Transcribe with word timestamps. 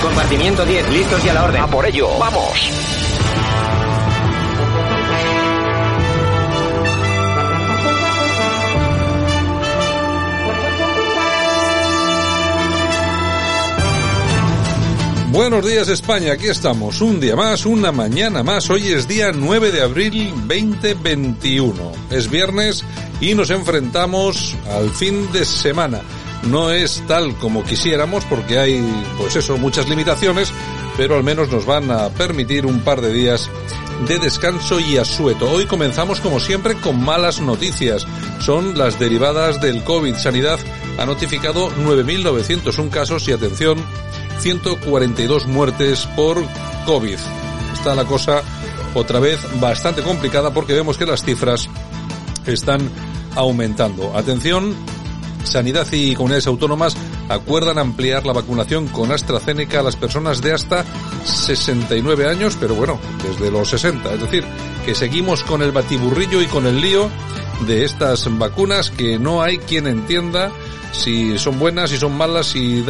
Compartimiento 0.00 0.64
10, 0.64 0.88
listos 0.90 1.22
y 1.24 1.28
a 1.28 1.34
la 1.34 1.44
orden. 1.44 1.60
A 1.60 1.66
por 1.66 1.84
ello, 1.84 2.08
vamos. 2.18 2.70
Buenos 15.30 15.66
días 15.66 15.88
España, 15.88 16.32
aquí 16.34 16.46
estamos, 16.46 17.00
un 17.00 17.18
día 17.18 17.34
más, 17.34 17.66
una 17.66 17.90
mañana 17.90 18.44
más, 18.44 18.70
hoy 18.70 18.92
es 18.92 19.08
día 19.08 19.32
9 19.34 19.72
de 19.72 19.82
abril 19.82 20.30
2021, 20.46 21.74
es 22.10 22.30
viernes 22.30 22.84
y 23.20 23.34
nos 23.34 23.50
enfrentamos 23.50 24.54
al 24.70 24.90
fin 24.90 25.30
de 25.32 25.44
semana. 25.44 26.00
No 26.50 26.70
es 26.70 27.02
tal 27.06 27.34
como 27.36 27.64
quisiéramos 27.64 28.24
porque 28.26 28.58
hay, 28.58 28.84
pues 29.18 29.36
eso, 29.36 29.56
muchas 29.56 29.88
limitaciones, 29.88 30.52
pero 30.96 31.16
al 31.16 31.24
menos 31.24 31.50
nos 31.50 31.64
van 31.64 31.90
a 31.90 32.08
permitir 32.10 32.66
un 32.66 32.80
par 32.80 33.00
de 33.00 33.12
días 33.12 33.50
de 34.08 34.18
descanso 34.18 34.78
y 34.80 34.98
asueto. 34.98 35.50
Hoy 35.50 35.66
comenzamos 35.66 36.20
como 36.20 36.40
siempre 36.40 36.74
con 36.74 37.02
malas 37.02 37.40
noticias. 37.40 38.06
Son 38.40 38.76
las 38.76 38.98
derivadas 38.98 39.60
del 39.60 39.82
COVID. 39.84 40.16
Sanidad 40.16 40.58
ha 40.98 41.06
notificado 41.06 41.70
9.901 41.70 42.90
casos 42.90 43.26
y 43.28 43.32
atención, 43.32 43.78
142 44.40 45.46
muertes 45.46 46.06
por 46.14 46.42
COVID. 46.84 47.18
Está 47.72 47.94
la 47.94 48.04
cosa 48.04 48.42
otra 48.94 49.18
vez 49.18 49.40
bastante 49.60 50.02
complicada 50.02 50.52
porque 50.52 50.74
vemos 50.74 50.98
que 50.98 51.06
las 51.06 51.24
cifras 51.24 51.68
están 52.46 52.90
aumentando. 53.34 54.16
Atención, 54.16 54.74
Sanidad 55.44 55.86
y 55.92 56.14
comunidades 56.14 56.46
autónomas 56.46 56.96
acuerdan 57.28 57.78
ampliar 57.78 58.26
la 58.26 58.32
vacunación 58.32 58.88
con 58.88 59.12
AstraZeneca 59.12 59.80
a 59.80 59.82
las 59.82 59.96
personas 59.96 60.40
de 60.40 60.52
hasta 60.52 60.84
69 61.24 62.28
años, 62.28 62.56
pero 62.58 62.74
bueno, 62.74 62.98
desde 63.22 63.50
los 63.50 63.68
60. 63.70 64.14
Es 64.14 64.20
decir, 64.20 64.44
que 64.84 64.94
seguimos 64.94 65.44
con 65.44 65.62
el 65.62 65.72
batiburrillo 65.72 66.42
y 66.42 66.46
con 66.46 66.66
el 66.66 66.80
lío 66.80 67.08
de 67.66 67.84
estas 67.84 68.26
vacunas 68.38 68.90
que 68.90 69.18
no 69.18 69.42
hay 69.42 69.58
quien 69.58 69.86
entienda 69.86 70.52
si 70.94 71.38
son 71.38 71.58
buenas, 71.58 71.90
si 71.90 71.98
son 71.98 72.16
malas, 72.16 72.46
si 72.46 72.84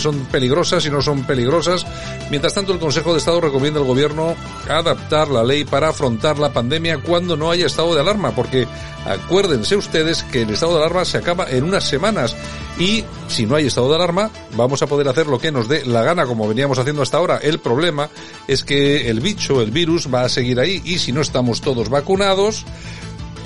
son 0.00 0.26
peligrosas, 0.26 0.82
si 0.82 0.90
no 0.90 1.00
son 1.00 1.24
peligrosas. 1.24 1.86
Mientras 2.30 2.54
tanto, 2.54 2.72
el 2.72 2.78
Consejo 2.78 3.12
de 3.12 3.18
Estado 3.18 3.40
recomienda 3.40 3.78
al 3.80 3.86
Gobierno 3.86 4.34
adaptar 4.68 5.28
la 5.28 5.44
ley 5.44 5.64
para 5.64 5.88
afrontar 5.88 6.38
la 6.38 6.52
pandemia 6.52 6.98
cuando 6.98 7.36
no 7.36 7.50
haya 7.50 7.66
estado 7.66 7.94
de 7.94 8.00
alarma, 8.00 8.32
porque 8.32 8.66
acuérdense 9.06 9.76
ustedes 9.76 10.24
que 10.24 10.42
el 10.42 10.50
estado 10.50 10.72
de 10.72 10.78
alarma 10.78 11.04
se 11.04 11.18
acaba 11.18 11.48
en 11.48 11.64
unas 11.64 11.84
semanas 11.84 12.34
y 12.78 13.04
si 13.28 13.46
no 13.46 13.54
hay 13.54 13.66
estado 13.66 13.88
de 13.88 13.94
alarma 13.94 14.30
vamos 14.56 14.82
a 14.82 14.86
poder 14.86 15.08
hacer 15.08 15.28
lo 15.28 15.38
que 15.38 15.52
nos 15.52 15.68
dé 15.68 15.86
la 15.86 16.02
gana 16.02 16.26
como 16.26 16.48
veníamos 16.48 16.78
haciendo 16.78 17.02
hasta 17.02 17.18
ahora. 17.18 17.38
El 17.38 17.60
problema 17.60 18.10
es 18.48 18.64
que 18.64 19.08
el 19.08 19.20
bicho, 19.20 19.62
el 19.62 19.70
virus 19.70 20.12
va 20.12 20.22
a 20.22 20.28
seguir 20.28 20.58
ahí 20.58 20.82
y 20.84 20.98
si 20.98 21.12
no 21.12 21.20
estamos 21.20 21.60
todos 21.60 21.88
vacunados, 21.88 22.66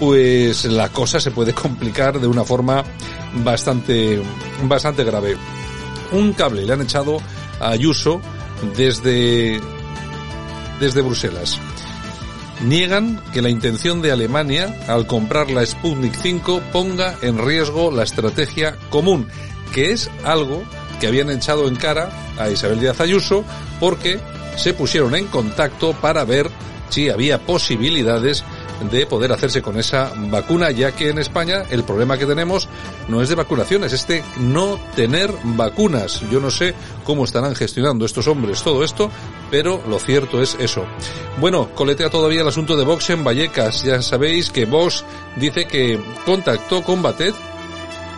pues 0.00 0.64
la 0.64 0.88
cosa 0.88 1.20
se 1.20 1.30
puede 1.30 1.52
complicar 1.52 2.18
de 2.18 2.26
una 2.26 2.44
forma 2.44 2.82
bastante, 3.44 4.20
bastante 4.64 5.04
grave. 5.04 5.36
Un 6.10 6.32
cable 6.32 6.64
le 6.64 6.72
han 6.72 6.80
echado 6.80 7.18
a 7.60 7.68
Ayuso 7.68 8.20
desde, 8.76 9.60
desde 10.80 11.02
Bruselas. 11.02 11.58
Niegan 12.64 13.22
que 13.32 13.42
la 13.42 13.50
intención 13.50 14.02
de 14.02 14.10
Alemania 14.10 14.84
al 14.88 15.06
comprar 15.06 15.50
la 15.50 15.64
Sputnik 15.64 16.14
5 16.14 16.62
ponga 16.72 17.16
en 17.22 17.38
riesgo 17.38 17.90
la 17.90 18.02
estrategia 18.02 18.76
común, 18.88 19.28
que 19.72 19.92
es 19.92 20.10
algo 20.24 20.62
que 20.98 21.06
habían 21.06 21.30
echado 21.30 21.68
en 21.68 21.76
cara 21.76 22.10
a 22.38 22.50
Isabel 22.50 22.80
Díaz 22.80 23.00
Ayuso 23.00 23.44
porque 23.78 24.18
se 24.56 24.74
pusieron 24.74 25.14
en 25.14 25.26
contacto 25.26 25.92
para 25.92 26.24
ver 26.24 26.50
si 26.90 27.08
había 27.08 27.38
posibilidades 27.38 28.44
de 28.90 29.06
poder 29.06 29.32
hacerse 29.32 29.62
con 29.62 29.78
esa 29.78 30.12
vacuna, 30.16 30.70
ya 30.70 30.92
que 30.92 31.10
en 31.10 31.18
España 31.18 31.64
el 31.70 31.84
problema 31.84 32.18
que 32.18 32.26
tenemos 32.26 32.68
no 33.08 33.22
es 33.22 33.28
de 33.28 33.34
vacunaciones, 33.34 33.92
es 33.92 34.06
de 34.06 34.22
no 34.38 34.78
tener 34.96 35.32
vacunas. 35.42 36.22
Yo 36.30 36.40
no 36.40 36.50
sé 36.50 36.74
cómo 37.04 37.24
estarán 37.24 37.54
gestionando 37.54 38.04
estos 38.04 38.26
hombres 38.26 38.62
todo 38.62 38.84
esto, 38.84 39.10
pero 39.50 39.82
lo 39.88 39.98
cierto 39.98 40.40
es 40.40 40.56
eso. 40.58 40.84
Bueno, 41.38 41.70
coletea 41.74 42.10
todavía 42.10 42.42
el 42.42 42.48
asunto 42.48 42.76
de 42.76 42.84
Vox 42.84 43.10
en 43.10 43.24
Vallecas. 43.24 43.82
Ya 43.82 44.02
sabéis 44.02 44.50
que 44.50 44.66
Vox 44.66 45.04
dice 45.36 45.66
que 45.66 46.00
contactó 46.24 46.82
con 46.82 47.02
Batet 47.02 47.34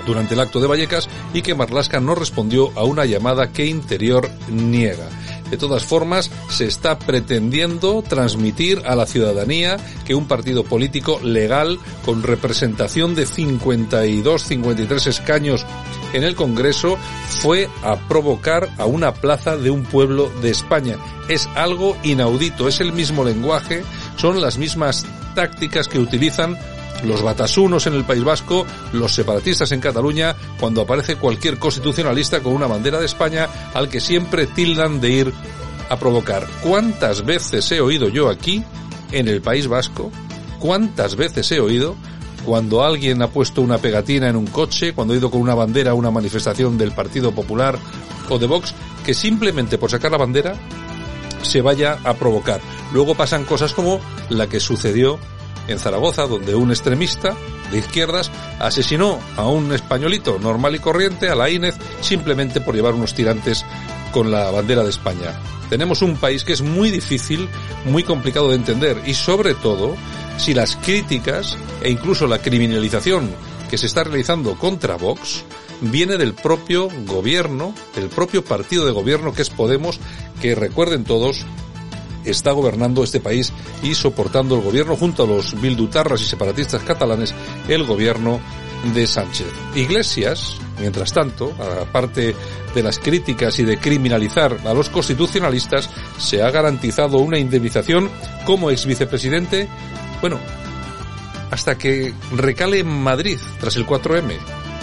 durante 0.07 0.35
el 0.35 0.41
acto 0.41 0.61
de 0.61 0.67
Vallecas 0.67 1.09
y 1.35 1.43
que 1.43 1.55
Marlasca 1.55 2.01
no 2.01 2.15
respondió 2.15 2.71
a 2.77 2.85
una 2.85 3.05
llamada 3.05 3.53
que 3.53 3.67
Interior 3.67 4.31
niega. 4.49 5.09
De 5.53 5.59
todas 5.59 5.85
formas, 5.85 6.31
se 6.49 6.65
está 6.65 6.99
pretendiendo 6.99 8.01
transmitir 8.01 8.81
a 8.87 8.97
la 8.97 9.05
ciudadanía 9.05 9.77
que 10.07 10.15
un 10.15 10.27
partido 10.27 10.65
político 10.65 11.21
legal 11.23 11.79
con 12.07 12.23
representación 12.23 13.15
de 13.15 13.27
52, 13.27 14.43
53 14.43 15.07
escaños 15.09 15.67
en 16.15 16.25
el 16.25 16.37
Congreso 16.37 16.97
fue 17.43 17.69
a 17.83 17.97
provocar 18.09 18.71
a 18.79 18.87
una 18.87 19.13
plaza 19.13 19.59
de 19.59 19.71
un 19.71 19.83
pueblo 19.83 20.33
de 20.41 20.49
España. 20.49 20.97
Es 21.29 21.47
algo 21.55 21.99
inaudito, 22.03 22.67
es 22.67 22.81
el 22.81 22.95
mismo 22.95 23.23
lenguaje, 23.23 23.83
son 24.17 24.41
las 24.41 24.57
mismas 24.57 25.05
tácticas 25.35 25.87
que 25.87 25.99
utilizan 25.99 26.57
los 27.05 27.23
batasunos 27.23 27.87
en 27.87 27.95
el 27.95 28.05
País 28.05 28.25
Vasco, 28.25 28.67
los 28.93 29.15
separatistas 29.15 29.73
en 29.73 29.81
Cataluña, 29.81 30.37
cuando 30.59 30.83
aparece 30.83 31.17
cualquier 31.17 31.59
constitucionalista 31.59 32.41
con 32.41 32.53
una 32.53 32.67
bandera 32.67 32.99
de 32.99 33.07
España 33.07 33.49
al 33.75 33.89
que 33.89 34.01
siempre 34.01 34.47
tildan 34.47 35.01
de 35.01 35.11
ir 35.11 35.33
a 35.89 35.97
provocar. 35.99 36.47
¿Cuántas 36.63 37.25
veces 37.25 37.71
he 37.73 37.81
oído 37.81 38.09
yo 38.09 38.29
aquí, 38.29 38.65
en 39.11 39.29
el 39.29 39.43
País 39.43 39.69
Vasco, 39.69 40.11
cuántas 40.59 41.17
veces 41.17 41.51
he 41.53 41.61
oído 41.61 41.97
cuando 42.45 42.83
alguien 42.83 43.23
ha 43.23 43.29
puesto 43.29 43.63
una 43.63 43.79
pegatina 43.79 44.29
en 44.29 44.37
un 44.37 44.47
coche, 44.47 44.95
cuando 44.95 45.15
ha 45.15 45.17
ido 45.17 45.31
con 45.31 45.41
una 45.41 45.55
bandera 45.55 45.93
a 45.93 45.95
una 45.95 46.11
manifestación 46.11 46.77
del 46.77 46.93
Partido 46.93 47.33
Popular 47.33 47.79
o 48.29 48.39
de 48.39 48.47
Vox, 48.47 48.75
que 49.05 49.15
simplemente 49.15 49.79
por 49.79 49.91
sacar 49.91 50.11
la 50.11 50.19
bandera 50.19 50.55
se 51.43 51.61
vaya 51.61 51.99
a 52.05 52.15
provocar. 52.15 52.61
Luego 52.93 53.15
pasan 53.15 53.45
cosas 53.45 53.73
como 53.73 54.01
la 54.29 54.49
que 54.49 54.61
sucedió 54.61 55.19
en 55.69 55.79
Zaragoza, 55.79 56.27
donde 56.27 56.55
un 56.55 56.71
extremista 56.71 57.37
de 57.71 57.79
izquierdas 57.79 58.31
asesinó 58.59 59.19
a 59.37 59.47
un 59.47 59.73
españolito 59.73 60.39
normal 60.39 60.75
y 60.75 60.79
corriente, 60.79 61.29
a 61.29 61.35
la 61.35 61.51
Inez, 61.51 61.77
simplemente 62.01 62.61
por 62.61 62.75
llevar 62.75 62.95
unos 62.95 63.15
tirantes 63.15 63.65
con 64.13 64.31
la 64.31 64.51
bandera 64.51 64.83
de 64.83 64.91
España. 64.91 65.41
Tenemos 65.71 66.03
un 66.03 66.17
país 66.17 66.45
que 66.45 66.53
es 66.53 66.61
muy 66.61 66.91
difícil, 66.91 67.49
muy 67.87 68.03
complicado 68.03 68.51
de 68.51 68.57
entender 68.57 69.03
y 69.07 69.15
sobre 69.15 69.55
todo 69.55 69.97
si 70.37 70.53
las 70.53 70.77
críticas 70.77 71.57
e 71.83 71.91
incluso 71.91 72.27
la 72.27 72.39
criminalización 72.39 73.31
que 73.71 73.79
se 73.79 73.87
está 73.87 74.05
realizando 74.05 74.59
contra 74.59 74.97
Vox 74.97 75.45
viene 75.81 76.19
del 76.19 76.35
propio 76.35 76.89
gobierno, 77.07 77.75
del 77.97 78.09
propio 78.09 78.45
partido 78.45 78.85
de 78.85 78.93
gobierno 78.93 79.33
que 79.33 79.43
es 79.43 79.51
Podemos, 79.51 79.99
que 80.43 80.55
recuerden 80.55 81.05
todos, 81.05 81.47
está 82.25 82.53
gobernando 82.53 83.05
este 83.05 83.21
país 83.21 83.53
y 83.83 83.95
soportando 83.95 84.57
el 84.57 84.63
gobierno 84.63 84.97
junto 84.97 85.25
a 85.25 85.27
los 85.27 85.61
bildutarras 85.61 86.21
y 86.21 86.25
separatistas 86.25 86.83
catalanes, 86.83 87.35
el 87.69 87.85
gobierno 87.85 88.41
de 88.95 89.07
Sánchez. 89.07 89.47
Iglesias, 89.75 90.57
mientras 90.81 91.13
tanto, 91.13 91.53
aparte 91.81 92.35
de 92.75 92.83
las 92.83 92.99
críticas 92.99 93.59
y 93.59 93.65
de 93.65 93.79
criminalizar 93.79 94.59
a 94.65 94.75
los 94.75 94.89
constitucionalistas, 94.89 95.89
se 96.19 96.43
ha 96.43 96.51
garantizado 96.51 97.19
una 97.19 97.39
indemnización 97.39 98.11
como 98.45 98.71
ex 98.71 98.87
vicepresidente, 98.87 99.69
bueno, 100.21 100.39
hasta 101.51 101.77
que 101.77 102.15
recale 102.35 102.81
en 102.81 102.89
Madrid 102.89 103.39
tras 103.61 103.77
el 103.77 103.87
4M. 103.87 104.37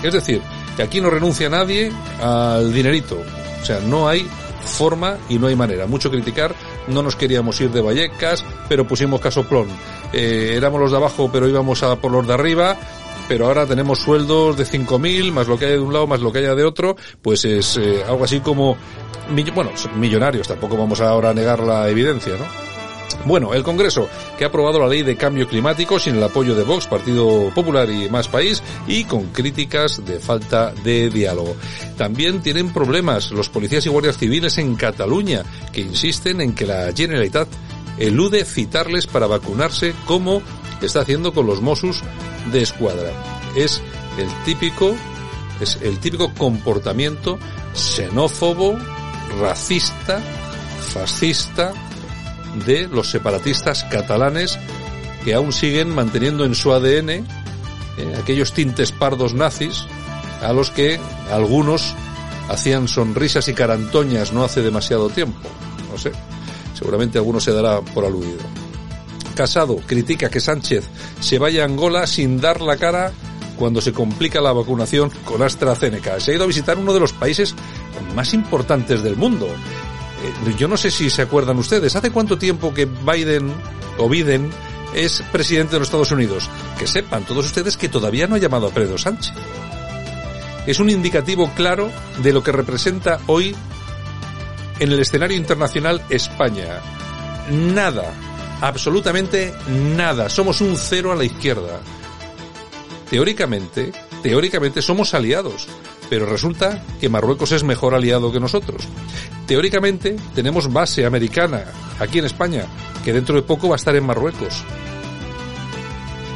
Es 0.03 0.13
decir, 0.13 0.41
que 0.77 0.83
aquí 0.83 1.01
no 1.01 1.09
renuncia 1.09 1.49
nadie 1.49 1.91
al 2.21 2.71
dinerito. 2.71 3.21
O 3.61 3.65
sea, 3.65 3.79
no 3.81 4.07
hay 4.07 4.25
forma 4.65 5.17
y 5.27 5.37
no 5.37 5.47
hay 5.47 5.55
manera. 5.55 5.87
Mucho 5.87 6.09
criticar, 6.09 6.55
no 6.87 7.03
nos 7.03 7.15
queríamos 7.15 7.59
ir 7.61 7.71
de 7.71 7.81
Vallecas, 7.81 8.43
pero 8.67 8.87
pusimos 8.87 9.21
casoplón. 9.21 9.67
Eh, 10.13 10.53
éramos 10.55 10.79
los 10.79 10.91
de 10.91 10.97
abajo, 10.97 11.29
pero 11.31 11.47
íbamos 11.47 11.83
a 11.83 11.95
por 11.97 12.11
los 12.11 12.27
de 12.27 12.33
arriba 12.33 12.77
pero 13.29 13.45
ahora 13.45 13.67
tenemos 13.67 13.99
sueldos 13.99 14.57
de 14.57 14.65
5.000, 14.65 15.31
más 15.31 15.47
lo 15.47 15.55
que 15.55 15.65
haya 15.65 15.75
de 15.75 15.81
un 15.81 15.93
lado, 15.93 16.07
más 16.07 16.19
lo 16.19 16.33
que 16.33 16.39
haya 16.39 16.55
de 16.55 16.63
otro, 16.63 16.95
pues 17.21 17.45
es 17.45 17.77
eh, 17.77 18.03
algo 18.03 18.23
así 18.23 18.39
como, 18.39 18.75
bueno, 19.53 19.69
millonarios, 19.97 20.47
tampoco 20.47 20.75
vamos 20.75 20.99
ahora 20.99 21.29
a 21.29 21.33
negar 21.35 21.59
la 21.59 21.87
evidencia, 21.87 22.33
¿no? 22.33 22.78
Bueno, 23.25 23.53
el 23.53 23.63
Congreso, 23.63 24.07
que 24.37 24.43
ha 24.43 24.47
aprobado 24.47 24.79
la 24.79 24.87
ley 24.87 25.03
de 25.03 25.17
cambio 25.17 25.47
climático 25.47 25.99
sin 25.99 26.15
el 26.15 26.23
apoyo 26.23 26.55
de 26.55 26.63
Vox, 26.63 26.87
Partido 26.87 27.51
Popular 27.53 27.89
y 27.89 28.09
Más 28.09 28.27
País, 28.27 28.63
y 28.87 29.03
con 29.03 29.27
críticas 29.27 30.05
de 30.05 30.19
falta 30.19 30.71
de 30.83 31.09
diálogo. 31.09 31.55
También 31.97 32.41
tienen 32.41 32.71
problemas 32.71 33.31
los 33.31 33.49
policías 33.49 33.85
y 33.85 33.89
guardias 33.89 34.17
civiles 34.17 34.57
en 34.57 34.75
Cataluña, 34.75 35.43
que 35.71 35.81
insisten 35.81 36.41
en 36.41 36.53
que 36.53 36.65
la 36.65 36.91
Generalitat 36.95 37.47
elude 37.97 38.45
citarles 38.45 39.07
para 39.07 39.27
vacunarse 39.27 39.93
como 40.05 40.41
está 40.81 41.01
haciendo 41.01 41.33
con 41.33 41.45
los 41.45 41.61
Mossos 41.61 42.01
de 42.51 42.61
Escuadra. 42.61 43.11
Es 43.55 43.81
el 44.17 44.29
típico, 44.45 44.95
es 45.59 45.77
el 45.81 45.99
típico 45.99 46.33
comportamiento 46.33 47.37
xenófobo, 47.73 48.77
racista, 49.39 50.19
fascista, 50.93 51.73
de 52.65 52.87
los 52.87 53.09
separatistas 53.09 53.83
catalanes 53.85 54.57
que 55.23 55.33
aún 55.33 55.51
siguen 55.53 55.93
manteniendo 55.93 56.45
en 56.45 56.55
su 56.55 56.71
ADN 56.71 57.09
eh, 57.09 57.23
aquellos 58.17 58.53
tintes 58.53 58.91
pardos 58.91 59.33
nazis 59.33 59.85
a 60.41 60.53
los 60.53 60.71
que 60.71 60.99
algunos 61.31 61.93
hacían 62.49 62.87
sonrisas 62.87 63.47
y 63.47 63.53
carantoñas 63.53 64.33
no 64.33 64.43
hace 64.43 64.61
demasiado 64.61 65.09
tiempo. 65.09 65.37
No 65.91 65.97
sé, 65.97 66.11
seguramente 66.73 67.17
alguno 67.17 67.39
se 67.39 67.51
dará 67.51 67.81
por 67.81 68.05
aludido. 68.05 68.39
Casado 69.35 69.77
critica 69.85 70.29
que 70.29 70.39
Sánchez 70.39 70.85
se 71.19 71.39
vaya 71.39 71.63
a 71.63 71.65
Angola 71.65 72.07
sin 72.07 72.41
dar 72.41 72.61
la 72.61 72.77
cara 72.77 73.11
cuando 73.57 73.81
se 73.81 73.93
complica 73.93 74.41
la 74.41 74.53
vacunación 74.53 75.11
con 75.25 75.41
AstraZeneca. 75.41 76.19
Se 76.19 76.31
ha 76.31 76.35
ido 76.35 76.45
a 76.45 76.47
visitar 76.47 76.77
uno 76.77 76.93
de 76.93 77.01
los 77.01 77.13
países 77.13 77.53
más 78.15 78.33
importantes 78.33 79.03
del 79.03 79.17
mundo 79.17 79.47
yo 80.57 80.67
no 80.67 80.77
sé 80.77 80.91
si 80.91 81.09
se 81.09 81.21
acuerdan 81.21 81.57
ustedes, 81.57 81.95
¿hace 81.95 82.11
cuánto 82.11 82.37
tiempo 82.37 82.73
que 82.73 82.85
Biden 82.85 83.53
o 83.97 84.09
Biden 84.09 84.49
es 84.93 85.23
presidente 85.31 85.73
de 85.73 85.79
los 85.79 85.87
Estados 85.87 86.11
Unidos? 86.11 86.49
Que 86.77 86.87
sepan 86.87 87.25
todos 87.25 87.45
ustedes 87.45 87.77
que 87.77 87.89
todavía 87.89 88.27
no 88.27 88.35
ha 88.35 88.39
llamado 88.39 88.67
a 88.67 88.71
Pedro 88.71 88.97
Sánchez. 88.97 89.33
Es 90.65 90.79
un 90.79 90.89
indicativo 90.89 91.51
claro 91.55 91.89
de 92.21 92.33
lo 92.33 92.43
que 92.43 92.51
representa 92.51 93.19
hoy 93.27 93.55
en 94.79 94.91
el 94.91 94.99
escenario 94.99 95.37
internacional 95.37 96.01
España. 96.09 96.81
Nada, 97.51 98.13
absolutamente 98.61 99.53
nada. 99.95 100.29
Somos 100.29 100.61
un 100.61 100.77
cero 100.77 101.11
a 101.11 101.15
la 101.15 101.23
izquierda. 101.23 101.79
Teóricamente, 103.09 103.91
teóricamente 104.21 104.81
somos 104.81 105.13
aliados, 105.13 105.67
pero 106.09 106.25
resulta 106.25 106.83
que 106.99 107.09
Marruecos 107.09 107.51
es 107.51 107.63
mejor 107.63 107.93
aliado 107.93 108.31
que 108.31 108.39
nosotros. 108.39 108.87
Teóricamente 109.45 110.15
tenemos 110.33 110.71
base 110.71 111.05
americana 111.05 111.65
aquí 111.99 112.19
en 112.19 112.25
España, 112.25 112.65
que 113.03 113.13
dentro 113.13 113.35
de 113.35 113.43
poco 113.43 113.69
va 113.69 113.75
a 113.75 113.77
estar 113.77 113.95
en 113.95 114.05
Marruecos. 114.05 114.63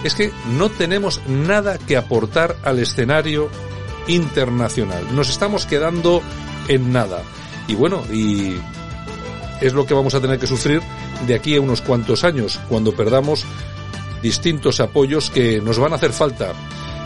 Es 0.04 0.16
que 0.16 0.32
no 0.58 0.70
tenemos 0.70 1.22
nada 1.28 1.78
que 1.78 1.98
aportar 1.98 2.56
al 2.64 2.80
escenario 2.80 3.50
internacional. 4.08 5.04
Nos 5.16 5.30
estamos 5.30 5.66
quedando 5.66 6.22
en 6.68 6.92
nada. 6.92 7.22
Y 7.68 7.76
bueno, 7.76 8.04
y 8.12 8.58
es 9.62 9.74
lo 9.74 9.86
que 9.86 9.94
vamos 9.94 10.14
a 10.14 10.22
tener 10.22 10.40
que 10.40 10.48
sufrir 10.48 10.82
de 11.26 11.36
aquí 11.36 11.56
a 11.56 11.62
unos 11.62 11.82
cuantos 11.82 12.24
años, 12.24 12.60
cuando 12.68 12.94
perdamos 12.94 13.46
distintos 14.22 14.80
apoyos 14.80 15.30
que 15.30 15.62
nos 15.62 15.80
van 15.80 15.94
a 15.94 15.96
hacer 15.96 16.12
falta 16.12 16.54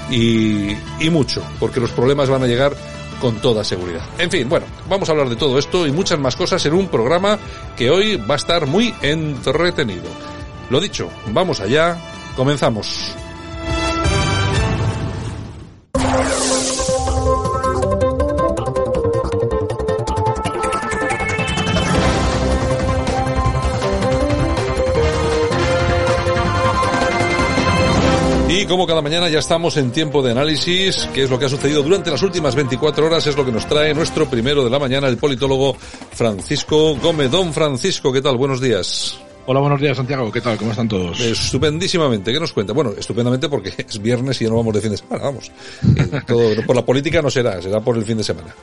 y, 0.10 0.72
y 1.00 1.10
mucho, 1.10 1.44
porque 1.60 1.80
los 1.80 1.92
problemas 1.92 2.30
van 2.30 2.44
a 2.44 2.48
llegar 2.48 2.76
con 3.20 3.36
toda 3.38 3.64
seguridad. 3.64 4.04
En 4.18 4.30
fin, 4.30 4.48
bueno, 4.48 4.66
vamos 4.90 5.10
a 5.10 5.12
hablar 5.12 5.30
de 5.30 5.36
todo 5.36 5.58
esto 5.58 5.88
y 5.88 5.92
muchas 5.92 6.20
más 6.20 6.36
cosas 6.36 6.66
en 6.66 6.74
un 6.74 6.88
programa 6.88 7.38
que 7.76 7.90
hoy 7.90 8.16
va 8.16 8.36
a 8.36 8.38
estar 8.38 8.68
muy 8.68 8.94
entretenido. 9.02 10.10
Lo 10.70 10.80
dicho, 10.80 11.10
vamos 11.32 11.60
allá, 11.60 11.98
comenzamos. 12.36 13.16
Como 28.68 28.86
cada 28.86 29.02
mañana 29.02 29.30
ya 29.30 29.40
estamos 29.40 29.78
en 29.78 29.92
tiempo 29.92 30.22
de 30.22 30.32
análisis, 30.32 31.08
que 31.14 31.24
es 31.24 31.30
lo 31.30 31.40
que 31.40 31.46
ha 31.46 31.50
sucedido 31.50 31.82
durante 31.82 32.12
las 32.12 32.22
últimas 32.22 32.54
24 32.54 33.06
horas, 33.06 33.26
es 33.26 33.38
lo 33.38 33.46
que 33.46 33.52
nos 33.52 33.66
trae 33.68 33.94
nuestro 33.94 34.30
primero 34.30 34.64
de 34.64 34.70
la 34.70 34.78
mañana, 34.78 35.08
el 35.08 35.18
politólogo 35.18 35.76
Francisco 36.12 36.96
Gómez. 36.96 37.32
Don 37.32 37.54
Francisco, 37.54 38.12
¿qué 38.12 38.22
tal? 38.22 38.36
Buenos 38.38 38.60
días. 38.60 39.20
Hola, 39.46 39.62
buenos 39.62 39.80
días, 39.80 39.96
Santiago. 39.96 40.30
¿Qué 40.30 40.42
tal? 40.42 40.58
¿Cómo 40.58 40.72
están 40.72 40.90
todos? 40.90 41.20
Estupendísimamente. 41.22 42.34
¿Qué 42.34 42.40
nos 42.40 42.52
cuenta? 42.52 42.74
Bueno, 42.74 42.92
estupendamente 42.98 43.48
porque 43.48 43.74
es 43.78 44.02
viernes 44.02 44.42
y 44.42 44.44
ya 44.44 44.50
no 44.50 44.58
vamos 44.58 44.74
de 44.74 44.82
fin 44.82 44.92
de 44.92 44.98
semana, 44.98 45.24
vamos. 45.24 45.52
Todo, 46.28 46.66
por 46.66 46.76
la 46.76 46.86
política 46.86 47.22
no 47.22 47.30
será, 47.30 47.62
será 47.62 47.80
por 47.80 47.96
el 47.96 48.04
fin 48.04 48.18
de 48.18 48.24
semana. 48.26 48.54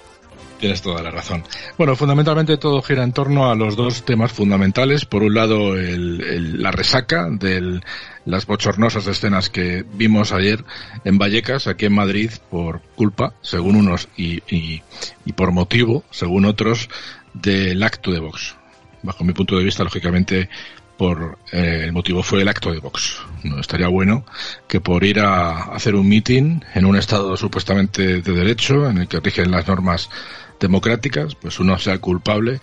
Tienes 0.60 0.82
toda 0.82 1.02
la 1.02 1.10
razón. 1.10 1.42
Bueno, 1.76 1.96
fundamentalmente 1.96 2.56
todo 2.58 2.80
gira 2.80 3.02
en 3.02 3.12
torno 3.12 3.50
a 3.50 3.54
los 3.54 3.76
dos 3.76 4.04
temas 4.04 4.32
fundamentales. 4.32 5.04
Por 5.04 5.22
un 5.22 5.34
lado, 5.34 5.76
el, 5.76 6.62
la 6.62 6.70
resaca 6.70 7.28
de 7.30 7.80
las 8.24 8.46
bochornosas 8.46 9.06
escenas 9.06 9.50
que 9.50 9.84
vimos 9.94 10.32
ayer 10.32 10.64
en 11.04 11.18
Vallecas, 11.18 11.66
aquí 11.66 11.86
en 11.86 11.94
Madrid, 11.94 12.30
por 12.50 12.80
culpa, 12.96 13.34
según 13.42 13.76
unos, 13.76 14.08
y, 14.16 14.42
y, 14.48 14.82
por 15.34 15.52
motivo, 15.52 16.04
según 16.10 16.44
otros, 16.44 16.88
del 17.34 17.82
acto 17.82 18.10
de 18.12 18.20
Vox. 18.20 18.56
Bajo 19.02 19.24
mi 19.24 19.32
punto 19.32 19.56
de 19.56 19.64
vista, 19.64 19.84
lógicamente, 19.84 20.48
por 20.96 21.38
eh, 21.52 21.82
el 21.84 21.92
motivo 21.92 22.22
fue 22.22 22.42
el 22.42 22.48
acto 22.48 22.72
de 22.72 22.78
Vox. 22.78 23.20
No 23.42 23.60
estaría 23.60 23.88
bueno 23.88 24.24
que 24.68 24.80
por 24.80 25.04
ir 25.04 25.20
a 25.20 25.64
hacer 25.74 25.94
un 25.94 26.08
meeting 26.08 26.60
en 26.74 26.86
un 26.86 26.96
estado 26.96 27.36
supuestamente 27.36 28.22
de 28.22 28.32
derecho, 28.32 28.88
en 28.88 28.98
el 28.98 29.08
que 29.08 29.20
rigen 29.20 29.50
las 29.50 29.66
normas 29.66 30.08
democráticas, 30.60 31.34
pues 31.34 31.58
uno 31.60 31.78
sea 31.78 31.98
culpable 31.98 32.60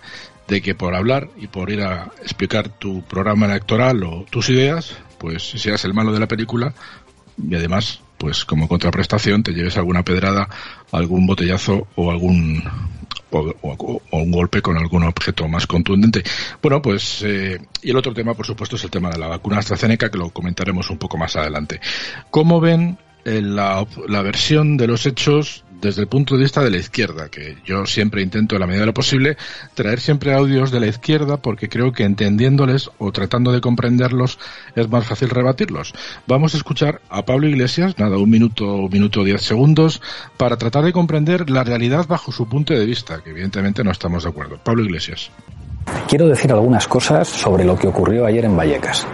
de 0.48 0.60
que 0.60 0.74
por 0.74 0.94
hablar 0.94 1.28
y 1.36 1.46
por 1.46 1.70
ir 1.70 1.82
a 1.82 2.10
explicar 2.22 2.68
tu 2.68 3.02
programa 3.02 3.46
electoral 3.46 4.02
o 4.02 4.24
tus 4.28 4.50
ideas, 4.50 4.96
pues 5.22 5.50
seas 5.50 5.84
el 5.84 5.94
malo 5.94 6.12
de 6.12 6.18
la 6.18 6.26
película 6.26 6.74
y 7.38 7.54
además, 7.54 8.00
pues 8.18 8.44
como 8.44 8.66
contraprestación 8.66 9.44
te 9.44 9.52
lleves 9.52 9.76
alguna 9.76 10.02
pedrada, 10.02 10.48
algún 10.90 11.28
botellazo 11.28 11.86
o 11.94 12.10
algún 12.10 12.60
o, 13.30 14.02
un 14.10 14.32
golpe 14.32 14.60
con 14.60 14.76
algún 14.76 15.04
objeto 15.04 15.46
más 15.46 15.68
contundente. 15.68 16.24
Bueno, 16.60 16.82
pues 16.82 17.22
eh, 17.24 17.60
y 17.82 17.90
el 17.90 17.96
otro 17.96 18.12
tema, 18.12 18.34
por 18.34 18.46
supuesto, 18.46 18.74
es 18.74 18.82
el 18.82 18.90
tema 18.90 19.10
de 19.10 19.18
la 19.18 19.28
vacuna 19.28 19.58
AstraZeneca 19.58 20.10
que 20.10 20.18
lo 20.18 20.30
comentaremos 20.30 20.90
un 20.90 20.98
poco 20.98 21.16
más 21.16 21.36
adelante. 21.36 21.80
¿Cómo 22.30 22.60
ven 22.60 22.98
eh, 23.24 23.40
la, 23.40 23.86
la 24.08 24.22
versión 24.22 24.76
de 24.76 24.88
los 24.88 25.06
hechos 25.06 25.64
desde 25.82 26.00
el 26.00 26.06
punto 26.06 26.36
de 26.36 26.44
vista 26.44 26.62
de 26.62 26.70
la 26.70 26.76
izquierda, 26.78 27.28
que 27.28 27.58
yo 27.66 27.84
siempre 27.86 28.22
intento, 28.22 28.54
en 28.54 28.60
la 28.60 28.66
medida 28.66 28.82
de 28.82 28.86
lo 28.86 28.94
posible, 28.94 29.36
traer 29.74 30.00
siempre 30.00 30.32
audios 30.32 30.70
de 30.70 30.78
la 30.78 30.86
izquierda 30.86 31.38
porque 31.38 31.68
creo 31.68 31.92
que 31.92 32.04
entendiéndoles 32.04 32.88
o 32.98 33.10
tratando 33.10 33.50
de 33.50 33.60
comprenderlos 33.60 34.38
es 34.76 34.88
más 34.88 35.04
fácil 35.04 35.28
rebatirlos. 35.28 35.92
Vamos 36.28 36.54
a 36.54 36.56
escuchar 36.56 37.02
a 37.10 37.24
Pablo 37.24 37.48
Iglesias, 37.48 37.98
nada, 37.98 38.16
un 38.16 38.30
minuto, 38.30 38.76
un 38.76 38.90
minuto 38.90 39.24
diez 39.24 39.42
segundos, 39.42 40.00
para 40.36 40.56
tratar 40.56 40.84
de 40.84 40.92
comprender 40.92 41.50
la 41.50 41.64
realidad 41.64 42.06
bajo 42.06 42.30
su 42.30 42.48
punto 42.48 42.72
de 42.72 42.86
vista, 42.86 43.20
que 43.20 43.30
evidentemente 43.30 43.82
no 43.82 43.90
estamos 43.90 44.22
de 44.22 44.30
acuerdo. 44.30 44.58
Pablo 44.62 44.84
Iglesias. 44.84 45.32
Quiero 46.08 46.28
decir 46.28 46.52
algunas 46.52 46.86
cosas 46.86 47.26
sobre 47.26 47.64
lo 47.64 47.76
que 47.76 47.88
ocurrió 47.88 48.24
ayer 48.24 48.44
en 48.44 48.56
Vallecas. 48.56 49.04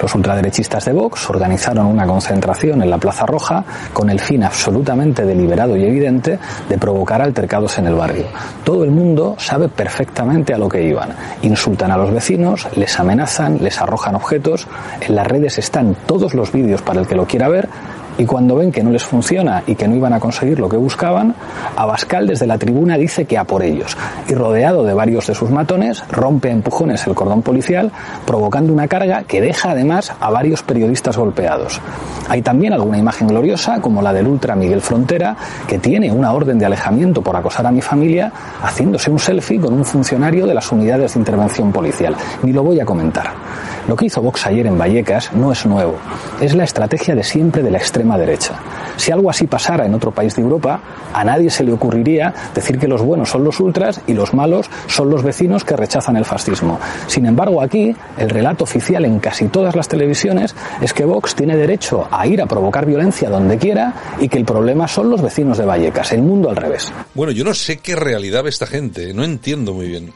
Los 0.00 0.14
ultraderechistas 0.14 0.84
de 0.84 0.92
Vox 0.92 1.28
organizaron 1.28 1.86
una 1.86 2.06
concentración 2.06 2.82
en 2.82 2.90
la 2.90 2.98
Plaza 2.98 3.26
Roja 3.26 3.64
con 3.92 4.08
el 4.10 4.18
fin 4.18 4.44
absolutamente 4.44 5.24
deliberado 5.24 5.76
y 5.76 5.84
evidente 5.84 6.38
de 6.68 6.78
provocar 6.78 7.20
altercados 7.20 7.78
en 7.78 7.86
el 7.86 7.94
barrio. 7.94 8.26
Todo 8.64 8.84
el 8.84 8.90
mundo 8.90 9.36
sabe 9.38 9.68
perfectamente 9.68 10.54
a 10.54 10.58
lo 10.58 10.68
que 10.68 10.82
iban. 10.82 11.10
Insultan 11.42 11.90
a 11.90 11.96
los 11.96 12.12
vecinos, 12.12 12.66
les 12.76 12.98
amenazan, 12.98 13.58
les 13.60 13.80
arrojan 13.80 14.14
objetos. 14.14 14.66
En 15.00 15.14
las 15.14 15.26
redes 15.26 15.58
están 15.58 15.96
todos 16.06 16.34
los 16.34 16.52
vídeos 16.52 16.82
para 16.82 17.00
el 17.00 17.06
que 17.06 17.14
lo 17.14 17.26
quiera 17.26 17.48
ver 17.48 17.68
y 18.20 18.26
cuando 18.26 18.54
ven 18.54 18.70
que 18.70 18.82
no 18.82 18.90
les 18.90 19.02
funciona 19.02 19.62
y 19.66 19.74
que 19.74 19.88
no 19.88 19.96
iban 19.96 20.12
a 20.12 20.20
conseguir 20.20 20.60
lo 20.60 20.68
que 20.68 20.76
buscaban, 20.76 21.34
Abascal 21.74 22.26
desde 22.26 22.46
la 22.46 22.58
tribuna 22.58 22.98
dice 22.98 23.24
que 23.24 23.38
a 23.38 23.44
por 23.44 23.62
ellos 23.62 23.96
y 24.28 24.34
rodeado 24.34 24.84
de 24.84 24.92
varios 24.92 25.26
de 25.26 25.34
sus 25.34 25.48
matones 25.50 26.04
rompe 26.10 26.50
a 26.50 26.52
empujones 26.52 27.06
el 27.06 27.14
cordón 27.14 27.40
policial 27.40 27.90
provocando 28.26 28.74
una 28.74 28.88
carga 28.88 29.22
que 29.22 29.40
deja 29.40 29.70
además 29.70 30.12
a 30.20 30.28
varios 30.28 30.62
periodistas 30.62 31.16
golpeados. 31.16 31.80
Hay 32.28 32.42
también 32.42 32.74
alguna 32.74 32.98
imagen 32.98 33.26
gloriosa 33.26 33.80
como 33.80 34.02
la 34.02 34.12
del 34.12 34.26
ultra 34.26 34.54
Miguel 34.54 34.82
Frontera 34.82 35.34
que 35.66 35.78
tiene 35.78 36.12
una 36.12 36.34
orden 36.34 36.58
de 36.58 36.66
alejamiento 36.66 37.22
por 37.22 37.34
acosar 37.36 37.66
a 37.66 37.72
mi 37.72 37.80
familia 37.80 38.30
haciéndose 38.62 39.10
un 39.10 39.18
selfie 39.18 39.58
con 39.58 39.72
un 39.72 39.84
funcionario 39.86 40.46
de 40.46 40.52
las 40.52 40.70
unidades 40.70 41.14
de 41.14 41.20
intervención 41.20 41.72
policial. 41.72 42.14
Ni 42.42 42.52
lo 42.52 42.62
voy 42.64 42.80
a 42.80 42.84
comentar. 42.84 43.30
Lo 43.88 43.96
que 43.96 44.06
hizo 44.06 44.20
Vox 44.20 44.46
ayer 44.46 44.66
en 44.66 44.78
Vallecas 44.78 45.32
no 45.32 45.50
es 45.50 45.64
nuevo, 45.64 45.96
es 46.40 46.54
la 46.54 46.64
estrategia 46.64 47.14
de 47.14 47.24
siempre 47.24 47.62
de 47.62 47.70
la 47.70 47.78
extrema 47.78 48.09
derecha. 48.18 48.60
Si 48.96 49.12
algo 49.12 49.30
así 49.30 49.46
pasara 49.46 49.86
en 49.86 49.94
otro 49.94 50.10
país 50.10 50.36
de 50.36 50.42
Europa, 50.42 50.80
a 51.12 51.24
nadie 51.24 51.50
se 51.50 51.64
le 51.64 51.72
ocurriría 51.72 52.34
decir 52.54 52.78
que 52.78 52.86
los 52.86 53.02
buenos 53.02 53.30
son 53.30 53.44
los 53.44 53.60
ultras 53.60 54.00
y 54.06 54.12
los 54.12 54.34
malos 54.34 54.70
son 54.86 55.10
los 55.10 55.22
vecinos 55.22 55.64
que 55.64 55.76
rechazan 55.76 56.16
el 56.16 56.24
fascismo. 56.24 56.78
Sin 57.06 57.26
embargo, 57.26 57.62
aquí 57.62 57.94
el 58.18 58.30
relato 58.30 58.64
oficial 58.64 59.04
en 59.04 59.18
casi 59.18 59.46
todas 59.46 59.74
las 59.74 59.88
televisiones 59.88 60.54
es 60.80 60.92
que 60.92 61.04
Vox 61.04 61.34
tiene 61.34 61.56
derecho 61.56 62.08
a 62.10 62.26
ir 62.26 62.42
a 62.42 62.46
provocar 62.46 62.86
violencia 62.86 63.30
donde 63.30 63.58
quiera 63.58 63.94
y 64.20 64.28
que 64.28 64.38
el 64.38 64.44
problema 64.44 64.86
son 64.86 65.10
los 65.10 65.22
vecinos 65.22 65.58
de 65.58 65.64
Vallecas, 65.64 66.12
el 66.12 66.22
mundo 66.22 66.50
al 66.50 66.56
revés. 66.56 66.92
Bueno, 67.14 67.32
yo 67.32 67.44
no 67.44 67.54
sé 67.54 67.78
qué 67.78 67.96
realidad 67.96 68.44
ve 68.44 68.50
esta 68.50 68.66
gente, 68.66 69.14
no 69.14 69.24
entiendo 69.24 69.72
muy 69.72 69.88
bien. 69.88 70.12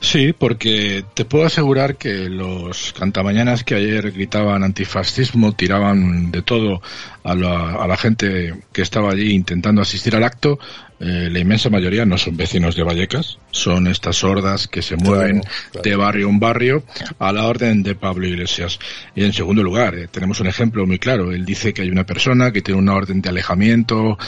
Sí, 0.00 0.32
porque 0.32 1.04
te 1.14 1.24
puedo 1.24 1.46
asegurar 1.46 1.96
que 1.96 2.28
los 2.28 2.94
cantamañanas 2.98 3.64
que 3.64 3.74
ayer 3.74 4.12
gritaban 4.12 4.64
antifascismo, 4.64 5.52
tiraban 5.52 6.30
de 6.30 6.42
todo 6.42 6.80
a 7.24 7.34
la, 7.34 7.96
gente 7.96 8.54
que 8.72 8.82
estaba 8.82 9.10
allí 9.10 9.32
intentando 9.32 9.82
asistir 9.82 10.16
al 10.16 10.24
acto, 10.24 10.58
eh, 11.00 11.28
la 11.30 11.38
inmensa 11.38 11.68
mayoría 11.68 12.06
no 12.06 12.16
son 12.16 12.36
vecinos 12.36 12.74
de 12.74 12.82
Vallecas, 12.82 13.38
son 13.50 13.86
estas 13.86 14.16
sordas 14.16 14.66
que 14.66 14.82
se 14.82 14.96
mueven 14.96 15.42
de 15.82 15.96
barrio 15.96 16.28
en 16.28 16.40
barrio 16.40 16.82
a 17.18 17.32
la 17.32 17.46
orden 17.46 17.82
de 17.82 17.94
Pablo 17.94 18.26
Iglesias. 18.26 18.78
Y 19.14 19.24
en 19.24 19.32
segundo 19.32 19.62
lugar, 19.62 19.94
eh, 19.94 20.08
tenemos 20.08 20.40
un 20.40 20.46
ejemplo 20.46 20.86
muy 20.86 20.98
claro. 20.98 21.32
Él 21.32 21.44
dice 21.44 21.72
que 21.74 21.82
hay 21.82 21.90
una 21.90 22.04
persona 22.04 22.50
que 22.50 22.62
tiene 22.62 22.80
una 22.80 22.94
orden 22.94 23.20
de 23.20 23.28
alejamiento, 23.28 24.18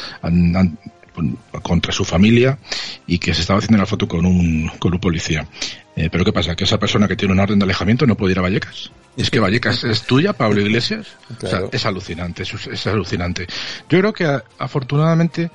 contra 1.62 1.92
su 1.92 2.04
familia 2.04 2.58
y 3.06 3.18
que 3.18 3.34
se 3.34 3.42
estaba 3.42 3.58
haciendo 3.58 3.78
la 3.78 3.86
foto 3.86 4.08
con 4.08 4.24
un, 4.24 4.70
con 4.78 4.92
un 4.92 5.00
policía. 5.00 5.46
Eh, 5.96 6.08
pero 6.10 6.24
¿qué 6.24 6.32
pasa? 6.32 6.54
¿Que 6.54 6.64
esa 6.64 6.78
persona 6.78 7.08
que 7.08 7.16
tiene 7.16 7.34
una 7.34 7.42
orden 7.42 7.58
de 7.58 7.64
alejamiento 7.64 8.06
no 8.06 8.16
puede 8.16 8.32
ir 8.32 8.38
a 8.38 8.42
Vallecas? 8.42 8.90
¿Es 9.16 9.30
que 9.30 9.40
Vallecas 9.40 9.84
es 9.84 10.02
tuya, 10.02 10.32
Pablo 10.32 10.60
Iglesias? 10.60 11.06
es 11.72 11.86
alucinante, 11.86 12.44
es, 12.44 12.54
es, 12.66 12.86
alucinante. 12.86 13.46
Yo 13.88 13.98
creo 13.98 14.12
que 14.12 14.40
afortunadamente 14.58 15.50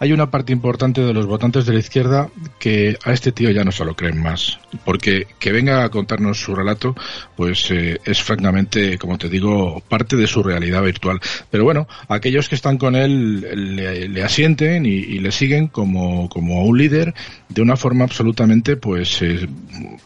hay 0.00 0.14
una 0.14 0.30
parte 0.30 0.52
importante 0.54 1.02
de 1.02 1.12
los 1.12 1.26
votantes 1.26 1.66
de 1.66 1.74
la 1.74 1.78
izquierda 1.78 2.30
que 2.58 2.96
a 3.04 3.12
este 3.12 3.32
tío 3.32 3.50
ya 3.50 3.64
no 3.64 3.70
se 3.70 3.84
lo 3.84 3.94
creen 3.94 4.20
más. 4.20 4.58
Porque 4.86 5.26
que 5.38 5.52
venga 5.52 5.84
a 5.84 5.90
contarnos 5.90 6.40
su 6.40 6.54
relato, 6.54 6.96
pues 7.36 7.70
eh, 7.70 8.00
es 8.06 8.22
francamente, 8.22 8.96
como 8.96 9.18
te 9.18 9.28
digo, 9.28 9.82
parte 9.88 10.16
de 10.16 10.26
su 10.26 10.42
realidad 10.42 10.82
virtual. 10.82 11.20
Pero 11.50 11.64
bueno, 11.64 11.86
aquellos 12.08 12.48
que 12.48 12.54
están 12.54 12.78
con 12.78 12.96
él 12.96 13.42
le, 13.76 14.22
asienten 14.24 14.86
y, 14.86 15.18
le 15.18 15.30
siguen 15.32 15.68
como, 15.68 16.30
como 16.30 16.64
un 16.64 16.78
líder 16.78 17.12
de 17.50 17.60
una 17.60 17.76
forma 17.76 18.04
absolutamente, 18.04 18.78
pues, 18.78 19.20
eh, 19.20 19.46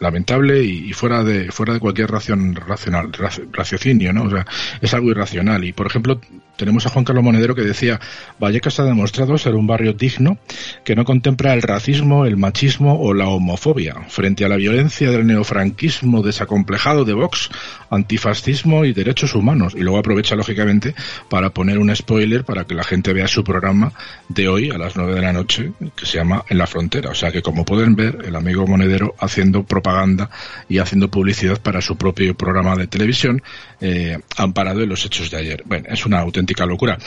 lamentable 0.00 0.64
y, 0.64 0.92
fuera 0.92 1.22
de, 1.22 1.52
fuera 1.52 1.72
de 1.72 1.78
cualquier 1.78 2.10
ración, 2.10 2.56
racional, 2.56 3.12
raciocinio, 3.52 4.12
¿no? 4.12 4.24
O 4.24 4.30
sea, 4.30 4.44
es 4.80 4.92
algo 4.92 5.10
irracional. 5.10 5.62
Y, 5.64 5.72
por 5.72 5.86
ejemplo, 5.86 6.20
tenemos 6.56 6.86
a 6.86 6.90
Juan 6.90 7.04
Carlos 7.04 7.24
Monedero 7.24 7.54
que 7.54 7.62
decía, 7.62 8.00
Vallecas 8.38 8.78
ha 8.80 8.84
demostrado 8.84 9.36
ser 9.38 9.54
un 9.54 9.66
barrio 9.66 9.92
digno 9.92 10.38
que 10.84 10.94
no 10.94 11.04
contempla 11.04 11.54
el 11.54 11.62
racismo, 11.62 12.24
el 12.26 12.36
machismo 12.36 13.00
o 13.00 13.14
la 13.14 13.28
homofobia. 13.28 13.94
Frente 14.08 14.44
a 14.44 14.48
la 14.48 14.56
violencia 14.56 15.10
del 15.10 15.26
neofranquismo 15.26 16.22
desacomplejado 16.22 17.04
de 17.04 17.14
Vox, 17.14 17.50
antifascismo 17.90 18.84
y 18.84 18.92
derechos 18.92 19.34
humanos. 19.34 19.74
Y 19.76 19.80
luego 19.80 19.98
aprovecha, 19.98 20.36
lógicamente, 20.36 20.94
para 21.28 21.50
poner 21.50 21.78
un 21.78 21.94
spoiler 21.94 22.44
para 22.44 22.64
que 22.64 22.74
la 22.74 22.84
gente 22.84 23.12
vea 23.12 23.26
su 23.26 23.42
programa 23.42 23.92
de 24.28 24.48
hoy 24.48 24.70
a 24.70 24.78
las 24.78 24.96
nueve 24.96 25.14
de 25.14 25.22
la 25.22 25.32
noche, 25.32 25.72
que 25.96 26.06
se 26.06 26.18
llama 26.18 26.44
En 26.48 26.58
la 26.58 26.66
Frontera. 26.66 27.10
O 27.10 27.14
sea 27.14 27.32
que, 27.32 27.42
como 27.42 27.64
pueden 27.64 27.96
ver, 27.96 28.18
el 28.24 28.36
amigo 28.36 28.66
Monedero 28.66 29.14
haciendo 29.18 29.64
propaganda 29.64 30.30
y 30.68 30.78
haciendo 30.78 31.10
publicidad 31.10 31.60
para 31.60 31.80
su 31.80 31.96
propio 31.96 32.34
programa 32.34 32.76
de 32.76 32.86
televisión, 32.86 33.42
eh, 33.80 34.18
amparado 34.36 34.82
en 34.82 34.88
los 34.88 35.04
hechos 35.04 35.30
de 35.30 35.38
ayer. 35.38 35.62
Bueno, 35.66 35.86
es 35.90 36.06
una 36.06 36.20
auténtica 36.20 36.43
locura. 36.66 36.98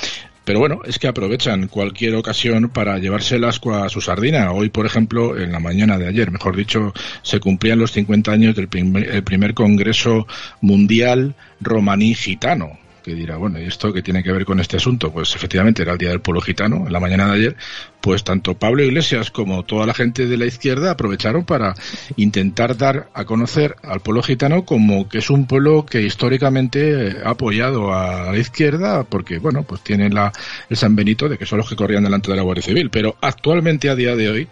Pero 0.44 0.60
bueno, 0.60 0.80
es 0.86 0.98
que 0.98 1.08
aprovechan 1.08 1.68
cualquier 1.68 2.16
ocasión 2.16 2.70
para 2.70 2.98
llevarse 3.00 3.36
el 3.36 3.44
asco 3.44 3.76
a 3.76 3.90
su 3.90 4.00
sardina. 4.00 4.52
Hoy, 4.54 4.70
por 4.70 4.86
ejemplo, 4.86 5.38
en 5.38 5.52
la 5.52 5.60
mañana 5.60 5.98
de 5.98 6.08
ayer, 6.08 6.32
mejor 6.32 6.56
dicho, 6.56 6.94
se 7.22 7.42
cumplían 7.42 7.80
los 7.80 7.92
50 7.92 8.32
años 8.32 8.56
del 8.56 8.70
primer, 8.70 9.24
primer 9.26 9.54
Congreso 9.54 10.26
Mundial 10.62 11.36
Romaní 11.60 12.16
Gitano 12.16 12.80
que 13.08 13.16
dirá, 13.16 13.38
bueno, 13.38 13.58
¿y 13.58 13.64
esto 13.64 13.94
qué 13.94 14.02
tiene 14.02 14.22
que 14.22 14.34
ver 14.34 14.44
con 14.44 14.60
este 14.60 14.76
asunto? 14.76 15.14
Pues 15.14 15.34
efectivamente 15.34 15.82
era 15.82 15.94
el 15.94 15.98
Día 15.98 16.10
del 16.10 16.20
Pueblo 16.20 16.42
Gitano, 16.42 16.88
en 16.88 16.92
la 16.92 17.00
mañana 17.00 17.28
de 17.28 17.36
ayer, 17.36 17.56
pues 18.02 18.26
tanto 18.26 18.56
Pablo 18.56 18.84
Iglesias 18.84 19.32
como 19.32 19.64
toda 19.64 19.86
la 19.86 19.94
gente 19.94 20.28
de 20.28 20.36
la 20.36 20.46
izquierda 20.46 20.92
aprovecharon 20.92 21.46
para 21.46 21.74
intentar 22.18 22.76
dar 22.76 23.08
a 23.14 23.24
conocer 23.24 23.78
al 23.82 24.02
pueblo 24.02 24.24
gitano 24.24 24.66
como 24.66 25.08
que 25.08 25.20
es 25.20 25.30
un 25.30 25.48
pueblo 25.48 25.86
que 25.86 26.02
históricamente 26.02 27.16
ha 27.24 27.30
apoyado 27.30 27.94
a 27.94 28.34
la 28.34 28.38
izquierda 28.38 29.06
porque, 29.06 29.40
bueno, 29.40 29.64
pues 29.64 29.80
tiene 29.82 30.10
la, 30.10 30.34
el 30.70 30.76
San 30.76 30.94
Benito 30.94 31.30
de 31.30 31.38
que 31.38 31.46
son 31.46 31.60
los 31.60 31.70
que 31.70 31.78
corrían 31.78 32.04
delante 32.04 32.30
de 32.30 32.36
la 32.36 32.44
Guardia 32.44 32.64
Civil. 32.64 32.90
Pero 32.90 33.16
actualmente, 33.22 33.90
a 33.90 33.96
día 33.96 34.18
de 34.18 34.30
hoy, 34.30 34.48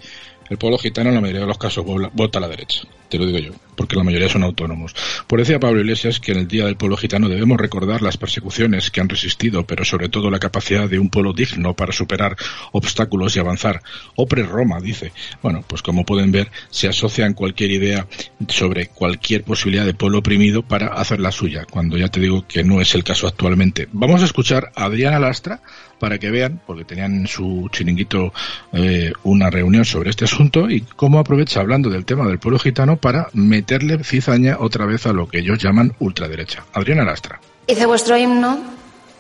el 0.50 0.58
pueblo 0.58 0.78
gitano 0.78 1.10
en 1.10 1.16
la 1.16 1.22
mayoría 1.22 1.42
de 1.42 1.48
los 1.48 1.58
casos 1.58 1.84
vota 1.86 2.38
a 2.38 2.42
la 2.42 2.48
derecha, 2.48 2.84
te 3.10 3.18
lo 3.18 3.26
digo 3.26 3.40
yo, 3.40 3.52
porque 3.76 3.96
la 3.96 4.04
mayoría 4.04 4.30
son 4.30 4.44
autónomos. 4.44 4.96
Por 5.28 5.40
decía 5.40 5.60
Pablo 5.60 5.82
Iglesias 5.82 6.20
que 6.20 6.32
en 6.32 6.40
el 6.40 6.48
Día 6.48 6.66
del 6.66 6.78
Pueblo 6.78 6.98
Gitano 6.98 7.30
debemos 7.30 7.60
recordar 7.60 8.02
las 8.02 8.18
persecuciones 8.18 8.92
que 8.92 9.02
han 9.02 9.10
resistido, 9.10 9.66
pero 9.66 9.86
sobre 9.86 10.10
todo 10.10 10.30
la 10.30 10.40
capacidad 10.40 10.90
de 10.90 11.00
un 11.00 11.10
pueblo 11.10 11.34
digno 11.34 11.76
para 11.76 11.94
superar 11.94 12.36
obstáculos 12.72 13.36
y 13.36 13.40
avanzar. 13.40 13.82
Opre 14.16 14.44
Roma, 14.44 14.80
dice. 14.80 15.12
Bueno, 15.42 15.64
pues 15.68 15.82
como 15.82 16.06
pueden 16.06 16.32
ver, 16.32 16.52
se 16.70 16.88
asocian 16.88 17.34
cualquier 17.34 17.72
idea 17.72 18.08
sobre 18.48 18.88
cualquier 18.88 19.44
posibilidad 19.44 19.86
de 19.86 19.94
pueblo 19.94 20.20
oprimido 20.20 20.64
para 20.64 20.88
hacer 20.88 21.20
la 21.20 21.32
suya, 21.32 21.66
cuando 21.70 21.98
ya 21.98 22.10
te 22.10 22.20
digo 22.20 22.46
que 22.48 22.64
no 22.64 22.82
es 22.82 22.96
el 22.96 23.04
caso 23.04 23.28
actualmente. 23.28 23.88
Vamos 23.92 24.22
a 24.22 24.26
escuchar 24.26 24.72
a 24.76 24.86
Adriana 24.86 25.20
Lastra, 25.20 25.62
para 26.00 26.18
que 26.18 26.30
vean, 26.30 26.62
porque 26.66 26.86
tenían 26.86 27.16
en 27.16 27.28
su 27.28 27.70
chiringuito 27.72 28.34
eh, 28.74 29.12
una 29.24 29.50
reunión 29.50 29.86
sobre 29.86 30.10
este 30.10 30.26
asunto 30.26 30.70
y 30.70 30.82
cómo 30.82 31.20
aprovecha 31.20 31.62
hablando 31.62 31.90
del 31.90 32.06
tema 32.06 32.28
del 32.28 32.40
pueblo 32.40 32.60
gitano 32.60 32.98
para 32.98 33.30
meterle 33.66 34.04
cizaña 34.04 34.58
otra 34.60 34.86
vez 34.86 35.08
a 35.08 35.12
lo 35.12 35.28
que 35.28 35.40
ellos 35.40 35.58
llaman 35.58 35.96
ultraderecha. 35.98 36.66
Adriana 36.72 37.04
Lastra. 37.04 37.40
Dice 37.68 37.88
vuestro 37.88 38.16
himno, 38.16 38.60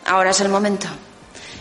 ahora 0.05 0.29
es 0.29 0.39
el 0.39 0.49
momento. 0.49 0.85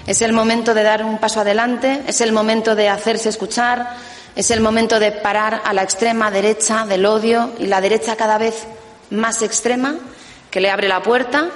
Es 0.06 0.20
el 0.20 0.34
momento 0.34 0.74
de 0.74 0.82
dar 0.82 1.02
un 1.02 1.16
paso 1.16 1.40
adelante, 1.40 2.02
es 2.06 2.20
el 2.20 2.32
momento 2.32 2.74
de 2.74 2.90
hacerse 2.90 3.30
escuchar, 3.30 3.96
es 4.36 4.50
el 4.50 4.60
momento 4.60 5.00
de 5.00 5.12
parar 5.12 5.62
a 5.64 5.72
la 5.72 5.82
extrema 5.82 6.30
derecha 6.30 6.84
del 6.84 7.06
odio 7.06 7.52
y 7.58 7.68
la 7.68 7.80
derecha 7.80 8.16
cada 8.16 8.36
vez 8.36 8.66
más 9.08 9.40
extrema 9.40 9.94
que 10.50 10.60
le 10.60 10.70
abre 10.70 10.86
la 10.86 11.02
puerta 11.02 11.48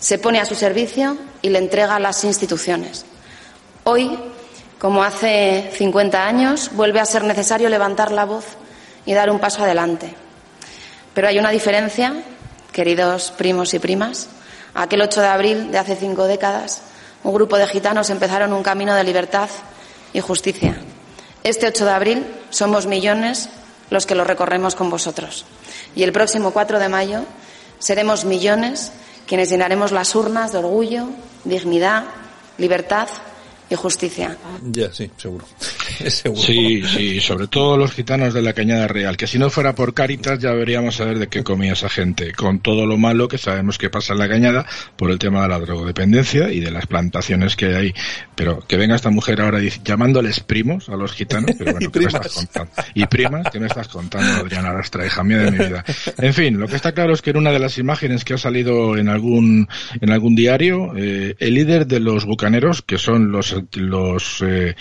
se 0.00 0.18
pone 0.18 0.40
a 0.40 0.44
su 0.44 0.56
servicio 0.56 1.16
y 1.40 1.50
le 1.50 1.60
entrega 1.60 1.94
a 1.94 2.00
las 2.00 2.24
instituciones. 2.24 3.06
Hoy, 3.84 4.18
como 4.80 5.04
hace 5.04 5.70
50 5.72 6.26
años, 6.26 6.72
vuelve 6.74 6.98
a 6.98 7.06
ser 7.06 7.22
necesario 7.22 7.68
levantar 7.68 8.10
la 8.10 8.24
voz 8.24 8.44
y 9.06 9.14
dar 9.14 9.30
un 9.30 9.38
paso 9.38 9.62
adelante. 9.62 10.23
Pero 11.14 11.28
hay 11.28 11.38
una 11.38 11.50
diferencia, 11.50 12.12
queridos 12.72 13.30
primos 13.30 13.72
y 13.74 13.78
primas. 13.78 14.28
Aquel 14.74 15.02
8 15.02 15.20
de 15.20 15.26
abril 15.26 15.70
de 15.70 15.78
hace 15.78 15.96
cinco 15.96 16.24
décadas, 16.24 16.82
un 17.22 17.32
grupo 17.32 17.56
de 17.56 17.68
gitanos 17.68 18.10
empezaron 18.10 18.52
un 18.52 18.62
camino 18.62 18.94
de 18.94 19.04
libertad 19.04 19.48
y 20.12 20.20
justicia. 20.20 20.76
Este 21.44 21.68
8 21.68 21.84
de 21.84 21.90
abril 21.90 22.26
somos 22.50 22.86
millones 22.86 23.48
los 23.90 24.06
que 24.06 24.14
lo 24.14 24.24
recorremos 24.24 24.74
con 24.74 24.90
vosotros. 24.90 25.44
Y 25.94 26.02
el 26.02 26.12
próximo 26.12 26.50
4 26.50 26.78
de 26.78 26.88
mayo 26.88 27.20
seremos 27.78 28.24
millones 28.24 28.92
quienes 29.26 29.50
llenaremos 29.50 29.92
las 29.92 30.14
urnas 30.14 30.52
de 30.52 30.58
orgullo, 30.58 31.08
dignidad, 31.44 32.04
libertad 32.58 33.08
y 33.70 33.74
justicia. 33.74 34.36
Ya, 34.62 34.92
sí, 34.92 35.10
seguro. 35.16 35.46
Sí, 36.36 36.82
sí, 36.82 37.20
sobre 37.20 37.46
todo 37.46 37.76
los 37.76 37.92
gitanos 37.92 38.34
de 38.34 38.42
la 38.42 38.52
Cañada 38.52 38.88
Real, 38.88 39.16
que 39.16 39.26
si 39.26 39.38
no 39.38 39.50
fuera 39.50 39.74
por 39.74 39.94
Caritas 39.94 40.38
ya 40.38 40.52
veríamos 40.52 41.00
a 41.00 41.04
ver 41.04 41.18
de 41.18 41.28
qué 41.28 41.42
comía 41.42 41.72
esa 41.72 41.88
gente, 41.88 42.32
con 42.32 42.60
todo 42.60 42.86
lo 42.86 42.96
malo 42.96 43.28
que 43.28 43.38
sabemos 43.38 43.78
que 43.78 43.90
pasa 43.90 44.12
en 44.12 44.18
la 44.18 44.28
Cañada 44.28 44.66
por 44.96 45.10
el 45.10 45.18
tema 45.18 45.42
de 45.42 45.48
la 45.48 45.58
drogodependencia 45.58 46.50
y 46.50 46.60
de 46.60 46.70
las 46.70 46.86
plantaciones 46.86 47.56
que 47.56 47.74
hay. 47.74 47.94
Pero 48.34 48.60
que 48.66 48.76
venga 48.76 48.96
esta 48.96 49.10
mujer 49.10 49.40
ahora 49.40 49.60
llamándoles 49.84 50.40
primos 50.40 50.88
a 50.88 50.96
los 50.96 51.12
gitanos, 51.12 51.52
pero 51.56 51.72
bueno, 51.72 51.86
y 51.86 51.88
primas. 51.88 52.12
me 52.12 52.18
estás 52.18 52.34
contando? 52.34 52.72
Y 52.94 53.06
primas, 53.06 53.46
¿qué 53.52 53.60
me 53.60 53.66
estás 53.66 53.88
contando, 53.88 54.40
Adriana 54.42 54.72
Rastra, 54.72 55.06
hija 55.06 55.22
mía 55.22 55.38
de 55.38 55.50
mi 55.50 55.58
vida? 55.58 55.84
En 56.18 56.34
fin, 56.34 56.58
lo 56.58 56.66
que 56.66 56.76
está 56.76 56.92
claro 56.92 57.12
es 57.12 57.22
que 57.22 57.30
en 57.30 57.38
una 57.38 57.52
de 57.52 57.58
las 57.58 57.78
imágenes 57.78 58.24
que 58.24 58.34
ha 58.34 58.38
salido 58.38 58.96
en 58.96 59.08
algún, 59.08 59.68
en 60.00 60.10
algún 60.10 60.34
diario, 60.34 60.92
eh, 60.96 61.36
el 61.38 61.54
líder 61.54 61.86
de 61.86 62.00
los 62.00 62.24
bucaneros, 62.24 62.82
que 62.82 62.98
son 62.98 63.30
los, 63.30 63.53
los 63.74 64.42
eh, 64.42 64.76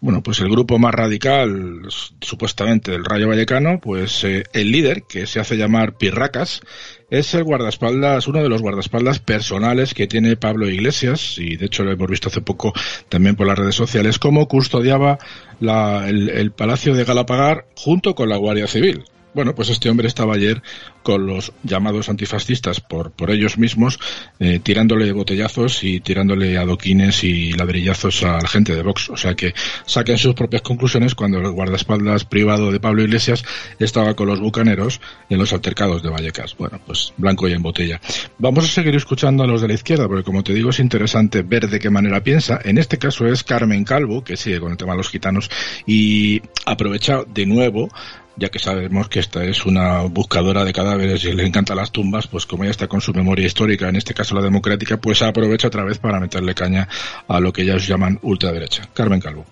bueno, 0.00 0.20
pues 0.22 0.40
el 0.40 0.50
grupo 0.50 0.78
más 0.78 0.92
radical, 0.92 1.82
supuestamente 2.20 2.90
del 2.90 3.04
Rayo 3.04 3.28
Vallecano, 3.28 3.78
pues 3.80 4.24
eh, 4.24 4.42
el 4.52 4.72
líder, 4.72 5.04
que 5.04 5.26
se 5.26 5.38
hace 5.38 5.56
llamar 5.56 5.96
Pirracas, 5.96 6.60
es 7.08 7.34
el 7.34 7.44
guardaespaldas, 7.44 8.26
uno 8.26 8.42
de 8.42 8.48
los 8.48 8.62
guardaespaldas 8.62 9.20
personales 9.20 9.94
que 9.94 10.08
tiene 10.08 10.36
Pablo 10.36 10.68
Iglesias, 10.68 11.38
y 11.38 11.56
de 11.56 11.66
hecho 11.66 11.84
lo 11.84 11.92
hemos 11.92 12.10
visto 12.10 12.28
hace 12.28 12.40
poco 12.40 12.72
también 13.08 13.36
por 13.36 13.46
las 13.46 13.58
redes 13.58 13.76
sociales, 13.76 14.18
cómo 14.18 14.48
custodiaba 14.48 15.18
el, 15.60 16.28
el 16.30 16.50
Palacio 16.50 16.94
de 16.94 17.04
Galapagar 17.04 17.66
junto 17.76 18.16
con 18.16 18.28
la 18.28 18.36
Guardia 18.38 18.66
Civil 18.66 19.04
Bueno, 19.34 19.54
pues 19.54 19.70
este 19.70 19.88
hombre 19.88 20.08
estaba 20.08 20.34
ayer 20.34 20.62
con 21.02 21.26
los 21.26 21.52
llamados 21.62 22.08
antifascistas 22.08 22.80
por, 22.80 23.12
por 23.12 23.30
ellos 23.30 23.58
mismos, 23.58 23.98
eh, 24.38 24.60
tirándole 24.62 25.10
botellazos 25.12 25.82
y 25.84 26.00
tirándole 26.00 26.58
adoquines 26.58 27.24
y 27.24 27.52
ladrillazos 27.52 28.22
a 28.24 28.38
la 28.38 28.48
gente 28.48 28.74
de 28.74 28.82
Vox. 28.82 29.10
O 29.10 29.16
sea 29.16 29.34
que 29.34 29.54
saquen 29.86 30.18
sus 30.18 30.34
propias 30.34 30.62
conclusiones 30.62 31.14
cuando 31.14 31.38
el 31.38 31.50
guardaespaldas 31.50 32.24
privado 32.24 32.70
de 32.70 32.78
Pablo 32.78 33.02
Iglesias 33.02 33.42
estaba 33.78 34.14
con 34.14 34.28
los 34.28 34.38
bucaneros 34.38 35.00
en 35.30 35.38
los 35.38 35.52
altercados 35.52 36.02
de 36.02 36.10
Vallecas. 36.10 36.56
Bueno, 36.56 36.80
pues 36.84 37.12
blanco 37.16 37.48
y 37.48 37.52
en 37.52 37.62
botella. 37.62 38.00
Vamos 38.38 38.64
a 38.64 38.68
seguir 38.68 38.94
escuchando 38.94 39.44
a 39.44 39.46
los 39.46 39.62
de 39.62 39.68
la 39.68 39.74
izquierda, 39.74 40.08
porque 40.08 40.24
como 40.24 40.44
te 40.44 40.52
digo 40.52 40.70
es 40.70 40.78
interesante 40.78 41.42
ver 41.42 41.68
de 41.68 41.78
qué 41.78 41.90
manera 41.90 42.22
piensa. 42.22 42.60
En 42.64 42.78
este 42.78 42.98
caso 42.98 43.26
es 43.26 43.42
Carmen 43.44 43.84
Calvo, 43.84 44.22
que 44.22 44.36
sigue 44.36 44.60
con 44.60 44.72
el 44.72 44.76
tema 44.76 44.92
de 44.92 44.98
los 44.98 45.08
gitanos, 45.08 45.50
y 45.86 46.42
aprovecha 46.66 47.22
de 47.26 47.46
nuevo 47.46 47.88
ya 48.36 48.48
que 48.48 48.58
sabemos 48.58 49.08
que 49.08 49.20
esta 49.20 49.44
es 49.44 49.66
una 49.66 50.02
buscadora 50.02 50.64
de 50.64 50.72
cadáveres 50.72 51.24
y 51.24 51.32
le 51.32 51.46
encantan 51.46 51.76
las 51.76 51.92
tumbas, 51.92 52.26
pues 52.26 52.46
como 52.46 52.64
ella 52.64 52.70
está 52.70 52.88
con 52.88 53.00
su 53.00 53.12
memoria 53.12 53.46
histórica, 53.46 53.88
en 53.88 53.96
este 53.96 54.14
caso 54.14 54.34
la 54.34 54.42
democrática, 54.42 54.96
pues 54.96 55.22
aprovecha 55.22 55.68
otra 55.68 55.84
vez 55.84 55.98
para 55.98 56.20
meterle 56.20 56.54
caña 56.54 56.88
a 57.28 57.40
lo 57.40 57.52
que 57.52 57.62
ellos 57.62 57.86
llaman 57.86 58.18
ultraderecha. 58.22 58.88
Carmen 58.94 59.20
Calvo. 59.20 59.44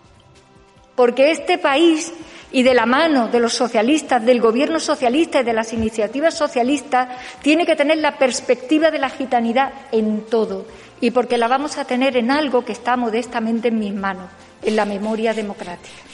Porque 0.96 1.30
este 1.30 1.58
país 1.58 2.12
y 2.52 2.62
de 2.62 2.74
la 2.74 2.86
mano 2.86 3.28
de 3.28 3.40
los 3.40 3.54
socialistas, 3.54 4.24
del 4.24 4.40
gobierno 4.40 4.80
socialista 4.80 5.40
y 5.40 5.44
de 5.44 5.52
las 5.52 5.72
iniciativas 5.72 6.36
socialistas, 6.36 7.08
tiene 7.42 7.64
que 7.64 7.76
tener 7.76 7.98
la 7.98 8.18
perspectiva 8.18 8.90
de 8.90 8.98
la 8.98 9.08
gitanidad 9.08 9.72
en 9.92 10.22
todo 10.26 10.66
y 11.00 11.12
porque 11.12 11.38
la 11.38 11.48
vamos 11.48 11.78
a 11.78 11.84
tener 11.84 12.16
en 12.16 12.30
algo 12.30 12.64
que 12.64 12.72
está 12.72 12.96
modestamente 12.96 13.68
en 13.68 13.78
mis 13.78 13.94
manos, 13.94 14.30
en 14.62 14.76
la 14.76 14.84
memoria 14.84 15.32
democrática. 15.32 16.09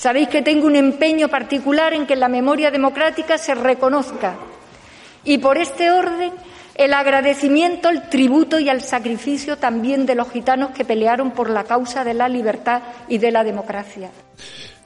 Sabéis 0.00 0.30
que 0.30 0.40
tengo 0.40 0.66
un 0.66 0.76
empeño 0.76 1.28
particular 1.28 1.92
en 1.92 2.06
que 2.06 2.16
la 2.16 2.28
memoria 2.28 2.70
democrática 2.70 3.36
se 3.36 3.54
reconozca 3.54 4.34
y 5.24 5.36
por 5.36 5.58
este 5.58 5.90
orden 5.90 6.32
el 6.74 6.94
agradecimiento, 6.94 7.90
el 7.90 8.08
tributo 8.08 8.58
y 8.58 8.70
el 8.70 8.80
sacrificio 8.80 9.58
también 9.58 10.06
de 10.06 10.14
los 10.14 10.30
gitanos 10.30 10.70
que 10.70 10.86
pelearon 10.86 11.32
por 11.32 11.50
la 11.50 11.64
causa 11.64 12.02
de 12.02 12.14
la 12.14 12.30
libertad 12.30 12.80
y 13.08 13.18
de 13.18 13.30
la 13.30 13.44
democracia. 13.44 14.08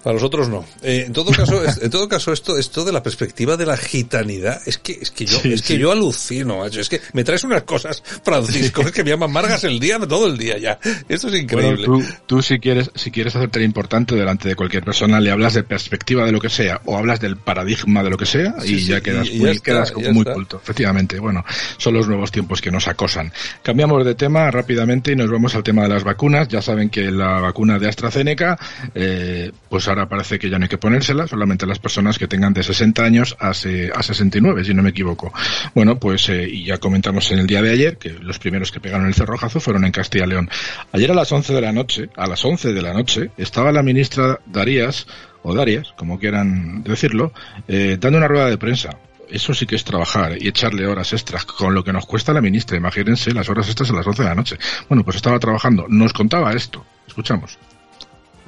Para 0.05 0.15
nosotros 0.15 0.51
no. 0.51 0.67
Eh, 0.83 1.05
en 1.07 1.15
todo 1.15 1.33
caso, 1.33 1.63
en 1.81 1.91
todo 1.91 2.07
caso 2.07 2.31
esto, 2.31 2.59
esto 2.59 2.85
de 2.85 2.93
la 2.93 3.03
perspectiva 3.03 3.57
de 3.57 3.65
la 3.65 3.79
gitanidad, 3.79 4.61
es 4.67 4.77
que, 4.77 4.93
es 4.93 5.11
que 5.11 5.25
yo, 5.25 5.39
es 5.45 5.63
que 5.63 5.79
yo 5.79 5.91
alucino, 5.91 6.59
macho. 6.59 6.81
Es 6.81 6.91
que 6.91 7.01
me 7.15 7.25
traes 7.25 7.43
unas 7.45 7.63
cosas, 7.63 8.03
Francisco, 8.23 8.83
es 8.83 8.93
que 8.93 9.03
me 9.03 9.11
llaman 9.11 9.33
Margas 9.33 9.65
el 9.65 9.81
día, 9.81 9.99
todo 10.01 10.27
el 10.27 10.37
día 10.37 10.59
ya. 10.59 10.79
Esto 11.09 11.29
es 11.29 11.35
increíble. 11.37 11.87
tú, 11.87 12.05
tú, 12.27 12.43
si 12.43 12.59
quieres, 12.59 12.91
si 12.95 13.11
quieres 13.11 13.35
hacerte 13.35 13.63
importante 13.63 14.15
delante 14.15 14.47
de 14.47 14.57
cualquier 14.57 14.85
persona, 14.85 15.21
le 15.21 15.31
hablas 15.31 15.55
de 15.55 15.63
perspectiva 15.63 16.27
de 16.27 16.33
lo 16.33 16.41
que 16.41 16.51
sea, 16.51 16.83
o 16.85 16.99
hablas 16.99 17.19
del 17.21 17.39
paradigma 17.39 18.03
de 18.03 18.11
lo 18.11 18.19
que 18.19 18.27
sea, 18.27 18.57
y 18.63 18.85
ya 18.85 19.01
quedas 19.01 19.31
muy, 19.33 19.59
quedas 19.61 19.95
muy 19.97 20.25
culto. 20.27 20.61
Efectivamente, 20.63 21.19
bueno, 21.19 21.43
son 21.79 21.95
los 21.95 22.07
nuevos 22.07 22.31
tiempos 22.31 22.61
que 22.61 22.71
nos 22.71 22.89
acosan. 22.89 23.33
Cambiamos 23.63 24.05
de 24.05 24.15
tema 24.15 24.51
rápidamente 24.51 25.13
y 25.13 25.17
nos 25.17 25.31
vamos 25.31 25.55
al 25.55 25.63
tema 25.63 25.85
de 25.85 25.89
las 25.89 26.05
vacunas. 26.05 26.47
Ya 26.49 26.61
saben 26.61 26.91
que 26.91 27.11
la 27.11 27.41
vacuna 27.41 27.79
de 27.79 27.89
AstraZeneca, 27.89 28.59
eh, 28.95 29.51
pues 29.71 29.89
ahora 29.95 30.09
parece 30.09 30.39
que 30.39 30.51
ya 30.51 30.59
no 30.59 30.65
hay 30.65 30.69
que 30.69 30.79
ponérsela, 30.79 31.27
solamente 31.27 31.67
las 31.67 31.79
personas 31.79 32.19
que 32.19 32.27
tengan 32.29 32.53
de 32.53 32.63
60 32.63 33.03
años 33.03 33.37
a, 33.39 33.51
a 33.51 33.55
69, 33.55 34.65
si 34.65 34.75
no 34.75 34.83
me 34.83 34.91
equivoco. 34.91 35.33
Bueno, 35.75 35.99
pues 35.99 36.29
eh, 36.29 36.49
y 36.49 36.65
ya 36.65 36.79
comentamos 36.79 37.31
en 37.31 37.39
el 37.39 37.47
día 37.47 37.63
de 37.63 37.71
ayer 37.71 37.97
que 37.97 38.11
los 38.11 38.39
primeros 38.39 38.73
que 38.73 38.81
pegaron 38.81 39.07
el 39.07 39.15
cerrojazo 39.15 39.61
fueron 39.61 39.85
en 39.85 39.93
Castilla 39.93 40.25
y 40.25 40.29
León. 40.29 40.51
Ayer 40.93 41.11
a 41.11 41.15
las 41.15 41.31
11 41.31 41.55
de 41.55 41.61
la 41.61 41.73
noche, 41.73 42.11
a 42.17 42.27
las 42.27 42.45
11 42.45 42.73
de 42.73 42.83
la 42.83 42.93
noche, 42.93 43.31
estaba 43.37 43.73
la 43.73 43.83
ministra 43.83 44.41
Darías, 44.47 45.07
o 45.43 45.55
Darias, 45.55 45.93
como 45.97 46.19
quieran 46.19 46.83
decirlo, 46.83 47.33
eh, 47.69 47.99
dando 48.01 48.19
una 48.19 48.29
rueda 48.29 48.47
de 48.47 48.59
prensa 48.59 48.91
eso 49.31 49.55
sí 49.55 49.67
que 49.67 49.75
es 49.75 49.85
trabajar 49.85 50.37
y 50.41 50.47
echarle 50.47 50.87
horas 50.87 51.13
extras 51.13 51.45
con 51.47 51.75
lo 51.75 51.83
que 51.83 51.93
nos 51.93 52.07
cuesta 52.07 52.33
la 52.33 52.43
ministra. 52.43 52.77
Imagínense 52.77 53.33
las 53.33 53.49
horas 53.49 53.67
extras 53.67 53.91
a 53.91 53.95
las 53.95 54.07
11 54.07 54.23
de 54.23 54.29
la 54.29 54.35
noche. 54.35 54.59
Bueno, 54.89 55.03
pues 55.03 55.17
estaba 55.17 55.39
trabajando. 55.39 55.87
Nos 55.89 56.13
contaba 56.13 56.53
esto. 56.53 56.85
Escuchamos 57.09 57.59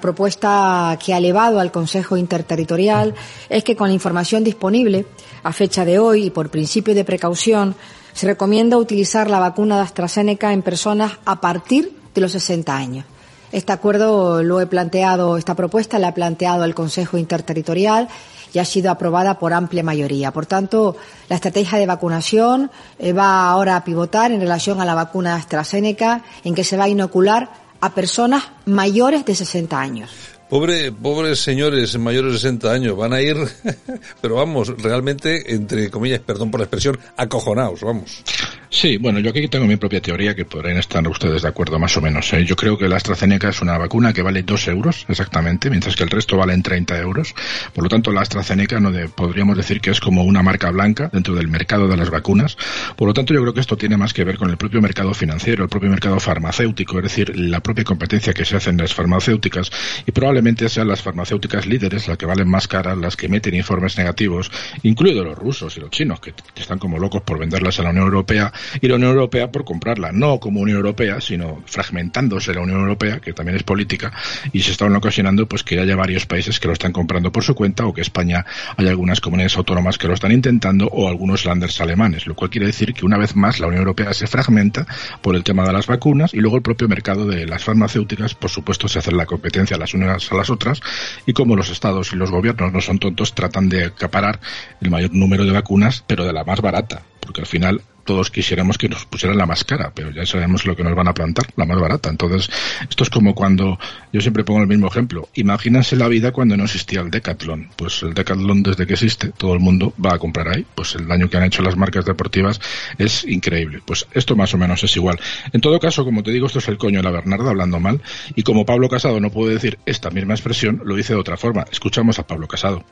propuesta 0.00 0.98
que 1.04 1.14
ha 1.14 1.18
elevado 1.18 1.60
al 1.60 1.72
Consejo 1.72 2.16
Interterritorial 2.16 3.14
es 3.48 3.64
que 3.64 3.76
con 3.76 3.88
la 3.88 3.94
información 3.94 4.44
disponible 4.44 5.06
a 5.42 5.52
fecha 5.52 5.84
de 5.84 5.98
hoy 5.98 6.26
y 6.26 6.30
por 6.30 6.50
principio 6.50 6.94
de 6.94 7.04
precaución 7.04 7.74
se 8.12 8.26
recomienda 8.26 8.78
utilizar 8.78 9.28
la 9.28 9.40
vacuna 9.40 9.76
de 9.76 9.82
AstraZeneca 9.82 10.52
en 10.52 10.62
personas 10.62 11.18
a 11.24 11.40
partir 11.40 11.96
de 12.14 12.20
los 12.20 12.32
60 12.32 12.74
años. 12.74 13.04
Este 13.52 13.72
acuerdo 13.72 14.42
lo 14.42 14.60
he 14.60 14.66
planteado, 14.66 15.36
esta 15.36 15.54
propuesta 15.54 15.98
la 15.98 16.08
ha 16.08 16.14
planteado 16.14 16.64
el 16.64 16.74
Consejo 16.74 17.16
Interterritorial 17.16 18.08
y 18.52 18.58
ha 18.58 18.64
sido 18.64 18.90
aprobada 18.90 19.38
por 19.38 19.52
amplia 19.52 19.82
mayoría. 19.82 20.32
Por 20.32 20.46
tanto, 20.46 20.96
la 21.28 21.36
estrategia 21.36 21.78
de 21.78 21.86
vacunación 21.86 22.70
eh, 22.98 23.12
va 23.12 23.48
ahora 23.50 23.76
a 23.76 23.84
pivotar 23.84 24.32
en 24.32 24.40
relación 24.40 24.80
a 24.80 24.84
la 24.84 24.94
vacuna 24.94 25.34
de 25.34 25.40
AstraZeneca, 25.40 26.22
en 26.42 26.54
que 26.54 26.64
se 26.64 26.76
va 26.76 26.84
a 26.84 26.88
inocular 26.88 27.65
a 27.86 27.94
personas 27.94 28.42
mayores 28.64 29.24
de 29.24 29.34
60 29.36 29.80
años. 29.80 30.35
Pobre, 30.48 30.92
pobres 30.92 31.40
señores 31.40 31.98
mayores 31.98 32.34
de 32.34 32.38
60 32.38 32.72
años, 32.72 32.96
van 32.96 33.12
a 33.12 33.20
ir, 33.20 33.36
pero 34.20 34.36
vamos, 34.36 34.68
realmente, 34.80 35.52
entre 35.52 35.90
comillas, 35.90 36.20
perdón 36.20 36.52
por 36.52 36.60
la 36.60 36.66
expresión, 36.66 36.96
acojonados, 37.16 37.80
vamos. 37.80 38.22
Sí, 38.68 38.96
bueno, 38.98 39.20
yo 39.20 39.30
aquí 39.30 39.48
tengo 39.48 39.64
mi 39.64 39.76
propia 39.76 40.00
teoría 40.00 40.34
que 40.34 40.44
podrían 40.44 40.76
estar 40.76 41.06
ustedes 41.08 41.42
de 41.42 41.48
acuerdo 41.48 41.78
más 41.78 41.96
o 41.96 42.00
menos. 42.00 42.32
¿eh? 42.32 42.44
Yo 42.44 42.56
creo 42.56 42.76
que 42.76 42.88
la 42.88 42.96
AstraZeneca 42.96 43.48
es 43.48 43.62
una 43.62 43.78
vacuna 43.78 44.12
que 44.12 44.22
vale 44.22 44.42
2 44.42 44.68
euros 44.68 45.06
exactamente, 45.08 45.70
mientras 45.70 45.96
que 45.96 46.02
el 46.02 46.10
resto 46.10 46.36
valen 46.36 46.62
30 46.62 46.98
euros. 46.98 47.34
Por 47.72 47.84
lo 47.84 47.88
tanto, 47.88 48.12
la 48.12 48.20
AstraZeneca 48.20 48.78
no 48.78 48.92
podríamos 49.14 49.56
decir 49.56 49.80
que 49.80 49.90
es 49.90 50.00
como 50.00 50.24
una 50.24 50.42
marca 50.42 50.70
blanca 50.70 51.08
dentro 51.12 51.34
del 51.34 51.48
mercado 51.48 51.88
de 51.88 51.96
las 51.96 52.10
vacunas. 52.10 52.58
Por 52.96 53.08
lo 53.08 53.14
tanto, 53.14 53.32
yo 53.32 53.40
creo 53.40 53.54
que 53.54 53.60
esto 53.60 53.76
tiene 53.76 53.96
más 53.96 54.12
que 54.12 54.24
ver 54.24 54.36
con 54.36 54.50
el 54.50 54.56
propio 54.56 54.82
mercado 54.82 55.14
financiero, 55.14 55.62
el 55.64 55.70
propio 55.70 55.88
mercado 55.88 56.18
farmacéutico, 56.20 56.98
es 56.98 57.04
decir, 57.04 57.38
la 57.38 57.60
propia 57.60 57.84
competencia 57.84 58.34
que 58.34 58.44
se 58.44 58.56
hace 58.56 58.70
en 58.70 58.76
las 58.76 58.92
farmacéuticas 58.92 59.70
y 60.06 60.12
probablemente 60.12 60.35
sean 60.68 60.88
las 60.88 61.02
farmacéuticas 61.02 61.66
líderes 61.66 62.08
las 62.08 62.18
que 62.18 62.26
valen 62.26 62.48
más 62.48 62.68
caras, 62.68 62.98
las 62.98 63.16
que 63.16 63.26
emiten 63.26 63.54
informes 63.54 63.96
negativos, 63.96 64.50
incluidos 64.82 65.24
los 65.24 65.38
rusos 65.38 65.76
y 65.76 65.80
los 65.80 65.90
chinos, 65.90 66.20
que 66.20 66.34
están 66.56 66.78
como 66.78 66.98
locos 66.98 67.22
por 67.22 67.38
venderlas 67.38 67.80
a 67.80 67.82
la 67.82 67.90
Unión 67.90 68.06
Europea 68.06 68.52
y 68.80 68.88
la 68.88 68.96
Unión 68.96 69.12
Europea 69.12 69.50
por 69.50 69.64
comprarla, 69.64 70.12
no 70.12 70.38
como 70.38 70.60
Unión 70.60 70.76
Europea, 70.76 71.20
sino 71.20 71.62
fragmentándose 71.66 72.52
la 72.52 72.60
Unión 72.60 72.80
Europea, 72.80 73.18
que 73.20 73.32
también 73.32 73.56
es 73.56 73.62
política, 73.62 74.12
y 74.52 74.60
se 74.60 74.72
están 74.72 74.94
ocasionando 74.94 75.46
pues 75.48 75.62
que 75.62 75.80
haya 75.80 75.96
varios 75.96 76.26
países 76.26 76.60
que 76.60 76.68
lo 76.68 76.74
están 76.74 76.92
comprando 76.92 77.32
por 77.32 77.42
su 77.42 77.54
cuenta 77.54 77.86
o 77.86 77.94
que 77.94 78.02
España 78.02 78.44
hay 78.76 78.88
algunas 78.88 79.20
comunidades 79.20 79.56
autónomas 79.56 79.98
que 79.98 80.08
lo 80.08 80.14
están 80.14 80.32
intentando 80.32 80.86
o 80.86 81.08
algunos 81.08 81.44
landers 81.44 81.80
alemanes, 81.80 82.26
lo 82.26 82.34
cual 82.34 82.50
quiere 82.50 82.66
decir 82.66 82.92
que 82.92 83.06
una 83.06 83.18
vez 83.18 83.34
más 83.36 83.58
la 83.58 83.68
Unión 83.68 83.80
Europea 83.80 84.12
se 84.12 84.26
fragmenta 84.26 84.86
por 85.22 85.34
el 85.34 85.44
tema 85.44 85.64
de 85.66 85.72
las 85.72 85.86
vacunas 85.86 86.34
y 86.34 86.40
luego 86.40 86.56
el 86.56 86.62
propio 86.62 86.88
mercado 86.88 87.26
de 87.26 87.46
las 87.46 87.64
farmacéuticas, 87.64 88.34
por 88.34 88.50
supuesto, 88.50 88.86
se 88.88 88.98
hace 88.98 89.12
la 89.12 89.26
competencia 89.26 89.78
las 89.78 89.94
a 90.32 90.36
las 90.36 90.50
otras 90.50 90.80
y 91.26 91.32
como 91.32 91.56
los 91.56 91.70
estados 91.70 92.12
y 92.12 92.16
los 92.16 92.30
gobiernos 92.30 92.72
no 92.72 92.80
son 92.80 92.98
tontos, 92.98 93.34
tratan 93.34 93.68
de 93.68 93.86
acaparar 93.86 94.40
el 94.80 94.90
mayor 94.90 95.12
número 95.14 95.44
de 95.44 95.52
vacunas, 95.52 96.04
pero 96.06 96.24
de 96.24 96.32
la 96.32 96.44
más 96.44 96.60
barata, 96.60 97.02
porque 97.20 97.40
al 97.40 97.46
final 97.46 97.82
todos 98.06 98.30
quisiéramos 98.30 98.78
que 98.78 98.88
nos 98.88 99.04
pusieran 99.04 99.36
la 99.36 99.44
más 99.44 99.64
cara, 99.64 99.92
pero 99.94 100.10
ya 100.10 100.24
sabemos 100.24 100.64
lo 100.64 100.74
que 100.74 100.82
nos 100.82 100.94
van 100.94 101.08
a 101.08 101.12
plantar, 101.12 101.46
la 101.56 101.66
más 101.66 101.78
barata. 101.78 102.08
Entonces, 102.08 102.48
esto 102.88 103.04
es 103.04 103.10
como 103.10 103.34
cuando, 103.34 103.78
yo 104.12 104.20
siempre 104.22 104.44
pongo 104.44 104.62
el 104.62 104.66
mismo 104.66 104.86
ejemplo, 104.86 105.28
imagínense 105.34 105.96
la 105.96 106.08
vida 106.08 106.32
cuando 106.32 106.56
no 106.56 106.64
existía 106.64 107.00
el 107.00 107.10
Decathlon. 107.10 107.68
Pues 107.76 108.02
el 108.02 108.14
Decathlon 108.14 108.62
desde 108.62 108.86
que 108.86 108.94
existe, 108.94 109.32
todo 109.36 109.52
el 109.52 109.60
mundo 109.60 109.92
va 110.02 110.14
a 110.14 110.18
comprar 110.18 110.48
ahí. 110.48 110.64
Pues 110.74 110.94
el 110.94 111.06
daño 111.06 111.28
que 111.28 111.36
han 111.36 111.42
hecho 111.42 111.62
las 111.62 111.76
marcas 111.76 112.06
deportivas 112.06 112.60
es 112.96 113.24
increíble. 113.24 113.82
Pues 113.84 114.06
esto 114.12 114.36
más 114.36 114.54
o 114.54 114.58
menos 114.58 114.82
es 114.84 114.96
igual. 114.96 115.18
En 115.52 115.60
todo 115.60 115.78
caso, 115.78 116.04
como 116.04 116.22
te 116.22 116.30
digo, 116.30 116.46
esto 116.46 116.60
es 116.60 116.68
el 116.68 116.78
coño 116.78 117.00
de 117.00 117.02
la 117.02 117.10
Bernarda 117.10 117.50
hablando 117.50 117.80
mal, 117.80 118.00
y 118.34 118.42
como 118.42 118.64
Pablo 118.64 118.88
Casado 118.88 119.20
no 119.20 119.30
puede 119.30 119.54
decir 119.54 119.78
esta 119.84 120.10
misma 120.10 120.34
expresión, 120.34 120.80
lo 120.84 120.94
dice 120.94 121.12
de 121.12 121.20
otra 121.20 121.36
forma. 121.36 121.64
Escuchamos 121.70 122.18
a 122.18 122.26
Pablo 122.26 122.46
Casado. 122.46 122.84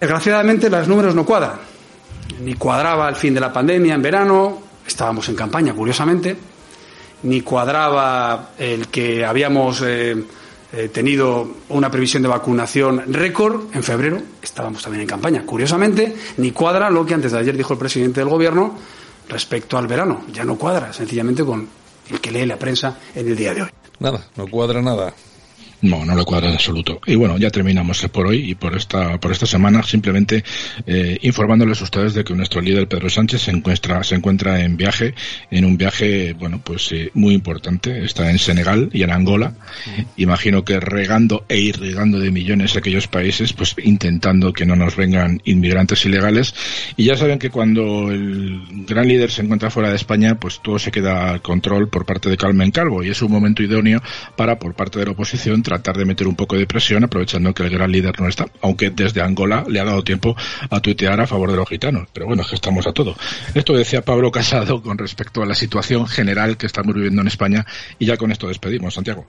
Desgraciadamente, 0.00 0.70
los 0.70 0.88
números 0.88 1.14
no 1.14 1.24
cuadran 1.24 1.81
ni 2.40 2.54
cuadraba 2.54 3.08
el 3.08 3.16
fin 3.16 3.34
de 3.34 3.40
la 3.40 3.52
pandemia 3.52 3.94
en 3.94 4.02
verano, 4.02 4.62
estábamos 4.86 5.28
en 5.28 5.34
campaña, 5.34 5.74
curiosamente, 5.74 6.36
ni 7.24 7.40
cuadraba 7.40 8.50
el 8.58 8.88
que 8.88 9.24
habíamos 9.24 9.82
eh, 9.82 10.16
eh, 10.72 10.88
tenido 10.88 11.48
una 11.68 11.90
previsión 11.90 12.22
de 12.22 12.28
vacunación 12.28 13.12
récord 13.12 13.74
en 13.74 13.82
febrero, 13.82 14.20
estábamos 14.42 14.82
también 14.82 15.02
en 15.02 15.08
campaña, 15.08 15.44
curiosamente, 15.44 16.16
ni 16.38 16.50
cuadra 16.52 16.90
lo 16.90 17.04
que 17.04 17.14
antes 17.14 17.32
de 17.32 17.38
ayer 17.38 17.56
dijo 17.56 17.74
el 17.74 17.78
presidente 17.78 18.20
del 18.20 18.28
Gobierno 18.28 18.76
respecto 19.28 19.78
al 19.78 19.86
verano, 19.86 20.22
ya 20.32 20.44
no 20.44 20.56
cuadra, 20.56 20.92
sencillamente 20.92 21.44
con 21.44 21.68
el 22.10 22.20
que 22.20 22.30
lee 22.30 22.46
la 22.46 22.56
prensa 22.56 22.98
en 23.14 23.28
el 23.28 23.36
día 23.36 23.54
de 23.54 23.62
hoy. 23.62 23.68
Nada, 24.00 24.26
no 24.36 24.46
cuadra 24.48 24.82
nada. 24.82 25.14
No, 25.82 26.04
no 26.04 26.14
le 26.14 26.24
cuadra 26.24 26.48
en 26.48 26.54
absoluto. 26.54 27.00
Y 27.06 27.16
bueno, 27.16 27.38
ya 27.38 27.50
terminamos 27.50 28.06
por 28.12 28.28
hoy 28.28 28.50
y 28.50 28.54
por 28.54 28.76
esta, 28.76 29.18
por 29.18 29.32
esta 29.32 29.46
semana, 29.46 29.82
simplemente 29.82 30.44
eh, 30.86 31.18
informándoles 31.22 31.80
a 31.80 31.84
ustedes 31.84 32.14
de 32.14 32.22
que 32.22 32.34
nuestro 32.34 32.60
líder 32.60 32.86
Pedro 32.86 33.10
Sánchez 33.10 33.42
se 33.42 33.50
encuentra, 33.50 34.02
se 34.04 34.14
encuentra 34.14 34.60
en 34.60 34.76
viaje, 34.76 35.14
en 35.50 35.64
un 35.64 35.76
viaje, 35.76 36.34
bueno, 36.34 36.60
pues 36.62 36.90
eh, 36.92 37.10
muy 37.14 37.34
importante. 37.34 38.04
Está 38.04 38.30
en 38.30 38.38
Senegal 38.38 38.90
y 38.92 39.02
en 39.02 39.10
Angola. 39.10 39.54
Imagino 40.16 40.64
que 40.64 40.78
regando 40.78 41.44
e 41.48 41.58
irrigando 41.58 42.18
de 42.18 42.30
millones 42.30 42.76
aquellos 42.76 43.08
países, 43.08 43.52
pues 43.52 43.74
intentando 43.82 44.52
que 44.52 44.64
no 44.64 44.76
nos 44.76 44.96
vengan 44.96 45.40
inmigrantes 45.44 46.04
ilegales. 46.04 46.54
Y 46.96 47.04
ya 47.04 47.16
saben 47.16 47.38
que 47.38 47.50
cuando 47.50 48.10
el 48.10 48.62
gran 48.86 49.08
líder 49.08 49.30
se 49.30 49.42
encuentra 49.42 49.70
fuera 49.70 49.90
de 49.90 49.96
España, 49.96 50.36
pues 50.36 50.60
todo 50.62 50.78
se 50.78 50.90
queda 50.90 51.30
al 51.30 51.42
control 51.42 51.88
por 51.88 52.06
parte 52.06 52.28
de 52.28 52.36
Carmen 52.36 52.70
Calvo 52.70 53.02
y 53.02 53.10
es 53.10 53.20
un 53.22 53.32
momento 53.32 53.62
idóneo 53.62 54.00
para, 54.36 54.58
por 54.58 54.74
parte 54.74 54.98
de 54.98 55.06
la 55.06 55.12
oposición, 55.12 55.62
tratar 55.72 55.96
de 55.96 56.04
meter 56.04 56.26
un 56.28 56.36
poco 56.36 56.56
de 56.56 56.66
presión 56.66 57.04
aprovechando 57.04 57.54
que 57.54 57.62
el 57.62 57.70
gran 57.70 57.90
líder 57.90 58.20
no 58.20 58.28
está, 58.28 58.46
aunque 58.60 58.90
desde 58.90 59.22
Angola 59.22 59.64
le 59.68 59.80
ha 59.80 59.84
dado 59.84 60.04
tiempo 60.04 60.36
a 60.68 60.80
tuitear 60.80 61.20
a 61.20 61.26
favor 61.26 61.50
de 61.50 61.56
los 61.56 61.68
gitanos. 61.68 62.08
Pero 62.12 62.26
bueno, 62.26 62.42
es 62.42 62.48
que 62.48 62.56
estamos 62.56 62.86
a 62.86 62.92
todo. 62.92 63.16
Esto 63.54 63.72
decía 63.72 64.02
Pablo 64.02 64.30
Casado 64.30 64.82
con 64.82 64.98
respecto 64.98 65.42
a 65.42 65.46
la 65.46 65.54
situación 65.54 66.06
general 66.06 66.56
que 66.56 66.66
estamos 66.66 66.94
viviendo 66.94 67.22
en 67.22 67.28
España 67.28 67.66
y 67.98 68.06
ya 68.06 68.16
con 68.16 68.30
esto 68.30 68.48
despedimos, 68.48 68.94
Santiago. 68.94 69.26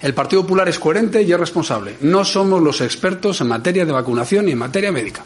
El 0.00 0.14
Partido 0.14 0.42
Popular 0.42 0.68
es 0.68 0.78
coherente 0.78 1.22
y 1.22 1.32
es 1.32 1.40
responsable. 1.40 1.96
No 2.02 2.24
somos 2.24 2.62
los 2.62 2.80
expertos 2.80 3.40
en 3.40 3.48
materia 3.48 3.84
de 3.84 3.90
vacunación 3.90 4.48
y 4.48 4.52
en 4.52 4.58
materia 4.58 4.92
médica. 4.92 5.24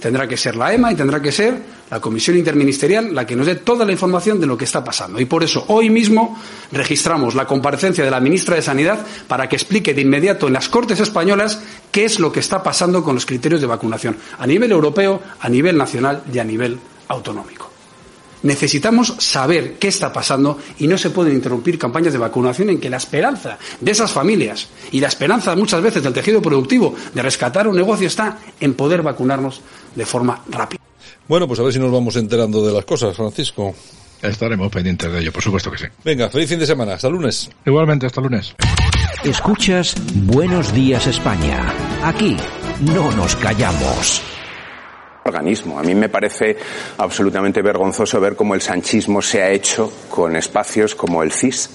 Tendrá 0.00 0.28
que 0.28 0.36
ser 0.36 0.56
la 0.56 0.72
EMA 0.72 0.92
y 0.92 0.94
tendrá 0.94 1.20
que 1.20 1.32
ser 1.32 1.76
la 1.90 2.00
Comisión 2.00 2.36
Interministerial 2.36 3.14
la 3.14 3.26
que 3.26 3.36
nos 3.36 3.46
dé 3.46 3.56
toda 3.56 3.84
la 3.84 3.92
información 3.92 4.40
de 4.40 4.46
lo 4.46 4.56
que 4.56 4.64
está 4.64 4.84
pasando. 4.84 5.20
Y 5.20 5.24
por 5.24 5.42
eso 5.42 5.64
hoy 5.68 5.90
mismo 5.90 6.38
registramos 6.72 7.34
la 7.34 7.46
comparecencia 7.46 8.04
de 8.04 8.10
la 8.10 8.20
ministra 8.20 8.56
de 8.56 8.62
Sanidad 8.62 9.04
para 9.28 9.48
que 9.48 9.56
explique 9.56 9.94
de 9.94 10.02
inmediato 10.02 10.46
en 10.46 10.52
las 10.52 10.68
Cortes 10.68 11.00
españolas 11.00 11.62
qué 11.90 12.04
es 12.04 12.20
lo 12.20 12.32
que 12.32 12.40
está 12.40 12.62
pasando 12.62 13.02
con 13.02 13.14
los 13.14 13.26
criterios 13.26 13.60
de 13.60 13.66
vacunación 13.66 14.16
a 14.38 14.46
nivel 14.46 14.72
europeo, 14.72 15.22
a 15.40 15.48
nivel 15.48 15.76
nacional 15.76 16.22
y 16.32 16.38
a 16.38 16.44
nivel 16.44 16.78
autonómico. 17.08 17.70
Necesitamos 18.42 19.14
saber 19.18 19.74
qué 19.78 19.88
está 19.88 20.12
pasando 20.12 20.58
y 20.78 20.86
no 20.86 20.98
se 20.98 21.10
pueden 21.10 21.34
interrumpir 21.34 21.78
campañas 21.78 22.12
de 22.12 22.18
vacunación 22.18 22.70
en 22.70 22.78
que 22.78 22.90
la 22.90 22.98
esperanza 22.98 23.58
de 23.80 23.90
esas 23.90 24.12
familias 24.12 24.68
y 24.92 25.00
la 25.00 25.08
esperanza 25.08 25.56
muchas 25.56 25.82
veces 25.82 26.02
del 26.02 26.12
tejido 26.12 26.42
productivo 26.42 26.94
de 27.12 27.22
rescatar 27.22 27.66
un 27.66 27.74
negocio 27.74 28.06
está 28.06 28.38
en 28.60 28.74
poder 28.74 29.02
vacunarnos 29.02 29.62
de 29.96 30.06
forma 30.06 30.40
rápida. 30.48 30.80
Bueno, 31.26 31.48
pues 31.48 31.58
a 31.58 31.64
ver 31.64 31.72
si 31.72 31.80
nos 31.80 31.90
vamos 31.90 32.14
enterando 32.16 32.64
de 32.64 32.72
las 32.72 32.84
cosas, 32.84 33.16
Francisco. 33.16 33.74
Estaremos 34.22 34.70
pendientes 34.70 35.10
de 35.12 35.20
ello, 35.20 35.32
por 35.32 35.42
supuesto 35.42 35.70
que 35.70 35.78
sí. 35.78 35.84
Venga, 36.04 36.30
feliz 36.30 36.48
fin 36.48 36.58
de 36.58 36.66
semana. 36.66 36.94
Hasta 36.94 37.08
lunes. 37.08 37.50
Igualmente, 37.64 38.06
hasta 38.06 38.20
lunes. 38.20 38.54
Escuchas 39.24 39.94
Buenos 40.14 40.72
Días 40.72 41.06
España. 41.06 41.72
Aquí 42.04 42.36
no 42.80 43.10
nos 43.12 43.34
callamos 43.36 44.22
organismo. 45.26 45.78
A 45.78 45.82
mí 45.82 45.94
me 45.94 46.08
parece 46.08 46.56
absolutamente 46.98 47.62
vergonzoso 47.62 48.20
ver 48.20 48.36
cómo 48.36 48.54
el 48.54 48.62
sanchismo 48.62 49.20
se 49.20 49.42
ha 49.42 49.50
hecho 49.50 49.92
con 50.08 50.36
espacios 50.36 50.94
como 50.94 51.22
el 51.22 51.32
CIS, 51.32 51.70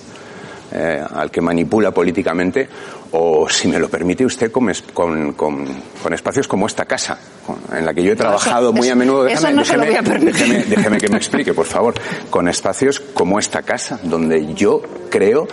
eh, 0.71 1.03
al 1.13 1.29
que 1.29 1.41
manipula 1.41 1.91
políticamente, 1.91 2.67
o, 3.11 3.49
si 3.49 3.67
me 3.67 3.79
lo 3.79 3.89
permite 3.89 4.25
usted, 4.25 4.51
con, 4.51 4.71
con, 4.93 5.33
con, 5.33 6.13
espacios 6.13 6.47
como 6.47 6.67
esta 6.67 6.85
casa, 6.85 7.17
en 7.73 7.85
la 7.85 7.93
que 7.93 8.03
yo 8.03 8.13
he 8.13 8.15
trabajado 8.15 8.71
muy 8.71 8.89
a 8.89 8.95
menudo. 8.95 9.23
Déjeme, 9.23 9.63
déjeme, 9.63 10.63
déjeme 10.63 10.97
que 10.97 11.09
me 11.09 11.17
explique, 11.17 11.53
por 11.53 11.65
favor. 11.65 11.93
Con 12.29 12.47
espacios 12.47 12.99
como 12.99 13.39
esta 13.39 13.63
casa, 13.63 13.99
donde 14.03 14.53
yo 14.53 14.81
creo 15.09 15.47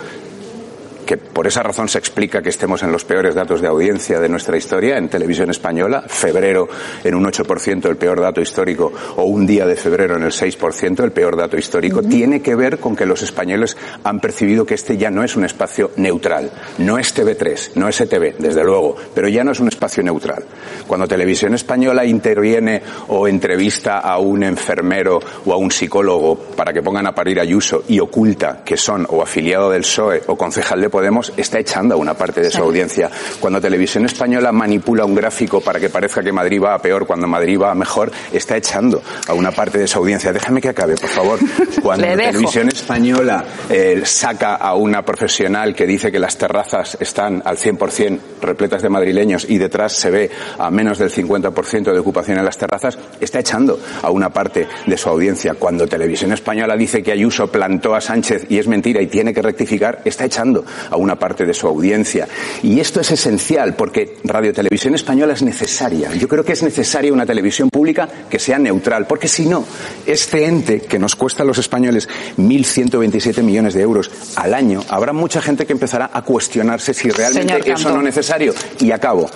que 1.09 1.17
por 1.17 1.47
esa 1.47 1.63
razón 1.63 1.89
se 1.89 1.97
explica 1.97 2.39
que 2.39 2.49
estemos 2.49 2.83
en 2.83 2.91
los 2.91 3.03
peores 3.03 3.33
datos 3.33 3.61
de 3.61 3.67
audiencia 3.67 4.19
de 4.19 4.29
nuestra 4.29 4.55
historia 4.57 4.95
en 4.95 5.09
televisión 5.09 5.49
española, 5.49 6.03
febrero 6.07 6.69
en 7.03 7.15
un 7.15 7.25
8% 7.25 7.89
el 7.89 7.97
peor 7.97 8.21
dato 8.21 8.41
histórico 8.41 8.93
o 9.15 9.23
un 9.23 9.47
día 9.47 9.65
de 9.65 9.75
febrero 9.75 10.17
en 10.17 10.21
el 10.21 10.31
6% 10.31 11.03
el 11.03 11.11
peor 11.11 11.35
dato 11.35 11.57
histórico, 11.57 12.03
tiene 12.03 12.43
que 12.43 12.53
ver 12.53 12.77
con 12.77 12.95
que 12.95 13.07
los 13.07 13.23
españoles 13.23 13.75
han 14.03 14.19
percibido 14.19 14.67
que 14.67 14.75
este 14.75 14.97
ya 14.97 15.09
no 15.09 15.23
es 15.23 15.35
un 15.35 15.45
espacio 15.45 15.89
neutral, 15.95 16.51
no 16.77 16.99
es 16.99 17.17
TV3, 17.17 17.71
no 17.73 17.89
es 17.89 17.99
ETV, 18.01 18.37
desde 18.37 18.63
luego, 18.63 18.95
pero 19.15 19.27
ya 19.27 19.43
no 19.43 19.53
es 19.53 19.59
un 19.59 19.69
espacio 19.69 20.03
neutral. 20.03 20.43
Cuando 20.85 21.07
televisión 21.07 21.55
española 21.55 22.05
interviene 22.05 22.83
o 23.07 23.27
entrevista 23.27 23.97
a 23.97 24.19
un 24.19 24.43
enfermero 24.43 25.19
o 25.43 25.53
a 25.53 25.57
un 25.57 25.71
psicólogo 25.71 26.37
para 26.55 26.71
que 26.71 26.83
pongan 26.83 27.07
a 27.07 27.15
parir 27.15 27.39
a 27.39 27.41
Ayuso 27.41 27.83
y 27.87 27.99
oculta 27.99 28.61
que 28.63 28.77
son 28.77 29.07
o 29.09 29.23
afiliado 29.23 29.71
del 29.71 29.81
PSOE 29.81 30.21
o 30.27 30.37
concejal 30.37 30.81
de 30.81 30.89
Podemos 30.89 30.98
está 31.37 31.59
echando 31.59 31.95
a 31.95 31.97
una 31.97 32.13
parte 32.13 32.41
de 32.41 32.51
su 32.51 32.61
audiencia. 32.61 33.09
Cuando 33.39 33.61
Televisión 33.61 34.05
Española 34.05 34.51
manipula 34.51 35.05
un 35.05 35.15
gráfico 35.15 35.61
para 35.61 35.79
que 35.79 35.89
parezca 35.89 36.21
que 36.21 36.31
Madrid 36.31 36.61
va 36.61 36.75
a 36.75 36.79
peor 36.79 37.05
cuando 37.05 37.27
Madrid 37.27 37.59
va 37.59 37.71
a 37.71 37.75
mejor, 37.75 38.11
está 38.31 38.57
echando 38.57 39.01
a 39.27 39.33
una 39.33 39.51
parte 39.51 39.77
de 39.77 39.87
su 39.87 39.99
audiencia. 39.99 40.33
Déjame 40.33 40.61
que 40.61 40.69
acabe, 40.69 40.95
por 40.95 41.09
favor. 41.09 41.39
Cuando 41.81 42.05
Televisión 42.05 42.67
Española 42.67 43.43
eh, 43.69 44.01
saca 44.05 44.55
a 44.55 44.75
una 44.75 45.03
profesional 45.03 45.73
que 45.73 45.85
dice 45.85 46.11
que 46.11 46.19
las 46.19 46.37
terrazas 46.37 46.97
están 46.99 47.41
al 47.45 47.57
100% 47.57 48.19
repletas 48.41 48.81
de 48.81 48.89
madrileños 48.89 49.45
y 49.49 49.57
detrás 49.57 49.93
se 49.93 50.11
ve 50.11 50.29
a 50.57 50.69
menos 50.71 50.97
del 50.97 51.11
50% 51.11 51.91
de 51.91 51.99
ocupación 51.99 52.37
en 52.37 52.45
las 52.45 52.57
terrazas, 52.57 52.97
está 53.19 53.39
echando 53.39 53.79
a 54.01 54.09
una 54.11 54.29
parte 54.29 54.67
de 54.85 54.97
su 54.97 55.09
audiencia. 55.09 55.55
Cuando 55.55 55.87
Televisión 55.87 56.31
Española 56.31 56.75
dice 56.75 57.03
que 57.03 57.11
Ayuso 57.11 57.47
plantó 57.51 57.95
a 57.95 58.01
Sánchez 58.01 58.45
y 58.49 58.57
es 58.57 58.67
mentira 58.67 59.01
y 59.01 59.07
tiene 59.07 59.33
que 59.33 59.41
rectificar, 59.41 60.01
está 60.05 60.25
echando 60.25 60.65
a 60.89 60.97
una 60.97 61.17
parte 61.17 61.45
de 61.45 61.53
su 61.53 61.67
audiencia. 61.67 62.27
Y 62.63 62.79
esto 62.79 63.01
es 63.01 63.11
esencial 63.11 63.75
porque 63.75 64.17
Radio 64.23 64.53
Televisión 64.53 64.95
Española 64.95 65.33
es 65.33 65.41
necesaria. 65.41 66.13
Yo 66.13 66.27
creo 66.27 66.43
que 66.43 66.53
es 66.53 66.63
necesaria 66.63 67.13
una 67.13 67.25
televisión 67.25 67.69
pública 67.69 68.07
que 68.29 68.39
sea 68.39 68.59
neutral, 68.59 69.07
porque 69.07 69.27
si 69.27 69.45
no, 69.45 69.65
este 70.05 70.45
ente 70.45 70.81
que 70.81 70.99
nos 70.99 71.15
cuesta 71.15 71.43
a 71.43 71.45
los 71.45 71.57
españoles 71.57 72.07
1.127 72.37 73.41
millones 73.43 73.73
de 73.73 73.81
euros 73.81 74.11
al 74.35 74.53
año, 74.53 74.83
habrá 74.89 75.13
mucha 75.13 75.41
gente 75.41 75.65
que 75.65 75.73
empezará 75.73 76.09
a 76.13 76.21
cuestionarse 76.21 76.93
si 76.93 77.09
realmente 77.09 77.71
eso 77.71 77.89
no 77.91 77.97
es 77.97 78.03
necesario. 78.03 78.53
Y 78.79 78.91
acabo 78.91 79.29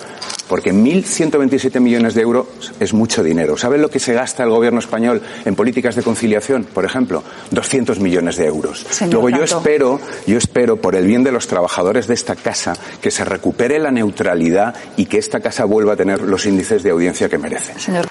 porque 0.53 0.71
1.127 0.71 1.79
millones 1.79 2.13
de 2.13 2.21
euros 2.21 2.45
es 2.79 2.93
mucho 2.93 3.23
dinero. 3.23 3.57
¿Saben 3.57 3.81
lo 3.81 3.89
que 3.89 3.99
se 3.99 4.13
gasta 4.13 4.43
el 4.43 4.51
gobierno 4.51 4.77
español 4.77 5.19
en 5.45 5.55
políticas 5.55 5.95
de 5.95 6.03
conciliación, 6.03 6.65
por 6.65 6.85
ejemplo? 6.85 7.23
200 7.49 7.99
millones 7.99 8.37
de 8.37 8.45
euros. 8.45 8.85
Luego 9.09 9.29
yo 9.29 9.43
espero, 9.45 9.99
yo 10.27 10.37
espero, 10.37 10.75
por 10.75 10.95
el 10.95 11.07
bien 11.07 11.23
de 11.23 11.31
los 11.31 11.47
trabajadores 11.47 12.05
de 12.05 12.13
esta 12.13 12.35
casa, 12.35 12.75
que 13.01 13.09
se 13.09 13.25
recupere 13.25 13.79
la 13.79 13.89
neutralidad 13.89 14.75
y 14.95 15.07
que 15.07 15.17
esta 15.17 15.39
casa 15.39 15.65
vuelva 15.65 15.93
a 15.93 15.95
tener 15.95 16.21
los 16.21 16.45
índices 16.45 16.83
de 16.83 16.91
audiencia 16.91 17.27
que 17.27 17.39
merece. 17.39 17.79
Señor. 17.79 18.05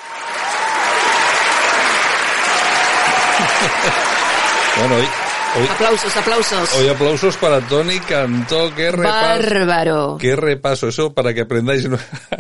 bueno, 4.81 4.97
aplausos, 5.61 6.17
aplausos. 6.17 6.75
Hoy 6.77 6.89
aplausos 6.89 7.37
para 7.37 7.61
Tony 7.61 7.99
Cantó. 8.01 8.75
Qué 8.75 8.91
repaso. 8.91 9.43
Bárbaro. 9.43 10.17
Qué 10.19 10.35
repaso. 10.35 10.89
Eso 10.89 11.13
para 11.13 11.35
que 11.35 11.43
aprendáis 11.43 11.89
no, 11.91 11.99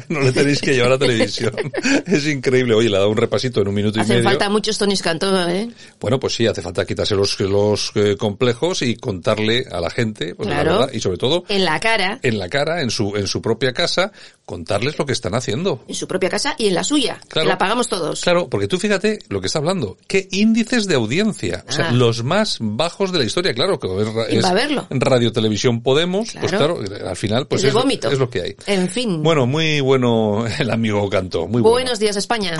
no 0.08 0.20
le 0.20 0.32
tenéis 0.32 0.60
que 0.60 0.74
llevar 0.74 0.92
a 0.92 0.98
televisión. 0.98 1.54
es 2.06 2.26
increíble. 2.26 2.74
Oye, 2.74 2.88
le 2.88 2.96
ha 2.96 3.00
dado 3.00 3.10
un 3.10 3.16
repasito 3.16 3.60
en 3.60 3.68
un 3.68 3.74
minuto 3.74 3.98
y 3.98 4.02
medio. 4.02 4.14
Hace 4.14 4.22
falta 4.22 4.48
muchos 4.48 4.78
Tony 4.78 4.96
Cantó, 4.96 5.48
¿eh? 5.48 5.68
Bueno, 6.00 6.18
pues 6.18 6.34
sí, 6.34 6.46
hace 6.46 6.62
falta 6.62 6.86
quitarse 6.86 7.14
los, 7.14 7.38
los 7.40 7.92
eh, 7.96 8.16
complejos 8.16 8.82
y 8.82 8.96
contarle 8.96 9.66
a 9.70 9.80
la 9.80 9.90
gente, 9.90 10.34
pues, 10.34 10.48
claro. 10.48 10.70
la 10.70 10.78
verdad, 10.78 10.92
y 10.94 11.00
sobre 11.00 11.18
todo. 11.18 11.44
En 11.48 11.64
la 11.64 11.78
cara. 11.80 12.18
En 12.22 12.38
la 12.38 12.48
cara, 12.48 12.80
en 12.82 12.90
su, 12.90 13.16
en 13.16 13.26
su 13.26 13.42
propia 13.42 13.72
casa, 13.72 14.12
contarles 14.46 14.98
lo 14.98 15.04
que 15.04 15.12
están 15.12 15.34
haciendo. 15.34 15.84
En 15.88 15.94
su 15.94 16.06
propia 16.06 16.30
casa 16.30 16.54
y 16.56 16.68
en 16.68 16.74
la 16.74 16.84
suya. 16.84 17.20
Claro. 17.28 17.48
La 17.48 17.58
pagamos 17.58 17.88
todos. 17.88 18.20
Claro, 18.22 18.48
porque 18.48 18.68
tú 18.68 18.78
fíjate 18.78 19.18
lo 19.28 19.40
que 19.40 19.48
está 19.48 19.58
hablando. 19.58 19.98
¿Qué 20.06 20.28
índices 20.30 20.86
de 20.86 20.94
audiencia? 20.94 21.64
O 21.68 21.72
sea, 21.72 21.82
Ah. 21.88 21.92
los 21.92 22.22
más 22.22 22.58
bajos 22.60 23.01
de 23.10 23.18
la 23.18 23.24
historia, 23.24 23.52
claro, 23.54 23.78
que 23.78 23.86
es, 23.88 24.08
¿Quién 24.28 24.38
es 24.38 24.44
va 24.44 24.50
a 24.50 24.54
verlo? 24.54 24.86
Radio 24.90 25.32
Televisión 25.32 25.82
Podemos, 25.82 26.30
pues 26.38 26.52
Claro. 26.52 26.76
claro, 26.78 27.08
al 27.08 27.16
final 27.16 27.46
pues 27.46 27.62
Es 27.62 27.68
es, 27.68 27.74
lo- 27.74 27.80
vómito. 27.80 28.10
es 28.10 28.18
lo 28.18 28.28
que 28.30 28.42
hay. 28.42 28.56
En 28.66 28.88
fin. 28.88 29.22
Bueno, 29.22 29.46
muy 29.46 29.80
bueno 29.80 30.44
el 30.58 30.70
amigo 30.70 31.08
Cantó, 31.10 31.46
muy 31.48 31.62
bueno. 31.62 31.70
Buenos 31.70 31.98
días, 31.98 32.16
España. 32.16 32.56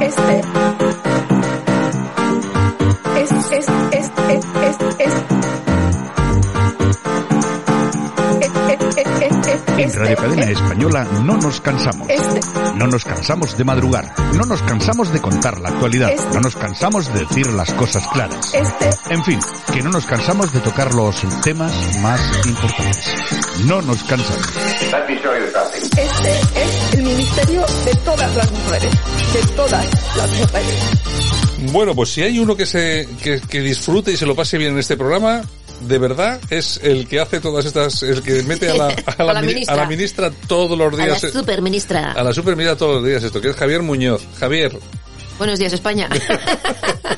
Este. 0.00 0.40
Es, 3.20 3.32
es, 3.32 3.66
es, 3.92 4.10
es, 4.28 4.44
es, 4.62 4.76
es. 5.00 5.14
En 9.78 9.92
Radio 9.92 10.16
Cadena 10.16 10.50
Española 10.50 11.04
no 11.24 11.36
nos 11.36 11.60
cansamos. 11.60 12.08
Este. 12.36 12.74
No 12.76 12.86
nos 12.86 13.04
cansamos 13.04 13.56
de 13.56 13.64
madrugar. 13.64 14.14
No 14.34 14.44
nos 14.44 14.62
cansamos 14.62 15.12
de 15.12 15.20
contar 15.20 15.60
la 15.60 15.70
actualidad. 15.70 16.12
No 16.34 16.40
nos 16.40 16.54
cansamos 16.56 17.12
de 17.12 17.20
decir 17.20 17.46
las 17.52 17.72
cosas 17.72 18.06
claras. 18.08 18.52
Este. 18.54 18.90
En 19.10 19.24
fin, 19.24 19.40
que 19.72 19.82
no 19.82 19.90
nos 19.90 20.06
cansamos 20.06 20.52
de 20.52 20.60
tocar 20.60 20.94
los 20.94 21.16
temas 21.42 21.72
más 22.00 22.20
importantes. 22.46 23.14
No 23.64 23.80
nos 23.82 24.02
cansamos. 24.04 24.46
Este 25.96 26.30
es 26.62 26.94
el 26.94 27.02
ministerio 27.02 27.64
de 27.84 27.94
todas 28.04 28.36
las 28.36 28.52
mujeres. 28.52 28.92
De 29.32 29.54
todas 29.54 30.16
las 30.16 30.30
mujeres. 30.38 31.72
Bueno, 31.72 31.94
pues 31.94 32.10
si 32.12 32.22
hay 32.22 32.38
uno 32.38 32.54
que 32.54 32.66
se 32.66 33.08
que, 33.22 33.40
que 33.40 33.60
disfrute 33.60 34.12
y 34.12 34.16
se 34.16 34.26
lo 34.26 34.34
pase 34.34 34.58
bien 34.58 34.72
en 34.72 34.78
este 34.78 34.96
programa, 34.96 35.42
de 35.80 35.98
verdad 35.98 36.40
es 36.50 36.80
el 36.82 37.06
que 37.08 37.20
hace 37.20 37.40
todas 37.40 37.64
estas, 37.66 38.02
el 38.02 38.22
que 38.22 38.42
mete 38.42 38.70
a 38.70 38.74
la, 38.74 38.86
a 39.18 39.22
la, 39.24 39.30
A 39.30 39.34
la 39.34 39.40
mini- 39.42 39.54
ministra. 39.54 39.74
a 39.74 39.76
la 39.78 39.86
ministra 39.86 40.30
todos 40.46 40.76
los 40.78 40.92
A 40.94 40.96
la 40.96 41.04
días. 41.04 41.24
eh, 41.24 41.30
superministra. 41.30 42.12
a 42.12 42.22
la 42.24 42.32
superministra 42.32 42.76
todos 42.76 42.96
los 42.96 43.04
días 43.04 43.22
esto, 43.22 43.40
que 43.40 43.50
es 43.50 43.56
Javier 43.56 43.82
Muñoz. 43.82 44.22
Javier, 44.38 44.78
Buenos 45.38 45.58
días, 45.58 45.72
España. 45.74 46.08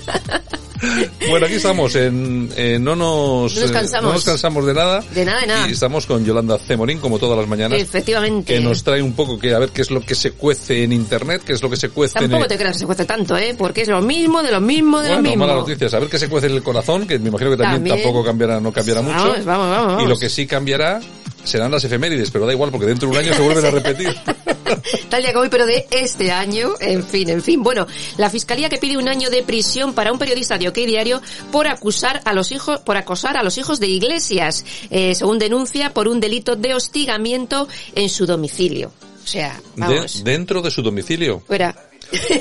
bueno, 1.30 1.46
aquí 1.46 1.56
estamos 1.56 1.94
en, 1.96 2.50
en 2.56 2.82
no 2.84 2.94
nos, 2.96 3.54
No 3.54 3.60
nos 3.60 3.70
eh, 3.70 3.72
cansamos. 3.72 4.04
no 4.08 4.12
nos 4.14 4.24
cansamos 4.24 4.66
de 4.66 4.74
nada. 4.74 5.00
De 5.14 5.24
nada, 5.24 5.40
de 5.40 5.46
nada. 5.46 5.68
Y 5.68 5.72
estamos 5.72 6.06
con 6.06 6.24
Yolanda 6.24 6.58
Cemorín, 6.58 6.98
como 6.98 7.18
todas 7.18 7.38
las 7.38 7.48
mañanas. 7.48 7.80
Efectivamente. 7.80 8.54
Que 8.54 8.60
nos 8.60 8.82
trae 8.84 9.02
un 9.02 9.12
poco 9.14 9.38
que 9.38 9.54
a 9.54 9.58
ver 9.58 9.70
qué 9.70 9.82
es 9.82 9.90
lo 9.90 10.00
que 10.00 10.14
se 10.14 10.32
cuece 10.32 10.84
en 10.84 10.92
internet, 10.92 11.42
qué 11.44 11.52
es 11.52 11.62
lo 11.62 11.70
que 11.70 11.76
se 11.76 11.88
cuece 11.90 12.14
Tampoco 12.14 12.42
en 12.44 12.48
te 12.48 12.56
creas 12.56 12.72
que 12.74 12.78
se 12.80 12.86
cuece 12.86 13.04
tanto, 13.04 13.36
¿eh? 13.36 13.54
Porque 13.56 13.82
es 13.82 13.88
lo 13.88 14.00
mismo, 14.02 14.42
de 14.42 14.52
lo 14.52 14.60
mismo, 14.60 15.00
de 15.00 15.08
lo 15.08 15.14
Bueno, 15.16 15.28
mismo. 15.30 15.46
malas 15.46 15.66
noticias. 15.66 15.92
A 15.94 15.98
ver 15.98 16.08
qué 16.08 16.18
se 16.18 16.28
cuece 16.28 16.46
en 16.46 16.54
el 16.54 16.62
corazón, 16.62 17.06
que 17.06 17.18
me 17.18 17.28
imagino 17.28 17.50
que 17.50 17.56
también, 17.56 17.82
También. 17.84 17.96
tampoco 18.02 18.24
cambiará, 18.24 18.60
no 18.60 18.72
cambiará 18.72 19.02
mucho. 19.02 19.16
Vamos, 19.16 19.44
vamos, 19.44 19.70
vamos. 19.70 20.02
Y 20.02 20.06
lo 20.06 20.16
que 20.18 20.28
sí 20.28 20.46
cambiará 20.46 21.00
serán 21.44 21.70
las 21.70 21.84
efemérides, 21.84 22.30
pero 22.30 22.46
da 22.46 22.52
igual 22.52 22.70
porque 22.70 22.86
dentro 22.86 23.08
de 23.08 23.12
un 23.16 23.24
año 23.24 23.34
se 23.34 23.40
vuelven 23.42 23.64
a 23.64 23.70
repetir. 23.70 24.14
Tal 25.08 25.22
día 25.22 25.32
como 25.32 25.42
hoy, 25.44 25.48
pero 25.48 25.66
de 25.66 25.86
este 25.90 26.30
año. 26.30 26.74
En 26.80 27.02
fin, 27.04 27.28
en 27.30 27.42
fin. 27.42 27.62
Bueno, 27.62 27.86
la 28.18 28.28
fiscalía 28.30 28.68
que 28.68 28.78
pide 28.78 28.96
un 28.98 29.08
año 29.08 29.30
de 29.30 29.42
prisión 29.42 29.94
para 29.94 30.12
un 30.12 30.18
periodista 30.18 30.58
de 30.58 30.68
OK 30.68 30.74
Diario 30.76 31.20
por 31.50 31.66
acusar 31.66 32.20
a 32.24 32.32
los 32.32 32.52
hijos, 32.52 32.80
por 32.80 32.96
acosar 32.96 33.36
a 33.36 33.42
los 33.42 33.56
hijos 33.58 33.80
de 33.80 33.88
Iglesias, 33.88 34.64
eh, 34.90 35.14
según 35.14 35.38
denuncia 35.38 35.94
por 35.94 36.06
un 36.08 36.20
delito 36.20 36.54
de 36.56 36.74
hostigamiento 36.74 37.66
en 37.94 38.08
su 38.10 38.26
domicilio. 38.26 38.92
O 39.24 39.26
sea, 39.26 39.60
De- 39.76 40.06
dentro 40.22 40.62
de 40.62 40.70
su 40.70 40.82
domicilio. 40.82 41.42
Fuera. 41.46 41.87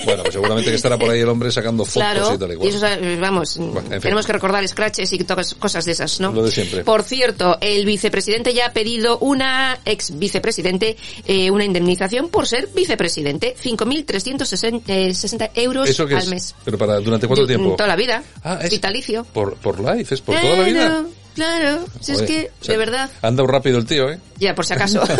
Bueno, 0.06 0.24
pues 0.24 0.34
seguramente 0.34 0.70
que 0.70 0.76
estará 0.78 0.98
por 0.98 1.10
ahí 1.10 1.20
el 1.20 1.28
hombre 1.30 1.52
sacando 1.52 1.84
fotos 1.84 1.94
Claro, 2.02 2.34
y 2.36 2.38
tal 2.38 2.50
y 2.52 2.54
y 2.54 2.58
cual. 2.58 2.70
eso, 2.70 2.88
eh, 2.88 3.18
vamos, 3.20 3.58
en 3.58 3.74
fin. 3.74 4.00
tenemos 4.02 4.26
que 4.26 4.34
recordar 4.34 4.66
scratches 4.68 5.12
y 5.14 5.18
todas 5.20 5.54
cosas 5.56 5.84
de 5.86 5.92
esas, 5.92 6.20
¿no? 6.20 6.32
Lo 6.32 6.44
de 6.44 6.52
siempre. 6.52 6.84
Por 6.84 7.04
cierto, 7.04 7.58
el 7.62 7.86
vicepresidente 7.86 8.54
ya 8.54 8.68
ha 8.68 8.74
pedido 8.74 9.18
una 9.20 9.80
ex 9.86 10.18
vicepresidente 10.18 10.96
eh, 11.26 11.52
una 11.52 11.66
indemnización 11.66 12.30
por 12.30 12.48
ser 12.48 12.70
vicepresidente, 12.74 13.56
5.360 13.62 15.52
euros 15.56 15.90
¿Eso 15.90 16.06
qué 16.08 16.16
al 16.16 16.24
es? 16.24 16.30
mes. 16.30 16.56
¿Pero 16.64 16.78
para 16.78 17.00
durante 17.00 17.28
cuánto 17.28 17.46
tiempo? 17.48 17.76
Toda 17.76 17.88
la 17.88 17.96
vida. 17.96 18.24
Ah, 18.44 18.60
es- 18.62 18.70
Vitalicio. 18.72 19.26
Por, 19.26 19.56
por 19.58 19.80
life, 19.80 20.16
es 20.16 20.22
por 20.22 20.40
toda 20.40 20.56
la 20.58 20.64
vida. 20.64 21.06
Claro, 21.38 21.86
si 22.02 22.14
es 22.14 22.22
que, 22.24 22.50
o 22.62 22.66
sea, 22.66 22.74
de 22.74 22.78
verdad, 22.80 23.10
Ha 23.22 23.28
andado 23.28 23.48
rápido 23.48 23.78
el 23.78 23.86
tío, 23.86 24.10
¿eh? 24.10 24.20
ya 24.40 24.54
por 24.56 24.66
si 24.66 24.74
acaso. 24.74 25.02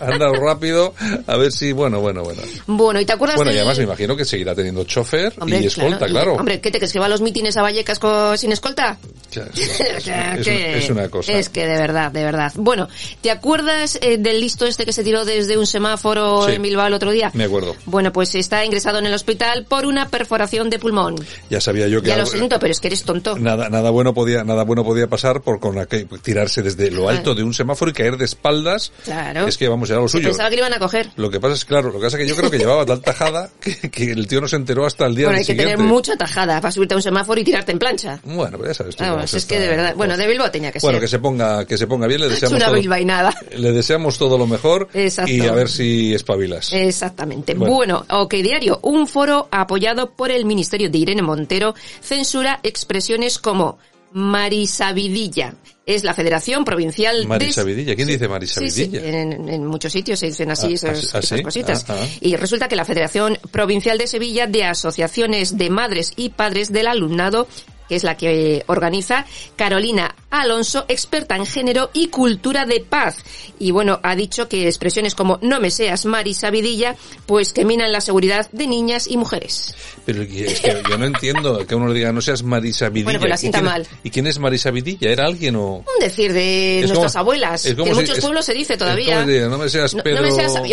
Ha 0.00 0.06
andado 0.08 0.34
rápido, 0.34 0.92
a 1.26 1.36
ver 1.36 1.52
si, 1.52 1.70
bueno, 1.72 2.00
bueno, 2.00 2.24
bueno. 2.24 2.42
bueno, 2.66 3.00
¿y 3.00 3.04
te 3.06 3.12
acuerdas 3.12 3.36
Bueno, 3.36 3.52
y 3.52 3.54
del- 3.54 3.60
además 3.62 3.78
me 3.78 3.84
imagino 3.84 4.16
que 4.16 4.24
seguirá 4.24 4.52
teniendo 4.54 4.82
chofer 4.84 5.32
Hombre, 5.38 5.60
y 5.60 5.66
escolta, 5.66 6.06
claro. 6.06 6.34
Hombre, 6.34 6.60
¿qué 6.60 6.70
te 6.72 6.78
crees 6.78 6.92
que 6.92 6.98
va 6.98 7.06
a 7.06 7.08
los 7.08 7.20
mítines 7.20 7.56
a 7.56 7.62
Vallecas 7.62 8.00
con- 8.00 8.36
sin 8.36 8.50
escolta? 8.52 8.98
Ya, 9.30 9.44
es, 9.54 10.04
que- 10.44 10.78
es 10.78 10.90
una 10.90 11.08
cosa. 11.08 11.32
Es 11.32 11.48
que 11.48 11.66
de 11.66 11.78
verdad, 11.78 12.10
de 12.10 12.24
verdad. 12.24 12.52
Bueno, 12.56 12.88
¿te 13.22 13.30
acuerdas 13.30 13.96
eh, 14.02 14.18
del 14.18 14.40
listo 14.40 14.66
este 14.66 14.84
que 14.84 14.92
se 14.92 15.04
tiró 15.04 15.24
desde 15.24 15.56
un 15.56 15.66
semáforo 15.66 16.46
Sí. 16.48 16.54
en 16.56 16.62
Bilbao 16.62 16.88
el 16.88 16.94
otro 16.94 17.12
día? 17.12 17.30
Me 17.32 17.44
acuerdo. 17.44 17.76
Bueno, 17.86 18.12
pues 18.12 18.34
está 18.34 18.64
ingresado 18.64 18.98
en 18.98 19.06
el 19.06 19.14
hospital 19.14 19.64
por 19.64 19.86
una 19.86 20.08
perforación 20.08 20.70
de 20.70 20.80
pulmón. 20.80 21.14
Ya 21.50 21.60
sabía 21.60 21.86
yo 21.86 22.02
que 22.02 22.08
Ya 22.08 22.16
lo 22.16 22.26
siento, 22.26 22.58
pero 22.58 22.72
es 22.72 22.80
que 22.80 22.88
eres 22.88 23.04
tonto. 23.04 23.38
nada 23.38 23.68
nada 23.70 23.90
bueno 23.90 24.12
podía 24.12 24.42
nada 24.44 24.64
bueno 24.64 24.84
podía 24.84 25.06
pasar 25.06 25.40
por 25.44 25.60
con 25.60 25.78
aquel- 25.78 26.08
tirarse 26.22 26.62
desde 26.62 26.90
lo 26.90 27.08
alto 27.08 27.34
de 27.34 27.42
un 27.42 27.52
semáforo 27.54 27.90
y 27.90 27.94
caer 27.94 28.16
de 28.16 28.24
espaldas. 28.24 28.92
Claro. 29.04 29.46
Es 29.46 29.58
que 29.58 29.68
vamos 29.68 29.90
era 29.90 30.00
lo 30.00 30.08
Se 30.08 30.12
suyo. 30.18 30.28
Pensaba 30.30 30.50
que 30.50 30.56
iban 30.56 30.72
a 30.72 30.78
coger. 30.78 31.10
Lo 31.16 31.30
que 31.30 31.38
pasa 31.40 31.54
es 31.54 31.64
claro, 31.64 31.88
lo 31.92 31.98
que 32.00 32.06
pasa 32.06 32.16
es 32.16 32.22
que 32.24 32.28
yo 32.28 32.34
creo 32.36 32.50
que 32.50 32.58
llevaba 32.58 32.84
tal 32.86 33.00
tajada 33.00 33.50
que, 33.60 33.90
que 33.90 34.10
el 34.10 34.26
tío 34.26 34.40
no 34.40 34.48
se 34.48 34.56
enteró 34.56 34.86
hasta 34.86 35.06
el 35.06 35.14
día 35.14 35.26
Bueno, 35.26 35.38
hay 35.38 35.44
del 35.44 35.46
que 35.46 35.52
siguiente. 35.52 35.76
tener 35.76 35.88
mucha 35.92 36.16
tajada 36.16 36.60
para 36.60 36.72
subirte 36.72 36.94
a 36.94 36.96
un 36.96 37.02
semáforo 37.02 37.40
y 37.40 37.44
tirarte 37.44 37.72
en 37.72 37.78
plancha. 37.78 38.18
Bueno, 38.24 38.56
pero 38.58 38.70
ya 38.70 38.74
sabes 38.74 38.96
tú 38.96 39.04
Vamos, 39.04 39.32
es 39.34 39.44
que 39.44 39.58
de 39.60 39.68
verdad, 39.68 39.94
bueno, 39.96 40.16
de 40.16 40.26
Bilbao 40.26 40.50
tenía 40.50 40.72
que 40.72 40.78
Bueno, 40.80 40.96
ser. 40.96 41.02
que 41.04 41.08
se 41.08 41.18
ponga 41.18 41.64
que 41.66 41.76
se 41.78 41.86
ponga 41.86 42.06
bien, 42.06 42.20
le 42.20 42.26
es 42.26 42.32
deseamos 42.40 42.56
una 42.56 42.66
todo, 42.66 42.74
bilbainada. 42.76 43.34
le 43.56 43.72
deseamos 43.72 44.18
todo 44.18 44.38
lo 44.38 44.46
mejor 44.46 44.88
Exacto. 44.94 45.30
y 45.30 45.40
a 45.42 45.52
ver 45.52 45.68
si 45.68 46.14
espabilas. 46.14 46.72
Exactamente. 46.72 47.54
Bueno. 47.54 47.74
Bueno, 47.74 48.06
OK 48.08 48.32
Diario, 48.34 48.78
un 48.82 49.06
foro 49.06 49.48
apoyado 49.50 50.12
por 50.12 50.30
el 50.30 50.44
Ministerio 50.46 50.88
de 50.90 50.98
Irene 50.98 51.22
Montero 51.22 51.74
censura 52.00 52.60
expresiones 52.62 53.38
como 53.38 53.78
Marisabidilla. 54.14 55.54
Es 55.86 56.02
la 56.02 56.14
Federación 56.14 56.64
Provincial 56.64 57.20
de... 57.20 57.26
Marisabidilla, 57.26 57.94
¿quién 57.94 58.08
dice 58.08 58.24
Sí, 58.24 58.28
Marisabidilla? 58.30 59.00
sí, 59.00 59.06
en, 59.06 59.48
en 59.50 59.66
muchos 59.66 59.92
sitios 59.92 60.18
se 60.18 60.26
dicen 60.26 60.50
así 60.50 60.68
Ah, 60.68 60.74
esas, 60.74 61.14
¿ah, 61.14 61.20
sí? 61.20 61.26
esas 61.34 61.42
cositas. 61.42 61.84
Ah, 61.90 61.96
ah. 62.00 62.06
Y 62.22 62.36
resulta 62.36 62.68
que 62.68 62.76
la 62.76 62.86
Federación 62.86 63.36
Provincial 63.50 63.98
de 63.98 64.06
Sevilla 64.06 64.46
de 64.46 64.64
Asociaciones 64.64 65.58
de 65.58 65.68
Madres 65.68 66.12
y 66.16 66.30
Padres 66.30 66.72
del 66.72 66.86
Alumnado 66.86 67.46
que 67.88 67.96
es 67.96 68.04
la 68.04 68.16
que 68.16 68.64
organiza 68.66 69.24
Carolina 69.56 70.14
Alonso, 70.30 70.84
experta 70.88 71.36
en 71.36 71.46
género 71.46 71.90
y 71.92 72.08
cultura 72.08 72.66
de 72.66 72.80
paz. 72.80 73.18
Y 73.58 73.70
bueno, 73.70 74.00
ha 74.02 74.16
dicho 74.16 74.48
que 74.48 74.66
expresiones 74.66 75.14
como 75.14 75.38
no 75.42 75.60
me 75.60 75.70
seas 75.70 76.04
Marisabidilla, 76.06 76.96
pues 77.26 77.52
que 77.52 77.64
minan 77.64 77.92
la 77.92 78.00
seguridad 78.00 78.48
de 78.50 78.66
niñas 78.66 79.06
y 79.06 79.16
mujeres. 79.16 79.74
Pero 80.04 80.22
es 80.22 80.28
que 80.60 80.82
yo 80.88 80.98
no 80.98 81.06
entiendo 81.06 81.66
que 81.66 81.74
uno 81.74 81.88
le 81.88 81.94
diga 81.94 82.12
no 82.12 82.20
seas 82.20 82.42
Marisabidilla. 82.42 83.04
Bueno, 83.04 83.20
pues 83.20 83.30
la 83.30 83.48
¿Y 83.48 83.50
quién- 83.52 83.64
mal. 83.64 83.86
¿Y 84.02 84.10
quién 84.10 84.26
es 84.26 84.38
Marisabidilla? 84.38 85.10
¿Era 85.10 85.26
alguien 85.26 85.54
o...? 85.56 85.76
Un 85.76 85.84
decir 86.00 86.32
de 86.32 86.80
Es 86.80 86.86
nuestras 86.88 87.12
como- 87.12 87.20
abuelas, 87.20 87.62
que 87.62 87.68
en 87.70 87.76
si- 87.76 87.92
muchos 87.94 88.18
es- 88.18 88.20
pueblos 88.24 88.44
se 88.44 88.54
dice 88.54 88.76
todavía. 88.76 89.24
no 89.48 89.58
me 89.58 89.68
seas 89.68 89.94
Pedro... 90.02 90.22
No, 90.22 90.28
me 90.28 90.32
seas. 90.34 90.52
Sí, 90.54 90.64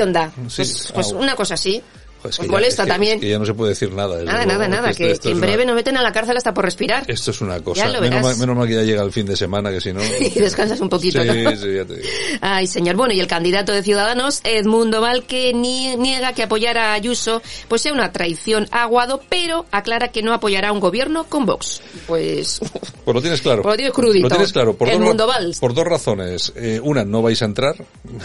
Pues, 0.57 0.91
pues 0.93 1.11
ah, 1.13 1.15
una 1.17 1.35
cosa 1.35 1.53
así. 1.53 1.81
Pues 2.21 2.37
que 2.37 2.45
ya- 2.45 2.51
molesta 2.51 2.83
es 2.83 2.85
que- 2.85 2.91
también. 2.91 3.13
es 3.15 3.21
que 3.21 3.29
ya 3.29 3.39
no 3.39 3.45
se 3.45 3.53
puede 3.53 3.69
decir 3.69 3.91
nada. 3.93 4.21
Nada, 4.23 4.45
luego, 4.45 4.59
nada, 4.59 4.67
nada, 4.67 4.89
esto- 4.91 5.03
que, 5.03 5.11
esto 5.11 5.23
que 5.23 5.29
es 5.29 5.31
en 5.31 5.37
una- 5.37 5.47
breve 5.47 5.65
nos 5.65 5.75
meten 5.75 5.97
a 5.97 6.01
la 6.03 6.11
cárcel 6.11 6.37
hasta 6.37 6.53
por 6.53 6.65
respirar. 6.65 7.03
Esto 7.07 7.31
es 7.31 7.41
una 7.41 7.59
cosa. 7.61 7.85
Ya 7.85 7.87
lo 7.87 7.99
menos, 8.01 8.09
verás. 8.09 8.23
mal, 8.23 8.37
menos 8.37 8.55
mal 8.57 8.67
que 8.67 8.75
ya 8.75 8.83
llega 8.83 9.01
el 9.03 9.11
fin 9.11 9.25
de 9.25 9.35
semana, 9.35 9.71
que 9.71 9.81
si 9.81 9.91
no... 9.93 10.01
Y 10.19 10.39
descansas 10.39 10.79
un 10.81 10.89
poquito, 10.89 11.21
Sí, 11.21 11.27
¿no? 11.27 11.33
sí, 11.33 11.73
ya 11.75 11.85
te 11.85 11.95
digo. 11.95 12.07
Ay, 12.41 12.67
señor. 12.67 12.95
Bueno, 12.95 13.13
y 13.13 13.19
el 13.19 13.27
candidato 13.27 13.71
de 13.71 13.81
Ciudadanos, 13.83 14.41
Edmundo 14.43 15.01
Val, 15.01 15.23
que 15.25 15.53
nie- 15.53 15.97
niega 15.97 16.33
que 16.33 16.43
apoyar 16.43 16.77
a 16.77 16.93
Ayuso 16.93 17.41
pues 17.67 17.81
sea 17.81 17.93
una 17.93 18.11
traición 18.11 18.67
a 18.71 18.83
Aguado, 18.83 19.21
pero 19.29 19.65
aclara 19.71 20.09
que 20.09 20.21
no 20.21 20.33
apoyará 20.33 20.71
un 20.71 20.79
gobierno 20.79 21.25
con 21.27 21.45
Vox. 21.45 21.81
Pues, 22.07 22.59
Pues 23.03 23.15
lo 23.15 23.21
tienes 23.21 23.41
claro. 23.41 23.63
Pues 23.63 23.73
lo 23.73 23.77
tienes 23.77 23.93
crudito. 23.93 24.23
Lo 24.25 24.29
tienes 24.29 24.53
claro. 24.53 24.75
Por, 24.77 24.87
El 24.89 24.99
dos, 25.17 25.27
Valls. 25.27 25.59
por 25.59 25.73
dos 25.73 25.85
razones. 25.85 26.53
Eh, 26.55 26.79
una, 26.83 27.03
no 27.03 27.21
vais 27.23 27.41
a 27.41 27.45
entrar 27.45 27.75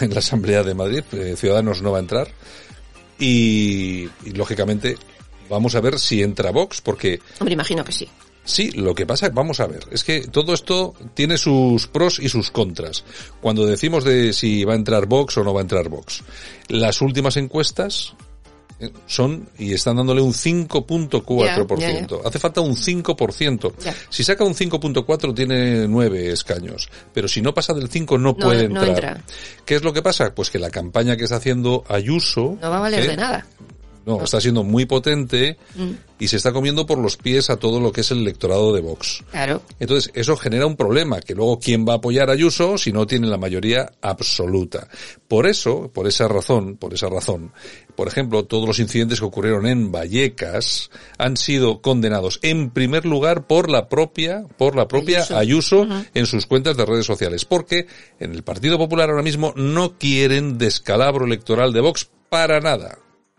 en 0.01 0.11
la 0.13 0.19
Asamblea 0.19 0.63
de 0.63 0.75
Madrid. 0.75 1.03
eh, 1.13 1.35
Ciudadanos 1.37 1.81
no 1.83 1.93
va 1.93 1.99
a 1.99 2.01
entrar. 2.01 2.29
Y, 3.19 4.09
y, 4.25 4.31
lógicamente, 4.35 4.97
vamos 5.49 5.75
a 5.75 5.81
ver 5.81 5.99
si 5.99 6.23
entra 6.23 6.51
Vox, 6.51 6.81
porque 6.81 7.21
hombre, 7.41 7.55
imagino 7.55 7.85
que 7.85 7.93
sí. 7.93 8.09
Sí, 8.47 8.71
lo 8.71 8.95
que 8.95 9.07
pasa, 9.07 9.29
vamos 9.31 9.59
a 9.59 9.67
ver, 9.67 9.81
es 9.91 10.05
que 10.05 10.29
todo 10.29 10.55
esto 10.55 10.95
tiene 11.15 11.37
sus 11.37 11.89
pros 11.89 12.21
y 12.21 12.29
sus 12.29 12.53
contras. 12.53 13.05
Cuando 13.41 13.67
decimos 13.67 14.05
de 14.05 14.33
si 14.33 14.65
va 14.65 14.75
a 14.75 14.77
entrar 14.77 15.07
Vox 15.07 15.37
o 15.39 15.43
no 15.43 15.53
va 15.53 15.61
a 15.61 15.63
entrar 15.63 15.89
Vox, 15.89 16.23
las 16.69 17.01
últimas 17.03 17.37
encuestas 17.37 18.15
son 19.07 19.49
y 19.59 19.73
están 19.73 19.97
dándole 19.97 20.21
un 20.21 20.33
5.4%. 20.33 21.79
Ya, 21.79 21.91
ya, 21.93 22.07
ya. 22.07 22.17
Hace 22.25 22.39
falta 22.39 22.61
un 22.61 22.75
5%. 22.77 23.73
Ya. 23.83 23.95
Si 24.11 24.23
saca 24.25 24.45
un 24.45 24.55
5.4 24.55 25.35
tiene 25.35 25.89
9 25.89 26.33
escaños, 26.33 26.89
pero 27.13 27.27
si 27.29 27.41
no 27.41 27.55
pasa 27.55 27.73
del 27.75 27.89
5 27.89 28.19
no, 28.19 28.37
puede 28.37 28.69
no 28.69 28.83
entrar. 28.85 28.89
entra. 29.17 29.25
¿Qué 29.65 29.77
es 29.77 29.83
lo 29.83 29.93
que 29.93 30.03
pasa? 30.03 30.35
Pues 30.35 30.51
que 30.51 30.59
la 30.59 30.71
campaña 30.71 31.17
que 31.17 31.25
está 31.25 31.37
haciendo 31.37 31.85
Ayuso 31.89 32.59
No 32.61 32.71
va 32.71 32.77
a 32.79 32.81
valer 32.81 33.05
¿eh? 33.05 33.09
de 33.09 33.17
nada. 33.17 33.47
no, 34.05 34.23
está 34.23 34.41
siendo 34.41 34.63
muy 34.63 34.85
potente 34.87 35.57
Mm, 35.75 35.93
y 36.19 36.29
se 36.29 36.37
está 36.37 36.53
comiendo 36.53 36.87
por 36.87 36.97
los 36.99 37.17
pies 37.19 37.51
a 37.51 37.59
todo 37.59 37.81
lo 37.81 37.93
que 37.93 38.01
es 38.01 38.11
el 38.11 38.19
electorado 38.21 38.73
de 38.73 38.81
Vox. 38.81 39.23
claro. 39.31 39.61
Entonces, 39.79 40.11
eso 40.15 40.35
genera 40.39 40.65
un 40.67 40.75
problema, 40.77 41.21
que 41.21 41.35
luego 41.35 41.59
quién 41.61 41.85
va 41.87 41.93
a 41.93 41.97
apoyar 41.97 42.31
a 42.31 42.33
Ayuso 42.33 42.79
si 42.79 42.93
no 42.93 43.07
tiene 43.07 43.27
la 43.27 43.37
mayoría 43.37 43.93
absoluta. 44.01 44.89
Por 45.29 45.47
eso, 45.47 45.91
por 45.93 46.07
esa 46.07 46.27
razón, 46.29 46.77
por 46.77 46.95
esa 46.95 47.09
razón, 47.11 47.53
por 47.97 48.09
ejemplo, 48.09 48.45
todos 48.45 48.67
los 48.67 48.79
incidentes 48.79 49.19
que 49.19 49.27
ocurrieron 49.27 49.67
en 49.67 49.91
Vallecas 49.91 50.91
han 51.19 51.37
sido 51.37 51.81
condenados 51.81 52.39
en 52.43 52.71
primer 52.71 53.07
lugar 53.07 53.47
por 53.47 53.71
la 53.71 53.89
propia, 53.89 54.45
por 54.57 54.77
la 54.77 54.87
propia 54.87 55.25
Ayuso. 55.37 55.87
En 56.15 56.27
sus 56.27 56.47
cuentas 56.47 56.77
de 56.77 56.85
redes 56.85 57.07
sociales, 57.07 57.45
porque 57.45 57.87
en 58.21 58.33
el 58.33 58.43
Partido 58.43 58.79
Popular 58.79 59.11
ahora 59.11 59.23
mismo 59.23 59.53
no 59.57 59.99
quieren 59.99 60.59
descalabro 60.59 61.25
electoral 61.25 61.73
de 61.73 61.81
Vox 61.81 62.11
para 62.29 62.61
nada. 62.61 62.99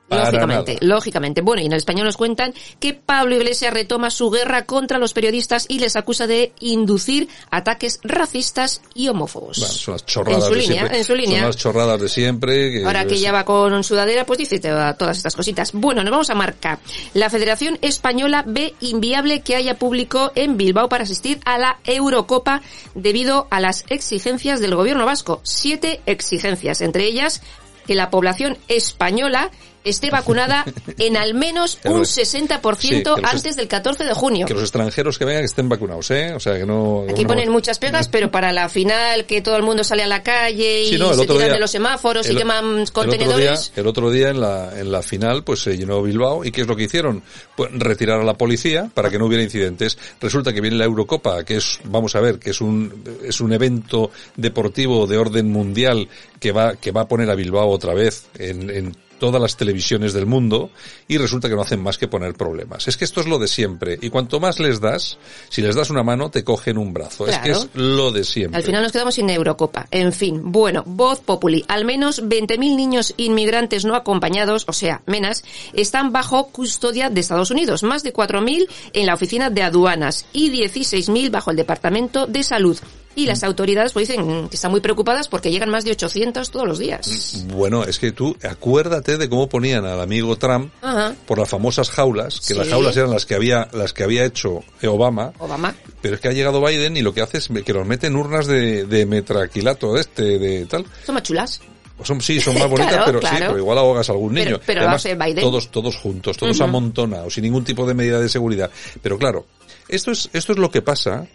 Lógicamente, 0.09 0.77
lógicamente. 0.81 1.41
Bueno, 1.41 1.61
y 1.61 1.65
en 1.65 1.73
el 1.73 1.77
español 1.79 2.05
nos 2.05 2.15
cuentan 2.17 2.53
que 2.79 2.93
Pablo 2.93 3.35
Iglesias 3.35 3.73
retoma 3.73 4.09
su 4.09 4.29
guerra 4.29 4.63
contra 4.65 4.99
los 4.99 5.11
periodistas 5.13 5.65
y 5.67 5.79
les 5.79 5.95
acusa 5.97 6.27
de 6.27 6.53
inducir 6.61 7.27
ataques 7.51 7.99
racistas 8.03 8.81
y 8.93 9.09
homófobos. 9.09 9.59
Bueno, 9.59 9.73
son 9.73 9.93
las 9.95 10.05
chorradas 10.05 10.43
En 10.43 10.47
su 10.47 10.53
de 10.53 10.59
línea, 10.61 10.77
siempre. 10.77 10.97
en 10.97 11.03
su 11.03 11.15
línea. 11.15 11.39
Son 11.39 11.47
las 11.47 11.57
chorradas 11.57 12.01
de 12.01 12.09
siempre. 12.09 12.71
Que 12.71 12.85
Ahora 12.85 13.05
que 13.05 13.17
ya 13.19 13.31
va 13.33 13.43
con 13.43 13.83
sudadera, 13.83 14.25
pues 14.25 14.39
dice 14.39 14.59
toda- 14.59 14.93
todas 14.93 15.17
estas 15.17 15.35
cositas. 15.35 15.71
Bueno, 15.73 16.03
nos 16.03 16.11
vamos 16.11 16.29
a 16.29 16.35
marcar. 16.35 16.79
La 17.13 17.29
Federación 17.29 17.77
Española 17.81 18.43
ve 18.47 18.73
inviable 18.79 19.41
que 19.41 19.55
haya 19.55 19.77
público 19.77 20.31
en 20.35 20.55
Bilbao 20.57 20.87
para 20.87 21.03
asistir 21.03 21.39
a 21.43 21.57
la 21.57 21.79
Eurocopa 21.83 22.61
debido 22.95 23.47
a 23.49 23.59
las 23.59 23.83
exigencias 23.89 24.61
del 24.61 24.75
gobierno 24.75 25.05
vasco. 25.05 25.41
Siete 25.43 25.99
exigencias, 26.05 26.81
entre 26.81 27.05
ellas 27.05 27.41
que 27.85 27.95
la 27.95 28.09
población 28.09 28.57
española 28.67 29.49
esté 29.83 30.09
vacunada 30.09 30.65
en 30.97 31.17
al 31.17 31.33
menos 31.33 31.79
un 31.85 32.05
sí, 32.05 32.21
60% 32.21 33.15
que 33.15 33.21
los 33.21 33.33
antes 33.33 33.55
del 33.55 33.67
14 33.67 34.03
de 34.03 34.13
junio. 34.13 34.45
Que 34.45 34.53
los 34.53 34.63
extranjeros 34.63 35.17
que 35.17 35.25
vengan 35.25 35.43
estén 35.43 35.69
vacunados, 35.69 36.11
¿eh? 36.11 36.33
O 36.33 36.39
sea, 36.39 36.57
que 36.57 36.65
no... 36.65 37.05
Aquí 37.09 37.23
no- 37.23 37.27
ponen 37.29 37.49
muchas 37.49 37.79
pegas, 37.79 38.07
pero 38.11 38.29
para 38.31 38.51
la 38.51 38.69
final 38.69 39.25
que 39.25 39.41
todo 39.41 39.55
el 39.55 39.63
mundo 39.63 39.83
sale 39.83 40.03
a 40.03 40.07
la 40.07 40.23
calle 40.23 40.83
y 40.83 40.89
Sí, 40.89 40.97
no, 40.97 41.13
se 41.13 41.21
tiran 41.21 41.37
día- 41.45 41.53
de 41.53 41.59
los 41.59 41.71
semáforos 41.71 42.29
y 42.29 42.35
queman 42.35 42.65
El 42.65 42.81
otro, 42.81 42.83
día, 42.83 42.91
contenedores. 42.93 43.71
el 43.75 43.87
otro 43.87 44.11
día 44.11 44.29
en 44.29 44.41
la, 44.41 44.79
en 44.79 44.91
la 44.91 45.01
final 45.01 45.43
pues 45.43 45.61
se 45.61 45.77
llenó 45.77 46.01
Bilbao 46.01 46.43
y 46.45 46.51
¿qué 46.51 46.61
es 46.61 46.67
lo 46.67 46.75
que 46.75 46.83
hicieron? 46.83 47.23
Pues 47.55 47.69
retirar 47.73 48.19
a 48.19 48.23
la 48.23 48.33
policía 48.35 48.89
para 48.93 49.09
que 49.09 49.17
no 49.17 49.25
hubiera 49.25 49.43
incidentes. 49.43 49.97
Resulta 50.19 50.53
que 50.53 50.61
viene 50.61 50.77
la 50.77 50.85
Eurocopa, 50.85 51.43
que 51.43 51.57
es, 51.57 51.79
vamos 51.85 52.15
a 52.15 52.19
ver, 52.19 52.39
que 52.39 52.49
es 52.51 52.61
un, 52.61 53.03
es 53.23 53.39
un 53.41 53.53
evento 53.53 54.11
deportivo 54.35 55.07
de 55.07 55.17
orden 55.17 55.49
mundial 55.51 56.07
que 56.39 56.51
va, 56.51 56.75
que 56.75 56.91
va 56.91 57.01
a 57.01 57.07
poner 57.07 57.29
a 57.29 57.35
Bilbao 57.35 57.69
otra 57.69 57.93
vez 57.93 58.25
en, 58.37 58.69
en 58.69 58.95
todas 59.19 59.41
las 59.41 59.57
televisiones 59.57 60.13
del 60.13 60.25
mundo 60.25 60.69
y 61.07 61.17
resulta 61.17 61.49
que 61.49 61.55
no 61.55 61.61
hacen 61.61 61.81
más 61.81 61.97
que 61.97 62.07
poner 62.07 62.33
problemas. 62.33 62.87
Es 62.87 62.97
que 62.97 63.05
esto 63.05 63.21
es 63.21 63.27
lo 63.27 63.39
de 63.39 63.47
siempre 63.47 63.97
y 64.01 64.09
cuanto 64.09 64.39
más 64.39 64.59
les 64.59 64.79
das, 64.79 65.17
si 65.49 65.61
les 65.61 65.75
das 65.75 65.89
una 65.89 66.03
mano 66.03 66.29
te 66.29 66.43
cogen 66.43 66.77
un 66.77 66.93
brazo. 66.93 67.27
Es 67.27 67.37
que 67.39 67.49
Claro. 67.51 67.59
es 67.61 67.69
lo 67.73 68.11
de 68.11 68.23
siempre. 68.23 68.57
Al 68.57 68.63
final 68.63 68.83
nos 68.83 68.91
quedamos 68.91 69.15
sin 69.15 69.29
Eurocopa. 69.29 69.87
En 69.91 70.11
fin, 70.13 70.41
bueno, 70.51 70.83
voz 70.85 71.19
populi. 71.19 71.63
Al 71.67 71.85
menos 71.85 72.23
20.000 72.23 72.57
niños 72.75 73.13
inmigrantes 73.17 73.85
no 73.85 73.95
acompañados, 73.95 74.65
o 74.67 74.73
sea, 74.73 75.01
menas, 75.05 75.43
están 75.73 76.11
bajo 76.11 76.47
custodia 76.47 77.09
de 77.09 77.19
Estados 77.21 77.51
Unidos. 77.51 77.83
Más 77.83 78.03
de 78.03 78.13
4.000 78.13 78.67
en 78.93 79.05
la 79.05 79.13
oficina 79.13 79.49
de 79.49 79.63
aduanas 79.63 80.25
y 80.33 80.49
16.000 80.51 81.29
bajo 81.31 81.51
el 81.51 81.57
Departamento 81.57 82.27
de 82.27 82.43
Salud. 82.43 82.77
Y 83.17 83.25
las 83.25 83.43
autoridades 83.43 83.93
pues 83.93 84.07
dicen 84.07 84.47
que 84.47 84.55
están 84.55 84.69
muy 84.71 84.79
preocupadas 84.79 85.27
porque 85.27 85.49
llegan 85.51 85.69
más 85.69 85.83
de 85.83 85.91
800 85.91 86.51
todos 86.51 86.67
los 86.67 86.77
días. 86.77 87.43
Bueno, 87.47 87.83
es 87.83 87.97
que 87.97 88.11
tú 88.11 88.37
acuérdate 88.47 89.17
de 89.17 89.27
cómo 89.27 89.49
ponían 89.49 89.85
al 89.85 89.99
amigo 89.99 90.35
Trump 90.37 90.71
Ajá. 90.83 91.15
por 91.25 91.39
las 91.39 91.49
famosas 91.49 91.89
jaulas, 91.89 92.39
que 92.39 92.53
Sí. 92.53 92.53
las 92.53 92.67
jaulas 92.69 92.95
eran 92.95 93.09
las 93.09 93.25
que 93.25 93.33
había 93.35 93.67
las 93.73 93.91
que 93.91 94.03
había 94.03 94.23
hecho 94.23 94.63
Obama, 94.83 95.33
Obama. 95.39 95.75
pero 96.01 96.13
es 96.15 96.21
que 96.21 96.27
ha 96.27 96.31
llegado 96.31 96.63
Biden 96.63 96.95
y 96.95 97.01
lo 97.01 97.11
que 97.13 97.21
hace 97.21 97.39
es 97.39 97.49
que 97.65 97.73
los 97.73 97.87
mete 97.87 98.05
en 98.07 98.15
urnas 98.15 98.45
de, 98.45 98.85
de 98.85 99.05
metraquilato 99.07 99.93
de 99.95 100.01
este 100.01 100.23
de 100.37 100.65
tal. 100.67 100.85
Son 101.05 101.15
más 101.15 101.23
chulas. 101.23 101.59
Pues 101.97 102.07
son, 102.07 102.21
sí, 102.21 102.39
son 102.39 102.53
más 102.59 102.69
bonitas, 102.69 102.93
Claro, 102.93 103.05
pero 103.19 103.21
sí, 103.21 103.35
pero 103.39 103.57
igual 103.57 103.77
ahogas 103.79 104.07
a 104.09 104.11
algún 104.11 104.35
Pero- 104.35 104.45
niño. 104.51 104.61
pero 104.63 104.81
lo 104.83 104.89
hace 104.91 105.15
Biden. 105.15 105.39
Todos, 105.41 105.71
todos 105.71 105.95
juntos, 105.97 106.37
todos 106.37 106.55
Ujú. 106.57 106.63
amontonados, 106.65 107.33
sin 107.33 107.43
ningún 107.45 107.63
tipo 107.63 107.87
de 107.87 107.95
medida 107.95 108.19
de 108.19 108.29
seguridad. 108.29 108.69
Pero 109.01 109.17
claro, 109.17 109.47
esto 109.89 110.11
es, 110.11 110.29
esto 110.33 110.51
es 110.51 110.59
lo 110.59 110.69
que 110.69 110.83
pasa 110.83 111.25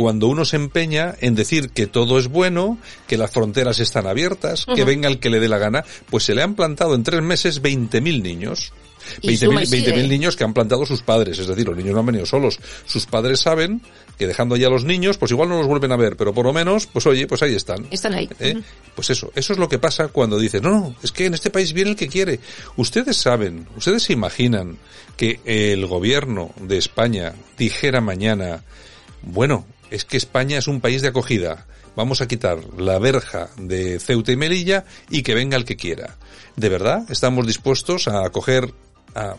cuando 0.00 0.28
uno 0.28 0.46
se 0.46 0.56
empeña 0.56 1.14
en 1.20 1.34
decir 1.34 1.68
que 1.68 1.86
todo 1.86 2.18
es 2.18 2.28
bueno, 2.28 2.78
que 3.06 3.18
las 3.18 3.30
fronteras 3.30 3.80
están 3.80 4.06
abiertas, 4.06 4.64
que 4.64 4.82
venga 4.84 5.10
el 5.10 5.20
que 5.20 5.28
le 5.28 5.40
dé 5.40 5.46
la 5.46 5.58
gana, 5.58 5.84
pues 6.08 6.24
se 6.24 6.34
le 6.34 6.42
han 6.42 6.54
plantado 6.54 6.94
en 6.94 7.02
tres 7.02 7.20
meses 7.20 7.62
20.000 7.62 8.22
niños. 8.22 8.72
Y 9.20 9.36
suma 9.36 9.62
y 9.62 9.66
20.000 9.66 9.68
sigue. 9.68 9.94
20.000 9.94 10.08
niños 10.08 10.36
que 10.36 10.44
han 10.44 10.54
plantado 10.54 10.86
sus 10.86 11.02
padres, 11.02 11.38
es 11.38 11.46
decir, 11.46 11.66
los 11.68 11.76
niños 11.76 11.92
no 11.92 12.00
han 12.00 12.06
venido 12.06 12.24
solos. 12.24 12.58
Sus 12.86 13.04
padres 13.04 13.40
saben 13.40 13.82
que 14.16 14.26
dejando 14.26 14.54
allá 14.54 14.68
a 14.68 14.70
los 14.70 14.84
niños, 14.84 15.18
pues 15.18 15.32
igual 15.32 15.50
no 15.50 15.58
los 15.58 15.66
vuelven 15.66 15.92
a 15.92 15.96
ver, 15.96 16.16
pero 16.16 16.32
por 16.32 16.46
lo 16.46 16.54
menos, 16.54 16.86
pues 16.86 17.06
oye, 17.06 17.26
pues 17.26 17.42
ahí 17.42 17.54
están. 17.54 17.86
Están 17.90 18.14
ahí. 18.14 18.26
¿Eh? 18.38 18.58
Pues 18.94 19.10
eso, 19.10 19.30
eso 19.34 19.52
es 19.52 19.58
lo 19.58 19.68
que 19.68 19.78
pasa 19.78 20.08
cuando 20.08 20.38
dices, 20.38 20.62
no, 20.62 20.70
no, 20.70 20.96
es 21.02 21.12
que 21.12 21.26
en 21.26 21.34
este 21.34 21.50
país 21.50 21.74
viene 21.74 21.90
el 21.90 21.96
que 21.96 22.08
quiere. 22.08 22.40
Ustedes 22.76 23.18
saben, 23.18 23.68
ustedes 23.76 24.04
se 24.04 24.14
imaginan 24.14 24.78
que 25.18 25.40
el 25.44 25.84
gobierno 25.84 26.52
de 26.58 26.78
España 26.78 27.34
dijera 27.58 28.00
mañana, 28.00 28.62
bueno, 29.20 29.66
es 29.90 30.04
que 30.04 30.16
España 30.16 30.58
es 30.58 30.68
un 30.68 30.80
país 30.80 31.02
de 31.02 31.08
acogida, 31.08 31.66
vamos 31.96 32.20
a 32.20 32.28
quitar 32.28 32.58
la 32.78 32.98
verja 32.98 33.50
de 33.56 33.98
Ceuta 33.98 34.32
y 34.32 34.36
Melilla 34.36 34.84
y 35.08 35.22
que 35.22 35.34
venga 35.34 35.56
el 35.56 35.64
que 35.64 35.76
quiera. 35.76 36.16
¿De 36.56 36.68
verdad 36.68 37.04
estamos 37.10 37.46
dispuestos 37.46 38.08
a 38.08 38.24
acoger 38.24 38.72
a 39.14 39.36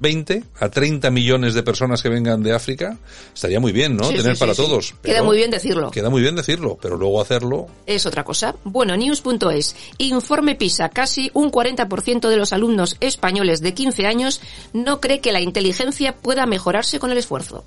20 0.00 0.42
a 0.60 0.68
30 0.68 1.10
millones 1.10 1.54
de 1.54 1.62
personas 1.62 2.02
que 2.02 2.08
vengan 2.08 2.42
de 2.42 2.52
África? 2.52 2.96
Estaría 3.32 3.60
muy 3.60 3.72
bien, 3.72 3.96
¿no? 3.96 4.04
Sí, 4.04 4.16
Tener 4.16 4.36
sí, 4.36 4.40
para 4.40 4.54
sí, 4.54 4.62
todos. 4.62 4.94
Queda 5.02 5.22
muy 5.22 5.36
bien 5.36 5.50
decirlo. 5.50 5.90
Queda 5.90 6.10
muy 6.10 6.22
bien 6.22 6.36
decirlo, 6.36 6.78
pero 6.80 6.96
luego 6.96 7.20
hacerlo 7.20 7.66
Es 7.86 8.06
otra 8.06 8.24
cosa. 8.24 8.54
Bueno, 8.64 8.96
news.es. 8.96 9.76
Informe 9.98 10.54
PISA. 10.56 10.88
Casi 10.88 11.30
un 11.34 11.50
40% 11.50 12.28
de 12.28 12.36
los 12.36 12.52
alumnos 12.52 12.96
españoles 13.00 13.60
de 13.60 13.74
15 13.74 14.06
años 14.06 14.40
no 14.72 15.00
cree 15.00 15.20
que 15.20 15.32
la 15.32 15.40
inteligencia 15.40 16.14
pueda 16.16 16.46
mejorarse 16.46 16.98
con 16.98 17.10
el 17.10 17.18
esfuerzo. 17.18 17.64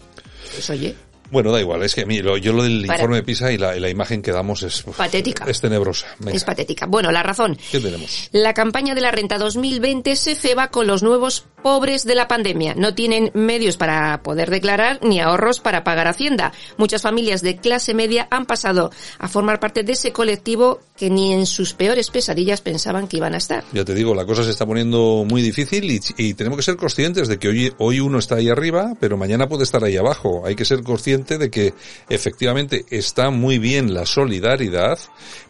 Pues 0.54 0.70
oye, 0.70 0.96
Bueno, 1.32 1.52
da 1.52 1.60
igual, 1.60 1.84
es 1.84 1.94
que 1.96 2.02
a 2.02 2.06
mí 2.06 2.22
lo, 2.22 2.38
yo 2.38 2.54
lo 2.54 2.64
del 2.64 2.86
Para. 2.86 3.00
informe 3.00 3.18
de 3.18 3.24
PISA 3.24 3.52
y 3.52 3.58
la, 3.58 3.76
y 3.76 3.80
la 3.80 3.90
imagen 3.90 4.22
que 4.22 4.32
damos 4.32 4.64
es, 4.64 4.86
uf, 4.88 4.96
Patética. 4.98 5.46
es 5.46 5.60
tenebrosa. 5.62 6.08
Venga, 6.20 6.36
es 6.38 6.44
patética. 6.44 6.86
Bueno, 6.86 7.12
la 7.12 7.24
razón. 7.24 7.58
¿Qué 7.72 7.80
tenemos? 7.80 8.30
La 8.32 8.54
campaña 8.54 8.96
de 8.96 9.02
la 9.02 9.12
renta 9.12 9.38
2020 9.38 10.16
se 10.16 10.36
ceba 10.36 10.70
con 10.70 10.88
los 10.88 11.04
nuevos 11.04 11.46
pobres 11.62 12.06
de 12.06 12.16
la 12.16 12.28
pandemia. 12.28 12.76
No 12.76 12.94
tienen 12.94 13.32
medios 13.34 13.78
para 13.78 14.22
poder 14.24 14.50
declarar 14.50 15.00
ni 15.04 15.20
ahorros 15.20 15.60
para 15.60 15.84
pagar 15.84 16.08
Hacienda. 16.08 16.54
Muchas 16.78 17.02
familias 17.02 17.42
de 17.42 17.58
clase 17.58 17.94
media 17.94 18.28
han 18.32 18.46
pasado 18.46 18.92
a 19.20 19.28
formar 19.28 19.60
parte 19.60 19.84
de 19.84 19.94
ese 19.94 20.14
colectivo 20.14 20.80
que 20.98 21.10
ni 21.10 21.32
en 21.32 21.46
sus 21.46 21.74
peores 21.74 22.10
pesadillas 22.10 22.62
pensaban 22.62 23.08
que 23.08 23.18
iban 23.18 23.34
a 23.34 23.38
estar. 23.38 23.64
Ya 23.72 23.86
te 23.86 23.94
digo, 23.94 24.14
la 24.16 24.26
cosa 24.26 24.44
se 24.44 24.50
está 24.50 24.66
poniendo 24.66 25.24
muy 25.28 25.42
difícil 25.42 25.90
y, 26.18 26.34
tenemos 26.34 26.58
que 26.58 26.64
ser 26.64 26.76
conscientes 26.76 27.28
de 27.28 27.38
que 27.38 27.48
hoy, 27.48 27.74
hoy 27.78 28.00
uno 28.00 28.20
está 28.20 28.36
ahí 28.36 28.50
arriba, 28.50 28.94
pero 29.00 29.18
mañana 29.18 29.48
puede 29.48 29.64
estar 29.64 29.84
ahí 29.84 29.96
abajo. 29.96 30.44
Hay 30.46 30.56
que 30.56 30.66
ser 30.66 30.84
consciente 30.84 31.38
de 31.38 31.50
que 31.50 31.74
efectivamente 32.10 32.86
está 32.90 33.30
muy 33.30 33.60
bien 33.60 33.94
la 33.94 34.06
solidaridad, 34.06 35.00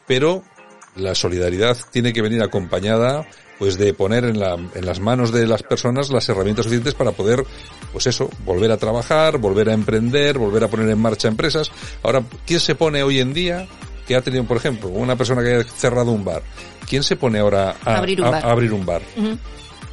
pero 0.05 0.43
la 0.95 1.15
solidaridad 1.15 1.77
tiene 1.91 2.13
que 2.13 2.21
venir 2.21 2.41
acompañada 2.43 3.25
pues 3.57 3.77
de 3.77 3.93
poner 3.93 4.23
en, 4.25 4.39
la, 4.39 4.53
en 4.53 4.85
las 4.85 4.99
manos 4.99 5.31
de 5.31 5.47
las 5.47 5.63
personas 5.63 6.11
las 6.11 6.29
herramientas 6.29 6.65
suficientes 6.65 6.93
para 6.93 7.11
poder, 7.11 7.43
pues 7.91 8.05
eso, 8.05 8.29
volver 8.45 8.71
a 8.71 8.77
trabajar, 8.77 9.39
volver 9.39 9.69
a 9.69 9.73
emprender, 9.73 10.37
volver 10.37 10.63
a 10.63 10.67
poner 10.67 10.89
en 10.89 10.99
marcha 10.99 11.27
empresas. 11.27 11.71
Ahora, 12.03 12.23
¿quién 12.45 12.59
se 12.59 12.75
pone 12.75 13.01
hoy 13.01 13.19
en 13.19 13.33
día 13.33 13.67
que 14.07 14.15
ha 14.15 14.21
tenido, 14.21 14.43
por 14.45 14.57
ejemplo, 14.57 14.89
una 14.89 15.15
persona 15.15 15.43
que 15.43 15.55
haya 15.55 15.63
cerrado 15.63 16.11
un 16.11 16.23
bar? 16.23 16.41
¿Quién 16.87 17.03
se 17.03 17.15
pone 17.17 17.39
ahora 17.39 17.75
a, 17.83 17.97
Abrir 17.97 18.21
un 18.21 18.31
bar. 18.31 18.45
a 18.45 18.51
abrir 18.51 18.73
un 18.73 18.85
bar? 18.85 19.01
Ujú. 19.17 19.37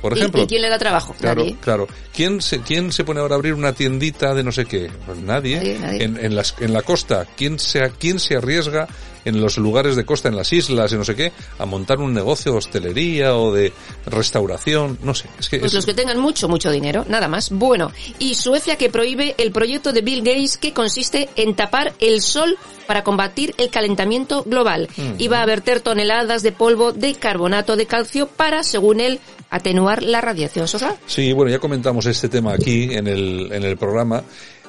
Por 0.04 0.14
¿Y- 0.14 0.20
ejemplo. 0.20 0.42
¿Y, 0.42 0.46
quién 0.46 0.60
le 0.60 0.68
da 0.68 0.78
trabajo? 0.78 1.14
Claro, 1.18 1.40
Nadie. 1.40 1.56
claro. 1.62 1.88
¿Quién 2.12 2.42
se, 2.42 2.60
¿Quién 2.60 2.92
se 2.92 3.04
pone 3.04 3.20
ahora 3.20 3.36
a 3.36 3.38
abrir 3.38 3.54
una 3.54 3.72
tiendita 3.72 4.34
de 4.34 4.44
no 4.44 4.52
sé 4.52 4.66
qué? 4.66 4.90
Pues 5.06 5.16
nadie. 5.16 5.56
Nadie, 5.56 5.78
nadie. 5.78 6.04
En, 6.04 6.18
en, 6.22 6.36
las, 6.36 6.54
en 6.60 6.74
la 6.74 6.82
costa, 6.82 7.26
¿quién 7.38 7.58
se, 7.58 7.90
¿quién 7.98 8.20
se 8.20 8.36
arriesga 8.36 8.86
en 9.24 9.40
los 9.40 9.56
lugares 9.56 9.96
de 9.96 10.04
costa, 10.04 10.28
en 10.28 10.36
las 10.36 10.52
islas 10.52 10.92
y 10.92 10.96
no 10.96 11.04
sé 11.04 11.14
qué, 11.16 11.32
a 11.58 11.64
montar 11.64 12.00
un 12.00 12.12
negocio 12.12 12.52
de 12.52 12.58
hostelería 12.58 13.34
o 13.34 13.50
de 13.54 13.72
restauración? 14.04 14.98
No 15.02 15.14
sé. 15.14 15.28
Es 15.38 15.48
que 15.48 15.58
Pues 15.58 15.72
es- 15.72 15.76
los 15.76 15.86
que 15.86 15.94
tengan 15.94 16.18
mucho, 16.18 16.48
mucho 16.48 16.70
dinero, 16.70 17.04
nada 17.08 17.26
más. 17.28 17.50
Bueno, 17.50 17.90
y 18.18 18.34
Suecia 18.34 18.76
que 18.76 18.90
prohíbe 18.90 19.34
el 19.38 19.52
proyecto 19.52 19.92
de 19.92 20.02
Bill 20.02 20.22
Gates 20.22 20.58
que 20.58 20.72
consiste 20.72 21.28
en 21.36 21.54
tapar 21.56 21.94
el 22.00 22.20
sol 22.20 22.58
para 22.86 23.02
combatir 23.02 23.54
el 23.56 23.70
calentamiento 23.70 24.42
global. 24.44 24.88
Mm. 24.96 25.12
Iba 25.18 25.40
a 25.40 25.46
verter 25.46 25.80
toneladas 25.80 26.42
de 26.42 26.52
polvo 26.52 26.92
de 26.92 27.14
carbonato 27.14 27.76
de 27.76 27.86
calcio 27.86 28.26
para, 28.28 28.62
según 28.62 29.00
él, 29.00 29.20
atenuar 29.50 29.93
la 30.02 30.20
radiación 30.20 30.66
solar. 30.68 30.96
Sí, 31.06 31.32
bueno, 31.32 31.50
ya 31.50 31.58
comentamos 31.58 32.06
este 32.06 32.28
tema 32.28 32.54
aquí 32.54 32.94
en 32.94 33.06
el, 33.06 33.50
en 33.52 33.62
el 33.62 33.76
programa. 33.76 34.22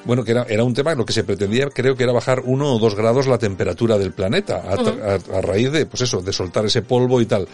Bueno, 0.06 0.24
que 0.24 0.30
era, 0.30 0.46
era 0.48 0.64
un 0.64 0.72
tema, 0.72 0.94
lo 0.94 1.04
que 1.04 1.12
se 1.12 1.24
pretendía 1.24 1.68
creo 1.68 1.96
que 1.96 2.04
era 2.04 2.12
bajar 2.12 2.42
uno 2.44 2.74
o 2.74 2.78
dos 2.78 2.94
grados 2.94 3.26
la 3.26 3.38
temperatura 3.38 3.98
del 3.98 4.12
planeta 4.12 4.56
a, 4.66 4.76
tra- 4.76 5.20
a- 5.32 5.38
a 5.38 5.40
raíz 5.40 5.72
de, 5.72 5.86
pues 5.86 6.02
eso, 6.02 6.20
de 6.22 6.32
soltar 6.32 6.64
ese 6.64 6.82
polvo 6.82 7.20
y 7.20 7.26
tal. 7.26 7.46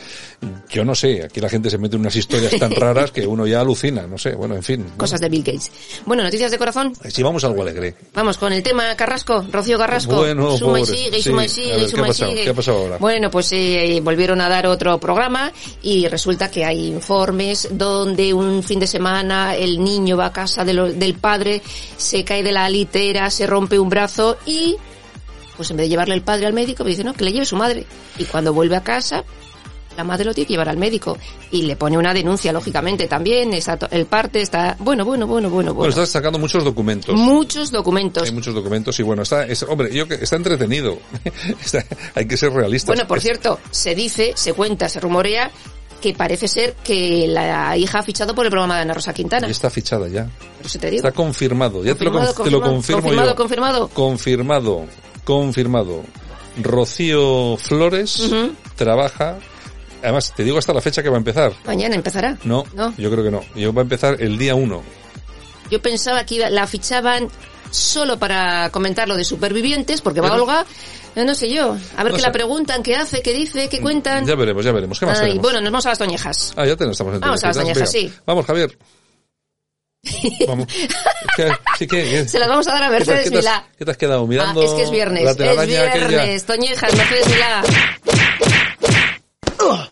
Yo 0.68 0.84
no 0.84 0.94
sé, 0.94 1.24
aquí 1.24 1.40
la 1.40 1.48
gente 1.48 1.70
se 1.70 1.78
mete 1.78 1.96
en 1.96 2.00
unas 2.02 2.14
historias 2.16 2.52
tan 2.58 2.70
raras 2.74 3.10
que 3.10 3.26
uno 3.26 3.46
ya 3.46 3.60
alucina, 3.60 4.06
no 4.06 4.18
sé, 4.18 4.34
bueno, 4.34 4.54
en 4.54 4.62
fin. 4.62 4.84
Cosas 4.96 5.20
de 5.20 5.28
Bill 5.28 5.42
Gates. 5.42 5.70
Bueno, 6.06 6.22
noticias 6.22 6.50
de 6.50 6.58
corazón. 6.58 6.92
Si 7.08 7.22
vamos 7.22 7.42
a 7.44 7.46
algo 7.48 7.62
alegre. 7.62 7.94
Vamos 8.14 8.36
con 8.38 8.52
el 8.52 8.62
tema 8.62 8.94
Carrasco, 8.96 9.44
Rocío 9.50 9.78
Carrasco. 9.78 10.16
Bueno, 10.16 10.56
suma 10.56 10.80
y 10.80 10.82
pobre. 10.84 10.96
sigue, 10.96 11.18
y 11.18 11.22
Sí, 11.22 11.30
suma 11.30 11.44
y 11.44 11.48
sigue, 11.48 11.68
ver, 11.72 11.78
y 11.78 11.84
¿qué 11.84 11.90
suma 11.90 12.02
ha 12.02 12.06
y 12.06 12.10
pasado? 12.10 12.30
sigue. 12.32 12.44
¿Qué 12.44 12.50
ha 12.50 12.54
pasado 12.54 12.78
ahora? 12.78 12.96
Bueno, 12.98 13.30
pues 13.30 13.52
eh, 13.52 14.00
volvieron 14.02 14.40
a 14.40 14.48
dar 14.48 14.66
otro 14.66 14.98
programa 14.98 15.52
y 15.82 16.06
resulta 16.08 16.50
que 16.50 16.64
hay 16.64 16.86
informes 16.88 17.68
donde 17.72 18.34
un 18.34 18.62
fin 18.62 18.78
de 18.80 18.86
semana 18.86 19.54
el 19.56 19.82
niño 19.82 20.16
va 20.16 20.26
a 20.26 20.32
casa 20.32 20.64
de 20.64 20.72
lo- 20.74 20.92
del 20.92 21.14
padre, 21.14 21.62
se 21.96 22.24
cae 22.24 22.41
de 22.42 22.52
la 22.52 22.68
litera, 22.68 23.30
se 23.30 23.46
rompe 23.46 23.78
un 23.78 23.88
brazo 23.88 24.36
y 24.46 24.76
pues 25.56 25.70
en 25.70 25.76
vez 25.76 25.84
de 25.84 25.90
llevarle 25.90 26.14
el 26.14 26.22
padre 26.22 26.46
al 26.46 26.52
médico, 26.52 26.82
pues 26.84 26.96
dice, 26.96 27.04
no, 27.04 27.12
que 27.14 27.24
le 27.24 27.32
lleve 27.32 27.44
su 27.46 27.56
madre. 27.56 27.86
Y 28.18 28.24
cuando 28.24 28.52
vuelve 28.54 28.74
a 28.74 28.82
casa, 28.82 29.22
la 29.96 30.02
madre 30.04 30.24
lo 30.24 30.32
tiene 30.32 30.46
que 30.46 30.54
llevar 30.54 30.70
al 30.70 30.78
médico. 30.78 31.18
Y 31.50 31.62
le 31.62 31.76
pone 31.76 31.98
una 31.98 32.14
denuncia, 32.14 32.52
lógicamente, 32.52 33.06
también. 33.06 33.52
Está 33.52 33.78
el 33.90 34.06
parte 34.06 34.40
está... 34.40 34.76
Bueno, 34.78 35.04
bueno, 35.04 35.26
bueno, 35.26 35.50
bueno, 35.50 35.74
Bueno, 35.74 35.74
bueno. 35.74 35.90
está 35.90 36.06
sacando 36.06 36.38
muchos 36.38 36.64
documentos. 36.64 37.14
Muchos 37.14 37.70
documentos. 37.70 38.22
Hay 38.24 38.32
muchos 38.32 38.54
documentos 38.54 38.98
y 38.98 39.02
bueno, 39.02 39.22
está, 39.22 39.46
es- 39.46 39.62
hombre, 39.64 39.94
yo 39.94 40.08
que 40.08 40.14
está 40.14 40.36
entretenido. 40.36 40.98
Está- 41.62 41.84
hay 42.14 42.26
que 42.26 42.36
ser 42.38 42.50
realistas. 42.52 42.88
Bueno, 42.96 43.06
por 43.06 43.20
cierto, 43.20 43.60
se 43.70 43.94
dice, 43.94 44.32
se 44.34 44.54
cuenta, 44.54 44.88
se 44.88 44.98
rumorea 45.00 45.50
que 46.02 46.12
parece 46.12 46.46
ser 46.48 46.74
que 46.84 47.26
la 47.28 47.74
hija 47.78 48.00
ha 48.00 48.02
fichado 48.02 48.34
por 48.34 48.44
el 48.44 48.50
programa 48.50 48.76
de 48.76 48.82
Ana 48.82 48.92
Rosa 48.92 49.14
Quintana. 49.14 49.46
Está 49.48 49.70
fichada 49.70 50.08
ya. 50.08 50.28
Eso 50.62 50.78
te 50.78 50.90
digo. 50.90 50.98
Está 51.06 51.12
confirmado. 51.12 51.82
Ya 51.82 51.94
te 51.94 52.04
lo, 52.04 52.10
Confirmado, 52.12 52.34
con- 52.34 52.44
te 52.44 52.50
lo 52.50 52.60
confirmado, 52.60 53.34
confirmo 53.36 53.36
confirmado, 53.36 53.88
yo. 53.88 53.88
confirmado. 53.94 54.84
Confirmado. 54.84 54.86
Confirmado. 55.24 56.02
Rocío 56.60 57.56
Flores 57.56 58.30
trabaja 58.76 59.38
además, 60.02 60.32
te 60.34 60.42
digo 60.44 60.58
hasta 60.58 60.74
la 60.74 60.80
fecha 60.80 61.02
que 61.02 61.08
va 61.08 61.14
a 61.14 61.18
empezar. 61.18 61.52
Mañana 61.64 61.94
empezará. 61.94 62.36
No, 62.44 62.64
No. 62.74 62.92
yo 62.98 63.10
creo 63.10 63.22
que 63.24 63.30
no. 63.30 63.40
Yo 63.54 63.72
va 63.72 63.82
a 63.82 63.84
empezar 63.84 64.16
el 64.20 64.36
día 64.36 64.54
1. 64.56 64.82
Yo 65.70 65.80
pensaba 65.80 66.26
que 66.26 66.34
iba- 66.34 66.50
la 66.50 66.66
fichaban 66.66 67.28
solo 67.70 68.18
para 68.18 68.68
comentar 68.70 69.06
lo 69.08 69.16
de 69.16 69.24
supervivientes, 69.24 70.00
porque 70.02 70.20
va 70.20 70.30
Pero- 70.30 70.42
Olga, 70.42 70.66
no, 71.16 71.24
no 71.24 71.34
sé 71.34 71.50
yo, 71.50 71.76
a 71.96 72.02
ver 72.04 72.12
No 72.12 72.16
qué 72.16 72.20
sé. 72.22 72.26
la 72.26 72.32
preguntan, 72.32 72.82
qué 72.82 72.96
hace, 72.96 73.22
qué 73.22 73.32
dice, 73.32 73.68
qué 73.68 73.80
cuentan. 73.80 74.26
Ya 74.26 74.34
veremos, 74.34 74.64
ya 74.64 74.72
veremos. 74.72 74.98
¿Qué 74.98 75.06
más 75.06 75.18
Ay, 75.18 75.24
tenemos? 75.24 75.42
bueno, 75.42 75.60
nos 75.60 75.70
vamos 75.72 75.86
a 75.86 75.88
las 75.90 75.98
toñejas. 75.98 76.52
Ah, 76.56 76.66
ya 76.66 76.76
tenemos, 76.76 76.94
estamos 76.94 77.14
en 77.14 77.20
Vamos 77.20 77.42
a 77.44 77.46
las 77.48 77.56
Venga. 77.58 77.86
sí. 77.86 78.12
Vamos, 78.26 78.46
Javier. 78.46 78.78
Vamos. 80.48 80.66
¿Qué, 81.36 81.48
sí, 81.78 81.86
qué, 81.86 82.02
qué? 82.02 82.28
Se 82.28 82.38
las 82.40 82.48
vamos 82.48 82.66
a 82.66 82.72
dar 82.72 82.82
a 82.82 82.86
¿Qué 82.98 83.04
te- 83.04 83.10
Mercedes 83.12 83.30
Milá. 83.32 83.66
¿Qué 83.78 83.84
te 83.84 83.90
has 83.92 83.96
quedado 83.96 84.26
mirando? 84.26 84.60
Ah, 84.60 84.64
es 84.64 84.70
que 84.72 84.82
es 84.82 84.90
viernes, 84.90 85.22
la 85.24 85.30
es 85.30 85.36
telaraña 85.36 85.82
aquella? 85.84 86.08
viernes, 86.08 86.44
toñejas, 86.44 86.96
Mercedes 86.96 87.28
Milá. 87.28 87.62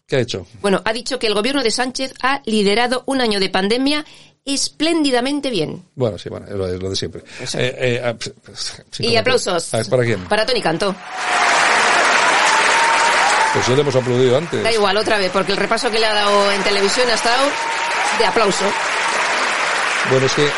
¿Qué 0.06 0.16
ha 0.16 0.20
hecho? 0.20 0.46
Bueno, 0.60 0.82
ha 0.84 0.92
dicho 0.92 1.18
que 1.20 1.28
el 1.28 1.34
gobierno 1.34 1.62
de 1.62 1.70
Sánchez 1.70 2.14
ha 2.22 2.42
liderado 2.44 3.04
un 3.06 3.20
año 3.20 3.38
de 3.38 3.48
pandemia 3.50 4.04
espléndidamente 4.54 5.50
bien. 5.50 5.84
Bueno, 5.94 6.18
sí, 6.18 6.28
bueno, 6.28 6.46
es 6.46 6.54
lo 6.54 6.66
de, 6.66 6.96
siempre. 6.96 7.22
Eh, 7.54 7.76
eh, 7.78 8.02
ah, 8.04 8.14
pf, 8.14 8.32
sin 8.90 9.06
y 9.06 9.16
aplausos. 9.16 9.74
Ah, 9.74 9.82
¿Para 9.88 10.04
quién? 10.04 10.24
Para 10.24 10.46
Tony 10.46 10.60
Cantó. 10.60 10.94
Pues 13.52 13.66
ya 13.66 13.74
le 13.74 13.80
hemos 13.80 13.96
aplaudido 13.96 14.36
antes. 14.36 14.62
Da 14.62 14.72
igual, 14.72 14.96
otra 14.96 15.18
vez, 15.18 15.30
porque 15.32 15.52
el 15.52 15.58
repaso 15.58 15.90
que 15.90 15.98
le 15.98 16.06
ha 16.06 16.14
dado 16.14 16.52
en 16.52 16.62
televisión 16.62 17.08
ha 17.10 17.14
estado 17.14 17.48
de 18.18 18.26
aplauso. 18.26 18.64
Bueno, 20.10 20.26
es 20.26 20.32
que 20.34 20.48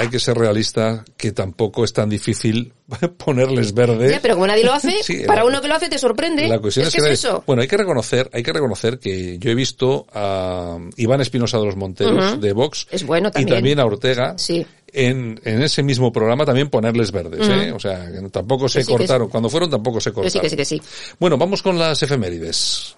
hay 0.00 0.08
que 0.08 0.18
ser 0.18 0.36
realista, 0.36 1.04
que 1.16 1.32
tampoco 1.32 1.84
es 1.84 1.92
tan 1.92 2.08
difícil 2.08 2.72
ponerles 3.24 3.72
verde. 3.74 4.10
Ya, 4.10 4.20
pero 4.20 4.34
como 4.34 4.46
nadie 4.46 4.64
lo 4.64 4.72
hace, 4.72 4.96
Sí, 5.02 5.22
para 5.26 5.42
la- 5.42 5.48
uno 5.48 5.60
que 5.60 5.68
lo 5.68 5.74
hace 5.74 5.88
te 5.88 5.98
sorprende. 5.98 6.48
La 6.48 6.58
cuestión 6.58 6.86
es 6.86 6.94
es, 6.94 7.00
que 7.00 7.06
que 7.08 7.12
es 7.14 7.24
eso. 7.24 7.44
bueno, 7.46 7.62
hay 7.62 7.68
que 7.68 7.76
reconocer, 7.76 8.28
hay 8.32 8.42
que 8.42 8.52
reconocer 8.52 8.98
que 8.98 9.38
yo 9.38 9.50
he 9.50 9.54
visto 9.54 10.06
a 10.12 10.78
Iván 10.96 11.20
Espinosa 11.20 11.58
de 11.58 11.66
los 11.66 11.76
Monteros 11.76 12.32
Ujú. 12.32 12.40
de 12.40 12.52
Vox 12.52 12.86
Es 12.90 13.04
bueno 13.04 13.28
y 13.28 13.32
también. 13.32 13.56
también 13.56 13.80
a 13.80 13.84
Ortega 13.86 14.34
Sí. 14.38 14.66
en, 14.92 15.40
en 15.44 15.62
ese 15.62 15.82
mismo 15.82 16.12
programa 16.12 16.44
también 16.44 16.68
ponerles 16.70 17.12
verdes, 17.12 17.40
Ujú. 17.46 17.52
¿eh? 17.52 17.72
O 17.72 17.78
sea, 17.78 18.10
que 18.10 18.20
tampoco 18.30 18.68
se 18.68 18.80
Que 18.80 18.84
sí, 18.84 18.90
que 18.92 18.96
cortaron, 18.98 19.28
cuando 19.28 19.48
fueron 19.50 19.70
tampoco 19.70 20.00
se 20.00 20.10
Que 20.10 20.14
cortaron. 20.14 20.32
sí, 20.32 20.40
que 20.40 20.48
sí, 20.48 20.56
que 20.56 20.64
sí. 20.64 20.82
Bueno, 21.18 21.36
vamos 21.38 21.62
con 21.62 21.78
las 21.78 22.02
efemérides. 22.02 22.96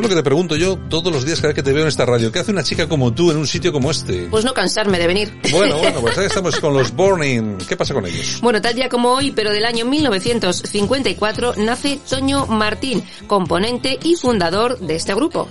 Es 0.00 0.02
lo 0.02 0.08
que 0.08 0.14
te 0.14 0.22
pregunto 0.22 0.56
yo 0.56 0.78
todos 0.88 1.12
los 1.12 1.24
días 1.24 1.38
cada 1.40 1.48
vez 1.48 1.56
que 1.56 1.62
te 1.62 1.72
veo 1.72 1.82
en 1.82 1.88
esta 1.88 2.06
radio. 2.06 2.32
¿Qué 2.32 2.38
hace 2.38 2.50
una 2.50 2.62
chica 2.62 2.88
como 2.88 3.12
tú 3.12 3.30
en 3.30 3.36
un 3.36 3.46
sitio 3.46 3.72
como 3.72 3.90
este? 3.90 4.28
Pues 4.30 4.44
no 4.44 4.54
cansarme 4.54 4.98
de 4.98 5.06
venir. 5.06 5.40
Bueno, 5.52 5.78
bueno, 5.78 6.00
pues 6.00 6.16
ahí 6.18 6.26
estamos 6.30 6.58
con 6.58 6.74
los 6.74 6.94
Burning. 6.94 7.58
¿Qué 7.68 7.76
pasa 7.76 7.94
con 7.94 8.06
ellos? 8.06 8.38
Bueno, 8.40 8.60
tal 8.60 8.74
día 8.74 8.88
como 8.88 9.10
hoy, 9.12 9.30
pero 9.32 9.52
del 9.52 9.64
año 9.64 9.84
1954, 9.84 11.54
nace 11.58 12.00
Toño 12.08 12.46
Martín, 12.46 13.04
componente 13.26 13.98
y 14.02 14.16
fundador 14.16 14.78
de 14.78 14.96
este 14.96 15.14
grupo. 15.14 15.48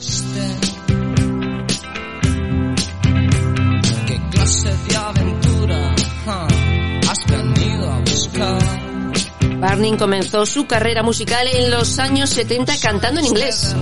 Barney 9.60 9.97
comenzó 9.97 10.45
su 10.45 10.66
carrera 10.68 11.03
musical 11.03 11.45
en 11.47 11.70
los 11.70 11.99
años 11.99 12.30
70 12.30 12.74
cantando 12.82 13.20
en 13.20 13.26
inglés. 13.26 13.76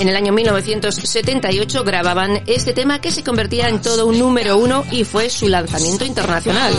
En 0.00 0.08
el 0.08 0.16
año 0.16 0.32
1978 0.32 1.84
grababan 1.84 2.42
este 2.46 2.72
tema 2.72 3.00
que 3.00 3.10
se 3.10 3.22
convertía 3.22 3.68
en 3.68 3.82
todo 3.82 4.06
un 4.06 4.18
número 4.18 4.56
uno 4.56 4.84
y 4.90 5.04
fue 5.04 5.28
su 5.28 5.48
lanzamiento 5.48 6.06
internacional. 6.06 6.72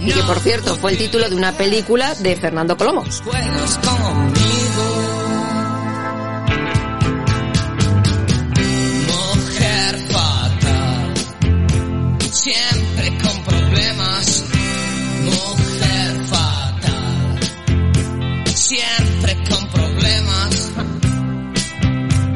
Y 0.00 0.10
que 0.10 0.22
por 0.24 0.40
cierto 0.40 0.74
fue 0.76 0.92
el 0.92 0.98
título 0.98 1.28
de 1.28 1.36
una 1.36 1.52
película 1.52 2.14
de 2.16 2.34
Fernando 2.34 2.76
Colomo. 2.76 3.04
Siempre 12.42 13.18
con 13.22 13.44
problemas. 13.44 14.44
Mujer 15.24 16.24
fatal, 16.26 17.38
siempre 18.54 19.36
con 19.48 19.66
problemas. 19.68 20.70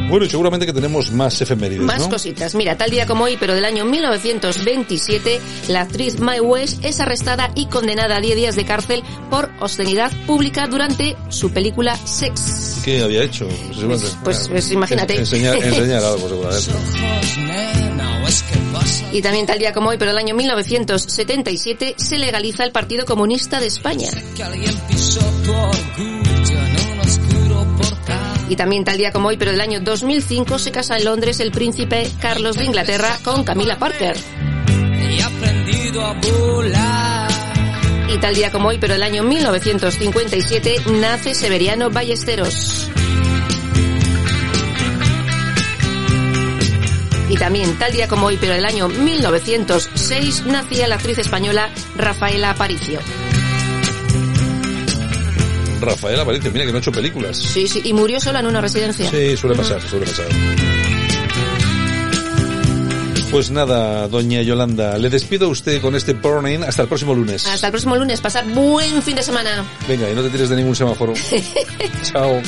Bueno, 0.08 0.24
y 0.24 0.30
seguramente 0.30 0.66
que 0.66 0.72
tenemos 0.72 1.10
más 1.10 1.40
efemérides, 1.40 1.82
Más 1.82 1.98
¿no? 2.02 2.08
cositas. 2.10 2.54
Mira, 2.54 2.76
tal 2.78 2.90
día 2.90 3.06
como 3.06 3.24
hoy, 3.24 3.36
pero 3.40 3.56
del 3.56 3.64
año 3.64 3.84
1927, 3.84 5.40
la 5.66 5.80
actriz 5.80 6.20
Mae 6.20 6.40
West 6.40 6.84
es 6.84 7.00
arrestada 7.00 7.50
y 7.56 7.66
condenada 7.66 8.18
a 8.18 8.20
10 8.20 8.36
días 8.36 8.54
de 8.54 8.64
cárcel 8.64 9.02
por 9.30 9.50
obscenidad 9.58 10.12
pública 10.26 10.68
durante 10.68 11.16
su 11.28 11.50
película 11.50 11.96
Sex. 12.04 12.82
¿Qué 12.84 13.02
había 13.02 13.24
hecho? 13.24 13.48
Pues- 14.22 14.48
pues 14.48 14.70
imagínate. 14.70 15.14
En- 15.14 15.20
Enseñar, 15.20 15.56
enseñar 15.56 16.04
algo, 16.04 16.28
seguramente. 16.28 16.70
Y 19.12 19.22
también 19.22 19.46
tal 19.46 19.58
día 19.58 19.72
como 19.72 19.90
hoy, 19.90 19.96
pero 19.98 20.10
del 20.10 20.18
año 20.18 20.34
1977, 20.34 21.94
se 21.96 22.18
legaliza 22.18 22.64
el 22.64 22.72
Partido 22.72 23.04
Comunista 23.04 23.60
de 23.60 23.66
España. 23.66 24.08
Y 28.48 28.56
también 28.56 28.84
tal 28.84 28.96
día 28.96 29.12
como 29.12 29.28
hoy, 29.28 29.36
pero 29.36 29.50
del 29.50 29.60
año 29.60 29.80
2005, 29.80 30.58
se 30.58 30.70
casa 30.70 30.96
en 30.96 31.04
Londres 31.04 31.40
el 31.40 31.50
príncipe 31.50 32.10
Carlos 32.20 32.56
de 32.56 32.64
Inglaterra 32.64 33.18
con 33.24 33.42
Camila 33.44 33.78
Parker. 33.78 34.16
Y 38.08 38.18
tal 38.18 38.34
día 38.34 38.52
como 38.52 38.68
hoy, 38.68 38.78
pero 38.78 38.94
del 38.94 39.02
año 39.02 39.24
1957, 39.24 40.76
nace 41.00 41.34
Severiano 41.34 41.90
Ballesteros. 41.90 42.90
Y 47.36 47.38
también 47.38 47.78
tal 47.78 47.92
día 47.92 48.08
como 48.08 48.28
hoy, 48.28 48.38
pero 48.40 48.54
del 48.54 48.64
año 48.64 48.88
1906, 48.88 50.46
nacía 50.46 50.88
la 50.88 50.94
actriz 50.94 51.18
española 51.18 51.68
Rafaela 51.94 52.48
Aparicio. 52.48 52.98
Rafael 55.82 56.18
Aparicio, 56.18 56.50
mira 56.50 56.64
que 56.64 56.72
no 56.72 56.78
ha 56.78 56.80
hecho 56.80 56.92
películas. 56.92 57.36
Sí, 57.36 57.68
sí, 57.68 57.82
y 57.84 57.92
murió 57.92 58.20
sola 58.20 58.40
en 58.40 58.46
una 58.46 58.62
residencia. 58.62 59.10
Sí, 59.10 59.36
suele 59.36 59.54
pasar, 59.54 59.82
suele 59.82 60.06
pasar. 60.06 60.26
Pues 63.30 63.50
nada, 63.50 64.08
doña 64.08 64.40
Yolanda, 64.40 64.96
le 64.96 65.10
despido 65.10 65.44
a 65.44 65.50
usted 65.50 65.82
con 65.82 65.94
este 65.94 66.14
Burning 66.14 66.62
hasta 66.62 66.80
el 66.82 66.88
próximo 66.88 67.14
lunes. 67.14 67.46
Hasta 67.46 67.66
el 67.66 67.70
próximo 67.70 67.96
lunes, 67.96 68.18
pasar 68.22 68.46
buen 68.46 69.02
fin 69.02 69.14
de 69.14 69.22
semana. 69.22 69.62
Venga, 69.86 70.10
y 70.10 70.14
no 70.14 70.22
te 70.22 70.30
tires 70.30 70.48
de 70.48 70.56
ningún 70.56 70.74
semáforo. 70.74 71.12
Chao. 72.02 72.40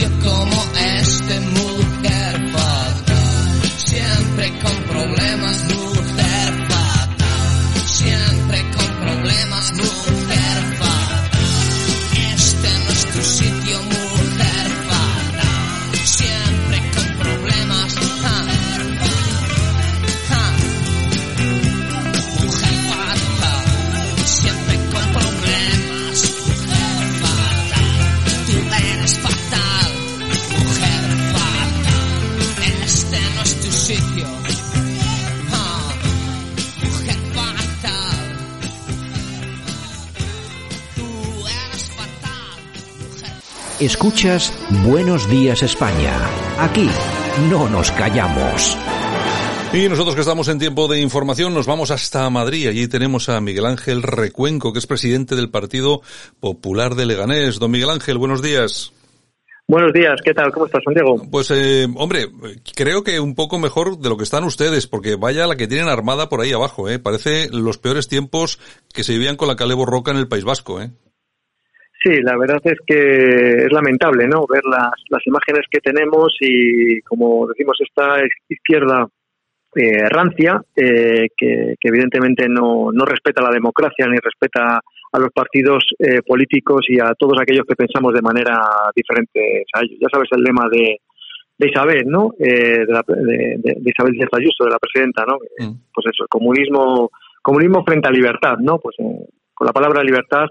Un 0.00 0.08
sitio 0.08 0.08
como 0.20 0.69
Escuchas 43.80 44.52
Buenos 44.84 45.26
Días 45.30 45.62
España. 45.62 46.12
Aquí 46.58 46.86
no 47.48 47.66
nos 47.70 47.90
callamos. 47.92 48.76
Y 49.72 49.88
nosotros 49.88 50.14
que 50.14 50.20
estamos 50.20 50.48
en 50.48 50.58
tiempo 50.58 50.86
de 50.86 51.00
información 51.00 51.54
nos 51.54 51.66
vamos 51.66 51.90
hasta 51.90 52.28
Madrid. 52.28 52.68
Allí 52.68 52.88
tenemos 52.88 53.30
a 53.30 53.40
Miguel 53.40 53.64
Ángel 53.64 54.02
Recuenco, 54.02 54.74
que 54.74 54.80
es 54.80 54.86
presidente 54.86 55.34
del 55.34 55.48
Partido 55.48 56.02
Popular 56.40 56.94
de 56.94 57.06
Leganés. 57.06 57.58
Don 57.58 57.70
Miguel 57.70 57.88
Ángel, 57.88 58.18
buenos 58.18 58.42
días. 58.42 58.92
Buenos 59.66 59.94
días, 59.94 60.20
¿qué 60.22 60.34
tal? 60.34 60.52
¿Cómo 60.52 60.66
estás, 60.66 60.82
Santiago? 60.84 61.16
Pues, 61.30 61.50
eh, 61.50 61.88
hombre, 61.96 62.26
creo 62.76 63.02
que 63.02 63.18
un 63.18 63.34
poco 63.34 63.58
mejor 63.58 63.98
de 63.98 64.10
lo 64.10 64.18
que 64.18 64.24
están 64.24 64.44
ustedes, 64.44 64.88
porque 64.88 65.16
vaya 65.16 65.46
la 65.46 65.56
que 65.56 65.68
tienen 65.68 65.88
armada 65.88 66.28
por 66.28 66.42
ahí 66.42 66.52
abajo, 66.52 66.90
¿eh? 66.90 66.98
Parece 66.98 67.48
los 67.50 67.78
peores 67.78 68.08
tiempos 68.08 68.58
que 68.92 69.04
se 69.04 69.12
vivían 69.12 69.36
con 69.36 69.48
la 69.48 69.56
Calebo 69.56 69.86
Roca 69.86 70.10
en 70.10 70.18
el 70.18 70.28
País 70.28 70.44
Vasco, 70.44 70.82
¿eh? 70.82 70.90
Sí, 72.02 72.22
la 72.22 72.36
verdad 72.38 72.60
es 72.64 72.78
que 72.86 73.64
es 73.66 73.72
lamentable, 73.72 74.26
¿no? 74.26 74.46
Ver 74.46 74.62
las, 74.64 74.92
las 75.10 75.26
imágenes 75.26 75.66
que 75.70 75.80
tenemos 75.80 76.34
y, 76.40 77.00
como 77.02 77.46
decimos, 77.46 77.76
esta 77.80 78.22
izquierda 78.48 79.06
eh, 79.76 80.08
rancia, 80.08 80.62
eh, 80.74 81.28
que, 81.36 81.74
evidentemente 81.82 82.48
no, 82.48 82.90
no 82.90 83.04
respeta 83.04 83.42
la 83.42 83.50
democracia 83.50 84.06
ni 84.06 84.16
respeta 84.16 84.80
a 85.12 85.18
los 85.18 85.30
partidos 85.32 85.84
eh, 85.98 86.22
políticos 86.26 86.86
y 86.88 86.98
a 87.00 87.12
todos 87.18 87.38
aquellos 87.40 87.66
que 87.68 87.76
pensamos 87.76 88.14
de 88.14 88.22
manera 88.22 88.58
diferente 88.94 89.64
a 89.74 89.80
ellos. 89.80 89.98
Ya 90.00 90.08
sabes 90.10 90.28
el 90.32 90.42
lema 90.42 90.68
de, 90.70 91.00
de 91.60 91.68
Isabel, 91.68 92.06
¿no? 92.06 92.32
Eh, 92.38 92.86
de, 92.86 92.92
la, 92.92 93.04
de, 93.06 93.82
Isabel 93.84 94.14
Díaz 94.14 94.30
Ayuso, 94.32 94.64
de 94.64 94.70
la 94.70 94.78
presidenta, 94.78 95.26
¿no? 95.26 95.36
Mm. 95.58 95.74
Pues 95.92 96.06
eso, 96.06 96.24
comunismo, 96.28 97.10
comunismo 97.42 97.84
frente 97.84 98.08
a 98.08 98.12
libertad, 98.12 98.56
¿no? 98.58 98.78
Pues 98.78 98.96
eh, 98.98 99.26
con 99.52 99.66
la 99.66 99.72
palabra 99.72 100.02
libertad 100.02 100.46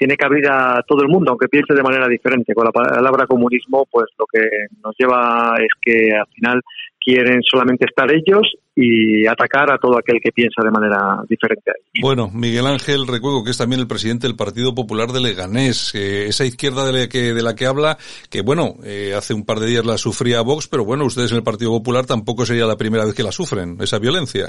tiene 0.00 0.16
cabida 0.16 0.82
todo 0.88 1.02
el 1.02 1.08
mundo, 1.08 1.30
aunque 1.30 1.48
piense 1.48 1.74
de 1.74 1.82
manera 1.82 2.08
diferente. 2.08 2.54
Con 2.54 2.64
la 2.64 2.72
palabra 2.72 3.26
comunismo, 3.26 3.84
pues 3.90 4.06
lo 4.18 4.24
que 4.24 4.40
nos 4.82 4.94
lleva 4.98 5.56
es 5.58 5.68
que 5.78 6.16
al 6.16 6.26
final 6.34 6.62
quieren 6.98 7.42
solamente 7.42 7.84
estar 7.84 8.10
ellos 8.10 8.50
y 8.74 9.26
atacar 9.26 9.70
a 9.70 9.76
todo 9.76 9.98
aquel 9.98 10.18
que 10.22 10.32
piensa 10.32 10.62
de 10.64 10.70
manera 10.70 11.22
diferente. 11.28 11.72
Bueno, 12.00 12.30
Miguel 12.32 12.66
Ángel, 12.66 13.06
recuerdo 13.06 13.44
que 13.44 13.50
es 13.50 13.58
también 13.58 13.82
el 13.82 13.88
presidente 13.88 14.26
del 14.26 14.36
Partido 14.36 14.74
Popular 14.74 15.08
de 15.08 15.20
Leganés, 15.20 15.94
esa 15.94 16.46
izquierda 16.46 16.86
de 16.86 16.92
la 16.98 17.08
que, 17.08 17.34
de 17.34 17.42
la 17.42 17.54
que 17.54 17.66
habla, 17.66 17.98
que 18.30 18.40
bueno, 18.40 18.76
eh, 18.82 19.12
hace 19.14 19.34
un 19.34 19.44
par 19.44 19.60
de 19.60 19.66
días 19.66 19.84
la 19.84 19.98
sufría 19.98 20.40
Vox, 20.40 20.66
pero 20.66 20.86
bueno, 20.86 21.04
ustedes 21.04 21.30
en 21.32 21.38
el 21.38 21.44
Partido 21.44 21.72
Popular 21.72 22.06
tampoco 22.06 22.46
sería 22.46 22.64
la 22.64 22.78
primera 22.78 23.04
vez 23.04 23.14
que 23.14 23.22
la 23.22 23.32
sufren, 23.32 23.76
esa 23.82 23.98
violencia. 23.98 24.46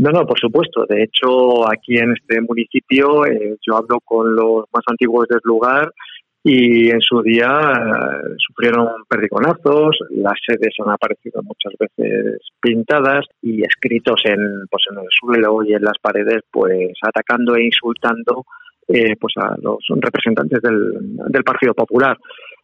No, 0.00 0.10
no, 0.10 0.26
por 0.26 0.38
supuesto. 0.38 0.86
De 0.88 1.02
hecho, 1.02 1.70
aquí 1.70 1.98
en 1.98 2.12
este 2.12 2.40
municipio 2.40 3.26
eh, 3.26 3.56
yo 3.60 3.76
hablo 3.76 4.00
con 4.02 4.34
los 4.34 4.64
más 4.72 4.82
antiguos 4.86 5.28
del 5.28 5.40
lugar 5.44 5.92
y 6.42 6.88
en 6.88 7.02
su 7.02 7.20
día 7.20 7.46
eh, 7.46 8.34
sufrieron 8.38 8.88
perdigonazos, 9.06 9.98
las 10.08 10.38
sedes 10.46 10.74
han 10.82 10.90
aparecido 10.90 11.42
muchas 11.42 11.74
veces 11.78 12.40
pintadas 12.62 13.26
y 13.42 13.62
escritos 13.62 14.22
en, 14.24 14.64
pues 14.70 14.84
en 14.90 15.00
el 15.00 15.08
suelo 15.10 15.62
y 15.64 15.74
en 15.74 15.82
las 15.82 15.98
paredes, 16.00 16.44
pues 16.50 16.92
atacando 17.02 17.56
e 17.56 17.64
insultando 17.64 18.46
eh, 18.88 19.16
pues 19.20 19.34
a 19.36 19.54
los 19.60 19.84
representantes 20.00 20.62
del, 20.62 21.44
Partido 21.44 21.74
Popular. 21.74 22.16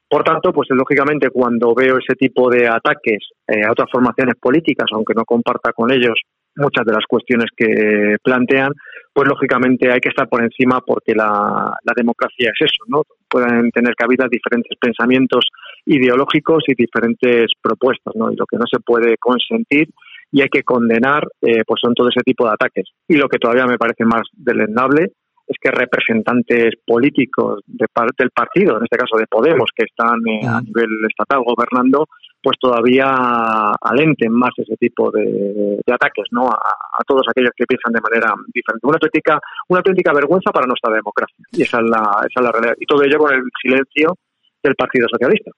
Por 0.08 0.24
tanto, 0.24 0.52
pues 0.52 0.68
lógicamente 0.70 1.28
cuando 1.28 1.74
veo 1.74 1.98
ese 1.98 2.14
tipo 2.14 2.48
de 2.48 2.66
ataques 2.66 3.28
eh, 3.46 3.60
a 3.66 3.72
otras 3.72 3.90
formaciones 3.92 4.36
políticas, 4.40 4.86
aunque 4.92 5.12
no 5.14 5.24
comparta 5.26 5.72
con 5.72 5.90
ellos 5.92 6.18
muchas 6.56 6.84
de 6.84 6.92
las 6.92 7.04
cuestiones 7.06 7.46
que 7.56 8.16
plantean, 8.22 8.72
pues 9.12 9.28
lógicamente 9.28 9.90
hay 9.90 10.00
que 10.00 10.10
estar 10.10 10.28
por 10.28 10.42
encima 10.42 10.80
porque 10.80 11.14
la, 11.14 11.72
la 11.82 11.92
democracia 11.96 12.50
es 12.52 12.68
eso, 12.68 12.84
¿no? 12.88 13.02
Pueden 13.28 13.70
tener 13.70 13.94
cabida 13.94 14.26
diferentes 14.30 14.76
pensamientos 14.78 15.46
ideológicos 15.86 16.64
y 16.66 16.74
diferentes 16.74 17.52
propuestas, 17.62 18.14
¿no? 18.14 18.30
Y 18.30 18.36
lo 18.36 18.46
que 18.46 18.58
no 18.58 18.64
se 18.70 18.80
puede 18.80 19.16
consentir 19.18 19.88
y 20.32 20.42
hay 20.42 20.48
que 20.48 20.62
condenar, 20.62 21.22
eh, 21.40 21.62
pues 21.66 21.80
son 21.82 21.94
todo 21.94 22.08
ese 22.08 22.22
tipo 22.22 22.44
de 22.44 22.52
ataques. 22.52 22.90
Y 23.08 23.16
lo 23.16 23.28
que 23.28 23.38
todavía 23.38 23.66
me 23.66 23.78
parece 23.78 24.04
más 24.04 24.22
deleznable 24.32 25.12
es 25.46 25.56
que 25.60 25.70
representantes 25.70 26.74
políticos 26.84 27.60
de 27.66 27.86
del 28.18 28.30
partido, 28.30 28.76
en 28.76 28.84
este 28.84 28.96
caso 28.96 29.16
de 29.16 29.26
Podemos, 29.28 29.70
que 29.74 29.84
están 29.86 30.18
eh, 30.26 30.46
a 30.46 30.60
nivel 30.60 30.90
estatal 31.08 31.42
gobernando, 31.44 32.06
pues 32.46 32.58
todavía 32.60 33.10
alenten 33.80 34.30
más 34.30 34.52
ese 34.56 34.76
tipo 34.76 35.10
de, 35.10 35.80
ataques 35.92 36.26
¿no? 36.30 36.46
A, 36.46 37.02
todos 37.04 37.26
aquellos 37.28 37.50
que 37.56 37.66
piensan 37.66 37.92
de 37.92 38.00
manera 38.00 38.32
diferente. 38.54 38.86
Una 38.86 38.94
auténtica, 38.94 39.40
una 39.68 39.80
auténtica 39.80 40.12
vergüenza 40.12 40.52
para 40.52 40.68
nuestra 40.68 40.94
democracia. 40.94 41.44
Y 41.50 41.62
esa 41.62 41.78
es 41.78 41.90
la, 41.90 42.02
esa 42.22 42.38
es 42.38 42.42
la 42.42 42.52
realidad. 42.52 42.76
Y 42.78 42.86
todo 42.86 43.02
ello 43.02 43.18
con 43.18 43.34
el 43.34 43.42
silencio 43.60 44.14
del 44.66 44.76
Partido 44.76 45.06
Socialista. 45.10 45.50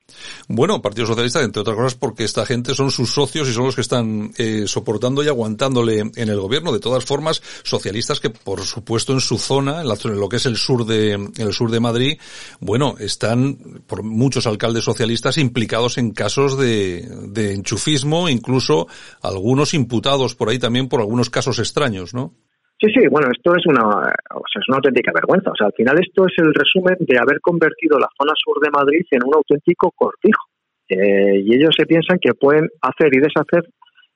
Bueno, 0.49 0.81
Partido 0.83 1.07
Socialista, 1.07 1.43
entre 1.43 1.63
otras 1.63 1.77
cosas, 1.77 1.95
porque 1.95 2.25
esta 2.25 2.47
gente 2.47 2.75
son 2.75 2.91
sus 2.91 3.13
socios 3.13 3.49
y 3.49 3.53
son 3.53 3.65
los 3.65 3.75
que 3.75 3.81
están 3.81 4.33
eh, 4.39 4.65
soportando 4.67 5.23
y 5.23 5.29
aguantándole 5.29 6.01
en 6.01 6.29
el 6.29 6.41
gobierno. 6.41 6.73
De 6.73 6.81
todas 6.81 7.05
formas, 7.05 7.43
socialistas 7.63 8.21
que, 8.21 8.31
por 8.31 8.63
supuesto, 8.63 9.13
en 9.13 9.21
su 9.21 9.39
zona, 9.39 9.83
en, 9.83 9.89
lo 9.89 10.29
que 10.29 10.37
es 10.37 10.47
el 10.47 10.57
sur 10.57 10.87
de 10.87 11.13
el 11.37 11.53
sur 11.53 11.71
de 11.71 11.81
Madrid, 11.81 12.19
bueno, 12.61 12.97
están 12.99 13.57
por 13.87 14.03
muchos 14.03 14.47
alcaldes 14.47 14.85
socialistas 14.85 15.39
implicados 15.39 15.99
en 15.99 16.11
casos 16.11 16.59
de, 16.59 17.09
de 17.29 17.55
enchufismo, 17.55 18.29
incluso 18.29 18.87
algunos 19.23 19.75
imputados 19.75 20.35
por 20.35 20.49
ahí 20.49 20.59
también 20.59 20.89
por 20.89 21.01
algunos 21.01 21.31
casos 21.31 21.59
extraños, 21.59 22.15
¿no? 22.15 22.35
Sí, 22.81 22.87
sí, 22.95 23.09
bueno, 23.11 23.27
esto 23.35 23.57
es 23.57 23.67
una, 23.67 23.83
o 23.89 24.45
sea, 24.47 24.61
es 24.63 24.69
una 24.69 24.77
auténtica 24.77 25.11
vergüenza. 25.13 25.51
O 25.51 25.57
sea, 25.57 25.67
al 25.67 25.73
final 25.73 25.99
esto 25.99 26.27
es 26.27 26.35
el 26.39 26.55
resumen 26.55 26.97
de 27.01 27.19
haber 27.19 27.41
convertido 27.41 27.99
la 27.99 28.09
zona 28.17 28.33
sur 28.37 28.63
de 28.63 28.71
Madrid 28.71 29.05
en 29.11 29.25
un 29.25 29.35
auténtico 29.35 29.91
cortijo. 29.91 30.47
Eh, 30.89 31.43
y 31.45 31.55
ellos 31.55 31.75
se 31.77 31.87
piensan 31.87 32.19
que 32.21 32.35
pueden 32.35 32.69
hacer 32.81 33.09
y 33.13 33.19
deshacer 33.19 33.69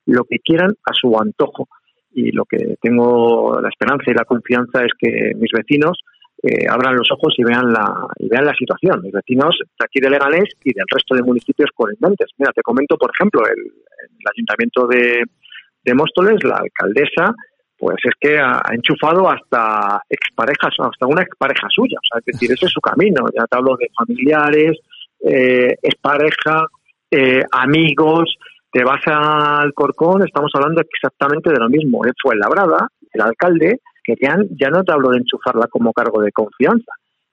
lo 0.06 0.24
que 0.24 0.38
quieran 0.38 0.70
a 0.70 0.92
su 0.94 1.18
antojo. 1.18 1.66
Y 2.12 2.30
lo 2.30 2.44
que 2.44 2.76
tengo 2.80 3.58
la 3.60 3.68
esperanza 3.68 4.10
y 4.10 4.14
la 4.14 4.24
confianza 4.24 4.84
es 4.84 4.92
que 4.96 5.32
mis 5.34 5.50
vecinos 5.50 5.98
eh, 6.42 6.66
abran 6.70 6.94
los 6.94 7.10
ojos 7.10 7.34
y 7.38 7.42
vean 7.42 7.72
la 7.72 8.06
y 8.16 8.28
vean 8.28 8.44
la 8.44 8.54
situación. 8.54 9.02
Mis 9.02 9.12
vecinos 9.12 9.58
de 9.58 9.84
aquí 9.84 9.98
de 9.98 10.10
Leganés 10.10 10.50
y 10.62 10.72
del 10.72 10.86
resto 10.88 11.16
de 11.16 11.22
municipios 11.22 11.70
colindantes. 11.74 12.30
Mira, 12.38 12.52
te 12.52 12.62
comento, 12.62 12.96
por 12.96 13.10
ejemplo, 13.10 13.42
el, 13.44 13.58
el 13.58 14.26
ayuntamiento 14.32 14.86
de, 14.86 15.24
de 15.84 15.94
Móstoles, 15.94 16.44
la 16.44 16.56
alcaldesa 16.56 17.34
pues 17.82 17.96
es 18.04 18.14
que 18.20 18.38
ha, 18.38 18.62
enchufado 18.70 19.28
hasta 19.28 20.00
exparejas, 20.08 20.72
hasta 20.78 21.04
una 21.04 21.22
expareja 21.22 21.66
suya. 21.68 21.98
O 21.98 22.06
sea, 22.08 22.20
es 22.20 22.26
decir, 22.26 22.52
ese 22.52 22.66
es 22.66 22.70
su 22.70 22.80
camino. 22.80 23.26
Ya 23.36 23.44
te 23.44 23.58
hablo 23.58 23.76
de 23.76 23.90
familiares, 23.98 24.78
eh, 25.18 25.74
expareja, 25.82 26.64
eh, 27.10 27.42
amigos. 27.50 28.36
Te 28.70 28.84
vas 28.84 29.00
al 29.06 29.74
Corcón, 29.74 30.22
estamos 30.24 30.52
hablando 30.54 30.80
exactamente 30.80 31.50
de 31.50 31.58
lo 31.58 31.68
mismo. 31.68 32.06
¿eh? 32.06 32.12
Fue 32.22 32.36
Labrada, 32.36 32.86
el 33.12 33.20
alcalde, 33.20 33.80
querían, 34.04 34.46
ya 34.52 34.70
no 34.70 34.84
te 34.84 34.92
hablo 34.92 35.10
de 35.10 35.18
enchufarla 35.18 35.66
como 35.66 35.92
cargo 35.92 36.22
de 36.22 36.30
confianza, 36.30 36.92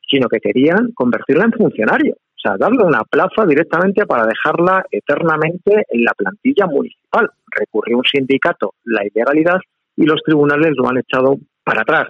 sino 0.09 0.27
que 0.27 0.39
querían 0.39 0.93
convertirla 0.95 1.45
en 1.45 1.53
funcionario. 1.53 2.15
O 2.15 2.41
sea, 2.41 2.57
darle 2.57 2.83
una 2.83 3.03
plaza 3.03 3.45
directamente 3.45 4.07
para 4.07 4.25
dejarla 4.25 4.83
eternamente 4.89 5.85
en 5.89 6.03
la 6.03 6.13
plantilla 6.17 6.65
municipal. 6.65 7.29
Recurrió 7.55 7.97
un 7.99 8.05
sindicato 8.05 8.73
la 8.85 9.05
ilegalidad 9.05 9.59
y 9.99 10.05
los 10.05 10.21
tribunales 10.23 10.71
lo 10.77 10.87
han 10.87 10.97
echado 10.97 11.37
para 11.63 11.81
atrás. 11.81 12.07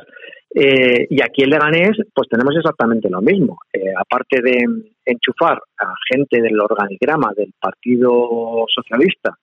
Eh, 0.54 1.08
y 1.10 1.22
aquí 1.22 1.44
en 1.44 1.50
Leganés, 1.50 1.98
pues 2.14 2.30
tenemos 2.30 2.56
exactamente 2.56 3.10
lo 3.10 3.22
mismo. 3.22 3.58
Eh, 3.74 3.92
aparte 3.98 4.42
de 4.42 4.64
enchufar 5.06 5.60
a 5.80 5.94
gente 6.12 6.42
del 6.42 6.60
organigrama 6.60 7.32
del 7.36 7.52
Partido 7.60 8.66
Socialista, 8.68 9.36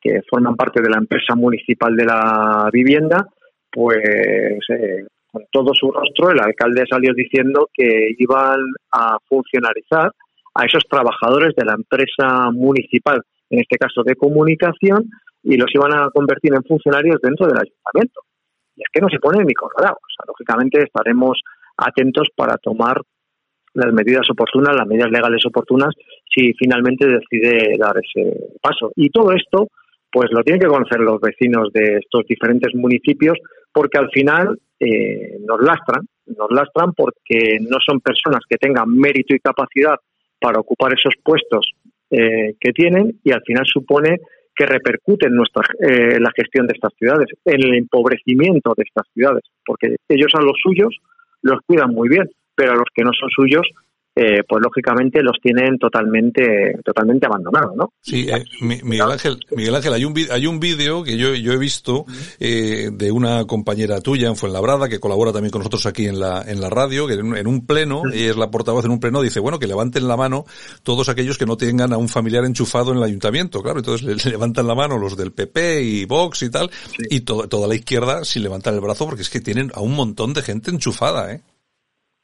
que 0.00 0.22
forman 0.28 0.56
parte 0.56 0.80
de 0.80 0.88
la 0.88 0.98
empresa 0.98 1.34
municipal 1.34 1.94
de 1.94 2.04
la 2.06 2.70
vivienda, 2.72 3.26
pues 3.70 4.58
eh, 4.70 5.04
con 5.30 5.44
todo 5.50 5.74
su 5.74 5.90
rostro 5.92 6.30
el 6.30 6.40
alcalde 6.40 6.84
salió 6.88 7.12
diciendo 7.14 7.68
que 7.72 8.14
iban 8.18 8.60
a 8.92 9.18
funcionarizar 9.28 10.10
a 10.54 10.64
esos 10.64 10.84
trabajadores 10.88 11.54
de 11.54 11.66
la 11.66 11.74
empresa 11.74 12.50
municipal, 12.50 13.20
en 13.50 13.60
este 13.60 13.76
caso 13.76 14.02
de 14.02 14.16
comunicación, 14.16 15.10
y 15.42 15.56
los 15.56 15.74
iban 15.74 15.92
a 15.94 16.10
convertir 16.10 16.52
en 16.54 16.64
funcionarios 16.64 17.18
dentro 17.22 17.46
del 17.46 17.58
ayuntamiento. 17.58 18.20
Y 18.76 18.82
es 18.82 18.88
que 18.92 19.00
no 19.00 19.08
se 19.08 19.18
pone 19.18 19.44
ni 19.44 19.54
colorado. 19.54 19.96
O 19.96 20.12
sea, 20.14 20.24
lógicamente 20.26 20.82
estaremos 20.82 21.40
atentos 21.76 22.28
para 22.36 22.56
tomar 22.58 23.00
las 23.74 23.92
medidas 23.92 24.28
oportunas, 24.30 24.76
las 24.76 24.86
medidas 24.86 25.10
legales 25.10 25.44
oportunas, 25.46 25.94
si 26.34 26.52
finalmente 26.54 27.06
decide 27.06 27.76
dar 27.78 27.94
ese 27.96 28.36
paso. 28.60 28.90
Y 28.96 29.10
todo 29.10 29.32
esto, 29.32 29.68
pues 30.10 30.30
lo 30.32 30.42
tienen 30.42 30.60
que 30.60 30.66
conocer 30.66 31.00
los 31.00 31.20
vecinos 31.20 31.72
de 31.72 31.98
estos 31.98 32.26
diferentes 32.26 32.74
municipios, 32.74 33.38
porque 33.72 33.98
al 33.98 34.10
final 34.10 34.58
eh, 34.80 35.38
nos 35.46 35.60
lastran, 35.62 36.04
nos 36.26 36.50
lastran 36.50 36.92
porque 36.94 37.58
no 37.60 37.78
son 37.84 38.00
personas 38.00 38.40
que 38.48 38.56
tengan 38.56 38.88
mérito 38.88 39.34
y 39.34 39.40
capacidad 39.40 39.96
para 40.40 40.60
ocupar 40.60 40.92
esos 40.94 41.14
puestos 41.22 41.72
eh, 42.10 42.54
que 42.58 42.72
tienen 42.72 43.20
y 43.22 43.32
al 43.32 43.42
final 43.42 43.64
supone 43.66 44.18
que 44.60 44.66
repercute 44.66 45.26
en 45.26 45.36
nuestra 45.36 45.62
eh, 45.80 46.20
la 46.20 46.30
gestión 46.36 46.66
de 46.66 46.74
estas 46.74 46.92
ciudades, 46.98 47.28
en 47.46 47.64
el 47.64 47.76
empobrecimiento 47.76 48.74
de 48.76 48.82
estas 48.86 49.06
ciudades, 49.14 49.42
porque 49.64 49.96
ellos 50.06 50.30
a 50.34 50.42
los 50.42 50.58
suyos 50.62 50.94
los 51.40 51.60
cuidan 51.64 51.94
muy 51.94 52.10
bien, 52.10 52.28
pero 52.54 52.72
a 52.72 52.74
los 52.74 52.84
que 52.94 53.02
no 53.02 53.10
son 53.18 53.30
suyos 53.30 53.66
eh, 54.22 54.44
pues 54.46 54.62
lógicamente 54.62 55.22
los 55.22 55.38
tienen 55.42 55.78
totalmente 55.78 56.74
totalmente 56.84 57.24
abandonados, 57.24 57.74
¿no? 57.74 57.94
Sí, 58.02 58.28
eh, 58.28 58.44
Miguel 58.60 59.12
Ángel, 59.12 59.38
Miguel 59.56 59.74
Ángel, 59.74 59.94
hay 59.94 60.04
un 60.04 60.14
hay 60.30 60.46
un 60.46 60.60
vídeo 60.60 61.02
que 61.02 61.16
yo, 61.16 61.34
yo 61.34 61.54
he 61.54 61.56
visto 61.56 62.04
eh, 62.38 62.90
de 62.92 63.10
una 63.10 63.46
compañera 63.46 64.02
tuya 64.02 64.28
en 64.28 64.36
Fuenlabrada 64.36 64.90
que 64.90 65.00
colabora 65.00 65.32
también 65.32 65.50
con 65.50 65.60
nosotros 65.60 65.86
aquí 65.86 66.04
en 66.04 66.20
la 66.20 66.42
en 66.46 66.60
la 66.60 66.68
radio, 66.68 67.06
que 67.06 67.14
en, 67.14 67.46
un 67.46 67.66
pleno, 67.66 68.02
y 68.12 68.24
es 68.24 68.36
la 68.36 68.50
portavoz 68.50 68.84
en 68.84 68.90
un 68.90 69.00
pleno, 69.00 69.22
dice, 69.22 69.40
bueno, 69.40 69.58
que 69.58 69.66
levanten 69.66 70.06
la 70.06 70.18
mano 70.18 70.44
todos 70.82 71.08
aquellos 71.08 71.38
que 71.38 71.46
no 71.46 71.56
tengan 71.56 71.94
a 71.94 71.96
un 71.96 72.10
familiar 72.10 72.44
enchufado 72.44 72.92
en 72.92 72.98
el 72.98 73.04
ayuntamiento, 73.04 73.62
claro, 73.62 73.78
entonces 73.78 74.06
le, 74.06 74.30
levantan 74.30 74.66
la 74.66 74.74
mano 74.74 74.98
los 74.98 75.16
del 75.16 75.32
PP 75.32 75.82
y 75.82 76.04
Vox 76.04 76.42
y 76.42 76.50
tal, 76.50 76.70
y 77.08 77.20
toda 77.20 77.66
la 77.66 77.74
izquierda 77.74 78.22
sin 78.24 78.42
levantar 78.42 78.74
el 78.74 78.80
brazo 78.80 79.06
porque 79.06 79.22
es 79.22 79.30
que 79.30 79.40
tienen 79.40 79.70
a 79.74 79.80
un 79.80 79.94
montón 79.94 80.34
de 80.34 80.42
gente 80.42 80.70
enchufada, 80.70 81.32
¿eh? 81.32 81.40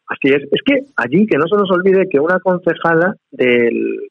Así 0.09 0.33
es. 0.33 0.43
Es 0.53 0.63
que 0.65 0.81
allí, 0.97 1.27
que 1.27 1.37
no 1.37 1.47
se 1.49 1.57
nos 1.57 1.71
olvide 1.71 2.09
que 2.09 2.21
una 2.21 2.39
concejala 2.39 3.15
del, 3.31 4.09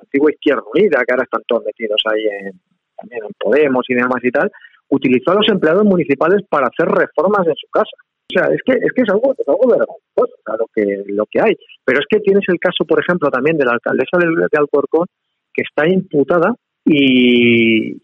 antigua 0.00 0.32
Izquierda 0.32 0.62
Unida, 0.74 1.02
que 1.06 1.12
ahora 1.12 1.24
están 1.24 1.42
todos 1.46 1.64
metidos 1.64 2.00
ahí 2.06 2.24
en, 2.24 2.60
también 2.96 3.24
en 3.24 3.32
Podemos 3.38 3.84
y 3.88 3.94
demás 3.94 4.20
y 4.22 4.30
tal, 4.30 4.50
utilizó 4.88 5.30
a 5.30 5.36
los 5.36 5.48
empleados 5.48 5.84
municipales 5.84 6.42
para 6.48 6.66
hacer 6.66 6.88
reformas 6.88 7.46
en 7.46 7.56
su 7.56 7.68
casa. 7.70 7.96
O 7.96 8.32
sea, 8.32 8.46
es 8.54 8.60
que 8.64 8.72
es, 8.72 8.92
que 8.92 9.02
es 9.02 9.08
algo, 9.10 9.34
es 9.36 9.48
algo 9.48 9.66
vergonzoso 9.66 10.36
lo, 10.46 10.66
que, 10.74 11.02
lo 11.06 11.24
que 11.26 11.40
hay. 11.40 11.56
Pero 11.84 12.00
es 12.00 12.06
que 12.08 12.20
tienes 12.20 12.44
el 12.48 12.58
caso, 12.58 12.84
por 12.84 13.00
ejemplo, 13.00 13.30
también 13.30 13.56
de 13.56 13.64
la 13.64 13.72
alcaldesa 13.72 14.18
de, 14.18 14.26
de 14.26 14.58
Alcorcón, 14.58 15.06
que 15.52 15.62
está 15.62 15.88
imputada 15.88 16.54
y, 16.84 17.94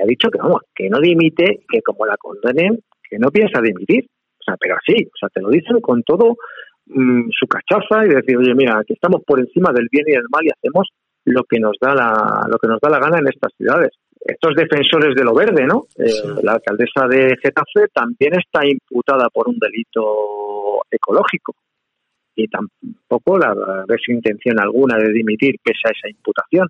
ha 0.00 0.06
dicho 0.06 0.30
que 0.30 0.38
vamos, 0.38 0.62
que 0.74 0.88
no 0.88 1.00
dimite, 1.00 1.60
que 1.68 1.82
como 1.82 2.06
la 2.06 2.16
condenen, 2.16 2.80
que 3.08 3.18
no 3.18 3.30
piensa 3.30 3.60
dimitir. 3.60 4.04
O 4.04 4.44
sea, 4.44 4.56
pero 4.58 4.76
así, 4.76 5.04
o 5.04 5.16
sea, 5.18 5.28
te 5.28 5.40
lo 5.40 5.50
dicen 5.50 5.80
con 5.80 6.02
todo 6.02 6.36
Mm, 6.90 7.28
su 7.30 7.46
cachaza 7.46 8.06
y 8.06 8.08
decir, 8.08 8.36
oye, 8.38 8.54
mira, 8.54 8.78
aquí 8.78 8.94
estamos 8.94 9.22
por 9.26 9.38
encima 9.38 9.72
del 9.72 9.88
bien 9.90 10.04
y 10.08 10.12
del 10.12 10.28
mal 10.30 10.44
y 10.44 10.50
hacemos 10.50 10.88
lo 11.24 11.44
que 11.44 11.60
nos 11.60 11.76
da 11.80 11.94
la, 11.94 12.46
lo 12.48 12.56
que 12.58 12.66
nos 12.66 12.80
da 12.80 12.88
la 12.88 12.98
gana 12.98 13.18
en 13.18 13.28
estas 13.28 13.52
ciudades. 13.56 13.90
Estos 14.20 14.54
defensores 14.54 15.14
de 15.14 15.24
lo 15.24 15.34
verde, 15.34 15.66
¿no? 15.66 15.86
Eh, 15.96 16.42
la 16.42 16.54
alcaldesa 16.54 17.06
de 17.06 17.36
Getafe 17.42 17.88
también 17.92 18.32
está 18.38 18.66
imputada 18.66 19.28
por 19.28 19.48
un 19.48 19.58
delito 19.58 20.82
ecológico 20.90 21.54
y 22.34 22.48
tampoco 22.48 23.38
la 23.38 23.84
ves 23.86 24.00
intención 24.08 24.58
alguna 24.58 24.96
de 24.96 25.12
dimitir 25.12 25.56
pese 25.62 25.88
a 25.88 25.90
esa 25.90 26.08
imputación. 26.08 26.68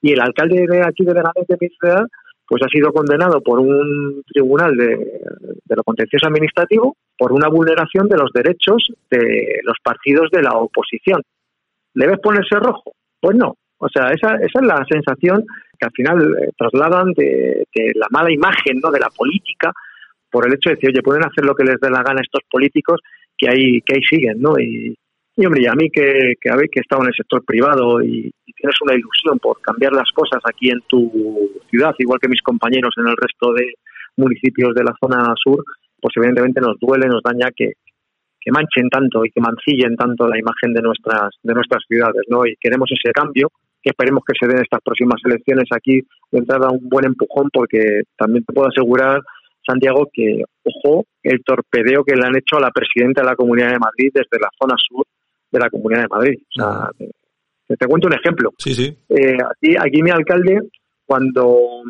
Y 0.00 0.12
el 0.12 0.20
alcalde 0.20 0.66
de 0.66 0.82
aquí 0.82 1.04
de 1.04 1.12
Leganés 1.12 1.46
de 1.46 1.58
mi 1.60 1.68
ciudad 1.68 2.04
pues 2.48 2.62
ha 2.62 2.68
sido 2.68 2.92
condenado 2.92 3.42
por 3.42 3.60
un 3.60 4.22
tribunal 4.26 4.74
de, 4.74 4.86
de, 4.96 5.76
lo 5.76 5.84
contencioso 5.84 6.26
administrativo 6.26 6.96
por 7.16 7.32
una 7.32 7.48
vulneración 7.48 8.08
de 8.08 8.16
los 8.16 8.32
derechos 8.32 8.88
de 9.10 9.60
los 9.64 9.76
partidos 9.82 10.30
de 10.32 10.42
la 10.42 10.52
oposición. 10.52 11.20
¿Le 11.94 12.16
ponerse 12.18 12.56
rojo? 12.56 12.92
Pues 13.20 13.36
no. 13.36 13.54
O 13.78 13.88
sea, 13.88 14.10
esa, 14.10 14.36
esa 14.36 14.60
es 14.60 14.66
la 14.66 14.84
sensación 14.88 15.44
que 15.78 15.86
al 15.86 15.92
final 15.92 16.36
eh, 16.42 16.50
trasladan 16.56 17.12
de, 17.12 17.64
de, 17.74 17.92
la 17.94 18.06
mala 18.10 18.32
imagen 18.32 18.80
¿no? 18.82 18.90
de 18.90 18.98
la 18.98 19.10
política 19.10 19.72
por 20.30 20.46
el 20.46 20.54
hecho 20.54 20.70
de 20.70 20.76
decir, 20.76 20.90
oye, 20.90 21.02
pueden 21.02 21.24
hacer 21.24 21.44
lo 21.44 21.54
que 21.54 21.64
les 21.64 21.78
dé 21.80 21.90
la 21.90 22.02
gana 22.02 22.20
estos 22.22 22.42
políticos 22.50 23.00
que 23.36 23.48
ahí, 23.48 23.80
que 23.82 23.94
ahí 23.94 24.02
siguen, 24.02 24.40
¿no? 24.40 24.58
Y, 24.58 24.96
y 25.38 25.46
hombre, 25.46 25.62
y 25.62 25.66
a 25.68 25.74
mí 25.74 25.88
que, 25.88 26.34
que, 26.40 26.50
que 26.50 26.80
he 26.80 26.82
estado 26.82 27.02
en 27.02 27.08
el 27.08 27.14
sector 27.14 27.44
privado 27.44 28.02
y, 28.02 28.28
tienes 28.58 28.74
una 28.82 28.94
ilusión 28.94 29.38
por 29.38 29.60
cambiar 29.60 29.92
las 29.92 30.10
cosas 30.10 30.42
aquí 30.42 30.68
en 30.68 30.80
tu 30.88 31.08
ciudad, 31.70 31.94
igual 31.98 32.18
que 32.18 32.26
mis 32.26 32.42
compañeros 32.42 32.90
en 32.96 33.06
el 33.06 33.16
resto 33.16 33.52
de 33.52 33.74
municipios 34.16 34.74
de 34.74 34.82
la 34.82 34.92
zona 34.98 35.32
sur, 35.36 35.62
pues 36.00 36.12
evidentemente 36.16 36.60
nos 36.60 36.76
duele, 36.80 37.06
nos 37.06 37.22
daña 37.22 37.52
que, 37.54 37.74
que 38.40 38.50
manchen 38.50 38.90
tanto 38.90 39.24
y 39.24 39.30
que 39.30 39.40
mancillen 39.40 39.94
tanto 39.94 40.26
la 40.26 40.40
imagen 40.40 40.74
de 40.74 40.82
nuestras, 40.82 41.30
de 41.40 41.54
nuestras 41.54 41.84
ciudades, 41.86 42.22
¿no? 42.28 42.44
Y 42.46 42.56
queremos 42.60 42.90
ese 42.90 43.12
cambio, 43.12 43.46
que 43.80 43.90
esperemos 43.90 44.24
que 44.26 44.34
se 44.34 44.50
den 44.50 44.60
estas 44.60 44.80
próximas 44.82 45.22
elecciones 45.24 45.68
aquí 45.70 46.00
de 46.32 46.38
entrada 46.38 46.70
un 46.72 46.88
buen 46.88 47.04
empujón, 47.04 47.48
porque 47.52 48.02
también 48.16 48.44
te 48.44 48.52
puedo 48.52 48.70
asegurar, 48.70 49.20
Santiago, 49.64 50.10
que, 50.12 50.42
ojo, 50.64 51.04
el 51.22 51.44
torpedeo 51.44 52.02
que 52.02 52.16
le 52.16 52.26
han 52.26 52.36
hecho 52.36 52.56
a 52.56 52.60
la 52.60 52.72
presidenta 52.72 53.22
de 53.22 53.28
la 53.28 53.36
Comunidad 53.36 53.70
de 53.70 53.78
Madrid 53.78 54.10
desde 54.12 54.42
la 54.42 54.50
zona 54.58 54.74
sur 54.76 55.06
de 55.50 55.58
la 55.58 55.70
Comunidad 55.70 56.02
de 56.02 56.08
Madrid. 56.08 56.38
O 56.40 56.52
sea, 56.52 56.90
te, 57.66 57.86
cuento 57.86 58.08
un 58.08 58.14
ejemplo. 58.14 58.52
Sí, 58.58 58.74
sí. 58.74 58.96
Eh, 59.08 59.36
aquí, 59.36 59.76
aquí 59.78 60.02
mi 60.02 60.10
alcalde, 60.10 60.60
cuando 61.06 61.82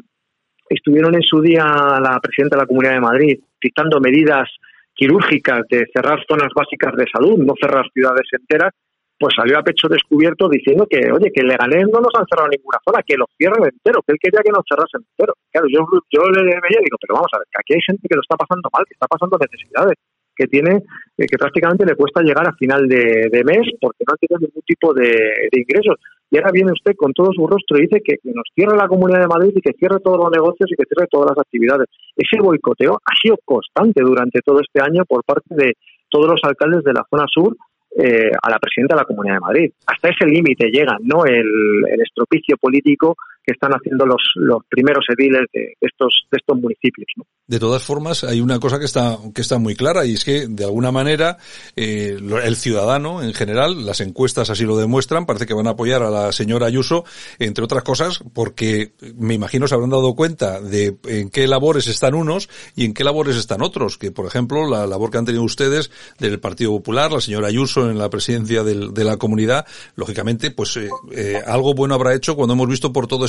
estuvieron 0.69 1.15
en 1.15 1.23
su 1.23 1.41
día 1.41 1.65
la 1.65 2.19
presidenta 2.23 2.57
de 2.57 2.63
la 2.63 2.67
Comunidad 2.67 2.95
de 2.95 3.01
Madrid 3.01 3.41
dictando 3.61 4.01
medidas 4.01 4.49
quirúrgicas 4.95 5.63
de 5.71 5.87
cerrar 5.93 6.19
zonas 6.29 6.51
básicas 6.55 6.95
de 6.97 7.07
salud, 7.11 7.39
no 7.39 7.55
cerrar 7.61 7.87
ciudades 7.93 8.27
enteras, 8.33 8.75
pues 9.19 9.35
salió 9.35 9.59
a 9.59 9.63
pecho 9.63 9.89
descubierto 9.89 10.49
diciendo 10.49 10.87
que, 10.89 11.11
oye, 11.11 11.31
que 11.35 11.43
Leganés 11.43 11.87
no 11.91 11.99
nos 11.99 12.15
han 12.15 12.27
cerrado 12.31 12.49
ninguna 12.51 12.79
zona, 12.87 13.03
que 13.03 13.19
lo 13.19 13.27
cierren 13.37 13.67
entero, 13.67 14.03
que 14.07 14.15
él 14.15 14.19
quería 14.23 14.43
que 14.43 14.55
nos 14.55 14.63
cerrasen 14.69 15.03
entero. 15.03 15.35
Claro, 15.51 15.67
yo, 15.67 15.83
yo 16.11 16.23
le 16.31 16.43
veía 16.43 16.79
y 16.79 16.87
digo, 16.87 16.99
pero 17.03 17.19
vamos 17.19 17.31
a 17.35 17.39
ver, 17.39 17.47
que 17.51 17.59
aquí 17.59 17.75
hay 17.75 17.83
gente 17.83 18.07
que 18.07 18.15
lo 18.15 18.23
está 18.23 18.39
pasando 18.39 18.71
mal, 18.71 18.87
que 18.87 18.95
está 18.95 19.07
pasando 19.11 19.39
necesidades, 19.39 19.99
que 20.39 20.47
tiene 20.47 20.83
eh, 21.19 21.27
que 21.27 21.37
prácticamente 21.37 21.85
le 21.85 21.97
cuesta 21.97 22.23
llegar 22.23 22.47
a 22.47 22.55
final 22.55 22.87
de, 22.89 23.43
mes 23.45 23.67
porque 23.81 24.05
no 24.07 24.15
tiene 24.17 24.47
ningún 24.47 24.63
tipo 24.65 24.95
de, 24.95 25.11
ingresos. 25.51 25.97
Y 26.31 26.37
ahora 26.39 26.53
viene 26.53 26.73
usted 26.73 26.95
con 26.97 27.13
todo 27.13 27.33
su 27.33 27.47
rostro 27.47 27.77
y 27.79 27.83
dice 27.83 28.01
que, 28.05 28.17
nos 28.25 28.45
cierre 28.55 28.77
la 28.77 28.87
Comunidad 28.87 29.21
de 29.21 29.27
Madrid 29.27 29.53
y 29.57 29.61
que 29.61 29.77
cierre 29.77 29.99
todos 29.99 30.19
los 30.19 30.31
negocios 30.31 30.71
y 30.71 30.77
que 30.77 30.85
cierre 30.87 31.09
todas 31.11 31.31
las 31.35 31.39
actividades. 31.39 31.89
Ese 32.15 32.41
boicoteo 32.41 32.95
ha 32.95 33.15
sido 33.21 33.37
constante 33.45 34.01
durante 34.03 34.41
todo 34.41 34.61
este 34.61 34.81
año 34.81 35.05
por 35.05 35.25
parte 35.25 35.55
de 35.55 35.73
todos 36.09 36.31
los 36.31 36.41
alcaldes 36.45 36.85
de 36.85 36.93
la 36.93 37.05
zona 37.11 37.25
sur 37.27 37.57
eh, 37.97 38.31
a 38.41 38.51
la 38.51 38.59
presidenta 38.59 38.95
de 38.95 39.01
la 39.01 39.07
Comunidad 39.07 39.35
de 39.35 39.41
Madrid. 39.41 39.73
Hasta 39.87 40.11
ese 40.11 40.27
límite 40.27 40.71
llegan, 40.71 40.99
¿no? 41.03 41.25
El 41.25 42.01
estropicio 42.01 42.57
político 42.59 43.17
que 43.49 43.53
están 43.53 43.73
haciendo 43.73 44.05
los, 44.05 44.21
los 44.35 44.59
primeros 44.69 45.07
ediles 45.09 45.47
de 45.55 45.73
estos, 45.81 46.27
de 46.31 46.37
estos 46.37 46.61
municipios. 46.61 47.07
De 47.47 47.59
todas 47.59 47.83
formas, 47.83 48.25
hay 48.25 48.43
una 48.43 48.61
cosa 48.61 48.79
que 48.79 48.85
está, 48.85 49.17
que 49.35 49.41
está 49.41 49.57
muy 49.59 49.75
clara 49.75 50.05
y 50.05 50.13
es 50.13 50.25
que, 50.25 50.47
de 50.47 50.65
alguna 50.65 50.93
manera, 50.93 51.39
eh, 51.75 52.19
el 52.45 52.57
ciudadano 52.57 53.23
en 53.23 53.33
general, 53.33 53.87
las 53.87 54.03
encuestas 54.03 54.51
así 54.51 54.65
lo 54.65 54.77
demuestran, 54.77 55.25
parece 55.25 55.47
que 55.47 55.55
van 55.55 55.67
a 55.67 55.71
apoyar 55.71 56.03
a 56.03 56.11
la 56.11 56.31
señora 56.33 56.67
Ayuso, 56.67 57.05
entre 57.39 57.65
otras 57.65 57.85
cosas, 57.85 58.21
porque 58.35 58.93
me 59.17 59.33
imagino 59.33 59.67
se 59.67 59.75
habrán 59.75 59.89
dado 59.89 60.15
cuenta 60.15 60.61
de 60.61 60.99
en 61.07 61.31
qué 61.31 61.47
labores 61.47 61.87
están 61.87 62.13
unos 62.13 62.51
y 62.77 62.85
en 62.85 62.93
qué 62.93 63.03
labores 63.03 63.37
están 63.37 63.63
otros, 63.63 63.97
que 63.97 64.11
por 64.11 64.27
ejemplo, 64.27 64.69
la 64.69 64.87
labor 64.87 65.11
que 65.11 65.17
han 65.17 65.25
tenido 65.25 65.43
ustedes 65.43 65.91
del 66.19 66.39
Partido 66.39 66.73
Popular, 66.73 67.11
la 67.13 67.23
señora 67.23 67.49
Ayuso 67.49 67.91
en 67.91 67.97
la 67.97 68.11
presidencia 68.11 68.63
de 68.63 69.05
la 69.05 69.17
comunidad, 69.17 69.65
lógicamente, 69.97 70.51
pues 70.51 70.77
eh, 70.77 70.91
eh, 71.13 71.41
algo 71.47 71.73
bueno 71.73 71.95
habrá 71.95 72.15
hecho 72.15 72.37
cuando 72.37 72.53
hemos 72.53 72.69
visto 72.69 72.93
por 72.93 73.07
todo 73.07 73.25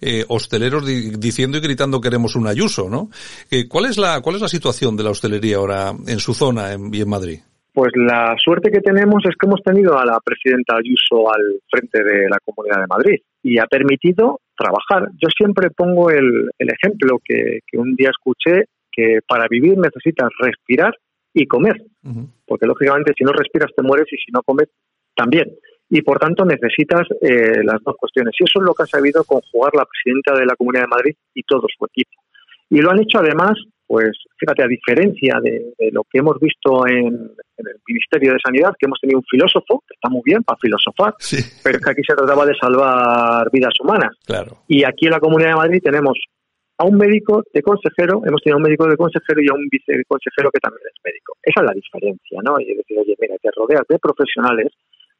eh, 0.00 0.24
hosteleros 0.28 0.86
diciendo 1.20 1.58
y 1.58 1.60
gritando 1.60 2.00
queremos 2.00 2.36
un 2.36 2.46
Ayuso, 2.46 2.88
¿no? 2.88 3.10
Eh, 3.50 3.68
¿Cuál 3.68 3.86
es 3.86 3.98
la 3.98 4.20
cuál 4.20 4.36
es 4.36 4.42
la 4.42 4.48
situación 4.48 4.96
de 4.96 5.04
la 5.04 5.10
hostelería 5.10 5.56
ahora 5.56 5.92
en 6.06 6.18
su 6.18 6.34
zona 6.34 6.72
y 6.72 7.00
en 7.00 7.08
Madrid? 7.08 7.40
Pues 7.72 7.92
la 7.94 8.34
suerte 8.42 8.70
que 8.70 8.80
tenemos 8.80 9.22
es 9.24 9.36
que 9.38 9.46
hemos 9.46 9.62
tenido 9.62 9.96
a 9.98 10.04
la 10.04 10.18
presidenta 10.24 10.76
Ayuso 10.76 11.32
al 11.32 11.60
frente 11.70 12.02
de 12.02 12.28
la 12.28 12.38
Comunidad 12.44 12.80
de 12.80 12.86
Madrid 12.88 13.20
y 13.42 13.58
ha 13.58 13.66
permitido 13.66 14.40
trabajar. 14.56 15.10
Yo 15.22 15.28
siempre 15.36 15.70
pongo 15.70 16.10
el, 16.10 16.50
el 16.58 16.68
ejemplo 16.70 17.18
que, 17.22 17.60
que, 17.66 17.78
un 17.78 17.94
día 17.94 18.10
escuché, 18.10 18.64
que 18.90 19.20
para 19.26 19.46
vivir 19.48 19.78
necesitas 19.78 20.28
respirar 20.40 20.92
y 21.32 21.46
comer, 21.46 21.76
porque 22.46 22.66
lógicamente 22.66 23.12
si 23.16 23.22
no 23.22 23.32
respiras 23.32 23.70
te 23.76 23.82
mueres 23.82 24.06
y 24.10 24.16
si 24.16 24.32
no 24.32 24.42
comes 24.42 24.68
también 25.14 25.46
y 25.90 26.02
por 26.02 26.18
tanto 26.18 26.44
necesitas 26.44 27.06
eh, 27.20 27.62
las 27.64 27.82
dos 27.82 27.96
cuestiones. 27.96 28.34
Y 28.38 28.44
eso 28.44 28.60
es 28.60 28.64
lo 28.64 28.74
que 28.74 28.82
ha 28.82 28.86
sabido 28.86 29.24
conjugar 29.24 29.72
la 29.74 29.86
presidenta 29.86 30.34
de 30.38 30.46
la 30.46 30.56
Comunidad 30.56 30.84
de 30.84 30.88
Madrid 30.88 31.14
y 31.34 31.42
todo 31.42 31.66
su 31.68 31.84
equipo. 31.86 32.20
Y 32.70 32.80
lo 32.80 32.90
han 32.90 33.00
hecho 33.00 33.18
además, 33.18 33.52
pues 33.86 34.10
fíjate, 34.36 34.62
a 34.62 34.66
diferencia 34.66 35.40
de, 35.42 35.72
lo 35.90 36.02
que 36.04 36.18
hemos 36.18 36.38
visto 36.38 36.86
en, 36.86 37.14
el 37.56 37.80
Ministerio 37.86 38.34
de 38.34 38.38
Sanidad, 38.44 38.74
que 38.78 38.86
hemos 38.86 39.00
tenido 39.00 39.18
un 39.18 39.24
filósofo, 39.24 39.82
que 39.88 39.94
está 39.94 40.10
muy 40.10 40.20
bien 40.24 40.42
para 40.42 40.58
filosofar, 40.60 41.14
pero 41.64 41.78
es 41.78 41.84
que 41.84 41.90
aquí 41.90 42.02
se 42.06 42.14
trataba 42.14 42.44
de 42.44 42.54
salvar 42.54 43.50
vidas 43.50 43.74
humanas. 43.80 44.14
Claro. 44.26 44.58
Y 44.68 44.84
aquí 44.84 45.06
en 45.06 45.12
la 45.12 45.20
Comunidad 45.20 45.50
de 45.50 45.56
Madrid 45.56 45.80
tenemos 45.82 46.18
a 46.76 46.84
un 46.84 46.96
médico 46.96 47.42
de 47.52 47.62
consejero, 47.62 48.22
hemos 48.24 48.40
tenido 48.42 48.58
un 48.58 48.62
médico 48.62 48.86
de 48.86 48.96
consejero 48.96 49.40
y 49.42 49.48
a 49.48 49.54
un 49.54 49.66
viceconsejero 49.68 50.50
que 50.52 50.60
también 50.60 50.82
es 50.86 51.00
médico. 51.02 51.34
Esa 51.42 51.60
es 51.62 51.66
la 51.66 51.72
diferencia, 51.72 52.38
¿no? 52.44 52.60
Y 52.60 52.66
decir, 52.66 52.98
oye, 52.98 53.16
mira, 53.18 53.34
te 53.42 53.50
rodeas 53.56 53.82
de 53.88 53.98
profesionales 53.98 54.70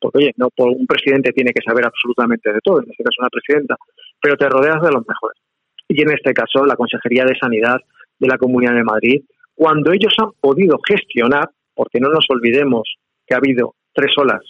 porque 0.00 0.18
oye, 0.18 0.32
no 0.36 0.48
por 0.50 0.68
un 0.70 0.86
presidente 0.86 1.32
tiene 1.32 1.52
que 1.52 1.62
saber 1.62 1.84
absolutamente 1.84 2.52
de 2.52 2.60
todo, 2.62 2.82
en 2.82 2.90
este 2.90 3.04
caso 3.04 3.16
una 3.20 3.30
presidenta, 3.30 3.76
pero 4.20 4.36
te 4.36 4.48
rodeas 4.48 4.80
de 4.82 4.90
los 4.90 5.06
mejores. 5.06 5.40
Y 5.88 6.02
en 6.02 6.12
este 6.12 6.32
caso, 6.34 6.64
la 6.66 6.76
Consejería 6.76 7.24
de 7.24 7.38
Sanidad 7.38 7.78
de 8.18 8.28
la 8.28 8.38
Comunidad 8.38 8.74
de 8.74 8.84
Madrid, 8.84 9.22
cuando 9.54 9.92
ellos 9.92 10.14
han 10.18 10.30
podido 10.40 10.78
gestionar, 10.86 11.50
porque 11.74 12.00
no 12.00 12.10
nos 12.10 12.26
olvidemos 12.28 12.96
que 13.26 13.34
ha 13.34 13.38
habido 13.38 13.74
tres 13.92 14.12
olas 14.18 14.42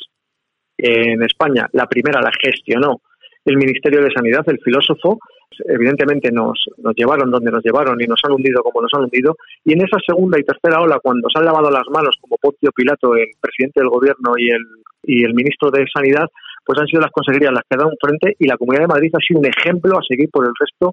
en 0.77 1.23
España, 1.23 1.69
la 1.73 1.87
primera 1.87 2.21
la 2.21 2.31
gestionó 2.33 3.01
el 3.45 3.57
Ministerio 3.57 4.03
de 4.03 4.13
Sanidad, 4.13 4.45
el 4.47 4.61
filósofo, 4.61 5.19
evidentemente 5.67 6.31
nos, 6.31 6.59
nos 6.79 6.95
llevaron 6.95 7.31
donde 7.31 7.51
nos 7.51 7.63
llevaron 7.63 8.01
y 8.01 8.07
nos 8.07 8.21
han 8.25 8.33
hundido 8.33 8.63
como 8.63 8.83
nos 8.83 8.93
han 8.95 9.05
hundido. 9.05 9.37
Y 9.65 9.73
en 9.73 9.81
esa 9.81 9.99
segunda 10.07 10.39
y 10.39 10.45
tercera 10.45 10.81
ola, 10.81 10.99
cuando 11.03 11.29
se 11.33 11.39
han 11.39 11.45
lavado 11.45 11.71
las 11.71 11.87
manos 11.91 12.17
como 12.21 12.37
Poncio 12.41 12.71
Pilato, 12.75 13.15
el 13.15 13.29
presidente 13.41 13.81
del 13.81 13.89
gobierno 13.89 14.35
y 14.37 14.51
el, 14.51 14.65
y 15.05 15.25
el 15.25 15.35
ministro 15.35 15.71
de 15.71 15.87
Sanidad, 15.93 16.27
pues 16.65 16.79
han 16.79 16.87
sido 16.87 17.01
las 17.01 17.13
consejerías 17.13 17.53
las 17.53 17.63
que 17.63 17.75
han 17.75 17.79
dado 17.79 17.91
un 17.91 18.01
frente 18.01 18.37
y 18.39 18.47
la 18.47 18.57
Comunidad 18.57 18.85
de 18.85 18.95
Madrid 18.95 19.11
ha 19.15 19.27
sido 19.27 19.41
un 19.41 19.47
ejemplo 19.47 19.99
a 19.99 20.03
seguir 20.07 20.29
por 20.31 20.45
el 20.45 20.53
resto 20.59 20.93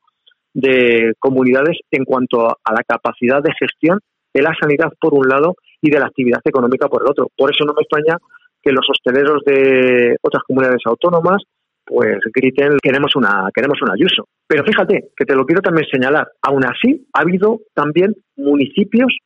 de 0.54 1.14
comunidades 1.20 1.78
en 1.92 2.06
cuanto 2.06 2.48
a 2.48 2.74
la 2.74 2.84
capacidad 2.88 3.44
de 3.44 3.52
gestión 3.60 4.00
de 4.34 4.42
la 4.42 4.56
sanidad 4.60 4.92
por 5.00 5.14
un 5.14 5.28
lado 5.28 5.56
y 5.82 5.90
de 5.90 6.00
la 6.00 6.08
actividad 6.08 6.40
económica 6.46 6.88
por 6.88 7.04
el 7.04 7.10
otro. 7.10 7.28
Por 7.36 7.52
eso 7.52 7.66
no 7.66 7.74
me 7.74 7.82
extraña 7.82 8.18
que 8.64 8.72
los 8.72 8.88
hosteleros 8.90 9.44
de 9.46 10.16
otras 10.22 10.44
comunidades 10.48 10.82
autónomas 10.86 11.44
pues 11.86 12.18
griten 12.34 12.78
queremos 12.82 13.16
una 13.16 13.50
queremos 13.54 13.80
un 13.82 13.92
Ayuso. 13.92 14.28
Pero 14.48 14.64
fíjate 14.64 15.10
que 15.16 15.26
te 15.26 15.36
lo 15.36 15.46
quiero 15.46 15.62
también 15.62 15.88
señalar. 15.92 16.28
Aún 16.42 16.66
así 16.66 17.08
ha 17.14 17.22
habido 17.22 17.62
también 17.74 18.14
municipios 18.36 19.18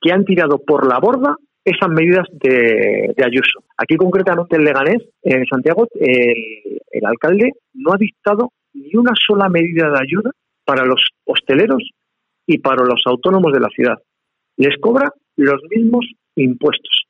que 0.00 0.12
han 0.12 0.24
tirado 0.24 0.58
por 0.64 0.86
la 0.86 0.98
borda 0.98 1.36
esas 1.64 1.88
medidas 1.90 2.26
de, 2.32 3.14
Ayuso. 3.24 3.64
Aquí 3.76 3.96
concretamente 3.96 4.56
en 4.56 4.64
Leganés, 4.64 5.02
en 5.22 5.44
Santiago, 5.46 5.86
el 5.94 7.04
alcalde 7.04 7.52
no 7.74 7.92
ha 7.92 7.98
dictado 7.98 8.52
ni 8.72 8.94
una 8.94 9.12
sola 9.14 9.48
medida 9.48 9.90
de 9.90 9.98
ayuda 9.98 10.30
para 10.64 10.84
los 10.84 11.02
hosteleros 11.24 11.82
y 12.46 12.58
para 12.58 12.84
los 12.84 13.02
autónomos 13.06 13.52
de 13.52 13.60
la 13.60 13.68
ciudad. 13.68 13.96
Les 14.56 14.76
cobra 14.80 15.10
los 15.36 15.60
mismos 15.70 16.06
impuestos 16.36 17.07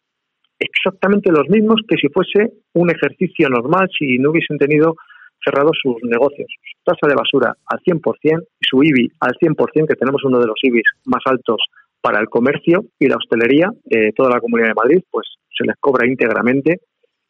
exactamente 0.59 1.31
los 1.31 1.49
mismos 1.49 1.81
que 1.87 1.97
si 1.97 2.09
fuese 2.09 2.53
un 2.75 2.91
ejercicio 2.91 3.49
normal, 3.49 3.89
si 3.97 4.19
no 4.19 4.31
hubiesen 4.31 4.59
tenido 4.59 4.97
cerrados 5.45 5.79
sus 5.81 5.97
negocios. 6.03 6.49
Su 6.49 6.85
tasa 6.85 7.07
de 7.07 7.15
basura 7.15 7.55
al 7.67 7.79
100% 7.81 8.43
y 8.61 8.67
su 8.69 8.83
IBI 8.83 9.11
al 9.21 9.35
100%, 9.35 9.87
que 9.87 9.95
tenemos 9.95 10.23
uno 10.25 10.41
de 10.41 10.47
los 10.47 10.57
IBIs 10.63 10.85
más 11.07 11.23
altos 11.27 11.61
para 12.01 12.21
el 12.21 12.29
comercio 12.29 12.85
y 12.99 13.07
la 13.07 13.17
hostelería 13.17 13.71
de 13.85 14.13
toda 14.15 14.31
la 14.31 14.41
Comunidad 14.41 14.69
de 14.69 14.75
Madrid, 14.75 15.03
pues 15.11 15.27
se 15.57 15.65
les 15.65 15.77
cobra 15.81 16.07
íntegramente. 16.07 16.81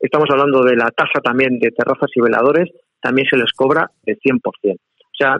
Estamos 0.01 0.29
hablando 0.31 0.63
de 0.63 0.77
la 0.77 0.91
tasa 0.91 1.21
también 1.23 1.59
de 1.59 1.71
terrazas 1.71 2.11
y 2.15 2.21
veladores, 2.21 2.69
también 3.01 3.27
se 3.29 3.37
les 3.37 3.53
cobra 3.53 3.91
el 4.05 4.19
100%. 4.19 4.41
O 4.43 5.19
sea, 5.19 5.39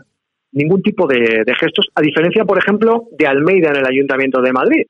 ningún 0.53 0.83
tipo 0.83 1.07
de 1.07 1.45
gestos, 1.61 1.89
a 1.95 2.01
diferencia, 2.01 2.45
por 2.45 2.59
ejemplo, 2.59 3.05
de 3.19 3.27
Almeida 3.27 3.71
en 3.71 3.77
el 3.77 3.87
Ayuntamiento 3.87 4.41
de 4.41 4.53
Madrid, 4.53 4.87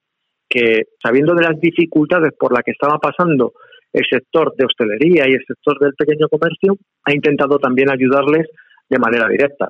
que 0.48 0.82
sabiendo 1.02 1.34
de 1.34 1.42
las 1.42 1.60
dificultades 1.60 2.32
por 2.38 2.52
las 2.52 2.62
que 2.64 2.72
estaba 2.72 2.98
pasando 2.98 3.52
el 3.92 4.04
sector 4.08 4.54
de 4.56 4.64
hostelería 4.64 5.24
y 5.28 5.32
el 5.32 5.44
sector 5.46 5.78
del 5.78 5.94
pequeño 5.94 6.28
comercio, 6.28 6.76
ha 7.04 7.12
intentado 7.12 7.58
también 7.58 7.90
ayudarles 7.90 8.46
de 8.88 8.98
manera 8.98 9.28
directa. 9.28 9.68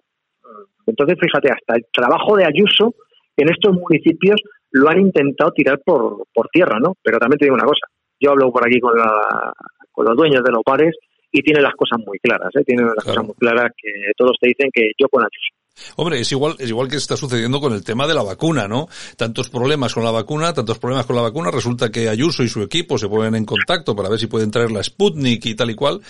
Entonces, 0.86 1.16
fíjate, 1.20 1.50
hasta 1.52 1.76
el 1.76 1.86
trabajo 1.92 2.36
de 2.36 2.46
Ayuso 2.46 2.94
en 3.36 3.50
estos 3.50 3.76
municipios 3.76 4.40
lo 4.72 4.88
han 4.88 5.00
intentado 5.00 5.52
tirar 5.52 5.80
por, 5.84 6.24
por 6.32 6.48
tierra, 6.48 6.78
¿no? 6.80 6.94
Pero 7.02 7.18
también 7.18 7.38
te 7.38 7.44
digo 7.46 7.54
una 7.54 7.64
cosa, 7.64 7.86
yo 8.20 8.30
hablo 8.30 8.50
por 8.50 8.66
aquí 8.66 8.80
con, 8.80 8.96
la, 8.96 9.52
con 9.92 10.06
los 10.06 10.16
dueños 10.16 10.42
de 10.42 10.50
los 10.50 10.62
bares 10.64 10.96
y 11.30 11.42
tienen 11.42 11.62
las 11.62 11.74
cosas 11.74 11.98
muy 12.04 12.18
claras, 12.18 12.50
¿eh? 12.56 12.64
Tienen 12.64 12.86
las 12.86 13.04
cosas 13.04 13.24
muy 13.24 13.34
claras 13.34 13.70
que 13.76 13.90
todos 14.16 14.36
te 14.40 14.48
dicen 14.48 14.70
que 14.72 14.92
yo 14.98 15.08
con 15.08 15.22
Ayuso. 15.22 15.57
Hombre, 15.96 16.20
es 16.20 16.30
igual, 16.32 16.56
es 16.58 16.68
igual 16.68 16.88
que 16.88 16.96
está 16.96 17.16
sucediendo 17.16 17.60
con 17.60 17.72
el 17.72 17.84
tema 17.84 18.06
de 18.06 18.14
la 18.14 18.22
vacuna, 18.22 18.68
¿no? 18.68 18.88
Tantos 19.16 19.48
problemas 19.48 19.94
con 19.94 20.04
la 20.04 20.10
vacuna, 20.10 20.52
tantos 20.52 20.78
problemas 20.78 21.06
con 21.06 21.16
la 21.16 21.22
vacuna, 21.22 21.50
resulta 21.50 21.90
que 21.90 22.08
Ayuso 22.08 22.42
y 22.42 22.48
su 22.48 22.62
equipo 22.62 22.98
se 22.98 23.08
ponen 23.08 23.34
en 23.34 23.44
contacto 23.44 23.94
para 23.94 24.08
ver 24.08 24.18
si 24.18 24.26
pueden 24.26 24.50
traer 24.50 24.70
la 24.70 24.82
Sputnik 24.82 25.44
y 25.46 25.54
tal 25.54 25.70
y 25.70 25.74
cual, 25.74 26.00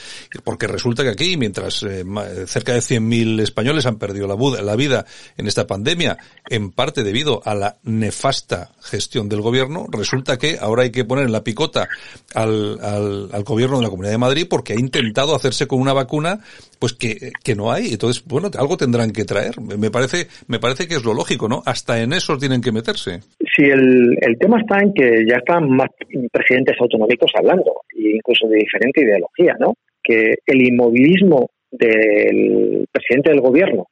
porque 0.44 0.66
resulta 0.66 1.02
que 1.02 1.10
aquí, 1.10 1.36
mientras 1.36 1.82
eh, 1.82 2.04
cerca 2.46 2.74
de 2.74 2.80
100.000 2.80 3.40
españoles 3.40 3.86
han 3.86 3.96
perdido 3.96 4.26
la, 4.26 4.62
la, 4.62 4.76
vida 4.76 5.04
en 5.36 5.46
esta 5.46 5.66
pandemia, 5.66 6.18
en 6.48 6.70
parte 6.70 7.02
debido 7.02 7.42
a 7.44 7.54
la 7.54 7.78
nefasta 7.82 8.72
gestión 8.82 9.28
del 9.28 9.40
gobierno, 9.40 9.86
resulta 9.90 10.38
que 10.38 10.58
ahora 10.60 10.82
hay 10.82 10.90
que 10.90 11.04
poner 11.04 11.26
en 11.26 11.32
la 11.32 11.44
picota 11.44 11.88
al, 12.34 12.78
al, 12.80 13.30
al 13.32 13.44
gobierno 13.44 13.78
de 13.78 13.82
la 13.82 13.90
Comunidad 13.90 14.12
de 14.12 14.18
Madrid 14.18 14.46
porque 14.48 14.74
ha 14.74 14.80
intentado 14.80 15.34
hacerse 15.34 15.66
con 15.66 15.80
una 15.80 15.92
vacuna 15.92 16.40
pues 16.78 16.92
que, 16.92 17.32
que 17.42 17.54
no 17.54 17.72
hay. 17.72 17.92
Entonces, 17.92 18.22
bueno, 18.24 18.50
algo 18.56 18.76
tendrán 18.76 19.10
que 19.10 19.24
traer. 19.24 19.57
Me 19.60 19.90
parece, 19.90 20.26
me 20.46 20.58
parece 20.58 20.86
que 20.86 20.94
es 20.94 21.04
lo 21.04 21.14
lógico, 21.14 21.48
¿no? 21.48 21.62
Hasta 21.66 22.02
en 22.02 22.12
eso 22.12 22.36
tienen 22.38 22.60
que 22.60 22.72
meterse. 22.72 23.20
Sí, 23.40 23.64
el, 23.64 24.16
el 24.20 24.38
tema 24.38 24.60
está 24.60 24.78
en 24.80 24.92
que 24.94 25.24
ya 25.28 25.36
están 25.36 25.68
más 25.70 25.88
presidentes 26.32 26.76
autonómicos 26.80 27.30
hablando, 27.34 27.72
incluso 27.94 28.48
de 28.48 28.58
diferente 28.58 29.02
ideología, 29.02 29.54
¿no? 29.58 29.74
Que 30.02 30.34
el 30.46 30.62
inmovilismo 30.62 31.50
del 31.70 32.86
presidente 32.90 33.30
del 33.30 33.40
gobierno 33.40 33.86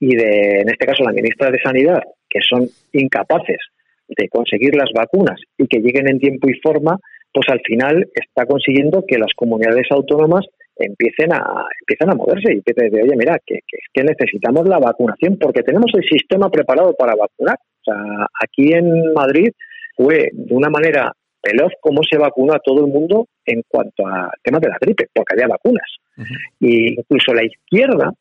y 0.00 0.14
de, 0.14 0.60
en 0.60 0.68
este 0.68 0.86
caso, 0.86 1.02
la 1.02 1.12
ministra 1.12 1.50
de 1.50 1.60
Sanidad, 1.60 2.02
que 2.28 2.40
son 2.48 2.68
incapaces 2.92 3.58
de 4.08 4.28
conseguir 4.28 4.74
las 4.74 4.90
vacunas 4.94 5.40
y 5.56 5.66
que 5.66 5.80
lleguen 5.80 6.08
en 6.08 6.20
tiempo 6.20 6.48
y 6.48 6.58
forma, 6.60 6.98
pues 7.32 7.46
al 7.50 7.60
final 7.60 8.08
está 8.14 8.46
consiguiendo 8.46 9.04
que 9.06 9.18
las 9.18 9.32
comunidades 9.34 9.86
autónomas 9.90 10.46
empiecen 10.78 11.32
a 11.32 11.66
empiezan 11.80 12.10
a 12.10 12.14
moverse 12.14 12.52
y 12.52 12.56
empiecen 12.56 12.84
a 12.84 12.88
decir, 12.88 13.02
oye, 13.02 13.16
mira, 13.16 13.38
que, 13.44 13.60
que, 13.66 13.78
que 13.92 14.04
necesitamos 14.04 14.68
la 14.68 14.78
vacunación 14.78 15.38
porque 15.38 15.62
tenemos 15.62 15.90
el 15.94 16.04
sistema 16.04 16.50
preparado 16.50 16.94
para 16.94 17.14
vacunar. 17.14 17.56
O 17.56 17.84
sea, 17.84 18.26
aquí 18.42 18.72
en 18.72 19.12
Madrid 19.12 19.50
fue 19.96 20.30
de 20.32 20.54
una 20.54 20.70
manera 20.70 21.12
veloz 21.42 21.72
cómo 21.80 22.02
se 22.08 22.18
vacunó 22.18 22.52
a 22.54 22.60
todo 22.60 22.84
el 22.84 22.92
mundo 22.92 23.26
en 23.44 23.62
cuanto 23.68 24.06
al 24.06 24.30
tema 24.42 24.58
de 24.58 24.68
la 24.68 24.78
gripe, 24.80 25.06
porque 25.12 25.34
había 25.34 25.48
vacunas. 25.48 25.88
Y 26.60 26.94
incluso 26.94 27.32
la 27.32 27.44
izquierda 27.44 28.12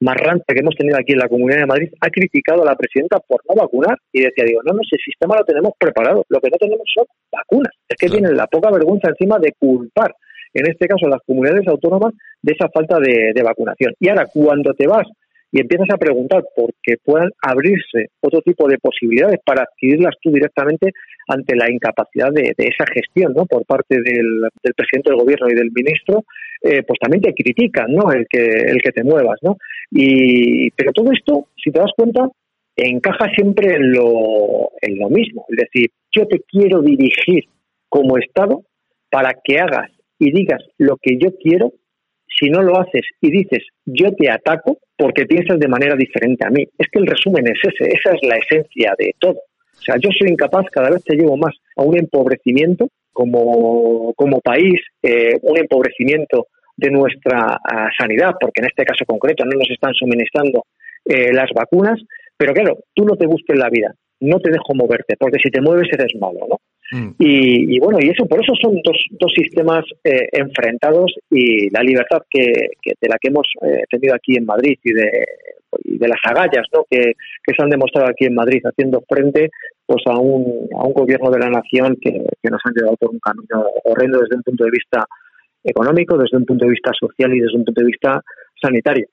más 0.00 0.16
ranta 0.16 0.52
que 0.52 0.60
hemos 0.60 0.74
tenido 0.74 0.98
aquí 0.98 1.12
en 1.12 1.20
la 1.20 1.28
Comunidad 1.28 1.60
de 1.60 1.66
Madrid 1.66 1.88
ha 2.00 2.10
criticado 2.10 2.62
a 2.62 2.66
la 2.66 2.76
presidenta 2.76 3.20
por 3.20 3.40
no 3.48 3.54
vacunar 3.54 3.96
y 4.12 4.20
decía, 4.22 4.44
digo, 4.44 4.60
no, 4.64 4.74
no, 4.74 4.80
ese 4.82 5.00
sistema 5.02 5.36
lo 5.38 5.44
tenemos 5.44 5.72
preparado, 5.78 6.24
lo 6.28 6.40
que 6.40 6.50
no 6.50 6.56
tenemos 6.58 6.86
son 6.94 7.06
vacunas. 7.32 7.72
Es 7.88 7.96
que 7.96 8.08
tienen 8.08 8.36
la 8.36 8.46
poca 8.46 8.70
vergüenza 8.70 9.08
encima 9.08 9.38
de 9.38 9.52
culpar 9.58 10.14
en 10.54 10.70
este 10.70 10.86
caso 10.86 11.08
las 11.08 11.20
comunidades 11.26 11.66
autónomas, 11.68 12.14
de 12.40 12.52
esa 12.52 12.68
falta 12.68 12.98
de, 13.00 13.42
vacunación. 13.42 13.92
Y 13.98 14.08
ahora, 14.08 14.26
cuando 14.32 14.72
te 14.74 14.86
vas 14.86 15.06
y 15.52 15.60
empiezas 15.60 15.88
a 15.92 15.98
preguntar 15.98 16.42
por 16.56 16.70
qué 16.82 16.94
puedan 17.04 17.30
abrirse 17.42 18.08
otro 18.20 18.40
tipo 18.40 18.68
de 18.68 18.78
posibilidades 18.78 19.38
para 19.44 19.62
adquirirlas 19.62 20.14
tú 20.20 20.32
directamente 20.32 20.90
ante 21.28 21.54
la 21.54 21.70
incapacidad 21.70 22.30
de, 22.32 22.54
esa 22.56 22.84
gestión 22.92 23.32
¿no? 23.34 23.46
por 23.46 23.64
parte 23.64 23.96
del, 24.00 24.48
presidente 24.76 25.10
del 25.10 25.20
gobierno 25.20 25.48
y 25.48 25.54
del 25.54 25.70
ministro, 25.72 26.24
eh, 26.62 26.82
pues 26.82 26.98
también 27.00 27.22
te 27.22 27.34
critican 27.34 27.92
¿no? 27.92 28.10
el, 28.10 28.26
que, 28.28 28.44
el 28.44 28.82
que 28.82 28.92
te 28.92 29.04
muevas. 29.04 29.38
¿no? 29.42 29.56
Y, 29.90 30.70
pero 30.72 30.92
todo 30.92 31.12
esto, 31.12 31.48
si 31.62 31.70
te 31.70 31.78
das 31.78 31.92
cuenta, 31.96 32.28
encaja 32.76 33.28
siempre 33.34 33.76
en 33.76 33.92
lo, 33.92 34.70
en 34.80 34.98
lo 34.98 35.08
mismo. 35.08 35.46
Es 35.50 35.56
decir, 35.56 35.90
yo 36.10 36.26
te 36.26 36.40
quiero 36.40 36.82
dirigir 36.82 37.44
como 37.88 38.18
Estado 38.18 38.62
para 39.10 39.34
que 39.44 39.58
hagas 39.58 39.93
y 40.18 40.32
digas 40.32 40.62
lo 40.78 40.96
que 41.00 41.16
yo 41.18 41.36
quiero, 41.36 41.72
si 42.38 42.50
no 42.50 42.62
lo 42.62 42.78
haces 42.80 43.02
y 43.20 43.30
dices 43.30 43.64
yo 43.84 44.12
te 44.12 44.30
ataco 44.30 44.78
porque 44.96 45.26
piensas 45.26 45.58
de 45.58 45.68
manera 45.68 45.96
diferente 45.96 46.46
a 46.46 46.50
mí. 46.50 46.64
Es 46.78 46.88
que 46.90 47.00
el 47.00 47.06
resumen 47.06 47.46
es 47.46 47.58
ese, 47.62 47.90
esa 47.92 48.10
es 48.14 48.28
la 48.28 48.36
esencia 48.36 48.94
de 48.98 49.14
todo. 49.18 49.40
O 49.74 49.82
sea, 49.84 49.96
yo 50.00 50.08
soy 50.16 50.30
incapaz, 50.30 50.66
cada 50.70 50.90
vez 50.90 51.02
te 51.04 51.16
llevo 51.16 51.36
más 51.36 51.54
a 51.76 51.82
un 51.82 51.98
empobrecimiento 51.98 52.88
como, 53.12 54.12
como 54.14 54.40
país, 54.40 54.80
eh, 55.02 55.36
un 55.42 55.58
empobrecimiento 55.58 56.46
de 56.76 56.90
nuestra 56.90 57.58
ah, 57.62 57.88
sanidad, 57.96 58.34
porque 58.40 58.60
en 58.60 58.66
este 58.66 58.84
caso 58.84 59.04
concreto 59.04 59.44
no 59.44 59.58
nos 59.58 59.70
están 59.70 59.94
suministrando 59.94 60.64
eh, 61.04 61.32
las 61.32 61.50
vacunas, 61.54 62.00
pero 62.36 62.52
claro, 62.52 62.78
tú 62.94 63.04
no 63.04 63.16
te 63.16 63.26
busques 63.26 63.56
la 63.56 63.68
vida, 63.68 63.94
no 64.20 64.40
te 64.40 64.50
dejo 64.50 64.74
moverte, 64.74 65.16
porque 65.18 65.38
si 65.42 65.50
te 65.50 65.60
mueves 65.60 65.88
eres 65.92 66.12
malo, 66.18 66.40
¿no? 66.48 66.56
Mm. 66.94 67.10
Y, 67.18 67.80
bueno, 67.80 67.98
y 68.00 68.08
eso 68.10 68.24
por 68.26 68.40
eso 68.40 68.52
son 68.62 68.80
dos, 68.84 68.96
dos 69.18 69.32
sistemas 69.34 69.84
eh, 70.04 70.28
enfrentados 70.30 71.12
y 71.28 71.68
la 71.70 71.82
libertad 71.82 72.22
que, 72.30 72.44
de 72.84 73.08
la 73.08 73.16
que 73.20 73.30
hemos 73.30 73.48
eh, 73.62 73.82
tenido 73.90 74.14
aquí 74.14 74.36
en 74.36 74.46
Madrid 74.46 74.78
y 74.84 74.92
de, 74.92 75.10
de 75.82 76.08
las 76.08 76.20
agallas 76.22 76.64
¿no? 76.72 76.84
que, 76.88 77.00
que, 77.42 77.52
se 77.52 77.62
han 77.64 77.70
demostrado 77.70 78.06
aquí 78.08 78.26
en 78.26 78.36
Madrid 78.36 78.62
haciendo 78.64 79.02
frente 79.08 79.50
pues 79.84 80.04
a 80.06 80.16
un, 80.16 80.68
a 80.72 80.84
un 80.84 80.92
gobierno 80.92 81.32
de 81.32 81.40
la 81.40 81.50
nación 81.50 81.96
que, 82.00 82.12
que 82.40 82.50
nos 82.50 82.60
han 82.64 82.74
llevado 82.74 82.96
por 82.96 83.10
un 83.10 83.18
camino 83.18 83.66
horrendo 83.82 84.20
desde 84.20 84.36
un 84.36 84.42
punto 84.44 84.64
de 84.64 84.70
vista 84.70 85.04
económico, 85.64 86.16
desde 86.16 86.36
un 86.36 86.44
punto 86.44 86.64
de 86.64 86.70
vista 86.70 86.92
social 86.96 87.34
y 87.34 87.40
desde 87.40 87.56
un 87.56 87.64
punto 87.64 87.80
de 87.80 87.88
vista 87.88 88.22
sanitario. 88.62 89.08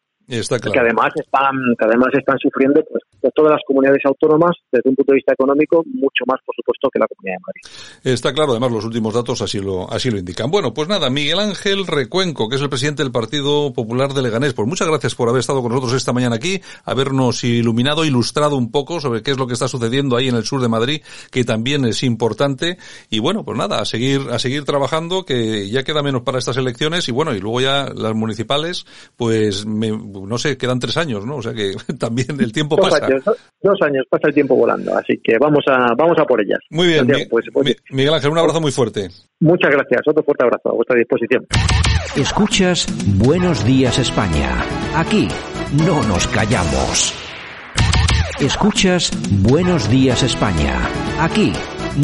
Que 0.71 0.79
además 0.79 1.11
están, 1.15 1.51
que 1.77 1.86
además 1.86 2.09
están 2.17 2.38
sufriendo 2.39 2.82
pues, 2.89 3.34
todas 3.36 3.51
las 3.51 3.61
comunidades 3.67 4.01
autónomas 4.05 4.51
desde 4.71 4.89
un 4.89 4.95
punto 4.95 5.11
de 5.11 5.17
vista 5.17 5.34
económico 5.34 5.84
mucho 5.86 6.23
más, 6.25 6.39
por 6.45 6.55
supuesto, 6.55 6.89
que 6.89 6.99
la 6.99 7.07
Comunidad 7.07 7.38
de 7.38 7.43
Madrid. 7.45 8.13
Está 8.15 8.34
claro, 8.34 8.51
además 8.51 8.71
los 8.71 8.86
últimos 8.86 9.13
datos 9.13 9.41
así 9.41 9.59
lo, 9.59 9.91
así 9.91 10.09
lo 10.09 10.17
indican. 10.17 10.49
Bueno, 10.49 10.73
pues 10.73 10.88
nada, 10.88 11.09
Miguel 11.09 11.39
Ángel 11.39 11.86
Recuenco, 11.86 12.47
que 12.47 12.55
es 12.55 12.61
el 12.61 12.69
presidente 12.69 13.03
del 13.03 13.11
Partido 13.11 13.73
Popular 13.73 14.13
de 14.13 14.21
Leganés, 14.21 14.53
pues 14.53 14.67
muchas 14.67 14.88
gracias 14.88 15.15
por 15.15 15.27
haber 15.27 15.41
estado 15.41 15.61
con 15.61 15.71
nosotros 15.71 15.93
esta 15.93 16.13
mañana 16.13 16.38
aquí, 16.38 16.61
habernos 16.86 17.43
iluminado, 17.43 18.05
ilustrado 18.05 18.55
un 18.55 18.71
poco 18.71 19.01
sobre 19.01 19.21
qué 19.21 19.32
es 19.32 19.38
lo 19.38 19.47
que 19.47 19.53
está 19.53 19.67
sucediendo 19.67 20.15
ahí 20.15 20.29
en 20.29 20.36
el 20.36 20.45
sur 20.45 20.61
de 20.61 20.69
Madrid, 20.69 21.01
que 21.29 21.43
también 21.43 21.84
es 21.86 22.03
importante. 22.03 22.77
Y 23.09 23.19
bueno, 23.19 23.43
pues 23.43 23.57
nada, 23.57 23.79
a 23.79 23.86
seguir, 23.86 24.21
a 24.32 24.39
seguir 24.39 24.63
trabajando, 24.63 25.25
que 25.25 25.69
ya 25.69 25.84
queda 25.84 26.01
menos 26.01 26.21
para 26.21 26.39
estas 26.39 26.57
elecciones 26.57 27.09
y 27.09 27.11
bueno, 27.11 27.36
y 27.36 27.39
luego 27.39 27.59
ya 27.59 27.89
las 27.93 28.15
municipales, 28.15 28.86
pues 29.17 29.65
me 29.65 29.91
no 30.28 30.38
sé, 30.38 30.57
quedan 30.57 30.80
tres 30.80 30.97
años, 30.97 31.26
¿no? 31.26 31.38
O 31.38 31.41
sea 31.41 31.53
que 31.53 31.74
también 31.99 32.28
el 32.39 32.51
tiempo 32.51 32.76
Dos 32.76 32.89
pasa. 32.89 33.05
años, 33.05 33.24
dos 33.61 33.78
años, 33.82 34.05
pasa 34.09 34.28
el 34.28 34.34
tiempo 34.34 34.55
volando, 34.55 34.95
así 34.97 35.19
que 35.24 35.38
vamos 35.39 35.63
a, 35.67 35.93
vamos 35.97 36.17
a 36.19 36.26
por 36.26 36.41
ellas. 36.41 36.59
Muy 36.69 36.88
bien, 36.88 36.99
Santiago, 36.99 37.19
Mi- 37.24 37.30
pues, 37.30 37.45
pues, 37.53 37.65
Mi- 37.65 37.95
Miguel 37.97 38.13
Ángel, 38.13 38.32
un 38.32 38.38
abrazo 38.38 38.61
muy 38.61 38.72
fuerte. 38.72 39.09
muchas 39.39 39.72
gracias, 39.72 40.01
otro 40.07 40.24
fuerte 40.24 40.43
abrazo 40.43 40.69
a 40.69 40.74
vuestra 40.74 40.97
disposición. 40.97 41.45
Escuchas 42.15 42.88
Buenos 43.17 43.63
Días 43.65 43.97
España. 43.97 44.63
Aquí 44.95 45.28
no 45.86 46.03
nos 46.03 46.28
callamos. 46.28 47.13
Escuchas 48.39 49.11
Buenos 49.43 49.89
Días 49.89 50.24
España. 50.24 50.80
Aquí 51.19 51.53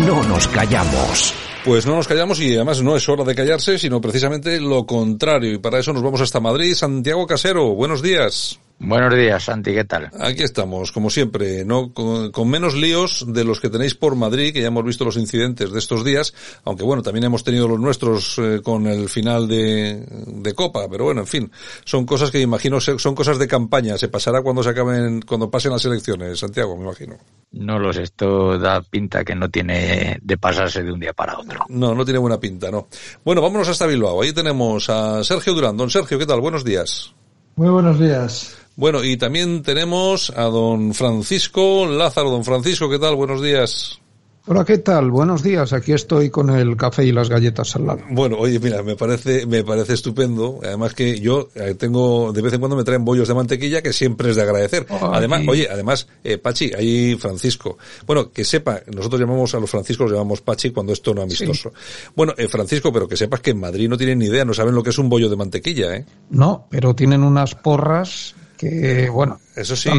no 0.05 0.23
nos 0.27 0.47
callamos. 0.47 1.33
Pues 1.67 1.85
no 1.85 1.97
nos 1.97 2.07
callamos 2.07 2.39
y 2.39 2.55
además 2.55 2.81
no 2.81 2.95
es 2.95 3.09
hora 3.09 3.25
de 3.25 3.35
callarse, 3.35 3.77
sino 3.77 3.99
precisamente 3.99 4.57
lo 4.61 4.85
contrario. 4.85 5.51
Y 5.51 5.57
para 5.57 5.79
eso 5.79 5.91
nos 5.91 6.01
vamos 6.01 6.21
hasta 6.21 6.39
Madrid. 6.39 6.73
Santiago 6.73 7.27
Casero, 7.27 7.75
buenos 7.75 8.01
días. 8.01 8.57
Buenos 8.79 9.15
días, 9.15 9.43
Santi, 9.43 9.73
¿qué 9.73 9.85
tal? 9.85 10.11
Aquí 10.19 10.43
estamos, 10.43 10.91
como 10.91 11.09
siempre, 11.09 11.65
no 11.65 11.93
con, 11.93 12.31
con 12.31 12.47
menos 12.47 12.75
líos 12.75 13.25
de 13.27 13.43
los 13.43 13.59
que 13.59 13.69
tenéis 13.71 13.95
por 13.95 14.15
Madrid, 14.15 14.53
que 14.53 14.61
ya 14.61 14.67
hemos 14.67 14.85
visto 14.85 15.03
los 15.03 15.17
incidentes 15.17 15.71
de 15.71 15.79
estos 15.79 16.05
días, 16.05 16.31
aunque 16.63 16.83
bueno, 16.83 17.01
también 17.01 17.23
hemos 17.23 17.43
tenido 17.43 17.67
los 17.67 17.79
nuestros 17.79 18.37
eh, 18.37 18.61
con 18.63 18.85
el 18.85 19.09
final 19.09 19.47
de, 19.47 20.05
de 20.27 20.53
Copa, 20.53 20.87
pero 20.91 21.05
bueno, 21.05 21.21
en 21.21 21.27
fin, 21.27 21.51
son 21.85 22.05
cosas 22.05 22.29
que 22.29 22.39
imagino 22.39 22.79
se- 22.79 22.99
son 22.99 23.15
cosas 23.15 23.39
de 23.39 23.47
campaña, 23.47 23.97
se 23.97 24.09
pasará 24.09 24.43
cuando 24.43 24.61
se 24.61 24.69
acaben, 24.69 25.21
cuando 25.23 25.49
pasen 25.49 25.71
las 25.71 25.83
elecciones, 25.85 26.37
Santiago, 26.37 26.77
me 26.77 26.83
imagino. 26.83 27.17
No 27.53 27.79
lo 27.79 27.91
sé, 27.91 28.03
esto 28.03 28.59
da 28.59 28.83
pinta 28.83 29.25
que 29.25 29.33
no 29.33 29.49
tiene 29.49 30.19
de 30.21 30.37
pasarse 30.37 30.83
de 30.83 30.91
un 30.91 30.99
día 30.99 31.13
para 31.13 31.39
otro. 31.39 31.61
No, 31.69 31.95
no 31.95 32.05
tiene 32.05 32.19
buena 32.19 32.39
pinta, 32.39 32.69
no. 32.69 32.87
Bueno, 33.25 33.41
vámonos 33.41 33.67
hasta 33.69 33.87
Bilbao. 33.87 34.21
Ahí 34.21 34.33
tenemos 34.33 34.87
a 34.91 35.23
Sergio 35.23 35.55
Durán. 35.55 35.75
Don 35.77 35.89
Sergio, 35.89 36.19
¿qué 36.19 36.27
tal? 36.27 36.41
Buenos 36.41 36.63
días. 36.63 37.15
Muy 37.55 37.69
buenos 37.69 37.99
días. 37.99 38.55
Bueno, 38.77 39.03
y 39.03 39.17
también 39.17 39.63
tenemos 39.63 40.31
a 40.35 40.43
don 40.43 40.93
Francisco 40.93 41.87
Lázaro. 41.87 42.29
Don 42.29 42.45
Francisco, 42.45 42.87
¿qué 42.87 42.99
tal? 42.99 43.15
Buenos 43.15 43.41
días. 43.41 43.99
Hola, 44.45 44.63
¿qué 44.63 44.77
tal? 44.77 45.09
Buenos 45.09 45.41
días. 45.41 45.73
Aquí 45.73 45.93
estoy 45.93 46.29
con 46.29 46.51
el 46.51 46.77
café 46.77 47.03
y 47.03 47.11
las 47.11 47.27
galletas 47.27 47.75
al 47.75 47.87
lado. 47.87 48.01
Bueno, 48.11 48.37
oye, 48.37 48.59
mira, 48.59 48.83
me 48.83 48.95
parece, 48.95 49.47
me 49.47 49.63
parece 49.63 49.95
estupendo. 49.95 50.59
Además 50.63 50.93
que 50.93 51.19
yo 51.19 51.49
eh, 51.55 51.73
tengo, 51.73 52.31
de 52.31 52.39
vez 52.43 52.53
en 52.53 52.59
cuando 52.59 52.77
me 52.77 52.83
traen 52.83 53.03
bollos 53.03 53.27
de 53.27 53.33
mantequilla 53.33 53.81
que 53.81 53.91
siempre 53.91 54.29
es 54.29 54.35
de 54.35 54.43
agradecer. 54.43 54.85
Además, 54.89 55.41
oye, 55.47 55.67
además, 55.67 56.07
eh, 56.23 56.37
Pachi, 56.37 56.71
ahí 56.77 57.15
Francisco. 57.15 57.79
Bueno, 58.05 58.31
que 58.31 58.43
sepa, 58.43 58.81
nosotros 58.95 59.19
llamamos 59.19 59.55
a 59.55 59.59
los 59.59 59.71
Franciscos, 59.71 60.11
los 60.11 60.19
llamamos 60.19 60.41
Pachi 60.41 60.69
cuando 60.69 60.93
es 60.93 61.01
tono 61.01 61.23
amistoso. 61.23 61.73
Bueno, 62.15 62.35
eh, 62.37 62.47
Francisco, 62.47 62.93
pero 62.93 63.07
que 63.07 63.17
sepas 63.17 63.39
que 63.39 63.49
en 63.49 63.59
Madrid 63.59 63.89
no 63.89 63.97
tienen 63.97 64.19
ni 64.19 64.25
idea, 64.27 64.45
no 64.45 64.53
saben 64.53 64.75
lo 64.75 64.83
que 64.83 64.91
es 64.91 64.99
un 64.99 65.09
bollo 65.09 65.29
de 65.29 65.35
mantequilla, 65.35 65.95
¿eh? 65.95 66.05
No, 66.29 66.67
pero 66.69 66.93
tienen 66.93 67.23
unas 67.23 67.55
porras 67.55 68.35
que, 68.57 69.09
bueno, 69.09 69.39
Eso 69.55 69.75
sí. 69.75 69.89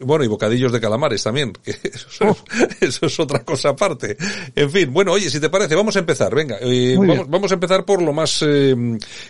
Bueno, 0.00 0.24
y 0.24 0.28
bocadillos 0.28 0.72
de 0.72 0.80
calamares 0.80 1.22
también, 1.22 1.52
que 1.52 1.70
eso, 1.82 2.08
es, 2.20 2.82
eso 2.82 3.06
es 3.06 3.20
otra 3.20 3.44
cosa 3.44 3.70
aparte. 3.70 4.16
En 4.54 4.70
fin, 4.70 4.92
bueno, 4.92 5.12
oye, 5.12 5.28
si 5.28 5.40
te 5.40 5.50
parece, 5.50 5.74
vamos 5.74 5.96
a 5.96 5.98
empezar, 5.98 6.34
venga. 6.34 6.56
eh, 6.60 6.96
vamos, 6.98 7.28
vamos 7.28 7.50
a 7.50 7.54
empezar 7.54 7.84
por 7.84 8.00
lo 8.00 8.12
más, 8.12 8.42
eh, 8.46 8.74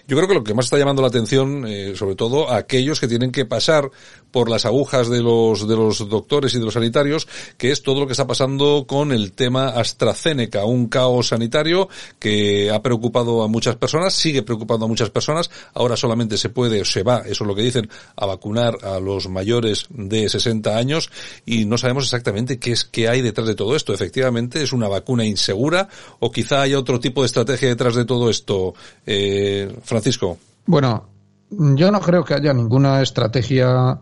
yo 0.07 0.17
creo 0.17 0.29
que 0.29 0.35
lo 0.35 0.45
que 0.45 0.55
más 0.55 0.67
está 0.67 0.79
llamando 0.79 1.03
la 1.03 1.09
atención, 1.09 1.65
eh, 1.67 1.95
sobre 1.97 2.15
todo 2.15 2.51
a 2.51 2.59
aquellos 2.59 3.01
que 3.01 3.09
tienen 3.09 3.33
que 3.33 3.45
pasar 3.47 3.91
por 4.37 4.51
las 4.51 4.67
agujas 4.67 5.09
de 5.09 5.23
los, 5.23 5.67
de 5.67 5.75
los 5.75 6.07
doctores 6.11 6.53
y 6.53 6.59
de 6.59 6.67
los 6.67 6.75
sanitarios, 6.75 7.27
que 7.57 7.71
es 7.71 7.83
todo 7.83 8.01
lo 8.01 8.07
que 8.07 8.13
está 8.13 8.27
pasando 8.27 8.85
con 8.87 9.11
el 9.11 9.33
tema 9.33 9.69
AstraZeneca, 9.69 10.67
un 10.67 10.89
caos 10.89 11.29
sanitario 11.29 11.89
que 12.19 12.71
ha 12.71 12.83
preocupado 12.83 13.43
a 13.43 13.49
muchas 13.49 13.77
personas, 13.77 14.13
sigue 14.13 14.43
preocupando 14.43 14.85
a 14.85 14.89
muchas 14.89 15.09
personas, 15.09 15.51
ahora 15.73 15.97
solamente 15.97 16.37
se 16.37 16.51
puede, 16.51 16.85
se 16.85 17.03
va, 17.03 17.21
eso 17.21 17.45
es 17.45 17.49
lo 17.49 17.55
que 17.55 17.63
dicen, 17.63 17.89
a 18.15 18.27
vacunar 18.27 18.77
a 18.83 19.01
los 19.01 19.27
mayores 19.27 19.87
de 19.89 20.29
60 20.29 20.77
años 20.77 21.11
y 21.47 21.65
no 21.65 21.79
sabemos 21.79 22.05
exactamente 22.05 22.59
qué 22.59 22.73
es 22.73 22.85
qué 22.85 23.09
hay 23.09 23.23
detrás 23.23 23.49
de 23.49 23.55
todo 23.55 23.75
esto. 23.75 23.95
Efectivamente, 23.95 24.63
es 24.63 24.75
una 24.75 24.87
vacuna 24.87 25.25
insegura 25.25 25.89
o 26.21 26.31
quizá 26.31 26.61
haya 26.61 26.79
otro 26.79 27.01
tipo 27.01 27.23
de 27.23 27.29
estrategia 27.29 27.69
detrás 27.69 27.95
de 27.95 28.05
todo 28.05 28.29
esto. 28.29 28.75
Eh, 29.07 29.75
Francisco. 29.83 30.37
Bueno, 30.67 31.09
yo 31.49 31.91
no 31.91 32.01
creo 32.01 32.23
que 32.23 32.35
haya 32.35 32.53
ninguna 32.53 33.01
estrategia 33.01 33.99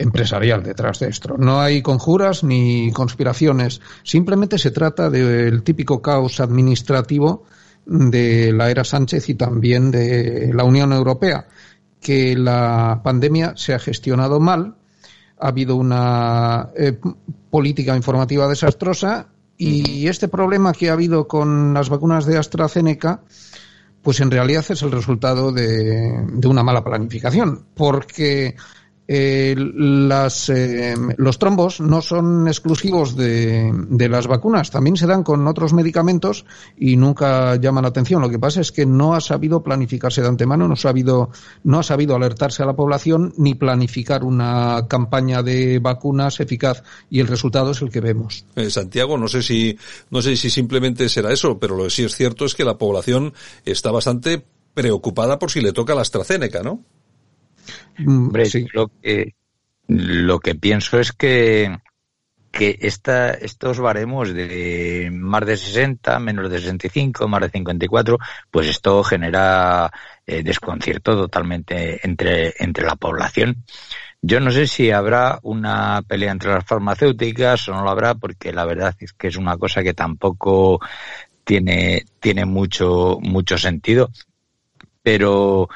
empresarial 0.00 0.62
detrás 0.62 0.98
de 0.98 1.08
esto. 1.08 1.36
No 1.36 1.60
hay 1.60 1.82
conjuras 1.82 2.42
ni 2.42 2.90
conspiraciones. 2.92 3.80
Simplemente 4.02 4.58
se 4.58 4.70
trata 4.70 5.10
del 5.10 5.62
típico 5.62 6.00
caos 6.00 6.40
administrativo 6.40 7.44
de 7.84 8.52
la 8.52 8.70
era 8.70 8.84
Sánchez 8.84 9.28
y 9.28 9.34
también 9.34 9.90
de 9.90 10.52
la 10.54 10.64
Unión 10.64 10.92
Europea, 10.92 11.48
que 12.00 12.34
la 12.36 13.00
pandemia 13.04 13.54
se 13.56 13.74
ha 13.74 13.78
gestionado 13.78 14.40
mal, 14.40 14.76
ha 15.38 15.48
habido 15.48 15.76
una 15.76 16.70
eh, 16.76 16.98
política 17.50 17.94
informativa 17.94 18.48
desastrosa 18.48 19.28
y 19.56 20.06
este 20.08 20.28
problema 20.28 20.72
que 20.72 20.88
ha 20.88 20.94
habido 20.94 21.28
con 21.28 21.74
las 21.74 21.90
vacunas 21.90 22.24
de 22.24 22.38
AstraZeneca, 22.38 23.20
pues 24.00 24.20
en 24.20 24.30
realidad 24.30 24.64
es 24.70 24.80
el 24.80 24.90
resultado 24.90 25.52
de 25.52 26.46
una 26.46 26.62
mala 26.62 26.82
planificación, 26.82 27.66
porque 27.74 28.56
eh, 29.12 29.56
las, 29.56 30.50
eh, 30.50 30.94
los 31.16 31.36
trombos 31.40 31.80
no 31.80 32.00
son 32.00 32.46
exclusivos 32.46 33.16
de, 33.16 34.08
las 34.08 34.28
vacunas, 34.28 34.70
también 34.70 34.96
se 34.96 35.08
dan 35.08 35.24
con 35.24 35.48
otros 35.48 35.72
medicamentos 35.72 36.44
y 36.78 36.96
nunca 36.96 37.56
llaman 37.56 37.82
la 37.82 37.88
atención. 37.88 38.22
Lo 38.22 38.30
que 38.30 38.38
pasa 38.38 38.60
es 38.60 38.70
que 38.70 38.86
no 38.86 39.16
ha 39.16 39.20
sabido 39.20 39.64
planificarse 39.64 40.22
de 40.22 40.28
antemano, 40.28 40.68
no 40.68 40.74
ha 40.74 40.76
sabido, 40.76 41.30
no 41.64 41.80
ha 41.80 41.82
sabido 41.82 42.14
alertarse 42.14 42.62
a 42.62 42.66
la 42.66 42.76
población 42.76 43.34
ni 43.36 43.56
planificar 43.56 44.22
una 44.22 44.86
campaña 44.86 45.42
de 45.42 45.80
vacunas 45.80 46.38
eficaz 46.38 46.84
y 47.10 47.18
el 47.18 47.26
resultado 47.26 47.72
es 47.72 47.82
el 47.82 47.90
que 47.90 48.00
vemos. 48.00 48.44
Santiago, 48.68 49.18
no 49.18 49.26
sé 49.26 49.42
si, 49.42 49.76
no 50.10 50.22
sé 50.22 50.36
si 50.36 50.50
simplemente 50.50 51.08
será 51.08 51.32
eso, 51.32 51.58
pero 51.58 51.76
lo 51.76 51.82
que 51.82 51.90
sí 51.90 52.04
es 52.04 52.14
cierto 52.14 52.44
es 52.44 52.54
que 52.54 52.64
la 52.64 52.78
población 52.78 53.34
está 53.64 53.90
bastante 53.90 54.46
preocupada 54.72 55.40
por 55.40 55.50
si 55.50 55.60
le 55.60 55.72
toca 55.72 55.96
la 55.96 56.02
AstraZeneca, 56.02 56.62
¿no? 56.62 56.84
Hombre, 58.06 58.44
lo 58.72 58.88
que 58.88 59.34
lo 59.88 60.38
que 60.38 60.54
pienso 60.54 61.00
es 61.00 61.12
que 61.12 61.76
que 62.50 62.78
esta, 62.80 63.30
estos 63.30 63.78
baremos 63.78 64.34
de 64.34 65.08
más 65.12 65.46
de 65.46 65.56
60, 65.56 66.18
menos 66.18 66.50
de 66.50 66.58
65, 66.58 67.28
más 67.28 67.42
de 67.42 67.50
54, 67.50 68.18
pues 68.50 68.66
esto 68.68 69.02
genera 69.04 69.90
eh, 70.26 70.42
desconcierto 70.42 71.16
totalmente 71.16 72.04
entre, 72.06 72.54
entre 72.58 72.84
la 72.84 72.96
población. 72.96 73.64
Yo 74.22 74.40
no 74.40 74.50
sé 74.50 74.66
si 74.66 74.90
habrá 74.90 75.38
una 75.42 76.02
pelea 76.06 76.32
entre 76.32 76.50
las 76.50 76.66
farmacéuticas 76.66 77.68
o 77.68 77.72
no 77.72 77.84
lo 77.84 77.90
habrá, 77.90 78.14
porque 78.14 78.52
la 78.52 78.64
verdad 78.64 78.94
es 78.98 79.12
que 79.12 79.28
es 79.28 79.36
una 79.36 79.56
cosa 79.56 79.82
que 79.82 79.94
tampoco 79.94 80.80
tiene, 81.44 82.04
tiene 82.18 82.44
mucho, 82.44 83.18
mucho 83.22 83.56
sentido. 83.56 84.10
Pero, 85.02 85.68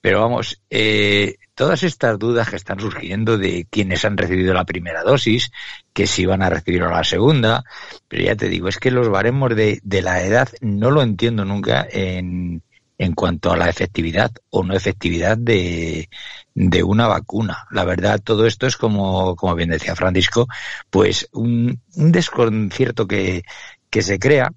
pero 0.00 0.20
vamos, 0.20 0.60
eh, 0.68 1.36
todas 1.56 1.82
estas 1.82 2.18
dudas 2.18 2.50
que 2.50 2.56
están 2.56 2.78
surgiendo 2.78 3.38
de 3.38 3.66
quienes 3.68 4.04
han 4.04 4.16
recibido 4.16 4.52
la 4.54 4.66
primera 4.66 5.02
dosis, 5.02 5.50
que 5.94 6.06
si 6.06 6.26
van 6.26 6.42
a 6.42 6.50
recibir 6.50 6.82
la 6.82 7.02
segunda, 7.02 7.64
pero 8.06 8.22
ya 8.22 8.36
te 8.36 8.48
digo, 8.48 8.68
es 8.68 8.78
que 8.78 8.90
los 8.90 9.08
baremos 9.08 9.56
de, 9.56 9.80
de 9.82 10.02
la 10.02 10.22
edad 10.22 10.48
no 10.60 10.90
lo 10.90 11.02
entiendo 11.02 11.46
nunca 11.46 11.86
en, 11.90 12.62
en 12.98 13.14
cuanto 13.14 13.50
a 13.50 13.56
la 13.56 13.70
efectividad 13.70 14.30
o 14.50 14.64
no 14.64 14.74
efectividad 14.74 15.38
de, 15.38 16.10
de 16.54 16.82
una 16.82 17.08
vacuna. 17.08 17.66
La 17.70 17.84
verdad, 17.84 18.20
todo 18.22 18.46
esto 18.46 18.66
es 18.66 18.76
como, 18.76 19.34
como 19.34 19.54
bien 19.54 19.70
decía 19.70 19.96
Francisco, 19.96 20.46
pues 20.90 21.26
un, 21.32 21.80
un 21.94 22.12
desconcierto 22.12 23.06
que, 23.06 23.42
que 23.88 24.02
se 24.02 24.18
crea 24.18 24.52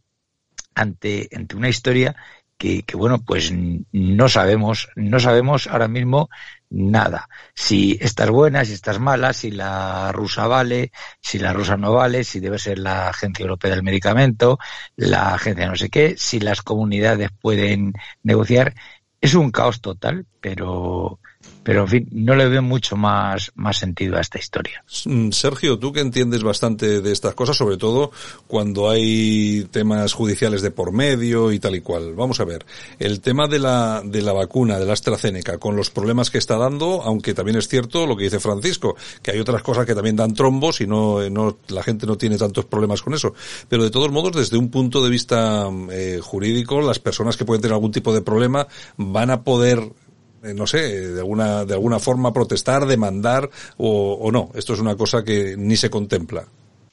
ante, 0.76 1.30
ante 1.34 1.56
una 1.56 1.70
historia 1.70 2.14
que, 2.58 2.84
que, 2.84 2.98
bueno, 2.98 3.24
pues 3.24 3.54
no 3.54 4.28
sabemos, 4.28 4.90
no 4.98 5.22
sabemos 5.22 5.68
ahora 5.68 5.88
mismo 5.88 6.30
nada. 6.70 7.28
Si 7.54 7.98
esta 8.02 8.26
es 8.26 8.30
buena, 8.30 8.66
si 8.66 8.74
esta 8.74 8.92
es 8.92 9.00
mala, 9.00 9.34
si 9.34 9.52
la 9.52 10.12
rusa 10.12 10.48
vale, 10.48 10.92
si 11.22 11.40
la 11.40 11.54
rusa 11.54 11.78
no 11.78 11.94
vale, 11.94 12.24
si 12.24 12.40
debe 12.40 12.60
ser 12.60 12.80
la 12.80 13.10
Agencia 13.10 13.44
Europea 13.44 13.72
del 13.72 13.84
Medicamento, 13.84 14.60
la 14.96 15.34
agencia 15.34 15.68
no 15.68 15.76
sé 15.76 15.90
qué, 15.90 16.16
si 16.18 16.40
las 16.40 16.62
comunidades 16.62 17.30
pueden 17.42 17.94
negociar. 18.24 18.74
Es 19.22 19.34
un 19.34 19.52
caos 19.52 19.82
total, 19.82 20.26
pero, 20.40 21.20
pero 21.64 21.82
en 21.82 21.88
fin, 21.88 22.08
no 22.12 22.36
le 22.36 22.48
veo 22.48 22.62
mucho 22.62 22.96
más, 22.96 23.52
más 23.56 23.78
sentido 23.78 24.18
a 24.18 24.22
esta 24.22 24.40
historia. 24.40 24.84
Mm, 25.06 25.32
Sergio, 25.32 25.78
tú 25.78 25.92
que 25.92 26.00
entiendes 26.00 26.44
bastante 26.44 27.02
de 27.02 27.12
estas 27.12 27.34
cosas, 27.36 27.58
sobre 27.58 27.78
todo 27.78 28.12
cuando 28.48 28.90
hay 28.90 29.68
temas 29.72 30.14
judiciales 30.14 30.62
de 30.62 30.72
por 30.72 30.92
medio 30.92 31.52
y 31.52 31.60
tal 31.60 31.76
y 31.76 31.82
cual. 31.82 32.16
Vamos 32.16 32.40
a 32.40 32.46
ver, 32.46 32.66
el 32.98 33.22
tema 33.22 33.48
de 33.48 33.60
la, 33.60 34.02
de 34.04 34.22
la 34.22 34.34
vacuna, 34.34 34.80
de 34.80 34.86
la 34.86 34.94
AstraZeneca, 34.94 35.58
con 35.58 35.76
los 35.76 35.90
problemas 35.90 36.30
que 36.30 36.38
está 36.38 36.58
dando, 36.58 37.02
aunque 37.04 37.34
también 37.34 37.58
es 37.58 37.68
cierto 37.68 38.08
lo 38.08 38.16
que 38.16 38.24
dice 38.24 38.40
Francisco, 38.40 38.96
que 39.22 39.32
hay 39.32 39.40
otras 39.40 39.62
cosas 39.62 39.86
que 39.86 39.96
también 39.96 40.16
dan 40.16 40.34
trombos 40.34 40.82
y 40.82 40.88
no, 40.88 41.30
no 41.30 41.60
la 41.68 41.84
gente 41.84 42.06
no 42.06 42.18
tiene 42.18 42.38
tantos 42.38 42.66
problemas 42.66 43.02
con 43.02 43.14
eso. 43.14 43.34
Pero 43.68 43.84
de 43.84 43.92
todos 43.92 44.12
modos, 44.12 44.32
desde 44.36 44.58
un 44.58 44.70
punto 44.70 45.04
de 45.04 45.10
vista 45.10 45.70
eh, 45.92 46.20
jurídico, 46.22 46.82
las 46.82 47.00
personas 47.00 47.38
que 47.38 47.46
pueden 47.46 47.62
tener 47.62 47.74
algún 47.74 47.92
tipo 47.92 48.14
de 48.14 48.22
problema 48.22 48.68
van 48.98 49.30
a 49.30 49.44
poder 49.44 49.92
no 50.56 50.68
sé, 50.68 51.14
de 51.14 51.20
alguna, 51.20 51.66
de 51.66 51.74
alguna 51.74 52.00
forma 52.00 52.34
protestar, 52.34 52.86
demandar 52.86 53.50
o, 53.78 54.14
o 54.14 54.32
no. 54.32 54.50
Esto 54.54 54.74
es 54.74 54.80
una 54.80 54.96
cosa 54.96 55.24
que 55.24 55.56
ni 55.58 55.76
se 55.76 55.90
contempla. 55.90 56.46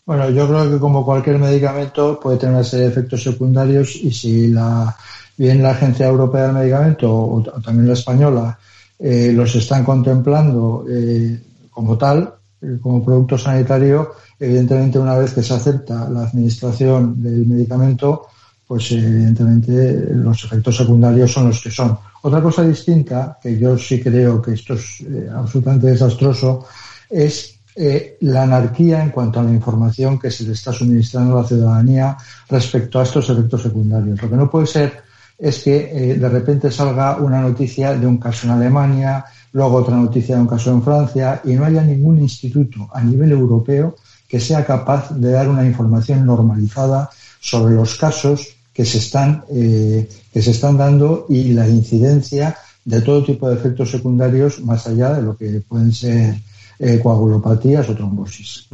Bueno, 0.07 0.31
yo 0.31 0.47
creo 0.47 0.71
que 0.71 0.79
como 0.79 1.05
cualquier 1.05 1.37
medicamento 1.39 2.21
puede 2.21 2.39
tener 2.39 2.55
una 2.55 2.65
serie 2.65 2.87
de 2.87 2.93
efectos 2.93 3.25
secundarios 3.25 3.97
y 3.97 4.13
si 4.13 4.47
la, 4.47 4.97
bien 5.37 5.61
la 5.61 5.71
Agencia 5.71 6.07
Europea 6.07 6.45
del 6.45 6.53
Medicamento 6.53 7.13
o, 7.13 7.43
también 7.43 7.89
la 7.89 7.95
española 7.95 8.57
eh, 9.01 9.33
los 9.35 9.53
están 9.57 9.85
contemplando 9.85 10.85
eh, 10.89 11.41
como 11.71 11.99
tal, 11.99 12.33
eh, 12.63 12.79
como 12.81 13.05
producto 13.05 13.37
sanitario, 13.37 14.13
evidentemente 14.39 14.99
una 15.01 15.19
vez 15.19 15.35
que 15.35 15.43
se 15.43 15.55
acepta 15.55 16.09
la 16.09 16.23
administración 16.23 17.21
del 17.21 17.45
medicamento, 17.45 18.29
pues 18.67 18.91
evidentemente 18.93 20.09
los 20.15 20.45
efectos 20.45 20.77
secundarios 20.77 21.33
son 21.33 21.49
los 21.49 21.63
que 21.63 21.71
son. 21.71 21.97
Otra 22.23 22.43
cosa 22.43 22.63
distinta, 22.63 23.39
que 23.41 23.59
yo 23.59 23.79
sí 23.79 24.01
creo 24.01 24.43
que 24.43 24.55
esto 24.55 24.75
es 24.75 25.05
absolutamente 25.33 25.87
desastroso, 25.89 26.67
es 27.09 27.57
eh, 27.79 28.17
la 28.23 28.45
anarquía 28.45 29.03
en 29.03 29.11
cuanto 29.11 29.39
a 29.39 29.43
la 29.43 29.51
información 29.51 30.19
que 30.19 30.31
se 30.31 30.45
le 30.45 30.53
está 30.53 30.73
suministrando 30.73 31.37
a 31.37 31.43
la 31.43 31.47
ciudadanía 31.49 32.17
respecto 32.49 32.99
a 32.99 33.03
estos 33.03 33.29
efectos 33.29 33.61
secundarios. 33.61 34.23
Lo 34.23 34.31
que 34.31 34.37
no 34.37 34.51
puede 34.51 34.67
ser 34.67 35.03
es 35.39 35.63
que 35.63 35.91
eh, 35.93 36.15
de 36.15 36.29
repente 36.31 36.71
salga 36.71 37.19
una 37.19 37.43
noticia 37.43 37.93
de 37.93 38.07
un 38.07 38.17
caso 38.17 38.47
en 38.47 38.55
Alemania, 38.55 39.27
luego 39.53 39.77
otra 39.77 39.95
noticia 39.95 40.37
de 40.37 40.41
un 40.41 40.47
caso 40.47 40.71
en 40.71 40.83
Francia 40.83 41.43
y 41.45 41.53
no 41.53 41.67
haya 41.67 41.83
ningún 41.83 42.19
instituto 42.19 42.89
a 42.95 43.03
nivel 43.03 43.33
europeo 43.33 43.97
que 44.27 44.41
sea 44.41 44.65
capaz 44.65 45.11
de 45.11 45.33
dar 45.33 45.47
una 45.47 45.67
información 45.67 46.25
normalizada 46.25 47.11
sobre 47.41 47.75
los 47.75 47.97
casos 47.97 48.56
que 48.77 48.85
se 48.85 48.99
están, 48.99 49.43
eh, 49.51 50.07
que 50.31 50.43
se 50.43 50.51
están 50.51 50.77
dando 50.77 51.25
y 51.31 51.55
la 51.55 51.67
incidencia 51.67 52.59
de 52.85 53.01
todo 53.01 53.25
tipo 53.25 53.49
de 53.49 53.55
efectos 53.55 53.91
secundarios 53.91 54.61
más 54.61 54.87
allá 54.87 55.15
de 55.15 55.23
lo 55.23 55.35
que 55.35 55.63
pueden 55.67 55.95
ser 55.95 56.35
eh, 56.79 57.01
coagulopatías 57.03 57.89
o 57.89 57.95
trombosis. 57.95 58.69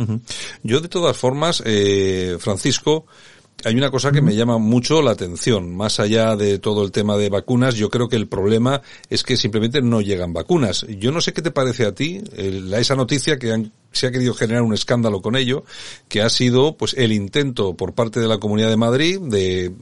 Yo, 0.64 0.80
de 0.80 0.88
todas 0.88 1.16
formas, 1.16 1.62
eh, 1.64 2.36
Francisco, 2.40 3.06
hay 3.64 3.74
una 3.74 3.90
cosa 3.90 4.12
que 4.12 4.22
me 4.22 4.34
llama 4.34 4.58
mucho 4.58 5.02
la 5.02 5.12
atención. 5.12 5.74
Más 5.76 6.00
allá 6.00 6.36
de 6.36 6.58
todo 6.58 6.84
el 6.84 6.90
tema 6.90 7.16
de 7.16 7.28
vacunas, 7.28 7.74
yo 7.74 7.90
creo 7.90 8.08
que 8.08 8.16
el 8.16 8.28
problema 8.28 8.82
es 9.08 9.22
que 9.22 9.36
simplemente 9.36 9.82
no 9.82 10.00
llegan 10.00 10.32
vacunas. 10.32 10.86
Yo 10.88 11.12
no 11.12 11.20
sé 11.20 11.32
qué 11.32 11.42
te 11.42 11.50
parece 11.50 11.86
a 11.86 11.94
ti 11.94 12.22
esa 12.36 12.96
noticia 12.96 13.38
que 13.38 13.70
se 13.92 14.06
ha 14.06 14.10
querido 14.10 14.34
generar 14.34 14.62
un 14.62 14.74
escándalo 14.74 15.20
con 15.20 15.36
ello, 15.36 15.64
que 16.08 16.22
ha 16.22 16.30
sido 16.30 16.76
pues 16.76 16.94
el 16.94 17.12
intento 17.12 17.74
por 17.74 17.94
parte 17.94 18.20
de 18.20 18.28
la 18.28 18.38
Comunidad 18.38 18.68
de 18.68 18.76
Madrid 18.76 19.20
de 19.20 19.72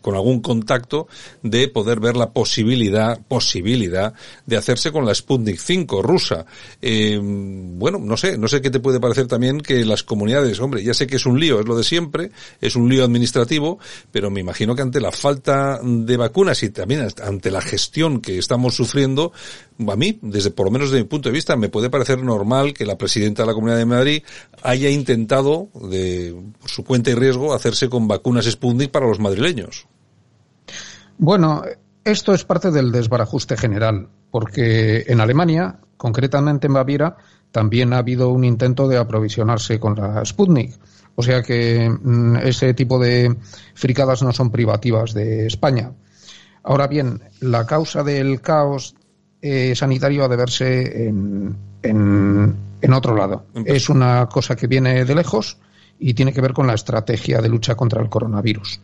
con 0.00 0.14
algún 0.14 0.40
contacto 0.40 1.08
de 1.42 1.68
poder 1.68 2.00
ver 2.00 2.16
la 2.16 2.30
posibilidad, 2.30 3.20
posibilidad 3.26 4.14
de 4.46 4.56
hacerse 4.56 4.92
con 4.92 5.06
la 5.06 5.14
Sputnik 5.14 5.58
5 5.58 6.02
rusa. 6.02 6.44
Eh, 6.82 7.18
bueno, 7.22 7.98
no 7.98 8.16
sé, 8.16 8.36
no 8.38 8.48
sé 8.48 8.60
qué 8.60 8.70
te 8.70 8.80
puede 8.80 9.00
parecer 9.00 9.26
también 9.26 9.60
que 9.60 9.84
las 9.84 10.02
comunidades, 10.02 10.60
hombre, 10.60 10.82
ya 10.82 10.94
sé 10.94 11.06
que 11.06 11.16
es 11.16 11.26
un 11.26 11.38
lío, 11.38 11.60
es 11.60 11.66
lo 11.66 11.76
de 11.76 11.84
siempre, 11.84 12.30
es 12.60 12.76
un 12.76 12.88
lío 12.88 13.04
administrativo, 13.04 13.78
pero 14.10 14.30
me 14.30 14.40
imagino 14.40 14.74
que 14.74 14.82
ante 14.82 15.00
la 15.00 15.12
falta 15.12 15.80
de 15.82 16.16
vacunas 16.16 16.62
y 16.62 16.70
también 16.70 17.08
ante 17.22 17.50
la 17.50 17.60
gestión 17.60 18.20
que 18.20 18.38
estamos 18.38 18.74
sufriendo, 18.74 19.32
a 19.88 19.96
mí, 19.96 20.18
desde 20.22 20.50
por 20.50 20.66
lo 20.66 20.72
menos 20.72 20.90
desde 20.90 21.02
mi 21.02 21.08
punto 21.08 21.28
de 21.28 21.34
vista, 21.34 21.56
me 21.56 21.68
puede 21.68 21.90
parecer 21.90 22.22
normal 22.22 22.74
que 22.74 22.84
la 22.84 22.98
presidenta 22.98 23.42
de 23.42 23.46
la 23.46 23.54
Comunidad 23.54 23.78
de 23.78 23.86
Madrid 23.86 24.22
haya 24.62 24.90
intentado, 24.90 25.68
de 25.74 26.34
su 26.66 26.84
cuenta 26.84 27.10
y 27.10 27.14
riesgo, 27.14 27.54
hacerse 27.54 27.88
con 27.88 28.06
vacunas 28.08 28.44
Sputnik 28.44 28.90
para 28.90 29.06
los 29.06 29.20
madrileños. 29.20 29.69
Bueno, 31.18 31.62
esto 32.04 32.32
es 32.32 32.44
parte 32.44 32.70
del 32.70 32.92
desbarajuste 32.92 33.56
general, 33.56 34.08
porque 34.30 35.04
en 35.06 35.20
Alemania, 35.20 35.80
concretamente 35.96 36.66
en 36.66 36.72
Baviera, 36.72 37.16
también 37.52 37.92
ha 37.92 37.98
habido 37.98 38.30
un 38.30 38.44
intento 38.44 38.88
de 38.88 38.96
aprovisionarse 38.96 39.78
con 39.78 39.96
la 39.96 40.24
Sputnik. 40.24 40.78
O 41.16 41.22
sea 41.22 41.42
que 41.42 41.90
mm, 41.90 42.36
ese 42.36 42.72
tipo 42.72 42.98
de 42.98 43.36
fricadas 43.74 44.22
no 44.22 44.32
son 44.32 44.50
privativas 44.50 45.12
de 45.12 45.46
España. 45.46 45.92
Ahora 46.62 46.86
bien, 46.86 47.20
la 47.40 47.66
causa 47.66 48.02
del 48.02 48.40
caos 48.40 48.94
eh, 49.42 49.74
sanitario 49.74 50.24
ha 50.24 50.28
de 50.28 50.36
verse 50.36 51.06
en, 51.06 51.56
en, 51.82 52.92
otro 52.92 53.14
lado. 53.14 53.46
Es 53.66 53.88
una 53.88 54.26
cosa 54.26 54.56
que 54.56 54.66
viene 54.66 55.04
de 55.04 55.14
lejos 55.14 55.58
y 55.98 56.14
tiene 56.14 56.32
que 56.32 56.40
ver 56.40 56.52
con 56.52 56.66
la 56.66 56.74
estrategia 56.74 57.40
de 57.40 57.48
lucha 57.48 57.74
contra 57.74 58.02
el 58.02 58.08
coronavirus 58.08 58.80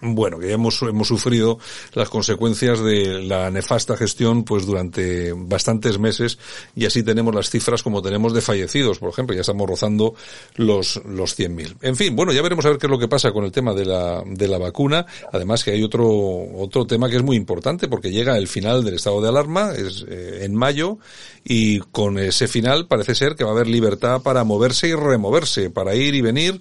bueno, 0.00 0.38
que 0.38 0.48
ya 0.48 0.54
hemos, 0.54 0.80
hemos 0.82 1.08
sufrido 1.08 1.58
las 1.94 2.08
consecuencias 2.08 2.80
de 2.80 3.22
la 3.22 3.50
nefasta 3.50 3.96
gestión 3.96 4.44
pues 4.44 4.66
durante 4.66 5.32
bastantes 5.32 5.98
meses 5.98 6.38
y 6.76 6.86
así 6.86 7.02
tenemos 7.02 7.34
las 7.34 7.50
cifras 7.50 7.82
como 7.82 8.02
tenemos 8.02 8.32
de 8.32 8.40
fallecidos, 8.40 8.98
por 8.98 9.10
ejemplo, 9.10 9.34
ya 9.34 9.40
estamos 9.40 9.68
rozando 9.68 10.14
los, 10.56 11.00
los 11.04 11.38
100.000. 11.38 11.76
En 11.82 11.96
fin, 11.96 12.14
bueno, 12.14 12.32
ya 12.32 12.42
veremos 12.42 12.64
a 12.64 12.70
ver 12.70 12.78
qué 12.78 12.86
es 12.86 12.90
lo 12.90 12.98
que 12.98 13.08
pasa 13.08 13.32
con 13.32 13.44
el 13.44 13.52
tema 13.52 13.74
de 13.74 13.84
la, 13.84 14.22
de 14.24 14.48
la 14.48 14.58
vacuna. 14.58 15.06
Además 15.32 15.64
que 15.64 15.72
hay 15.72 15.82
otro, 15.82 16.06
otro 16.08 16.86
tema 16.86 17.08
que 17.08 17.16
es 17.16 17.22
muy 17.22 17.36
importante 17.36 17.88
porque 17.88 18.10
llega 18.10 18.36
el 18.36 18.48
final 18.48 18.84
del 18.84 18.94
estado 18.94 19.20
de 19.20 19.28
alarma, 19.28 19.72
es 19.72 20.04
eh, 20.08 20.44
en 20.44 20.54
mayo, 20.54 20.98
y 21.44 21.78
con 21.78 22.18
ese 22.18 22.48
final 22.48 22.86
parece 22.86 23.14
ser 23.14 23.34
que 23.34 23.44
va 23.44 23.50
a 23.50 23.54
haber 23.54 23.68
libertad 23.68 24.22
para 24.22 24.44
moverse 24.44 24.88
y 24.88 24.94
removerse, 24.94 25.70
para 25.70 25.94
ir 25.94 26.14
y 26.14 26.20
venir. 26.20 26.60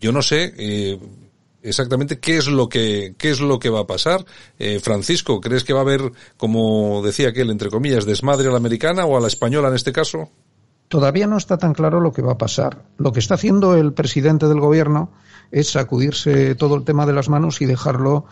Yo 0.00 0.12
no 0.12 0.22
sé, 0.22 0.54
eh, 0.56 0.98
exactamente 1.62 2.18
qué 2.18 2.36
es 2.36 2.48
lo 2.48 2.68
que 2.68 3.14
qué 3.18 3.30
es 3.30 3.40
lo 3.40 3.58
que 3.58 3.70
va 3.70 3.80
a 3.80 3.86
pasar. 3.86 4.24
Eh, 4.58 4.80
Francisco, 4.80 5.40
¿crees 5.40 5.64
que 5.64 5.72
va 5.72 5.80
a 5.80 5.82
haber, 5.82 6.12
como 6.36 7.02
decía 7.02 7.30
aquel, 7.30 7.50
entre 7.50 7.70
comillas, 7.70 8.06
desmadre 8.06 8.48
a 8.48 8.50
la 8.50 8.56
americana 8.56 9.04
o 9.04 9.16
a 9.16 9.20
la 9.20 9.28
española 9.28 9.68
en 9.68 9.74
este 9.74 9.92
caso? 9.92 10.30
Todavía 10.88 11.26
no 11.26 11.36
está 11.36 11.58
tan 11.58 11.74
claro 11.74 12.00
lo 12.00 12.12
que 12.12 12.22
va 12.22 12.32
a 12.32 12.38
pasar. 12.38 12.84
Lo 12.96 13.12
que 13.12 13.20
está 13.20 13.34
haciendo 13.34 13.76
el 13.76 13.92
presidente 13.92 14.46
del 14.48 14.60
gobierno 14.60 15.12
es 15.50 15.70
sacudirse 15.70 16.54
todo 16.54 16.76
el 16.76 16.84
tema 16.84 17.04
de 17.04 17.12
las 17.12 17.28
manos 17.28 17.60
y 17.60 17.66
dejarlo 17.66 18.24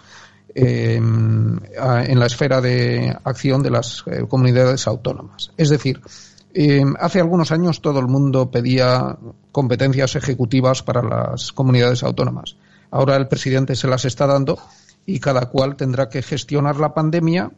eh, 0.54 0.96
en 0.96 2.18
la 2.18 2.26
esfera 2.26 2.62
de 2.62 3.14
acción 3.24 3.62
de 3.62 3.70
las 3.70 4.04
eh, 4.06 4.24
comunidades 4.26 4.86
autónomas. 4.86 5.52
Es 5.58 5.68
decir, 5.68 6.00
hace 6.98 7.20
algunos 7.20 7.52
años 7.52 7.82
todo 7.82 8.00
el 8.00 8.06
mundo 8.06 8.50
pedía 8.50 9.18
competencias 9.52 10.16
ejecutivas 10.16 10.82
para 10.82 11.02
las 11.02 11.52
comunidades 11.52 12.02
autónomas. 12.02 12.56
Ahora 12.91 13.16
el 13.16 13.28
presidente 13.28 13.74
se 13.76 13.89
las 13.89 14.05
está 14.05 14.26
dando 14.26 14.59
y 15.05 15.20
cada 15.20 15.47
cual 15.47 15.76
tendrá 15.76 16.09
que 16.09 16.22
gestionar 16.22 16.76
la 16.76 16.95
pandemia 16.95 17.51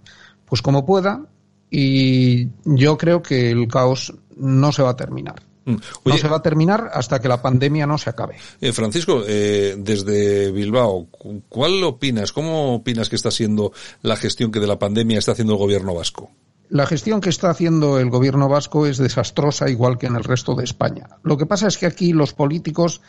pues 0.45 0.62
como 0.62 0.87
pueda 0.87 1.26
y 1.70 2.49
yo 2.64 2.97
creo 2.97 3.22
que 3.22 3.51
el 3.51 3.68
caos 3.68 4.14
no 4.37 4.72
se 4.72 4.83
va 4.83 4.91
a 4.91 4.97
terminar. 4.97 5.43
Mm. 5.68 5.76
no 6.07 6.16
se 6.16 6.29
va 6.29 6.39
a 6.39 6.43
terminar 6.43 6.91
hasta 6.95 7.20
que 7.20 7.29
la 7.29 7.43
pandemia 7.43 7.87
no 7.87 7.99
se 7.99 8.09
acabe. 8.09 8.37
Eh, 8.59 8.72
Francisco, 8.72 9.22
eh, 9.26 9.76
desde 9.79 10.51
Bilbao, 10.51 11.09
¿cuál 11.49 11.85
opinas? 11.85 12.33
¿Cómo 12.33 12.76
opinas 12.76 13.11
que 13.11 13.16
está 13.16 13.31
siendo 13.31 13.72
la 14.01 14.16
gestión 14.16 14.51
que 14.51 14.61
de 14.61 14.66
la 14.66 14.79
pandemia 14.79 15.18
está 15.18 15.33
haciendo 15.33 15.53
el 15.53 15.59
gobierno 15.59 15.95
vasco? 15.95 16.31
La 16.70 16.87
gestión 16.87 17.20
que 17.20 17.29
está 17.29 17.51
haciendo 17.51 17.99
el 17.99 18.09
gobierno 18.09 18.49
vasco 18.49 18.87
es 18.87 18.97
desastrosa 18.97 19.68
igual 19.68 19.99
que 19.99 20.07
en 20.07 20.16
el 20.16 20.24
resto 20.24 20.55
de 20.55 20.64
España. 20.64 21.07
Lo 21.22 21.37
que 21.37 21.47
pasa 21.47 21.68
es 21.68 21.76
que 21.76 21.87
aquí 21.87 22.12
los 22.12 22.33
políticos 22.33 23.03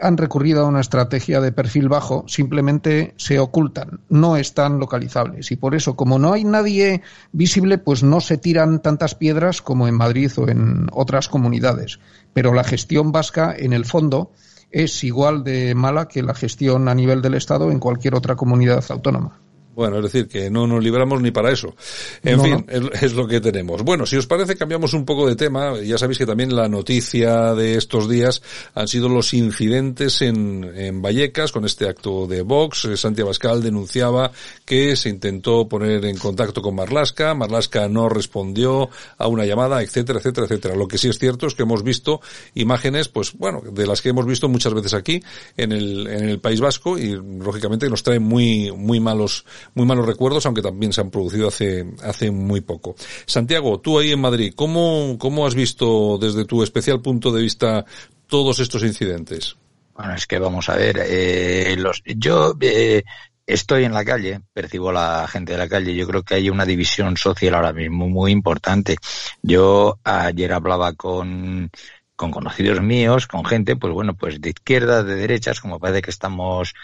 han 0.00 0.16
recurrido 0.16 0.64
a 0.64 0.68
una 0.68 0.80
estrategia 0.80 1.40
de 1.40 1.52
perfil 1.52 1.88
bajo, 1.88 2.24
simplemente 2.28 3.14
se 3.16 3.38
ocultan, 3.38 4.00
no 4.08 4.36
están 4.36 4.78
localizables. 4.78 5.50
Y 5.50 5.56
por 5.56 5.74
eso, 5.74 5.96
como 5.96 6.18
no 6.18 6.32
hay 6.32 6.44
nadie 6.44 7.02
visible, 7.32 7.78
pues 7.78 8.02
no 8.02 8.20
se 8.20 8.38
tiran 8.38 8.80
tantas 8.80 9.14
piedras 9.14 9.62
como 9.62 9.88
en 9.88 9.94
Madrid 9.94 10.30
o 10.36 10.48
en 10.48 10.86
otras 10.92 11.28
comunidades. 11.28 11.98
Pero 12.32 12.54
la 12.54 12.64
gestión 12.64 13.12
vasca, 13.12 13.54
en 13.56 13.72
el 13.72 13.84
fondo, 13.84 14.32
es 14.70 15.02
igual 15.04 15.44
de 15.44 15.74
mala 15.74 16.08
que 16.08 16.22
la 16.22 16.34
gestión 16.34 16.88
a 16.88 16.94
nivel 16.94 17.22
del 17.22 17.34
Estado 17.34 17.70
en 17.70 17.80
cualquier 17.80 18.14
otra 18.14 18.36
comunidad 18.36 18.84
autónoma. 18.90 19.40
Bueno, 19.78 19.98
es 19.98 20.02
decir, 20.02 20.26
que 20.26 20.50
no 20.50 20.66
nos 20.66 20.82
libramos 20.82 21.22
ni 21.22 21.30
para 21.30 21.52
eso. 21.52 21.76
En 22.24 22.40
fin, 22.42 22.66
Es, 23.00 23.12
lo 23.12 23.28
que 23.28 23.40
tenemos. 23.40 23.84
Bueno, 23.84 24.06
si 24.06 24.16
os 24.16 24.26
parece, 24.26 24.56
cambiamos 24.56 24.92
un 24.92 25.04
poco 25.04 25.28
de 25.28 25.36
tema. 25.36 25.78
Ya 25.78 25.96
sabéis 25.98 26.18
que 26.18 26.26
también 26.26 26.56
la 26.56 26.68
noticia 26.68 27.54
de 27.54 27.76
estos 27.76 28.08
días 28.08 28.42
han 28.74 28.88
sido 28.88 29.08
los 29.08 29.34
incidentes 29.34 30.20
en, 30.20 30.68
en 30.74 31.00
Vallecas 31.00 31.52
con 31.52 31.64
este 31.64 31.88
acto 31.88 32.26
de 32.26 32.42
Vox. 32.42 32.86
Eh, 32.86 32.96
Santiago 32.96 33.28
Abascal 33.28 33.62
denunciaba 33.62 34.32
que 34.64 34.96
se 34.96 35.10
intentó 35.10 35.68
poner 35.68 36.04
en 36.06 36.18
contacto 36.18 36.60
con 36.60 36.74
Marlasca. 36.74 37.34
Marlasca 37.34 37.86
no 37.88 38.08
respondió 38.08 38.90
a 39.16 39.28
una 39.28 39.46
llamada, 39.46 39.80
etcétera, 39.80 40.18
etcétera, 40.18 40.46
etcétera. 40.46 40.74
Lo 40.74 40.88
que 40.88 40.98
sí 40.98 41.08
es 41.08 41.20
cierto 41.20 41.46
es 41.46 41.54
que 41.54 41.62
hemos 41.62 41.84
visto 41.84 42.20
imágenes, 42.54 43.06
pues 43.06 43.32
bueno, 43.32 43.62
de 43.70 43.86
las 43.86 44.02
que 44.02 44.08
hemos 44.08 44.26
visto 44.26 44.48
muchas 44.48 44.74
veces 44.74 44.94
aquí 44.94 45.22
en 45.56 45.70
el, 45.70 46.08
en 46.08 46.28
el 46.30 46.40
País 46.40 46.60
Vasco 46.60 46.98
y 46.98 47.12
lógicamente 47.12 47.88
nos 47.88 48.02
trae 48.02 48.18
muy, 48.18 48.72
muy 48.72 48.98
malos 48.98 49.44
muy 49.74 49.86
malos 49.86 50.06
recuerdos, 50.06 50.46
aunque 50.46 50.62
también 50.62 50.92
se 50.92 51.00
han 51.00 51.10
producido 51.10 51.48
hace, 51.48 51.86
hace 52.02 52.30
muy 52.30 52.60
poco. 52.60 52.94
Santiago, 53.26 53.80
tú 53.80 53.98
ahí 53.98 54.12
en 54.12 54.20
Madrid, 54.20 54.52
¿cómo, 54.54 55.16
cómo 55.18 55.46
has 55.46 55.54
visto 55.54 56.18
desde 56.18 56.44
tu 56.44 56.62
especial 56.62 57.00
punto 57.00 57.32
de 57.32 57.42
vista 57.42 57.84
todos 58.26 58.58
estos 58.60 58.82
incidentes? 58.82 59.56
Bueno, 59.94 60.14
es 60.14 60.26
que 60.26 60.38
vamos 60.38 60.68
a 60.68 60.76
ver, 60.76 61.00
eh, 61.02 61.74
los, 61.76 62.02
yo, 62.04 62.54
eh, 62.60 63.02
estoy 63.48 63.84
en 63.84 63.94
la 63.94 64.04
calle, 64.04 64.40
percibo 64.52 64.92
la 64.92 65.26
gente 65.26 65.52
de 65.52 65.58
la 65.58 65.68
calle, 65.68 65.94
yo 65.94 66.06
creo 66.06 66.22
que 66.22 66.34
hay 66.34 66.50
una 66.50 66.66
división 66.66 67.16
social 67.16 67.54
ahora 67.54 67.72
mismo 67.72 68.08
muy 68.08 68.30
importante. 68.30 68.96
Yo 69.42 69.98
ayer 70.04 70.52
hablaba 70.52 70.92
con, 70.92 71.70
con 72.14 72.30
conocidos 72.30 72.82
míos, 72.82 73.26
con 73.26 73.44
gente, 73.44 73.74
pues 73.74 73.92
bueno, 73.92 74.14
pues 74.14 74.40
de 74.40 74.50
izquierda, 74.50 75.02
de 75.02 75.14
derechas, 75.14 75.60
como 75.60 75.80
parece 75.80 76.02
que 76.02 76.10
estamos 76.10 76.74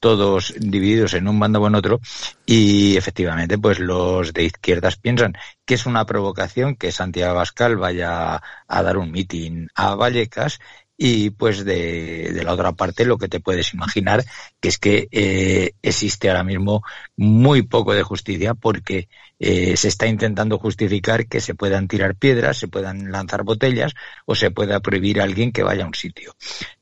todos 0.00 0.54
divididos 0.58 1.14
en 1.14 1.28
un 1.28 1.38
bando 1.38 1.60
o 1.60 1.66
en 1.66 1.74
otro 1.74 2.00
y 2.46 2.96
efectivamente 2.96 3.58
pues 3.58 3.78
los 3.78 4.32
de 4.32 4.44
izquierdas 4.44 4.96
piensan 4.96 5.34
que 5.64 5.74
es 5.74 5.86
una 5.86 6.06
provocación 6.06 6.76
que 6.76 6.92
Santiago 6.92 7.32
Abascal 7.32 7.76
vaya 7.76 8.40
a 8.66 8.82
dar 8.82 8.96
un 8.96 9.10
mitin 9.10 9.68
a 9.74 9.94
Vallecas 9.94 10.58
y 11.00 11.30
pues 11.30 11.64
de, 11.64 12.40
la 12.44 12.52
otra 12.52 12.72
parte 12.72 13.04
lo 13.04 13.18
que 13.18 13.28
te 13.28 13.38
puedes 13.38 13.72
imaginar 13.72 14.24
que 14.60 14.68
es 14.68 14.78
que 14.78 15.08
eh, 15.12 15.72
existe 15.80 16.28
ahora 16.28 16.42
mismo 16.42 16.82
muy 17.16 17.62
poco 17.62 17.94
de 17.94 18.02
justicia 18.02 18.54
porque 18.54 19.08
eh, 19.38 19.76
se 19.76 19.88
está 19.88 20.08
intentando 20.08 20.58
justificar 20.58 21.26
que 21.28 21.40
se 21.40 21.54
puedan 21.54 21.86
tirar 21.86 22.16
piedras, 22.16 22.56
se 22.56 22.66
puedan 22.66 23.12
lanzar 23.12 23.44
botellas 23.44 23.94
o 24.26 24.34
se 24.34 24.50
pueda 24.50 24.80
prohibir 24.80 25.20
a 25.20 25.24
alguien 25.24 25.52
que 25.52 25.62
vaya 25.62 25.84
a 25.84 25.86
un 25.86 25.94
sitio. 25.94 26.34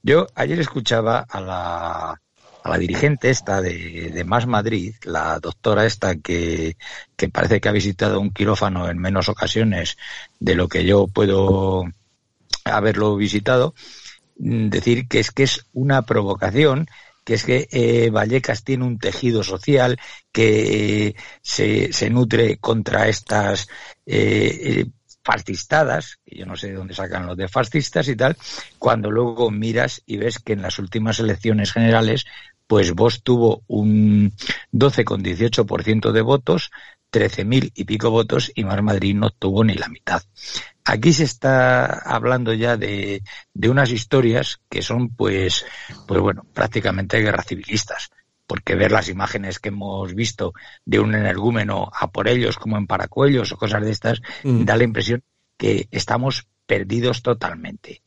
Yo 0.03 0.27
ayer 0.35 0.59
escuchaba 0.61 1.19
a 1.19 1.41
la, 1.43 2.21
a 2.67 2.71
la 2.71 2.79
dirigente 2.79 3.31
esta 3.31 3.61
de, 3.61 4.11
de 4.12 4.25
Más 4.25 4.47
Madrid, 4.47 4.95
la 5.05 5.39
doctora 5.39 5.87
esta 5.87 6.17
que, 6.17 6.77
que 7.17 7.29
parece 7.29 7.61
que 7.61 7.69
ha 7.69 7.73
visitado 7.73 8.21
un 8.21 8.31
quirófano 8.31 8.89
en 8.89 8.99
menos 8.99 9.29
ocasiones 9.29 9.97
de 10.41 10.55
lo 10.55 10.69
que 10.69 10.85
yo 10.85 11.07
puedo 11.07 11.85
haberlo 12.64 13.17
visitado, 13.17 13.75
Mm, 14.39 14.69
decir 14.69 15.09
que 15.09 15.21
es 15.21 15.31
que 15.31 15.45
es 15.45 15.67
una 15.73 16.03
provocación 16.03 16.87
que 17.25 17.35
es 17.35 17.45
que 17.45 17.69
eh, 17.73 18.11
Vallecas 18.11 18.62
tiene 18.62 18.85
un 18.85 18.99
tejido 18.99 19.43
social 19.43 19.99
que 20.31 21.09
eh, 21.09 21.17
se, 21.43 21.93
se, 21.93 22.11
nutre 22.11 22.59
contra 22.59 23.09
estas 23.09 23.67
eh, 24.05 24.61
eh, 24.62 24.87
fascistadas, 25.25 26.19
que 26.25 26.37
yo 26.37 26.47
no 26.47 26.57
sé 26.57 26.69
de 26.69 26.75
dónde 26.75 26.95
sacan 26.95 27.27
los 27.27 27.37
de 27.37 27.49
fascistas 27.49 28.07
y 28.09 28.14
tal, 28.14 28.37
cuando 28.79 29.11
luego 29.11 29.51
miras 29.51 30.03
y 30.07 30.19
ves 30.19 30.39
que 30.39 30.53
en 30.53 30.62
las 30.62 30.79
últimas 30.79 31.19
elecciones 31.19 31.73
generales, 31.73 32.27
pues 32.67 32.93
vos 32.93 33.23
tuvo 33.23 33.62
un 33.67 34.33
12,18% 34.73 36.12
de 36.12 36.21
votos, 36.23 36.71
13.000 37.12 37.73
y 37.75 37.85
pico 37.85 38.11
votos 38.11 38.51
y 38.55 38.64
Mar 38.64 38.83
Madrid 38.83 39.14
no 39.14 39.31
tuvo 39.31 39.64
ni 39.64 39.75
la 39.75 39.89
mitad. 39.89 40.23
Aquí 40.85 41.12
se 41.12 41.25
está 41.25 41.87
hablando 41.87 42.53
ya 42.53 42.77
de, 42.77 43.23
de 43.55 43.69
unas 43.69 43.91
historias 43.91 44.61
que 44.69 44.83
son, 44.83 45.11
pues, 45.11 45.64
pues 46.07 46.21
bueno, 46.21 46.45
prácticamente 46.53 47.21
guerra 47.21 47.43
civilistas 47.43 48.11
porque 48.47 48.77
ver 48.77 48.93
las 48.93 49.09
imágenes 49.09 49.59
que 49.59 49.69
hemos 49.69 50.14
visto 50.14 50.55
de 50.85 51.01
un 51.01 51.14
energúmeno 51.14 51.91
a 51.93 52.11
por 52.11 52.29
ellos 52.29 52.57
como 52.57 52.79
en 52.79 52.87
paracuellos 52.87 53.53
o 53.53 53.57
cosas 53.57 53.83
de 53.83 53.91
estas, 53.91 54.21
mm. 54.45 54.64
da 54.64 54.77
la 54.77 54.85
impresión 54.85 55.23
que 55.57 55.89
estamos 55.91 56.47
perdidos 56.67 57.23
totalmente. 57.23 58.03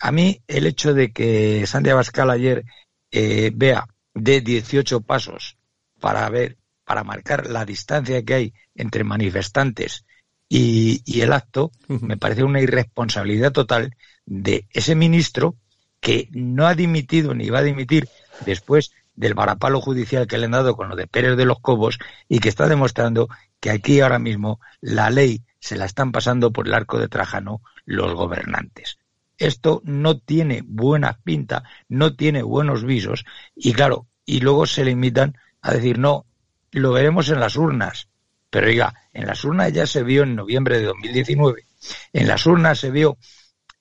A 0.00 0.12
mí 0.12 0.40
el 0.48 0.66
hecho 0.66 0.94
de 0.94 1.12
que 1.12 1.66
Santiago 1.66 1.98
Abascal 1.98 2.30
ayer 2.30 2.64
eh, 3.10 3.50
vea 3.54 3.86
de 4.14 4.40
18 4.40 5.00
pasos 5.02 5.58
para 6.00 6.28
ver, 6.30 6.56
para 6.84 7.04
marcar 7.04 7.46
la 7.46 7.64
distancia 7.64 8.24
que 8.24 8.34
hay 8.34 8.54
entre 8.74 9.04
manifestantes 9.04 10.04
y, 10.48 11.20
el 11.20 11.32
acto 11.32 11.72
me 11.88 12.16
parece 12.16 12.44
una 12.44 12.60
irresponsabilidad 12.60 13.52
total 13.52 13.96
de 14.26 14.66
ese 14.70 14.94
ministro 14.94 15.56
que 16.00 16.28
no 16.32 16.66
ha 16.66 16.74
dimitido 16.74 17.34
ni 17.34 17.50
va 17.50 17.60
a 17.60 17.62
dimitir 17.62 18.08
después 18.44 18.92
del 19.16 19.34
varapalo 19.34 19.80
judicial 19.80 20.26
que 20.26 20.38
le 20.38 20.46
han 20.46 20.52
dado 20.52 20.76
con 20.76 20.88
lo 20.88 20.96
de 20.96 21.06
Pérez 21.06 21.36
de 21.36 21.44
los 21.44 21.60
Cobos 21.60 21.98
y 22.28 22.40
que 22.40 22.48
está 22.48 22.68
demostrando 22.68 23.28
que 23.60 23.70
aquí 23.70 24.00
ahora 24.00 24.18
mismo 24.18 24.60
la 24.80 25.10
ley 25.10 25.42
se 25.60 25.76
la 25.76 25.86
están 25.86 26.12
pasando 26.12 26.52
por 26.52 26.66
el 26.66 26.74
arco 26.74 26.98
de 26.98 27.08
Trajano 27.08 27.62
los 27.84 28.14
gobernantes. 28.14 28.98
Esto 29.38 29.82
no 29.84 30.18
tiene 30.18 30.62
buena 30.64 31.18
pinta, 31.24 31.64
no 31.88 32.14
tiene 32.14 32.42
buenos 32.42 32.84
visos 32.84 33.24
y 33.54 33.72
claro, 33.72 34.06
y 34.24 34.40
luego 34.40 34.66
se 34.66 34.84
limitan 34.84 35.36
a 35.60 35.72
decir 35.72 35.98
no, 35.98 36.26
lo 36.70 36.92
veremos 36.92 37.28
en 37.30 37.40
las 37.40 37.56
urnas. 37.56 38.08
Pero 38.50 38.68
oiga, 38.68 38.94
en 39.12 39.26
las 39.26 39.44
urnas 39.44 39.72
ya 39.72 39.86
se 39.86 40.02
vio 40.02 40.22
en 40.22 40.36
noviembre 40.36 40.78
de 40.78 40.84
2019, 40.84 41.66
en 42.12 42.28
las 42.28 42.46
urnas 42.46 42.78
se 42.78 42.90
vio 42.90 43.18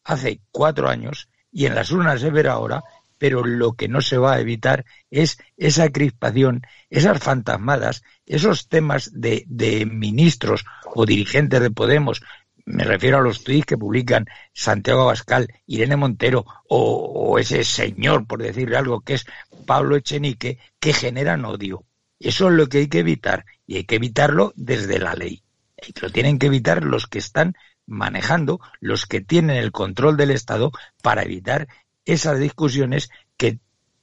hace 0.04 0.42
cuatro 0.52 0.90
años 0.90 1.30
y 1.52 1.68
en 1.68 1.76
las 1.76 1.92
urnas 1.92 2.22
se 2.22 2.32
verá 2.32 2.54
ahora, 2.54 2.84
pero 3.18 3.46
lo 3.46 3.74
que 3.74 3.88
no 3.88 4.02
se 4.02 4.18
va 4.18 4.34
a 4.34 4.40
evitar 4.40 4.86
es 5.12 5.38
esa 5.56 5.90
crispación, 5.90 6.62
esas 6.90 7.20
fantasmadas, 7.20 8.04
esos 8.26 8.68
temas 8.68 9.12
de, 9.14 9.46
de 9.48 9.86
ministros 9.86 10.66
o 10.94 11.06
dirigentes 11.06 11.62
de 11.62 11.72
Podemos, 11.72 12.22
me 12.66 12.84
refiero 12.84 13.18
a 13.18 13.22
los 13.22 13.44
tweets 13.44 13.66
que 13.66 13.78
publican 13.78 14.26
Santiago 14.54 15.02
Abascal, 15.02 15.48
Irene 15.66 15.98
Montero 15.98 16.46
o, 16.68 17.38
ese 17.40 17.64
señor, 17.64 18.26
por 18.26 18.42
decirle 18.42 18.78
algo, 18.78 19.02
que 19.02 19.16
es 19.16 19.26
Pablo 19.66 19.96
Echenique, 19.96 20.60
que 20.80 20.94
generan 20.94 21.46
odio. 21.46 21.84
Eso 22.20 22.50
es 22.50 22.56
lo 22.56 22.70
que 22.70 22.80
hay 22.80 22.88
que 22.88 23.00
evitar 23.00 23.46
y 23.68 23.78
hay 23.78 23.84
que 23.84 23.96
evitarlo 23.96 24.54
desde 24.56 25.00
la 25.00 25.14
ley. 25.14 25.44
Y 25.86 26.00
lo 26.00 26.10
tienen 26.10 26.40
que 26.40 26.46
evitar 26.46 26.84
los 26.84 27.08
que 27.08 27.20
están 27.20 27.56
manejando, 27.86 28.62
los 28.80 29.06
que 29.06 29.20
tienen 29.20 29.58
el 29.58 29.72
control 29.72 30.16
del 30.16 30.32
Estado 30.32 30.72
para 31.02 31.24
evitar 31.24 31.68
esas 32.06 32.40
discusiones 32.40 33.10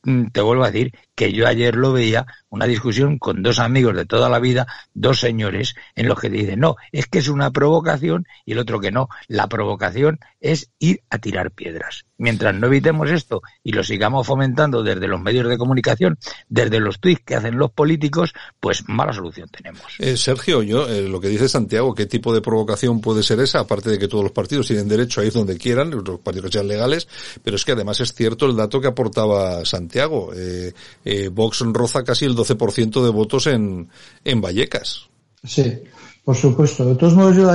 te 0.03 0.41
vuelvo 0.41 0.65
a 0.65 0.71
decir 0.71 0.93
que 1.15 1.33
yo 1.33 1.47
ayer 1.47 1.77
lo 1.77 1.93
veía, 1.93 2.27
una 2.49 2.67
discusión 2.67 3.19
con 3.19 3.43
dos 3.43 3.59
amigos 3.59 3.95
de 3.95 4.07
toda 4.07 4.29
la 4.29 4.39
vida, 4.39 4.67
dos 4.95 5.21
señores, 5.21 5.75
en 5.95 6.09
los 6.09 6.19
que 6.19 6.31
dicen, 6.31 6.61
no, 6.61 6.77
es 6.93 7.07
que 7.07 7.19
es 7.19 7.29
una 7.29 7.51
provocación 7.51 8.27
y 8.45 8.53
el 8.53 8.59
otro 8.59 8.81
que 8.81 8.91
no. 8.91 9.09
La 9.29 9.49
provocación 9.49 10.19
es 10.41 10.71
ir 10.79 11.03
a 11.11 11.19
tirar 11.19 11.51
piedras. 11.51 12.05
Mientras 12.21 12.55
no 12.55 12.67
evitemos 12.67 13.11
esto 13.11 13.41
y 13.65 13.73
lo 13.73 13.83
sigamos 13.83 14.27
fomentando 14.27 14.83
desde 14.83 15.09
los 15.09 15.19
medios 15.19 15.49
de 15.49 15.57
comunicación, 15.57 16.19
desde 16.51 16.79
los 16.79 17.01
tweets 17.01 17.23
que 17.25 17.35
hacen 17.35 17.57
los 17.57 17.71
políticos, 17.71 18.35
pues 18.61 18.87
mala 18.89 19.15
solución 19.15 19.49
tenemos. 19.49 19.83
Eh, 19.99 20.19
Sergio, 20.19 20.63
yo, 20.63 20.87
eh, 20.87 21.09
lo 21.09 21.19
que 21.19 21.29
dice 21.29 21.49
Santiago, 21.49 21.95
¿qué 21.95 22.05
tipo 22.05 22.35
de 22.35 22.43
provocación 22.43 23.01
puede 23.01 23.23
ser 23.23 23.41
esa? 23.41 23.61
Aparte 23.61 23.89
de 23.89 23.99
que 23.99 24.07
todos 24.07 24.23
los 24.23 24.33
partidos 24.33 24.67
tienen 24.67 24.87
derecho 24.87 25.23
a 25.23 25.25
ir 25.25 25.33
donde 25.33 25.57
quieran, 25.57 25.91
los 25.91 26.21
partidos 26.21 26.51
sean 26.53 26.69
legales, 26.69 27.09
pero 27.43 27.57
es 27.57 27.65
que 27.65 27.73
además 27.73 28.01
es 28.01 28.13
cierto 28.13 28.45
el 28.45 28.55
dato 28.55 28.83
que 28.83 28.89
aportaba 28.89 29.65
Santiago. 29.65 30.33
Eh, 30.35 30.75
eh, 31.07 31.29
Vox 31.29 31.61
roza 31.73 32.05
casi 32.05 32.27
el 32.27 32.37
12% 32.37 33.03
de 33.03 33.11
votos 33.11 33.47
en, 33.47 33.89
en 34.25 34.41
Vallecas. 34.43 35.09
Sí, 35.43 35.83
por 36.23 36.37
supuesto. 36.37 36.85
De 36.85 36.97
todos 36.97 37.15
modos, 37.15 37.37
yo 37.37 37.51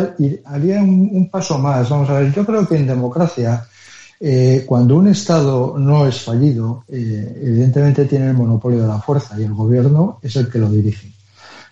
haría 0.45 0.81
un, 0.81 1.09
un 1.11 1.29
paso 1.29 1.59
más. 1.59 1.87
Vamos 1.87 2.09
a 2.09 2.19
ver, 2.19 2.33
yo 2.33 2.43
creo 2.45 2.67
que 2.67 2.75
en 2.75 2.87
democracia, 2.87 3.67
eh, 4.19 4.63
cuando 4.65 4.97
un 4.97 5.07
Estado 5.07 5.75
no 5.77 6.07
es 6.07 6.21
fallido, 6.21 6.85
eh, 6.87 7.41
evidentemente 7.43 8.05
tiene 8.05 8.29
el 8.29 8.33
monopolio 8.33 8.81
de 8.81 8.87
la 8.87 9.01
fuerza 9.01 9.39
y 9.39 9.43
el 9.43 9.53
gobierno 9.53 10.19
es 10.21 10.35
el 10.37 10.49
que 10.49 10.59
lo 10.59 10.69
dirige. 10.69 11.11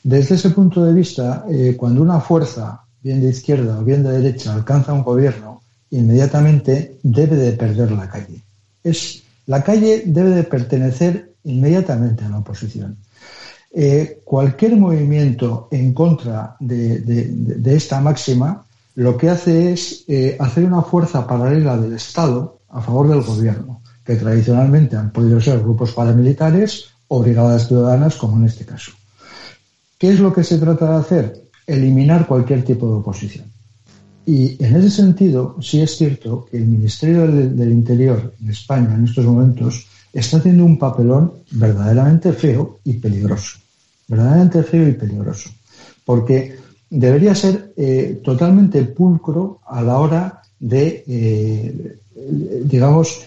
Desde 0.04 0.36
ese 0.36 0.50
punto 0.50 0.84
de 0.84 0.94
vista, 0.94 1.46
eh, 1.50 1.76
cuando 1.78 2.02
una 2.02 2.20
fuerza, 2.20 2.82
bien 3.02 3.22
de 3.22 3.30
izquierda 3.30 3.80
o 3.80 3.84
bien 3.84 4.04
de 4.04 4.12
derecha, 4.12 4.54
alcanza 4.54 4.94
un 4.94 5.04
gobierno, 5.04 5.62
inmediatamente 5.92 6.98
debe 7.04 7.38
de 7.38 7.54
perder 7.54 7.92
la 7.92 8.10
calle. 8.10 8.42
La 9.46 9.64
calle 9.64 10.04
debe 10.06 10.32
de 10.32 10.44
pertenecer 10.44 11.34
inmediatamente 11.46 12.26
a 12.26 12.30
la 12.30 12.40
oposición. 12.40 12.98
Cualquier 14.24 14.76
movimiento 14.76 15.68
en 15.72 15.94
contra 15.94 16.56
de, 16.60 17.64
esta 17.66 18.02
máxima 18.02 18.66
lo 18.96 19.18
que 19.18 19.30
hace 19.30 19.74
es 19.74 20.04
eh, 20.08 20.38
hacer 20.40 20.66
una 20.66 20.82
fuerza 20.82 21.26
paralela 21.26 21.78
del 21.78 21.94
Estado 21.94 22.60
a 22.70 22.82
favor 22.82 23.10
del 23.10 23.22
gobierno, 23.22 23.82
que 24.04 24.16
tradicionalmente 24.16 24.96
han 24.96 25.12
podido 25.12 25.40
ser 25.40 25.60
grupos 25.60 25.94
paramilitares 25.94 26.86
o 27.08 27.22
brigadas 27.22 27.68
ciudadanas, 27.68 28.16
como 28.16 28.38
en 28.38 28.46
este 28.46 28.66
caso. 28.66 28.92
¿Qué 29.98 30.10
es 30.10 30.20
lo 30.20 30.34
que 30.34 30.44
se 30.44 30.58
trata 30.58 30.90
de 30.92 30.98
hacer? 30.98 31.44
Eliminar 31.66 32.28
cualquier 32.28 32.64
tipo 32.64 32.88
de 32.88 32.96
oposición. 32.96 33.46
Y 34.26 34.64
en 34.64 34.76
ese 34.76 34.90
sentido, 34.90 35.58
sí 35.62 35.82
es 35.82 35.98
cierto 35.98 36.46
que 36.50 36.58
el 36.58 36.66
Ministerio 36.66 37.28
del, 37.28 37.72
Interior 37.72 38.34
en 38.42 38.50
España 38.50 38.96
en 38.96 39.06
estos 39.06 39.26
momentos 39.26 39.86
está 40.14 40.38
haciendo 40.38 40.64
un 40.64 40.78
papelón 40.80 41.34
verdaderamente 41.52 42.32
feo 42.32 42.80
y 42.84 42.94
peligroso. 42.94 43.58
Verdaderamente 44.08 44.64
feo 44.64 44.88
y 44.88 44.94
peligroso. 44.94 45.50
Porque 46.06 46.58
debería 47.00 47.34
ser 47.36 47.74
eh, 47.76 48.22
totalmente 48.24 48.84
pulcro 48.84 49.62
a 49.66 49.82
la 49.82 50.00
hora 50.00 50.42
de, 50.60 51.04
eh, 51.08 51.98
digamos, 52.64 53.22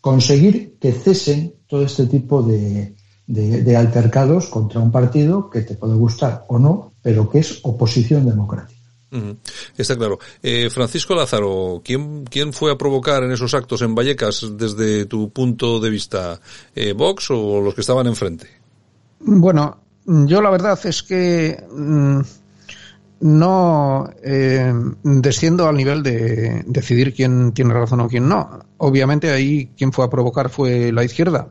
conseguir 0.00 0.76
que 0.80 0.92
cesen 0.92 1.54
todo 1.66 1.82
este 1.82 2.06
tipo 2.06 2.42
de, 2.42 2.94
de, 3.26 3.62
de 3.62 3.76
altercados 3.76 4.46
contra 4.48 4.80
un 4.80 4.92
partido 4.92 5.48
que 5.50 5.62
te 5.62 5.74
puede 5.74 5.94
gustar 5.94 6.44
o 6.48 6.58
no, 6.58 6.92
pero 7.02 7.28
que 7.30 7.38
es 7.38 7.60
oposición 7.62 8.26
democrática. 8.26 8.78
Está 9.76 9.96
claro. 9.96 10.18
Eh, 10.42 10.68
Francisco 10.70 11.14
Lázaro, 11.14 11.80
¿quién, 11.82 12.24
¿quién 12.24 12.52
fue 12.52 12.70
a 12.70 12.76
provocar 12.76 13.22
en 13.22 13.32
esos 13.32 13.54
actos 13.54 13.80
en 13.80 13.94
Vallecas 13.94 14.46
desde 14.56 15.06
tu 15.06 15.30
punto 15.30 15.80
de 15.80 15.88
vista? 15.88 16.38
Eh, 16.74 16.92
¿Vox 16.92 17.30
o 17.30 17.60
los 17.60 17.74
que 17.74 17.80
estaban 17.80 18.06
enfrente? 18.06 18.48
Bueno, 19.20 19.78
yo 20.04 20.42
la 20.42 20.50
verdad 20.50 20.78
es 20.84 21.02
que 21.02 21.64
mm, 21.70 22.20
no 23.20 24.08
eh, 24.22 24.72
desciendo 25.02 25.66
al 25.66 25.76
nivel 25.76 26.02
de 26.02 26.62
decidir 26.66 27.14
quién 27.14 27.52
tiene 27.52 27.74
razón 27.74 28.00
o 28.00 28.08
quién 28.08 28.28
no. 28.28 28.60
Obviamente 28.76 29.30
ahí 29.30 29.72
quien 29.76 29.92
fue 29.92 30.04
a 30.04 30.10
provocar 30.10 30.48
fue 30.48 30.92
la 30.92 31.04
izquierda. 31.04 31.48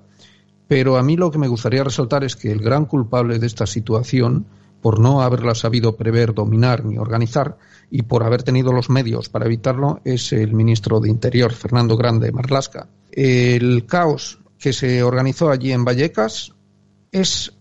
Pero 0.68 0.98
a 0.98 1.04
mí 1.04 1.16
lo 1.16 1.32
que 1.32 1.38
me 1.38 1.48
gustaría 1.48 1.84
resaltar 1.84 2.24
es 2.24 2.36
que 2.36 2.52
el 2.52 2.60
gran 2.60 2.86
culpable 2.86 3.40
de 3.40 3.48
esta 3.48 3.66
situación, 3.66 4.46
por 4.82 5.00
no 5.00 5.22
haberla 5.22 5.56
sabido 5.56 5.96
prever, 5.96 6.34
dominar 6.34 6.84
ni 6.84 6.98
organizar, 6.98 7.58
y 7.90 8.02
por 8.02 8.24
haber 8.24 8.44
tenido 8.44 8.74
los 8.74 8.90
medios 8.90 9.30
para 9.30 9.46
evitarlo, 9.46 10.02
es 10.04 10.34
el 10.34 10.54
ministro 10.54 11.00
de 11.00 11.10
Interior, 11.10 11.54
Fernando 11.54 11.96
Grande 11.96 12.32
Marlasca. 12.32 12.90
El 13.12 13.86
caos 13.86 14.40
que 14.60 14.74
se 14.74 15.04
organizó 15.04 15.50
allí 15.50 15.72
en 15.72 15.86
Vallecas 15.86 16.54
es 17.12 17.54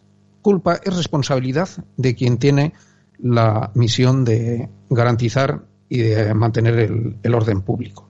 culpa, 0.42 0.80
es 0.82 0.96
responsabilidad 0.96 1.68
de 1.96 2.14
quien 2.14 2.38
tiene 2.38 2.72
la 3.18 3.70
misión 3.74 4.24
de 4.24 4.68
garantizar 4.90 5.62
y 5.88 5.98
de 5.98 6.34
mantener 6.34 6.78
el, 7.22 7.34
orden 7.34 7.62
público. 7.62 8.08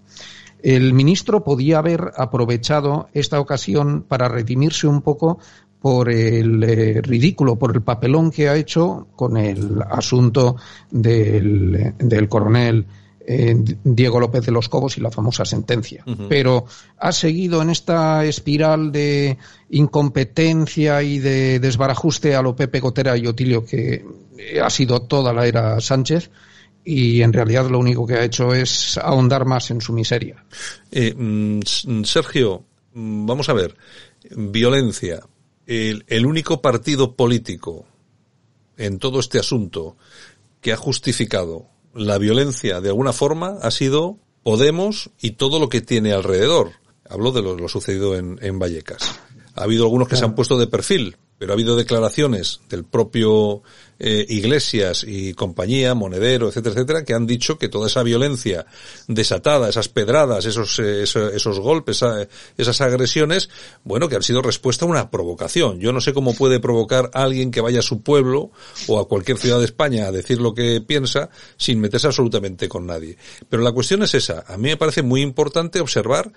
El 0.63 0.95
ministro 0.95 1.45
podía 1.45 1.79
haber 1.79 2.13
aprovechado 2.17 3.09
esta 3.13 3.39
ocasión 3.39 4.05
para 4.09 4.29
redimirse 4.29 4.87
un 4.87 5.03
poco 5.03 5.39
por 5.81 6.11
el 6.11 6.65
eh, 6.65 7.01
ridículo, 7.03 7.57
por 7.57 7.75
el 7.75 7.83
papelón 7.83 8.31
que 8.31 8.49
ha 8.49 8.57
hecho 8.57 9.09
con 9.15 9.37
el 9.37 9.83
asunto 9.83 10.57
del, 10.91 11.95
del 11.99 12.29
coronel 12.29 12.87
eh, 13.29 13.57
Diego 13.83 14.21
López 14.21 14.47
de 14.47 14.53
los 14.53 14.69
Cobos 14.69 14.97
y 14.97 15.01
la 15.01 15.11
famosa 15.11 15.45
sentencia. 15.45 16.05
Pero 16.29 16.67
ha 16.97 17.11
seguido 17.11 17.61
en 17.61 17.71
esta 17.71 18.25
espiral 18.25 18.93
de 18.93 19.37
incompetencia 19.69 21.03
y 21.03 21.19
de 21.19 21.59
desbarajuste 21.59 22.37
a 22.37 22.43
lo 22.43 22.55
Pepe 22.55 22.79
Gotera 22.79 23.17
y 23.17 23.27
Otilio 23.27 23.65
que 23.67 24.05
ha 24.63 24.71
sido 24.71 25.03
toda 25.03 25.33
la 25.33 25.45
era 25.45 25.81
Sánchez 25.81 26.31
y 26.85 27.23
en 27.23 27.33
realidad 27.33 27.69
lo 27.69 27.81
único 27.81 28.07
que 28.07 28.15
ha 28.15 28.25
hecho 28.25 28.55
es 28.55 28.97
ahondar 28.97 29.45
más 29.45 29.73
en 29.73 29.81
su 29.81 29.93
miseria. 29.93 30.45
Eh, 30.93 31.13
mm, 31.13 32.05
Sergio, 32.05 32.65
mm, 32.95 33.27
vamos 33.27 33.49
a 33.49 33.55
ver, 33.55 33.75
violencia. 34.31 35.21
el 35.67 36.27
único 36.27 36.63
partido 36.63 37.17
político 37.17 37.87
en 38.77 39.01
todo 39.01 39.19
este 39.19 39.41
asunto 39.41 39.97
que 40.61 40.73
ha 40.73 40.77
justificado 40.77 41.67
la 41.97 42.19
violencia 42.19 42.81
de 42.81 42.89
alguna 42.89 43.13
forma 43.13 43.59
ha 43.63 43.71
sido 43.71 44.19
Podemos 44.43 45.11
y 45.21 45.33
todo 45.33 45.59
lo 45.59 45.69
que 45.69 45.81
tiene 45.81 46.13
alrededor. 46.13 46.71
Hablo 47.09 47.33
de 47.33 47.43
lo, 47.43 47.69
sucedido 47.69 48.15
en, 48.15 48.39
en, 48.43 48.61
Vallecas. 48.61 49.19
Ha 49.57 49.65
habido 49.65 49.85
algunos 49.85 50.07
que 50.07 50.15
se 50.15 50.25
han 50.25 50.37
puesto 50.37 50.57
de 50.57 50.69
perfil, 50.69 51.17
pero 51.39 51.53
ha 51.53 51.55
habido 51.55 51.77
declaraciones 51.77 52.61
del 52.69 52.85
propio 52.85 53.63
eh, 53.99 54.27
Iglesias 54.29 55.05
y 55.07 55.35
compañía, 55.35 55.95
Monedero, 55.95 56.49
etcétera, 56.49 56.75
etcétera, 56.75 57.05
que 57.05 57.15
han 57.15 57.27
dicho 57.27 57.59
que 57.59 57.69
toda 57.69 57.87
esa 57.87 58.03
violencia 58.03 58.67
desatada, 59.07 59.69
esas 59.69 59.89
pedradas, 59.89 60.45
esos, 60.47 60.79
eh, 60.79 61.03
esos, 61.03 61.61
golpes, 61.61 62.03
esas 62.57 62.81
agresiones, 62.81 63.49
bueno, 63.85 64.09
que 64.09 64.17
han 64.17 64.23
sido 64.23 64.43
respuesta 64.43 64.85
a 64.85 64.89
una 64.89 65.11
provocación. 65.11 65.81
Yo 65.81 65.93
no 65.93 66.01
sé 66.01 66.13
cómo 66.13 66.35
puede 66.35 66.61
provocar 66.61 67.11
a 67.15 67.23
alguien 67.23 67.51
que 67.51 67.61
vaya 67.61 67.81
a 67.81 67.83
su 67.83 68.03
pueblo 68.03 68.51
o 68.87 69.01
a 69.01 69.09
cualquier 69.09 69.39
ciudad 69.39 69.59
de 69.59 69.67
España 69.67 70.07
a 70.07 70.13
decir 70.13 70.41
lo 70.41 70.55
que 70.55 70.81
piensa 70.81 71.31
sin 71.57 71.81
meterse 71.81 72.07
absolutamente 72.07 72.69
con 72.69 72.87
nadie. 72.87 73.17
Pero 73.49 73.63
la 73.63 73.73
cuestión 73.73 74.03
es 74.03 74.15
esa. 74.15 74.45
A 74.47 74.57
mí 74.57 74.69
me 74.69 74.77
parece 74.77 75.03
muy 75.03 75.23
importante 75.23 75.81
observar 75.81 76.33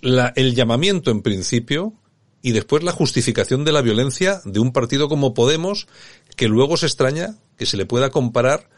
la, 0.00 0.32
el 0.36 0.54
llamamiento 0.54 1.10
en 1.10 1.22
principio 1.22 1.94
y 2.42 2.52
después 2.52 2.82
la 2.82 2.92
justificación 2.92 3.64
de 3.64 3.72
la 3.72 3.82
violencia 3.82 4.40
de 4.44 4.60
un 4.60 4.72
partido 4.72 5.08
como 5.08 5.32
Podemos, 5.32 5.86
que 6.36 6.48
luego 6.48 6.76
se 6.76 6.86
extraña 6.86 7.36
que 7.56 7.66
se 7.66 7.76
le 7.76 7.86
pueda 7.86 8.10
comparar 8.10 8.68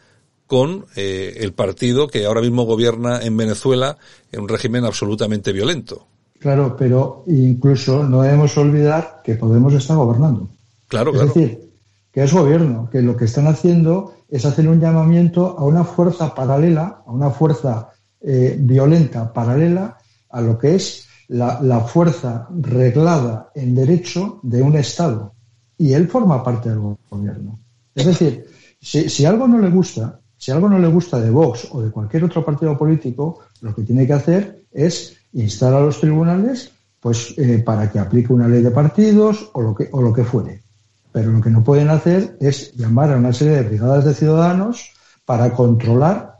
con 0.47 0.85
eh, 0.95 1.37
el 1.39 1.53
partido 1.53 2.07
que 2.07 2.25
ahora 2.25 2.41
mismo 2.41 2.63
gobierna 2.63 3.19
en 3.21 3.35
Venezuela 3.35 3.97
en 4.31 4.41
un 4.41 4.49
régimen 4.49 4.85
absolutamente 4.85 5.51
violento. 5.51 6.05
Claro, 6.39 6.75
pero 6.77 7.23
incluso 7.27 8.03
no 8.03 8.21
debemos 8.21 8.55
olvidar 8.57 9.21
que 9.23 9.35
Podemos 9.35 9.73
está 9.73 9.95
gobernando. 9.95 10.47
Claro, 10.87 11.15
es 11.15 11.21
decir, 11.21 11.71
que 12.11 12.23
es 12.23 12.31
gobierno, 12.31 12.87
que 12.91 13.01
lo 13.01 13.17
que 13.17 13.25
están 13.25 13.47
haciendo 13.47 14.13
es 14.29 14.45
hacer 14.45 14.67
un 14.67 14.79
llamamiento 14.79 15.57
a 15.57 15.65
una 15.65 15.83
fuerza 15.83 16.35
paralela, 16.35 17.01
a 17.05 17.11
una 17.11 17.31
fuerza 17.31 17.89
eh, 18.21 18.55
violenta 18.59 19.33
paralela 19.33 19.97
a 20.29 20.41
lo 20.41 20.57
que 20.59 20.75
es 20.75 21.04
la, 21.27 21.79
fuerza 21.81 22.47
reglada 22.59 23.51
en 23.55 23.75
derecho 23.75 24.39
de 24.43 24.61
un 24.61 24.75
Estado. 24.75 25.33
Y 25.77 25.93
él 25.93 26.07
forma 26.07 26.43
parte 26.43 26.69
del 26.69 26.79
gobierno. 27.09 27.59
Es 27.93 28.05
decir, 28.05 28.45
si, 28.81 29.25
algo 29.25 29.47
no 29.47 29.59
le 29.59 29.69
gusta, 29.69 30.19
si 30.37 30.51
algo 30.51 30.69
no 30.69 30.79
le 30.79 30.87
gusta 30.87 31.19
de 31.19 31.29
Vox 31.29 31.67
o 31.71 31.81
de 31.81 31.91
cualquier 31.91 32.23
otro 32.23 32.45
partido 32.45 32.77
político, 32.77 33.39
lo 33.61 33.73
que 33.73 33.83
tiene 33.83 34.05
que 34.05 34.13
hacer 34.13 34.63
es 34.71 35.15
instar 35.33 35.73
a 35.73 35.81
los 35.81 35.99
tribunales 35.99 36.71
pues 36.99 37.35
eh, 37.37 37.61
para 37.63 37.91
que 37.91 37.99
aplique 37.99 38.33
una 38.33 38.47
ley 38.47 38.63
de 38.63 38.71
partidos 38.71 39.49
o 39.53 39.61
lo 39.61 39.75
que 39.75 39.89
o 39.91 40.01
lo 40.01 40.11
que 40.11 40.23
fuere. 40.23 40.63
Pero 41.11 41.31
lo 41.31 41.39
que 41.39 41.49
no 41.49 41.63
pueden 41.63 41.89
hacer 41.89 42.35
es 42.39 42.73
llamar 42.73 43.13
a 43.13 43.17
una 43.17 43.31
serie 43.31 43.55
de 43.55 43.63
brigadas 43.63 44.05
de 44.05 44.13
ciudadanos 44.13 44.91
para 45.23 45.53
controlar 45.53 46.34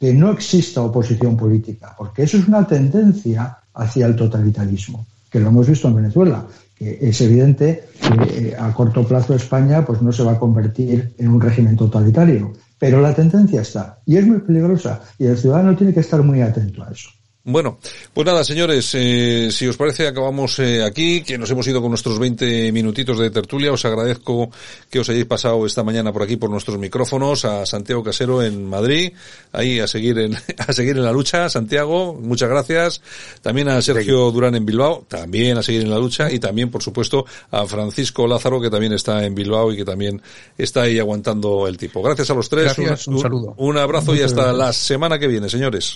que 0.00 0.14
no 0.14 0.32
exista 0.32 0.80
oposición 0.80 1.36
política, 1.36 1.94
porque 1.96 2.22
eso 2.22 2.38
es 2.38 2.48
una 2.48 2.66
tendencia 2.66 3.58
hacia 3.74 4.06
el 4.06 4.16
totalitarismo, 4.16 5.06
que 5.30 5.38
lo 5.38 5.48
hemos 5.48 5.68
visto 5.68 5.88
en 5.88 5.96
Venezuela, 5.96 6.46
que 6.74 6.98
es 7.02 7.20
evidente 7.20 7.84
que 8.00 8.48
eh, 8.48 8.56
a 8.58 8.72
corto 8.72 9.06
plazo 9.06 9.34
España 9.34 9.84
pues 9.84 10.00
no 10.00 10.10
se 10.10 10.22
va 10.22 10.32
a 10.32 10.38
convertir 10.38 11.12
en 11.18 11.28
un 11.28 11.38
régimen 11.38 11.76
totalitario, 11.76 12.54
pero 12.78 13.02
la 13.02 13.14
tendencia 13.14 13.60
está 13.60 13.98
y 14.06 14.16
es 14.16 14.26
muy 14.26 14.38
peligrosa 14.38 15.02
y 15.18 15.26
el 15.26 15.36
ciudadano 15.36 15.76
tiene 15.76 15.92
que 15.92 16.00
estar 16.00 16.22
muy 16.22 16.40
atento 16.40 16.82
a 16.82 16.90
eso. 16.90 17.10
Bueno, 17.52 17.78
pues 18.14 18.26
nada, 18.26 18.44
señores, 18.44 18.94
eh, 18.94 19.48
si 19.50 19.66
os 19.66 19.76
parece, 19.76 20.06
acabamos 20.06 20.58
eh, 20.58 20.84
aquí, 20.84 21.22
que 21.22 21.36
nos 21.36 21.50
hemos 21.50 21.66
ido 21.66 21.80
con 21.80 21.90
nuestros 21.90 22.18
20 22.18 22.70
minutitos 22.72 23.18
de 23.18 23.30
tertulia. 23.30 23.72
Os 23.72 23.84
agradezco 23.84 24.50
que 24.88 25.00
os 25.00 25.08
hayáis 25.08 25.26
pasado 25.26 25.66
esta 25.66 25.82
mañana 25.82 26.12
por 26.12 26.22
aquí 26.22 26.36
por 26.36 26.50
nuestros 26.50 26.78
micrófonos, 26.78 27.44
a 27.44 27.66
Santiago 27.66 28.04
Casero 28.04 28.42
en 28.42 28.64
Madrid, 28.64 29.12
ahí 29.52 29.80
a 29.80 29.86
seguir 29.86 30.18
en, 30.18 30.36
a 30.58 30.72
seguir 30.72 30.96
en 30.96 31.04
la 31.04 31.12
lucha. 31.12 31.48
Santiago, 31.48 32.14
muchas 32.14 32.48
gracias. 32.48 33.02
También 33.42 33.68
a 33.68 33.82
Sergio 33.82 34.30
Durán 34.30 34.54
en 34.54 34.64
Bilbao, 34.64 35.04
también 35.08 35.58
a 35.58 35.62
seguir 35.62 35.82
en 35.82 35.90
la 35.90 35.98
lucha. 35.98 36.30
Y 36.30 36.38
también, 36.38 36.70
por 36.70 36.82
supuesto, 36.82 37.26
a 37.50 37.66
Francisco 37.66 38.26
Lázaro, 38.26 38.60
que 38.60 38.70
también 38.70 38.92
está 38.92 39.24
en 39.24 39.34
Bilbao 39.34 39.72
y 39.72 39.76
que 39.76 39.84
también 39.84 40.22
está 40.56 40.82
ahí 40.82 40.98
aguantando 40.98 41.66
el 41.66 41.76
tipo. 41.76 42.02
Gracias 42.02 42.30
a 42.30 42.34
los 42.34 42.48
tres. 42.48 42.76
un, 42.78 43.18
saludo. 43.20 43.54
Un 43.56 43.76
abrazo 43.76 44.14
y 44.14 44.22
hasta 44.22 44.52
la 44.52 44.72
semana 44.72 45.18
que 45.18 45.26
viene, 45.26 45.48
señores. 45.48 45.94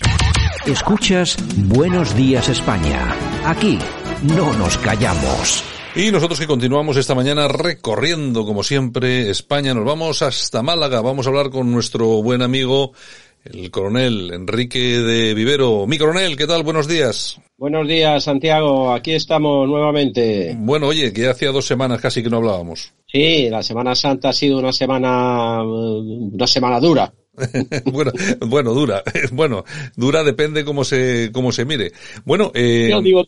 Escuchas 0.66 1.36
Buenos 1.69 2.16
Días 2.16 2.49
España. 2.49 3.15
Aquí 3.45 3.79
no 4.23 4.53
nos 4.55 4.79
callamos. 4.79 5.65
Y 5.97 6.11
nosotros 6.11 6.41
que 6.41 6.47
continuamos 6.47 6.97
esta 6.97 7.15
mañana 7.15 7.47
recorriendo, 7.47 8.45
como 8.45 8.65
siempre, 8.65 9.31
España, 9.31 9.75
nos 9.75 9.85
vamos 9.85 10.23
hasta 10.23 10.62
Málaga. 10.62 11.01
Vamos 11.01 11.27
a 11.27 11.31
hablar 11.31 11.51
con 11.51 11.71
nuestro 11.71 12.23
buen 12.23 12.43
amigo, 12.43 12.93
el 13.45 13.71
coronel 13.71 14.33
Enrique 14.33 14.79
de 14.79 15.35
Vivero. 15.35 15.87
Mi 15.87 15.99
coronel, 15.99 16.37
¿qué 16.37 16.47
tal? 16.47 16.65
Buenos 16.65 16.89
días. 16.89 17.39
Buenos 17.57 17.87
días, 17.87 18.25
Santiago. 18.25 18.93
Aquí 18.93 19.12
estamos 19.12 19.69
nuevamente. 19.69 20.57
Bueno, 20.59 20.89
oye, 20.89 21.12
que 21.12 21.29
hacía 21.29 21.53
dos 21.53 21.66
semanas 21.66 22.01
casi 22.01 22.23
que 22.23 22.31
no 22.31 22.39
hablábamos. 22.39 22.93
Sí, 23.07 23.49
la 23.49 23.62
Semana 23.62 23.95
Santa 23.95 24.31
ha 24.31 24.33
sido 24.33 24.59
una 24.59 24.73
semana, 24.73 25.62
una 25.62 26.47
semana 26.49 26.81
dura. 26.81 27.12
bueno, 27.86 28.12
bueno, 28.47 28.74
dura. 28.74 29.02
Bueno, 29.32 29.65
dura 29.97 30.23
depende 30.23 30.65
cómo 30.65 30.85
se, 30.85 31.31
cómo 31.32 31.51
se 31.51 31.65
mire. 31.65 31.93
Bueno, 32.24 32.52
eh, 32.55 32.89
Yo 32.90 33.01
digo 33.01 33.24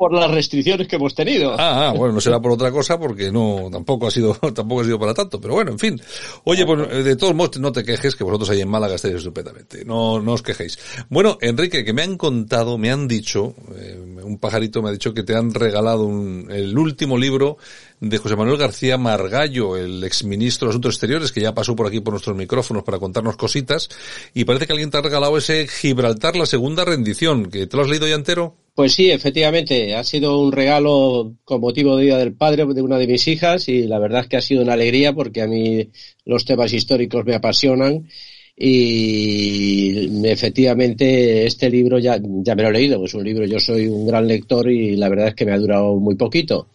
por 0.00 0.14
las 0.14 0.30
restricciones 0.30 0.88
que 0.88 0.96
hemos 0.96 1.14
tenido. 1.14 1.52
Ah, 1.58 1.88
ah, 1.88 1.92
bueno, 1.92 2.14
no 2.14 2.22
será 2.22 2.40
por 2.40 2.52
otra 2.52 2.72
cosa 2.72 2.98
porque 2.98 3.30
no, 3.30 3.68
tampoco 3.70 4.06
ha 4.06 4.10
sido, 4.10 4.32
tampoco 4.54 4.80
ha 4.80 4.84
sido 4.84 4.98
para 4.98 5.12
tanto, 5.12 5.38
pero 5.38 5.52
bueno, 5.52 5.72
en 5.72 5.78
fin. 5.78 6.00
Oye, 6.44 6.64
pues 6.64 7.04
de 7.04 7.16
todos 7.16 7.34
modos 7.34 7.58
no 7.60 7.70
te 7.70 7.84
quejes 7.84 8.16
que 8.16 8.24
vosotros 8.24 8.48
ahí 8.48 8.62
en 8.62 8.68
Málaga 8.70 8.94
estáis 8.94 9.16
estupendamente. 9.16 9.84
No, 9.84 10.18
no 10.18 10.32
os 10.32 10.42
quejéis. 10.42 10.78
Bueno, 11.10 11.36
Enrique, 11.42 11.84
que 11.84 11.92
me 11.92 12.00
han 12.00 12.16
contado, 12.16 12.78
me 12.78 12.90
han 12.90 13.06
dicho, 13.06 13.54
eh, 13.76 13.98
un 14.30 14.38
pajarito 14.38 14.82
me 14.82 14.88
ha 14.88 14.92
dicho 14.92 15.12
que 15.12 15.22
te 15.22 15.34
han 15.34 15.52
regalado 15.52 16.08
el 16.50 16.78
último 16.78 17.18
libro 17.18 17.58
de 18.00 18.16
José 18.18 18.36
Manuel 18.36 18.56
García 18.56 18.96
Margallo, 18.96 19.76
el 19.76 20.04
exministro 20.04 20.66
de 20.66 20.70
Asuntos 20.70 20.94
Exteriores, 20.94 21.32
que 21.32 21.40
ya 21.40 21.52
pasó 21.52 21.74
por 21.76 21.86
aquí 21.86 22.00
por 22.00 22.14
nuestros 22.14 22.36
micrófonos 22.36 22.82
para 22.84 22.98
contarnos 22.98 23.36
cositas, 23.36 23.88
y 24.32 24.44
parece 24.44 24.66
que 24.66 24.72
alguien 24.72 24.90
te 24.90 24.98
ha 24.98 25.02
regalado 25.02 25.36
ese 25.36 25.66
Gibraltar, 25.66 26.36
la 26.36 26.46
segunda 26.46 26.84
rendición, 26.84 27.50
que 27.50 27.66
te 27.66 27.76
lo 27.76 27.82
has 27.82 27.88
leído 27.88 28.06
ya 28.06 28.14
entero. 28.14 28.56
Pues 28.74 28.94
sí, 28.94 29.10
efectivamente, 29.10 29.94
ha 29.94 30.04
sido 30.04 30.40
un 30.40 30.52
regalo 30.52 31.34
con 31.44 31.60
motivo 31.60 31.96
de 31.96 32.04
Día 32.04 32.16
del 32.16 32.32
Padre 32.32 32.64
de 32.66 32.82
una 32.82 32.96
de 32.96 33.06
mis 33.06 33.26
hijas 33.28 33.68
y 33.68 33.82
la 33.82 33.98
verdad 33.98 34.22
es 34.22 34.28
que 34.28 34.36
ha 34.36 34.40
sido 34.40 34.62
una 34.62 34.74
alegría 34.74 35.12
porque 35.12 35.42
a 35.42 35.46
mí 35.46 35.90
los 36.24 36.44
temas 36.44 36.72
históricos 36.72 37.24
me 37.26 37.34
apasionan 37.34 38.06
y 38.56 40.26
efectivamente 40.26 41.46
este 41.46 41.70
libro 41.70 41.98
ya, 41.98 42.18
ya 42.20 42.54
me 42.54 42.62
lo 42.62 42.68
he 42.68 42.72
leído, 42.72 43.04
es 43.04 43.14
un 43.14 43.24
libro, 43.24 43.46
yo 43.46 43.58
soy 43.58 43.86
un 43.86 44.06
gran 44.06 44.26
lector 44.26 44.70
y 44.70 44.96
la 44.96 45.08
verdad 45.08 45.28
es 45.28 45.34
que 45.34 45.46
me 45.46 45.52
ha 45.52 45.58
durado 45.58 45.96
muy 45.96 46.14
poquito 46.16 46.68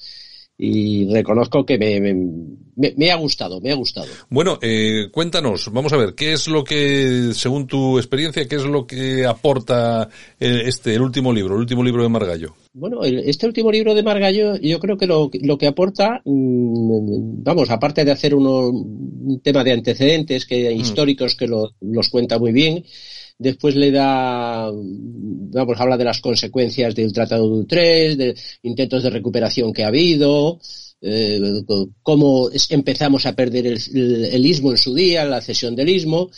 y 0.57 1.11
reconozco 1.11 1.65
que 1.65 1.77
me, 1.77 1.99
me, 1.99 2.93
me, 2.95 3.11
ha 3.11 3.15
gustado, 3.15 3.59
me 3.59 3.71
ha 3.71 3.75
gustado. 3.75 4.07
Bueno, 4.29 4.57
eh, 4.61 5.09
cuéntanos, 5.11 5.69
vamos 5.71 5.91
a 5.91 5.97
ver, 5.97 6.15
¿qué 6.15 6.33
es 6.33 6.47
lo 6.47 6.63
que, 6.63 7.31
según 7.33 7.67
tu 7.67 7.97
experiencia, 7.97 8.47
qué 8.47 8.55
es 8.55 8.63
lo 8.63 8.87
que 8.87 9.25
aporta 9.25 10.07
el, 10.39 10.61
este, 10.61 10.95
el 10.95 11.01
último 11.01 11.33
libro, 11.33 11.55
el 11.55 11.61
último 11.61 11.83
libro 11.83 12.03
de 12.03 12.09
Margallo? 12.09 12.55
Bueno, 12.73 13.03
este 13.03 13.47
último 13.47 13.71
libro 13.71 13.93
de 13.93 14.03
Margallo, 14.03 14.55
yo 14.57 14.79
creo 14.79 14.97
que 14.97 15.07
lo, 15.07 15.29
lo 15.41 15.57
que 15.57 15.67
aporta, 15.67 16.21
mmm, 16.23 17.43
vamos, 17.43 17.69
aparte 17.69 18.05
de 18.05 18.11
hacer 18.11 18.33
uno, 18.33 18.69
un 18.69 19.41
tema 19.43 19.63
de 19.63 19.73
antecedentes 19.73 20.45
que 20.45 20.73
mm. 20.73 20.79
históricos 20.79 21.35
que 21.35 21.47
lo, 21.47 21.73
los 21.81 22.09
cuenta 22.09 22.39
muy 22.39 22.53
bien, 22.53 22.83
después 23.37 23.75
le 23.75 23.91
da, 23.91 24.69
vamos, 24.71 25.79
habla 25.79 25.97
de 25.97 26.05
las 26.05 26.21
consecuencias 26.21 26.95
del 26.95 27.13
Tratado 27.13 27.49
de 27.49 27.59
Utrecht, 27.61 28.17
de 28.17 28.35
intentos 28.63 29.03
de 29.03 29.09
recuperación 29.09 29.73
que 29.73 29.83
ha 29.83 29.87
habido, 29.87 30.59
eh, 31.01 31.39
cómo 32.01 32.49
empezamos 32.69 33.25
a 33.25 33.35
perder 33.35 33.67
el, 33.67 33.79
el, 33.93 34.25
el, 34.25 34.45
istmo 34.45 34.71
en 34.71 34.77
su 34.77 34.93
día, 34.93 35.25
la 35.25 35.41
cesión 35.41 35.75
del 35.75 35.89
istmo, 35.89 36.29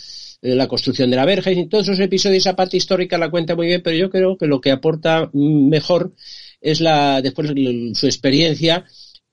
eh, 0.42 0.54
la 0.54 0.68
construcción 0.68 1.10
de 1.10 1.16
la 1.16 1.24
verja, 1.24 1.50
y 1.50 1.66
todos 1.66 1.88
esos 1.88 2.00
episodios, 2.00 2.38
esa 2.38 2.56
parte 2.56 2.76
histórica 2.76 3.18
la 3.18 3.30
cuenta 3.30 3.56
muy 3.56 3.66
bien, 3.66 3.82
pero 3.82 3.96
yo 3.96 4.10
creo 4.10 4.36
que 4.36 4.46
lo 4.46 4.60
que 4.60 4.70
aporta 4.70 5.30
mejor 5.32 6.14
es 6.60 6.80
la, 6.80 7.22
después 7.22 7.48
su 7.94 8.06
experiencia 8.06 8.84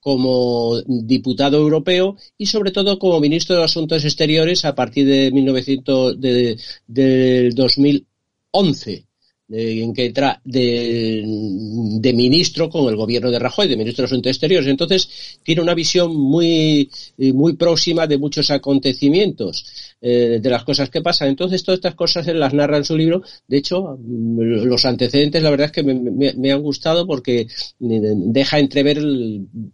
como 0.06 0.80
diputado 0.86 1.58
europeo 1.58 2.16
y 2.38 2.46
sobre 2.46 2.70
todo 2.70 3.00
como 3.00 3.20
ministro 3.20 3.56
de 3.56 3.64
Asuntos 3.64 4.06
Exteriores 4.06 4.64
a 4.64 4.76
partir 4.76 5.08
de 5.08 5.32
1900 5.32 6.22
de, 6.22 6.60
de 6.86 7.50
2011 7.56 9.08
de, 9.48 9.84
en 9.84 9.94
que 9.94 10.06
entra 10.06 10.42
de, 10.44 12.12
ministro 12.16 12.70
con 12.70 12.88
el 12.88 12.96
gobierno 12.96 13.30
de 13.30 13.40
Rajoy, 13.40 13.68
de 13.68 13.78
ministro 13.78 14.04
de 14.04 14.08
Asuntos 14.08 14.32
Exteriores. 14.32 14.68
Entonces, 14.68 15.08
tiene 15.44 15.62
una 15.62 15.74
visión 15.74 16.16
muy, 16.16 16.90
muy 17.18 17.54
próxima 17.54 18.08
de 18.08 18.18
muchos 18.18 18.50
acontecimientos, 18.50 19.66
eh, 20.02 20.40
de 20.42 20.50
las 20.50 20.64
cosas 20.64 20.90
que 20.90 21.02
pasan. 21.02 21.30
Entonces, 21.30 21.64
todas 21.64 21.80
estas 21.80 21.96
cosas 21.96 22.28
él 22.28 22.40
las 22.40 22.54
narra 22.54 22.78
en 22.78 22.86
su 22.86 22.96
libro. 22.96 23.22
De 23.48 23.58
hecho, 23.58 23.98
los 24.00 24.86
antecedentes, 24.86 25.42
la 25.44 25.50
verdad 25.50 25.68
es 25.68 25.72
que 25.72 25.84
me, 25.84 26.52
han 26.52 26.62
gustado 26.62 27.06
porque 27.06 27.48
deja 27.80 28.60
entrever 28.60 29.02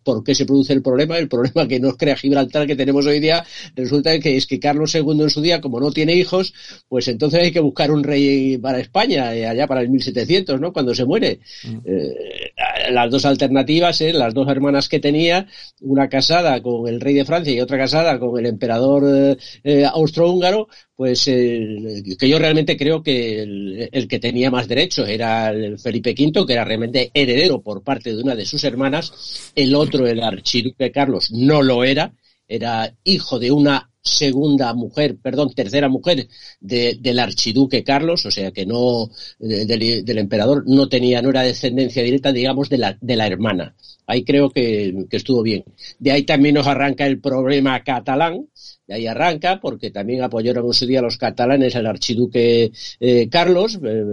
por 0.03 0.23
qué 0.23 0.35
se 0.35 0.45
produce 0.45 0.73
el 0.73 0.81
problema. 0.81 1.18
El 1.18 1.27
problema 1.27 1.68
que 1.68 1.80
nos 1.80 1.98
crea 1.98 2.15
Gibraltar 2.15 2.68
que 2.68 2.76
tenemos 2.76 3.06
hoy 3.06 3.19
día 3.19 3.45
resulta 3.76 4.18
que 4.19 4.38
es 4.38 4.48
que 4.48 4.60
Carlos 4.60 4.93
II 4.95 5.22
en 5.22 5.30
su 5.30 5.41
día, 5.41 5.61
como 5.61 5.80
no 5.80 5.91
tiene 5.91 6.15
hijos, 6.15 6.53
pues 6.88 7.07
entonces 7.07 7.41
hay 7.41 7.52
que 7.52 7.60
buscar 7.60 7.91
un 7.91 8.03
rey 8.03 8.57
para 8.57 8.80
España. 8.80 9.35
Eh, 9.35 9.60
para 9.67 9.81
el 9.81 9.89
1700, 9.89 10.59
¿no? 10.59 10.73
Cuando 10.73 10.95
se 10.95 11.05
muere. 11.05 11.39
Mm. 11.63 11.77
Eh, 11.85 12.51
las 12.91 13.09
dos 13.11 13.25
alternativas, 13.25 14.01
¿eh? 14.01 14.13
las 14.13 14.33
dos 14.33 14.47
hermanas 14.49 14.89
que 14.89 14.99
tenía, 14.99 15.47
una 15.81 16.09
casada 16.09 16.61
con 16.61 16.88
el 16.88 16.99
rey 16.99 17.13
de 17.13 17.25
Francia 17.25 17.53
y 17.53 17.61
otra 17.61 17.77
casada 17.77 18.19
con 18.19 18.39
el 18.39 18.45
emperador 18.45 19.38
eh, 19.63 19.85
austrohúngaro, 19.85 20.67
pues 20.95 21.25
que 21.25 22.29
yo 22.29 22.38
realmente 22.38 22.77
creo 22.77 23.01
que 23.01 23.41
el, 23.41 23.89
el, 23.91 24.07
que 24.07 24.19
tenía 24.19 24.51
más 24.51 24.67
derechos 24.67 25.09
era 25.09 25.49
el 25.49 25.79
Felipe 25.79 26.15
V, 26.17 26.45
que 26.45 26.53
era 26.53 26.63
realmente 26.63 27.09
heredero 27.13 27.61
por 27.61 27.83
parte 27.83 28.15
de 28.15 28.21
una 28.21 28.35
de 28.35 28.45
sus 28.45 28.63
hermanas, 28.63 29.51
el 29.55 29.73
otro, 29.73 30.07
el 30.07 30.21
archiduque 30.21 30.91
Carlos, 30.91 31.31
no 31.31 31.61
lo 31.61 31.83
era, 31.83 32.13
era 32.47 32.93
hijo 33.03 33.39
de 33.39 33.51
una 33.51 33.90
segunda 34.01 34.73
mujer, 34.73 35.17
perdón, 35.21 35.53
tercera 35.53 35.87
mujer 35.87 36.27
de, 36.59 36.97
del 36.99 37.19
archiduque 37.19 37.83
Carlos, 37.83 38.25
o 38.25 38.31
sea 38.31 38.51
que 38.51 38.65
no, 38.65 39.09
de, 39.39 39.65
del, 39.65 40.03
del, 40.05 40.17
emperador, 40.17 40.63
no 40.67 40.89
tenía, 40.89 41.21
no 41.21 41.29
era 41.29 41.43
descendencia 41.43 42.03
directa, 42.03 42.31
digamos, 42.31 42.69
de 42.69 42.77
la, 42.79 42.97
de 42.99 43.15
la 43.15 43.27
hermana. 43.27 43.75
Ahí 44.07 44.23
creo 44.23 44.49
que, 44.49 45.05
que 45.09 45.17
estuvo 45.17 45.43
bien. 45.43 45.63
De 45.99 46.11
ahí 46.11 46.23
también 46.23 46.55
nos 46.55 46.67
arranca 46.67 47.05
el 47.05 47.19
problema 47.19 47.83
catalán, 47.83 48.47
ahí 48.91 49.07
arranca, 49.07 49.59
porque 49.61 49.91
también 49.91 50.23
apoyaron 50.23 50.65
en 50.81 50.88
día 50.88 51.01
los 51.01 51.18
catalanes 51.18 51.76
al 51.76 51.88
archiduque 51.88 52.72
eh, 52.99 53.27
Carlos, 53.30 53.80
eh, 53.84 54.03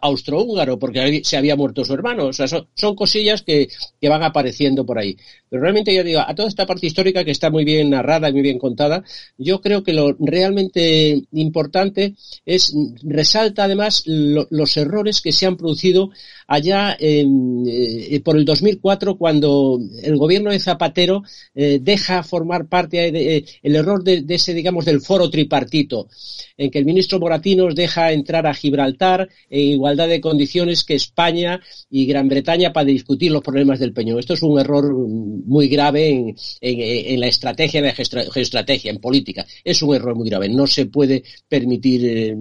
austrohúngaro, 0.00 0.78
porque 0.78 1.20
se 1.24 1.36
había 1.36 1.56
muerto 1.56 1.84
su 1.84 1.92
hermano. 1.94 2.26
O 2.26 2.32
sea, 2.32 2.46
son, 2.48 2.66
son 2.74 2.94
cosillas 2.94 3.42
que, 3.42 3.68
que 4.00 4.08
van 4.08 4.22
apareciendo 4.22 4.86
por 4.86 4.98
ahí. 4.98 5.16
Pero 5.48 5.62
realmente 5.62 5.94
yo 5.94 6.02
digo, 6.02 6.20
a 6.20 6.34
toda 6.34 6.48
esta 6.48 6.66
parte 6.66 6.86
histórica 6.86 7.24
que 7.24 7.30
está 7.30 7.50
muy 7.50 7.64
bien 7.64 7.90
narrada 7.90 8.31
muy 8.32 8.42
bien 8.42 8.58
contada. 8.58 9.04
Yo 9.38 9.60
creo 9.60 9.82
que 9.82 9.92
lo 9.92 10.16
realmente 10.18 11.22
importante 11.32 12.14
es, 12.44 12.74
resalta 13.02 13.64
además 13.64 14.02
lo, 14.06 14.46
los 14.50 14.76
errores 14.76 15.20
que 15.20 15.32
se 15.32 15.46
han 15.46 15.56
producido 15.56 16.10
allá 16.52 16.96
eh, 16.98 18.20
por 18.22 18.36
el 18.36 18.44
2004 18.44 19.16
cuando 19.16 19.80
el 20.02 20.16
gobierno 20.18 20.50
de 20.50 20.60
Zapatero 20.60 21.22
eh, 21.54 21.78
deja 21.80 22.22
formar 22.22 22.66
parte 22.66 23.10
de, 23.10 23.36
eh, 23.36 23.44
el 23.62 23.76
error 23.76 24.04
de, 24.04 24.24
ese, 24.28 24.52
digamos, 24.52 24.84
del 24.84 25.00
foro 25.00 25.30
tripartito, 25.30 26.08
en 26.56 26.70
que 26.70 26.78
el 26.78 26.84
ministro 26.84 27.18
Moratinos 27.18 27.74
deja 27.74 28.12
entrar 28.12 28.46
a 28.46 28.54
Gibraltar 28.54 29.28
en 29.48 29.60
igualdad 29.60 30.08
de 30.08 30.20
condiciones 30.20 30.84
que 30.84 30.94
España 30.94 31.60
y 31.88 32.04
Gran 32.06 32.28
Bretaña 32.28 32.72
para 32.72 32.84
discutir 32.84 33.32
los 33.32 33.42
problemas 33.42 33.78
del 33.78 33.94
Peñón. 33.94 34.18
Esto 34.18 34.34
es 34.34 34.42
un 34.42 34.58
error 34.58 34.92
muy 34.94 35.68
grave 35.68 36.10
en, 36.10 36.34
en, 36.60 37.20
la 37.20 37.28
estrategia 37.28 37.80
de 37.80 37.88
geoestrategia, 38.30 38.90
en 38.90 38.98
política. 38.98 39.46
Es 39.64 39.82
un 39.82 39.94
error 39.94 40.14
muy 40.14 40.28
grave. 40.28 40.48
No 40.48 40.66
se 40.66 40.86
puede 40.86 41.22
permitir 41.48 42.06
eh, 42.06 42.36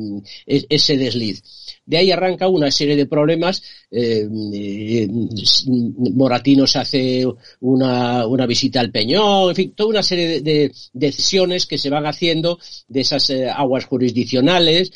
ese 0.46 0.98
desliz. 0.98 1.44
De 1.86 1.98
ahí 1.98 2.12
arranca 2.12 2.48
una 2.48 2.72
serie 2.72 2.96
de 2.96 3.06
problemas. 3.06 3.62
Eh, 3.90 4.28
eh, 4.54 5.08
Moratinos 6.14 6.76
hace 6.76 7.26
una, 7.60 8.26
una, 8.28 8.46
visita 8.46 8.80
al 8.80 8.92
Peñón, 8.92 9.50
en 9.50 9.56
fin, 9.56 9.74
toda 9.76 9.90
una 9.90 10.04
serie 10.04 10.28
de, 10.28 10.42
de 10.42 10.72
decisiones 10.94 11.66
que 11.66 11.78
se 11.78 11.90
van 11.90 12.06
haciendo 12.06 12.60
de 12.88 13.02
esas 13.02 13.30
eh, 13.32 13.50
aguas 13.50 13.86
jurisdiccionales. 13.86 14.92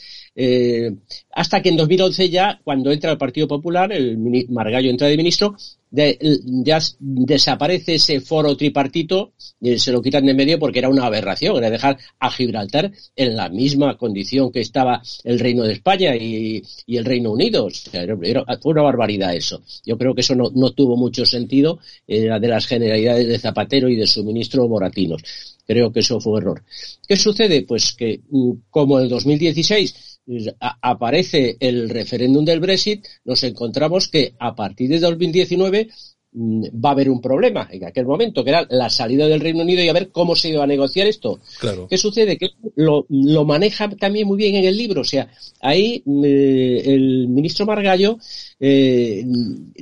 Hasta 1.31 1.61
que 1.61 1.69
en 1.69 1.77
2011 1.77 2.29
ya, 2.29 2.59
cuando 2.63 2.91
entra 2.91 3.11
el 3.11 3.17
Partido 3.17 3.47
Popular, 3.47 3.91
el 3.91 4.17
Margallo 4.49 4.89
entra 4.89 5.07
de 5.07 5.17
ministro, 5.17 5.55
de, 5.95 6.17
ya 6.63 6.79
desaparece 6.99 7.95
ese 7.95 8.19
foro 8.19 8.57
tripartito 8.57 9.31
y 9.61 9.79
se 9.79 9.91
lo 9.91 10.01
quitan 10.01 10.25
de 10.25 10.33
medio 10.33 10.59
porque 10.59 10.79
era 10.79 10.89
una 10.89 11.05
aberración, 11.05 11.57
era 11.57 11.69
dejar 11.69 11.97
a 12.19 12.29
Gibraltar 12.29 12.91
en 13.15 13.35
la 13.35 13.49
misma 13.49 13.97
condición 13.97 14.51
que 14.51 14.59
estaba 14.59 15.01
el 15.23 15.39
Reino 15.39 15.63
de 15.63 15.73
España 15.73 16.15
y, 16.15 16.61
el 16.87 17.05
Reino 17.05 17.31
Unido. 17.31 17.65
O 17.65 17.69
sea, 17.69 18.03
era, 18.03 18.15
fue 18.61 18.73
una 18.73 18.81
barbaridad 18.81 19.33
eso. 19.33 19.61
Yo 19.85 19.97
creo 19.97 20.13
que 20.13 20.21
eso 20.21 20.35
no, 20.35 20.51
no 20.53 20.71
tuvo 20.71 20.97
mucho 20.97 21.25
sentido, 21.25 21.79
de 22.07 22.47
las 22.47 22.67
generalidades 22.67 23.27
de 23.27 23.39
Zapatero 23.39 23.89
y 23.89 23.95
de 23.95 24.07
su 24.07 24.23
ministro 24.23 24.67
Moratinos. 24.67 25.21
Creo 25.65 25.91
que 25.91 26.01
eso 26.01 26.19
fue 26.19 26.33
un 26.33 26.37
error. 26.39 26.63
¿Qué 27.07 27.17
sucede? 27.17 27.63
Pues 27.63 27.93
que 27.93 28.21
mm, 28.29 28.51
como 28.69 28.99
en 28.99 29.07
2016 29.07 30.14
aparece 30.59 31.57
el 31.59 31.89
referéndum 31.89 32.45
del 32.45 32.59
Brexit, 32.59 33.05
nos 33.23 33.43
encontramos 33.43 34.07
que 34.07 34.33
a 34.39 34.55
partir 34.55 34.89
de 34.89 34.99
2019 34.99 35.89
mm, 36.31 36.63
va 36.83 36.89
a 36.89 36.91
haber 36.93 37.09
un 37.09 37.21
problema 37.21 37.67
en 37.71 37.85
aquel 37.85 38.05
momento, 38.05 38.43
que 38.43 38.49
era 38.49 38.65
la 38.69 38.89
salida 38.89 39.27
del 39.27 39.39
Reino 39.39 39.61
Unido 39.61 39.83
y 39.83 39.89
a 39.89 39.93
ver 39.93 40.09
cómo 40.11 40.35
se 40.35 40.49
iba 40.49 40.63
a 40.63 40.67
negociar 40.67 41.07
esto. 41.07 41.39
Claro. 41.59 41.87
¿Qué 41.87 41.97
sucede? 41.97 42.37
Que 42.37 42.51
lo, 42.75 43.05
lo, 43.09 43.45
maneja 43.45 43.89
también 43.89 44.27
muy 44.27 44.37
bien 44.37 44.55
en 44.55 44.65
el 44.65 44.77
libro. 44.77 45.01
O 45.01 45.05
sea, 45.05 45.29
ahí 45.61 46.03
eh, 46.23 46.81
el 46.85 47.27
ministro 47.27 47.65
Margallo 47.65 48.17
eh, 48.59 49.23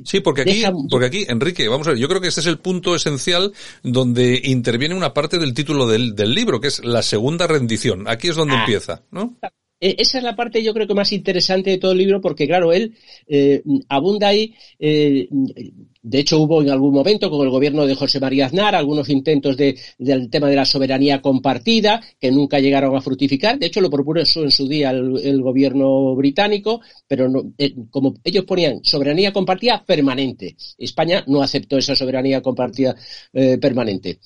sí, 0.04 0.20
porque 0.20 0.42
aquí, 0.42 0.58
deja... 0.58 0.72
porque 0.90 1.06
aquí, 1.06 1.24
Enrique, 1.28 1.68
vamos 1.68 1.86
a 1.86 1.90
ver, 1.90 1.98
yo 1.98 2.08
creo 2.08 2.20
que 2.20 2.28
este 2.28 2.40
es 2.40 2.46
el 2.46 2.58
punto 2.58 2.94
esencial 2.94 3.52
donde 3.82 4.40
interviene 4.44 4.94
una 4.94 5.14
parte 5.14 5.38
del 5.38 5.54
título 5.54 5.86
del, 5.86 6.14
del 6.14 6.34
libro, 6.34 6.60
que 6.60 6.68
es 6.68 6.84
la 6.84 7.02
segunda 7.02 7.46
rendición. 7.46 8.08
Aquí 8.08 8.28
es 8.28 8.36
donde 8.36 8.56
ah. 8.56 8.60
empieza, 8.60 9.02
¿no? 9.10 9.36
E, 9.84 9.96
esa 9.98 10.16
es 10.16 10.24
la 10.24 10.34
parte 10.34 10.62
yo 10.62 10.72
creo 10.72 10.86
que 10.86 10.94
más 10.94 11.12
interesante 11.12 11.68
de 11.68 11.76
todo 11.76 11.92
el 11.92 11.98
libro 11.98 12.18
porque 12.22 12.46
claro, 12.46 12.72
él 12.72 12.94
eh, 13.26 13.62
abunda 13.90 14.28
ahí, 14.28 14.54
eh, 14.78 15.28
de 16.02 16.18
hecho 16.18 16.40
hubo 16.40 16.62
en 16.62 16.70
algún 16.70 16.94
momento 16.94 17.28
con 17.28 17.44
el 17.44 17.50
gobierno 17.50 17.86
de 17.86 17.94
José 17.94 18.18
María 18.18 18.46
Aznar 18.46 18.74
algunos 18.74 19.10
intentos 19.10 19.58
de, 19.58 19.78
del 19.98 20.30
tema 20.30 20.48
de 20.48 20.56
la 20.56 20.64
soberanía 20.64 21.20
compartida 21.20 22.00
que 22.18 22.30
nunca 22.30 22.60
llegaron 22.60 22.96
a 22.96 23.02
fructificar, 23.02 23.58
de 23.58 23.66
hecho 23.66 23.82
lo 23.82 23.90
propuso 23.90 24.42
en 24.42 24.50
su 24.50 24.66
día 24.66 24.88
el, 24.90 25.42
gobierno 25.42 26.14
británico, 26.14 26.80
pero 27.06 27.30
eh, 27.58 27.74
como 27.90 28.14
ellos 28.24 28.44
ponían 28.46 28.82
soberanía 28.82 29.34
compartida 29.34 29.84
permanente, 29.84 30.56
España 30.78 31.24
no 31.26 31.42
aceptó 31.42 31.76
esa 31.76 31.94
soberanía 31.94 32.40
compartida 32.40 32.96
permanente. 33.60 34.18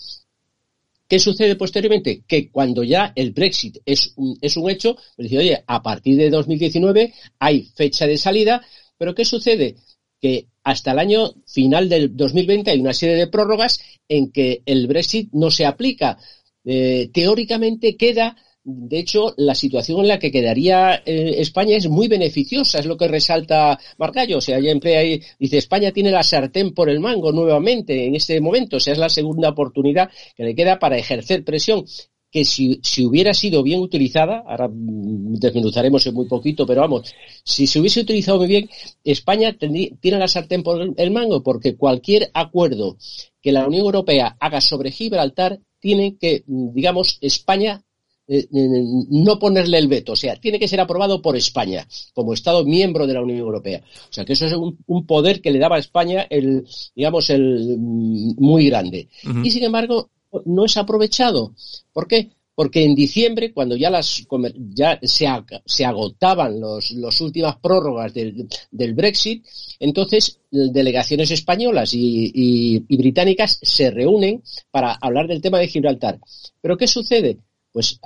¿Qué 1.09 1.19
sucede 1.19 1.57
posteriormente? 1.57 2.23
Que 2.27 2.51
cuando 2.51 2.85
ya 2.85 3.13
el 3.17 3.33
Brexit 3.33 3.79
es 3.87 4.13
un, 4.17 4.37
es 4.41 4.57
un 4.57 4.71
hecho, 4.71 4.95
pues 5.17 5.31
dice, 5.31 5.39
oye, 5.39 5.65
a 5.67 5.83
partir 5.83 6.17
de 6.17 6.31
2019 6.31 7.15
hay 7.39 7.63
fecha 7.75 8.07
de 8.07 8.19
salida, 8.19 8.63
pero 8.99 9.15
¿qué 9.15 9.25
sucede? 9.25 9.77
que 10.21 10.49
hasta 10.65 10.93
el 10.93 10.99
año 10.99 11.35
final 11.47 11.89
del 11.89 12.17
2020 12.17 12.71
hay 12.71 12.81
una 12.81 12.93
serie 12.93 13.17
de 13.17 13.29
prórrogas 13.29 13.81
en 14.09 14.31
que 14.31 14.63
el 14.67 14.87
Brexit 14.87 15.31
no 15.33 15.51
se 15.51 15.65
aplica. 15.65 16.19
Eh, 16.65 17.11
teóricamente 17.13 17.97
queda 17.97 18.37
de 18.71 18.99
hecho, 18.99 19.33
la 19.39 19.55
situación 19.55 20.01
en 20.01 20.09
la 20.09 20.19
que 20.19 20.31
quedaría 20.31 20.97
eh, 21.07 21.37
España 21.39 21.75
es 21.75 21.89
muy 21.89 22.07
beneficiosa, 22.07 22.79
es 22.79 22.85
lo 22.85 22.99
que 22.99 23.09
resalta 23.09 23.79
Margallo. 23.97 24.39
O 24.39 24.41
sea, 24.43 24.59
emplea 24.59 25.01
ahí, 25.01 25.23
dice, 25.39 25.57
España 25.57 25.91
tiene 25.91 26.11
la 26.11 26.23
sartén 26.23 26.75
por 26.75 26.91
el 26.91 27.01
mango 27.01 27.33
nuevamente 27.33 28.05
en 28.05 28.15
este 28.15 28.39
momento. 28.43 28.77
O 28.77 28.81
sea, 28.81 28.93
es 28.93 28.99
la 28.99 29.09
segunda 29.09 29.49
oportunidad 29.49 30.11
que 30.37 30.45
le 30.45 30.55
queda 30.55 30.79
para 30.79 30.99
ejercer 30.99 31.45
presión 31.45 31.87
que 32.31 32.45
si, 32.45 32.79
si, 32.83 33.07
hubiera 33.07 33.33
sido 33.33 33.63
bien 33.63 33.81
utilizada, 33.81 34.45
ahora 34.47 34.67
en 34.67 36.13
muy 36.13 36.27
poquito, 36.29 36.67
pero 36.67 36.83
vamos, 36.83 37.15
si 37.43 37.67
se 37.67 37.81
hubiese 37.81 38.01
utilizado 38.01 38.37
muy 38.37 38.49
bien, 38.49 38.69
España 39.03 39.57
tiene 39.57 40.19
la 40.19 40.29
sartén 40.29 40.63
por 40.63 40.93
el 40.95 41.11
mango, 41.11 41.43
porque 41.43 41.75
cualquier 41.75 42.31
acuerdo 42.35 42.99
que 43.41 43.51
la 43.51 43.67
Unión 43.67 43.87
Europea 43.87 44.37
haga 44.39 44.61
sobre 44.61 44.91
Gibraltar, 44.91 45.59
tiene 45.81 46.19
que, 46.19 46.43
digamos, 46.47 47.19
España 47.23 47.83
eh, 48.31 48.47
eh, 48.53 48.85
no 49.09 49.39
ponerle 49.39 49.79
el 49.79 49.89
veto, 49.89 50.13
o 50.13 50.17
sea, 50.17 50.37
tiene 50.37 50.59
que 50.59 50.69
ser 50.69 50.81
aprobado 50.81 51.23
por 51.23 51.35
España 51.35 51.89
como 52.13 52.35
Estado 52.35 52.63
miembro 52.63 53.07
de 53.07 53.15
la 53.15 53.23
Unión 53.23 53.39
Europea. 53.39 53.83
O 53.83 54.13
sea, 54.13 54.27
que 54.27 54.35
eso 54.35 54.45
es 54.45 54.53
un, 54.53 55.07
poder 55.07 55.41
que 55.41 55.51
le 55.51 55.59
daba 55.59 55.77
a 55.77 55.79
España 55.79 56.27
el, 56.29 56.67
digamos, 56.95 57.31
el 57.31 57.77
mm, 57.79 58.35
muy 58.37 58.67
grande. 58.69 59.09
Y 59.43 59.51
sin 59.51 59.65
embargo, 59.65 60.11
no 60.45 60.67
es 60.67 60.77
aprovechado. 60.77 61.55
¿Por 61.95 62.07
qué? 62.07 62.29
Porque 62.55 62.85
en 62.85 62.95
diciembre, 62.95 63.55
cuando 63.55 63.77
ya 63.77 63.89
las 63.89 64.27
ya 64.75 64.99
se, 65.03 65.27
se 65.65 65.85
agotaban 65.87 66.61
las 66.61 66.91
los 66.91 67.21
últimas 67.23 67.57
prórrogas 67.57 68.13
del, 68.13 68.47
del, 68.71 68.93
Brexit, 68.93 69.47
entonces 69.81 70.41
delegaciones 70.51 71.31
españolas 71.31 71.95
y, 71.95 72.31
y 72.35 72.97
británicas 72.99 73.59
se 73.63 73.91
reúnen 73.91 74.43
para 74.71 74.93
hablar 75.01 75.29
del 75.29 75.41
tema 75.41 75.61
de 75.61 75.69
Gibraltar. 75.69 76.21
Pero 76.61 76.77
¿qué 76.77 76.87
sucede? 76.87 77.39
Pues 77.79 78.01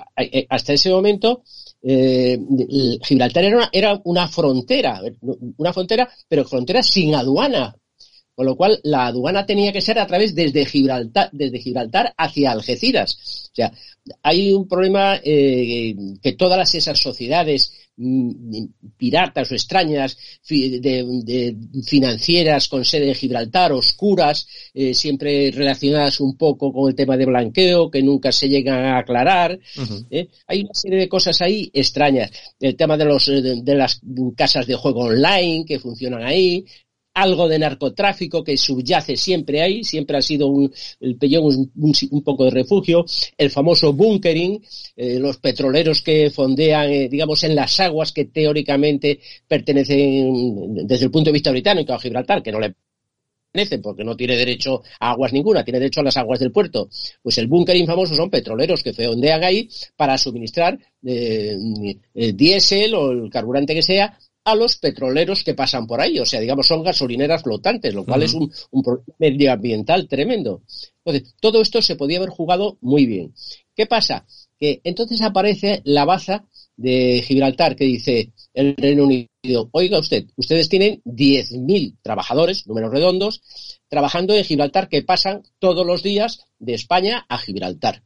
hasta 0.51 0.74
ese 0.74 0.90
momento 0.90 1.44
eh, 1.82 2.39
Gibraltar 3.03 3.43
era 3.44 3.70
era 3.73 3.99
una 4.05 4.28
frontera, 4.28 5.01
una 5.57 5.73
frontera, 5.73 6.07
pero 6.28 6.44
frontera 6.44 6.82
sin 6.82 7.15
aduana, 7.15 7.74
con 8.34 8.46
lo 8.46 8.56
cual 8.56 8.80
la 8.82 9.06
aduana 9.06 9.46
tenía 9.46 9.72
que 9.72 9.80
ser 9.80 9.98
a 9.98 10.06
través 10.06 10.34
desde 10.34 10.64
Gibraltar, 10.64 11.28
desde 11.32 11.60
Gibraltar 11.60 12.12
hacia 12.16 12.52
Algeciras. 12.52 13.50
O 13.52 13.54
sea, 13.54 13.72
hay 14.22 14.52
un 14.52 14.66
problema 14.66 15.20
eh, 15.22 15.94
que 16.22 16.32
todas 16.32 16.74
esas 16.74 16.98
sociedades 16.98 17.72
Mm, 17.94 18.68
piratas 18.96 19.52
o 19.52 19.54
extrañas 19.54 20.16
de, 20.48 21.56
financieras 21.84 22.66
con 22.66 22.86
sede 22.86 23.09
en 23.09 23.14
Gibraltar, 23.14 23.70
oscuras, 23.72 24.46
eh, 24.72 24.94
siempre 24.94 25.50
relacionadas 25.50 26.18
un 26.20 26.36
poco 26.38 26.72
con 26.72 26.88
el 26.88 26.94
tema 26.94 27.18
de 27.18 27.26
blanqueo, 27.26 27.90
que 27.90 28.02
nunca 28.02 28.32
se 28.32 28.48
llegan 28.48 28.78
a 28.78 28.98
aclarar. 28.98 29.59
¿eh? 30.10 30.28
Hay 30.46 30.62
una 30.62 30.72
serie 30.74 31.00
de 31.00 31.09
cosas 31.09 31.42
ahí 31.42 31.70
extrañas. 31.74 32.30
El 32.59 32.76
tema 32.76 32.96
de, 32.96 33.04
los, 33.04 33.26
de 33.26 33.74
las 33.74 34.00
casas 34.36 34.66
de 34.66 34.74
juego 34.74 35.00
online 35.02 35.64
que 35.66 35.78
funcionan 35.78 36.22
ahí, 36.22 36.64
algo 37.14 37.48
de 37.48 37.59
narcotráfico 37.59 38.43
que 38.43 38.56
subyace 38.56 39.16
siempre 39.16 39.62
ahí, 39.62 39.84
siempre 39.84 40.16
ha 40.16 40.22
sido 40.22 40.48
un, 40.48 40.72
el 41.01 41.16
pellón 41.16 41.70
un, 41.74 42.22
poco 42.22 42.44
de 42.44 42.51
refugio, 42.51 43.05
el 43.36 43.51
famoso 43.51 43.93
bunkering, 43.93 44.62
eh, 44.97 45.18
los 45.18 45.36
petroleros 45.39 46.02
que 46.02 46.30
fondean, 46.30 46.90
eh, 46.90 47.09
digamos, 47.09 47.44
en 47.44 47.55
las 47.55 47.78
aguas 47.80 48.12
que 48.12 48.26
teóricamente 48.26 49.20
pertenecen 49.47 50.86
desde 50.86 51.06
el 51.06 51.10
punto 51.10 51.28
de 51.28 51.34
vista 51.34 51.51
británico 51.51 51.93
a 51.93 52.01
Gibraltar, 52.01 52.43
que 52.43 52.52
no 52.52 52.60
le 52.60 52.74
pertenecen 53.51 53.82
porque 53.82 54.05
no 54.05 54.16
tiene 54.16 54.36
derecho 54.36 54.82
a 54.98 55.10
aguas 55.10 55.34
ninguna, 55.34 55.64
tiene 55.64 55.80
derecho 55.80 56.01
a 56.01 56.05
las 56.05 56.16
aguas 56.16 56.40
del 56.40 56.52
puerto. 56.52 56.89
Pues 57.22 57.36
el 57.36 57.47
bunkering 57.47 57.86
famoso 57.86 58.16
son 58.16 58.30
petroleros 58.30 58.82
que 58.82 58.94
fondean 58.94 59.44
ahí 59.44 59.68
para 59.97 60.16
suministrar 60.16 60.78
eh, 61.05 61.59
diésel 62.34 62.94
o 62.94 63.10
el 63.10 63.30
carburante 63.30 63.74
que 63.74 63.82
sea 63.82 64.16
a 64.44 64.55
los 64.55 64.77
petroleros 64.77 65.44
que 65.44 65.55
pasan 65.55 65.86
por 65.86 66.01
ahí. 66.01 66.19
O 66.19 66.27
sea, 66.27 66.40
digamos, 66.40 66.66
son 66.66 66.82
gasolineras 66.82 67.43
flotantes, 67.43 67.94
lo 67.94 68.05
cual 68.05 68.23
es 68.23 68.35
un, 68.35 68.52
un 68.70 68.82
problema 68.82 69.14
medioambiental 69.19 70.09
tremendo. 70.09 70.62
Entonces, 71.05 71.35
todo 71.40 71.60
esto 71.60 71.82
se 71.82 71.97
podía 71.97 72.19
haber 72.19 72.31
jugado 72.31 72.78
muy 72.81 73.06
bien. 73.06 73.35
¿Qué 73.74 73.86
pasa? 73.86 74.27
Que 74.59 74.81
entonces 74.85 75.23
aparece 75.23 75.81
la 75.85 76.05
baza 76.05 76.44
de 76.77 77.23
Gibraltar 77.27 77.77
que 77.77 77.85
dice 77.85 78.32
el 78.55 78.77
Reino 78.77 79.05
Unido, 79.05 79.69
oiga 79.73 79.98
usted, 79.98 80.27
ustedes 80.36 80.69
tienen 80.69 81.02
10.000 81.05 81.97
trabajadores, 82.02 82.66
números 82.66 82.93
redondos, 82.93 83.43
trabajando 83.89 84.35
en 84.35 84.44
Gibraltar 84.44 84.89
que 84.89 85.02
pasan 85.02 85.43
todos 85.59 85.86
los 85.86 86.02
días 86.02 86.44
de 86.59 86.74
España 86.74 87.24
a 87.28 87.39
Gibraltar. 87.39 88.02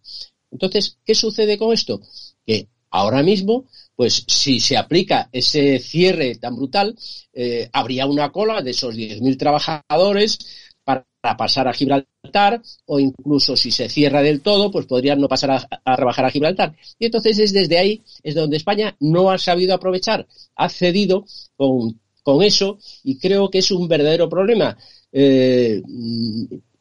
Entonces, 0.51 0.99
¿qué 1.05 1.15
sucede 1.15 1.59
con 1.59 1.73
esto? 1.73 2.01
Que 2.47 2.69
ahora 2.91 3.23
mismo 3.23 3.67
pues 3.97 4.25
si 4.29 4.61
se 4.61 4.77
aplica 4.77 5.29
ese 5.33 5.79
cierre 5.79 6.37
tan 6.37 6.55
brutal, 6.55 6.95
eh, 7.33 7.69
habría 7.73 8.07
una 8.07 8.31
cola 8.31 8.63
de 8.63 8.71
esos 8.71 8.95
10.000 8.95 9.37
trabajadores 9.39 10.39
para 10.85 11.05
pasar 11.37 11.67
a 11.67 11.73
Gibraltar 11.73 12.63
o 12.85 13.01
incluso 13.01 13.57
si 13.57 13.73
se 13.73 13.89
cierra 13.89 14.23
del 14.23 14.43
todo, 14.43 14.71
pues 14.71 14.87
podrían 14.87 15.21
no 15.21 15.29
pasar 15.29 15.51
a, 15.51 15.69
a 15.85 15.97
trabajar 15.97 16.25
a 16.27 16.31
Gibraltar. 16.31 16.77
Y 16.99 17.07
entonces 17.07 17.39
es 17.39 17.53
desde 17.53 17.79
ahí, 17.79 18.03
es 18.23 18.35
donde 18.35 18.59
España 18.59 18.97
no 19.01 19.31
ha 19.31 19.39
sabido 19.39 19.75
aprovechar, 19.75 20.29
ha 20.55 20.69
cedido 20.69 21.25
con, 21.57 22.01
con 22.23 22.43
eso 22.43 22.79
y 23.05 23.19
creo 23.19 23.51
que 23.51 23.59
es 23.59 23.71
un 23.71 23.89
verdadero 23.89 24.29
problema. 24.29 24.77
Eh, 25.13 25.81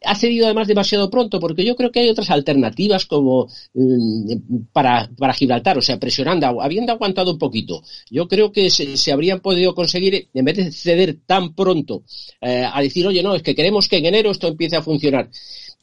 ha 0.06 0.16
cedido 0.16 0.46
además 0.46 0.68
demasiado 0.68 1.10
pronto, 1.10 1.40
porque 1.40 1.66
yo 1.66 1.76
creo 1.76 1.92
que 1.92 2.00
hay 2.00 2.10
otras 2.10 2.30
alternativas 2.30 3.06
como 3.06 3.48
mm, 3.74 4.72
para, 4.72 5.10
Gibraltar, 5.34 5.78
o 5.78 5.82
sea, 5.82 6.00
presionando, 6.00 6.62
habiendo 6.62 6.92
aguantado 6.92 7.32
un 7.32 7.38
poquito. 7.38 7.84
Yo 8.10 8.28
creo 8.28 8.52
que 8.52 8.70
se, 8.70 9.12
habrían 9.12 9.40
podido 9.40 9.76
conseguir, 9.76 10.30
en 10.34 10.46
vez 10.46 10.58
de 10.58 10.72
ceder 10.72 11.18
tan 11.26 11.54
pronto, 11.54 12.04
eh, 12.42 12.66
a 12.72 12.82
decir, 12.82 13.06
oye, 13.08 13.24
no, 13.24 13.36
es 13.36 13.44
que 13.44 13.56
queremos 13.56 13.88
que 13.88 13.98
en 13.98 14.06
enero 14.06 14.32
esto 14.32 14.48
empiece 14.48 14.76
a 14.76 14.82
funcionar. 14.82 15.30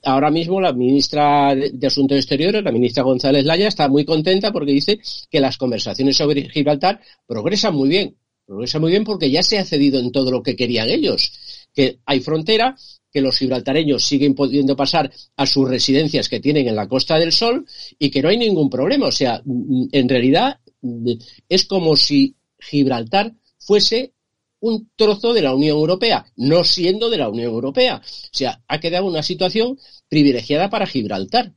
Ahora 0.04 0.30
mismo 0.30 0.60
la 0.60 0.72
ministra 0.72 1.54
de 1.54 1.86
Asuntos 1.86 2.18
Exteriores, 2.18 2.64
la 2.64 2.72
ministra 2.72 3.04
González 3.04 3.44
Laya, 3.44 3.68
está 3.68 3.88
muy 3.88 4.04
contenta 4.04 4.52
porque 4.52 4.72
dice 4.72 4.98
que 5.30 5.38
las 5.38 5.56
conversaciones 5.56 6.16
sobre 6.16 6.48
Gibraltar 6.48 7.00
progresan 7.26 7.74
muy 7.74 7.88
bien. 7.88 8.16
Progresan 8.44 8.80
muy 8.80 8.90
bien 8.90 9.04
porque 9.04 9.30
ya 9.30 9.44
se 9.44 9.58
ha 9.58 9.64
cedido 9.64 10.00
en 10.00 10.10
todo 10.10 10.32
lo 10.32 10.42
que 10.42 10.56
querían 10.56 10.88
ellos 10.88 11.32
que 11.74 11.98
hay 12.06 12.20
frontera, 12.20 12.76
que 13.12 13.20
los 13.20 13.36
gibraltareños 13.36 14.04
siguen 14.04 14.34
pudiendo 14.34 14.74
pasar 14.74 15.12
a 15.36 15.46
sus 15.46 15.68
residencias 15.68 16.28
que 16.28 16.40
tienen 16.40 16.66
en 16.66 16.76
la 16.76 16.88
Costa 16.88 17.18
del 17.18 17.32
Sol 17.32 17.66
y 17.98 18.10
que 18.10 18.22
no 18.22 18.30
hay 18.30 18.38
ningún 18.38 18.70
problema. 18.70 19.06
O 19.06 19.12
sea, 19.12 19.42
mm, 19.44 19.88
en 19.92 20.08
realidad 20.08 20.60
mm, 20.80 21.12
es 21.48 21.66
como 21.66 21.96
si 21.96 22.34
Gibraltar 22.58 23.34
fuese 23.58 24.12
un 24.60 24.88
trozo 24.96 25.32
de 25.32 25.42
la 25.42 25.54
Unión 25.54 25.76
Europea, 25.76 26.24
no 26.36 26.64
siendo 26.64 27.10
de 27.10 27.18
la 27.18 27.28
Unión 27.28 27.52
Europea. 27.52 27.96
O 27.96 28.28
sea, 28.32 28.62
ha 28.68 28.80
quedado 28.80 29.06
una 29.06 29.22
situación 29.22 29.78
privilegiada 30.08 30.70
para 30.70 30.86
Gibraltar. 30.86 31.52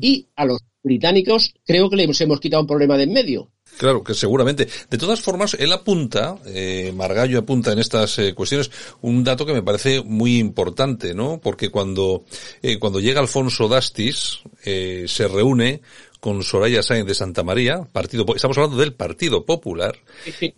Y 0.00 0.28
a 0.36 0.44
los 0.44 0.60
británicos 0.82 1.54
creo 1.64 1.90
que 1.90 1.96
les 1.96 2.20
hemos 2.20 2.40
quitado 2.40 2.62
un 2.62 2.66
problema 2.66 2.96
de 2.96 3.04
en 3.04 3.12
medio. 3.12 3.50
Claro, 3.76 4.02
que 4.02 4.14
seguramente. 4.14 4.68
De 4.88 4.98
todas 4.98 5.20
formas, 5.20 5.54
él 5.58 5.72
apunta, 5.72 6.36
eh, 6.46 6.92
Margallo 6.94 7.38
apunta 7.38 7.72
en 7.72 7.78
estas 7.78 8.18
eh, 8.18 8.34
cuestiones 8.34 8.70
un 9.02 9.22
dato 9.22 9.44
que 9.44 9.52
me 9.52 9.62
parece 9.62 10.02
muy 10.02 10.38
importante, 10.38 11.14
¿no? 11.14 11.40
Porque 11.42 11.70
cuando, 11.70 12.24
eh, 12.62 12.78
cuando 12.78 13.00
llega 13.00 13.20
Alfonso 13.20 13.68
Dastis, 13.68 14.38
eh, 14.64 15.04
se 15.08 15.28
reúne 15.28 15.82
con 16.26 16.42
Soraya 16.42 16.82
Sáenz 16.82 17.06
de 17.06 17.14
Santa 17.14 17.44
María, 17.44 17.82
partido, 17.92 18.26
estamos 18.34 18.58
hablando 18.58 18.78
del 18.78 18.94
Partido 18.94 19.46
Popular, 19.46 19.96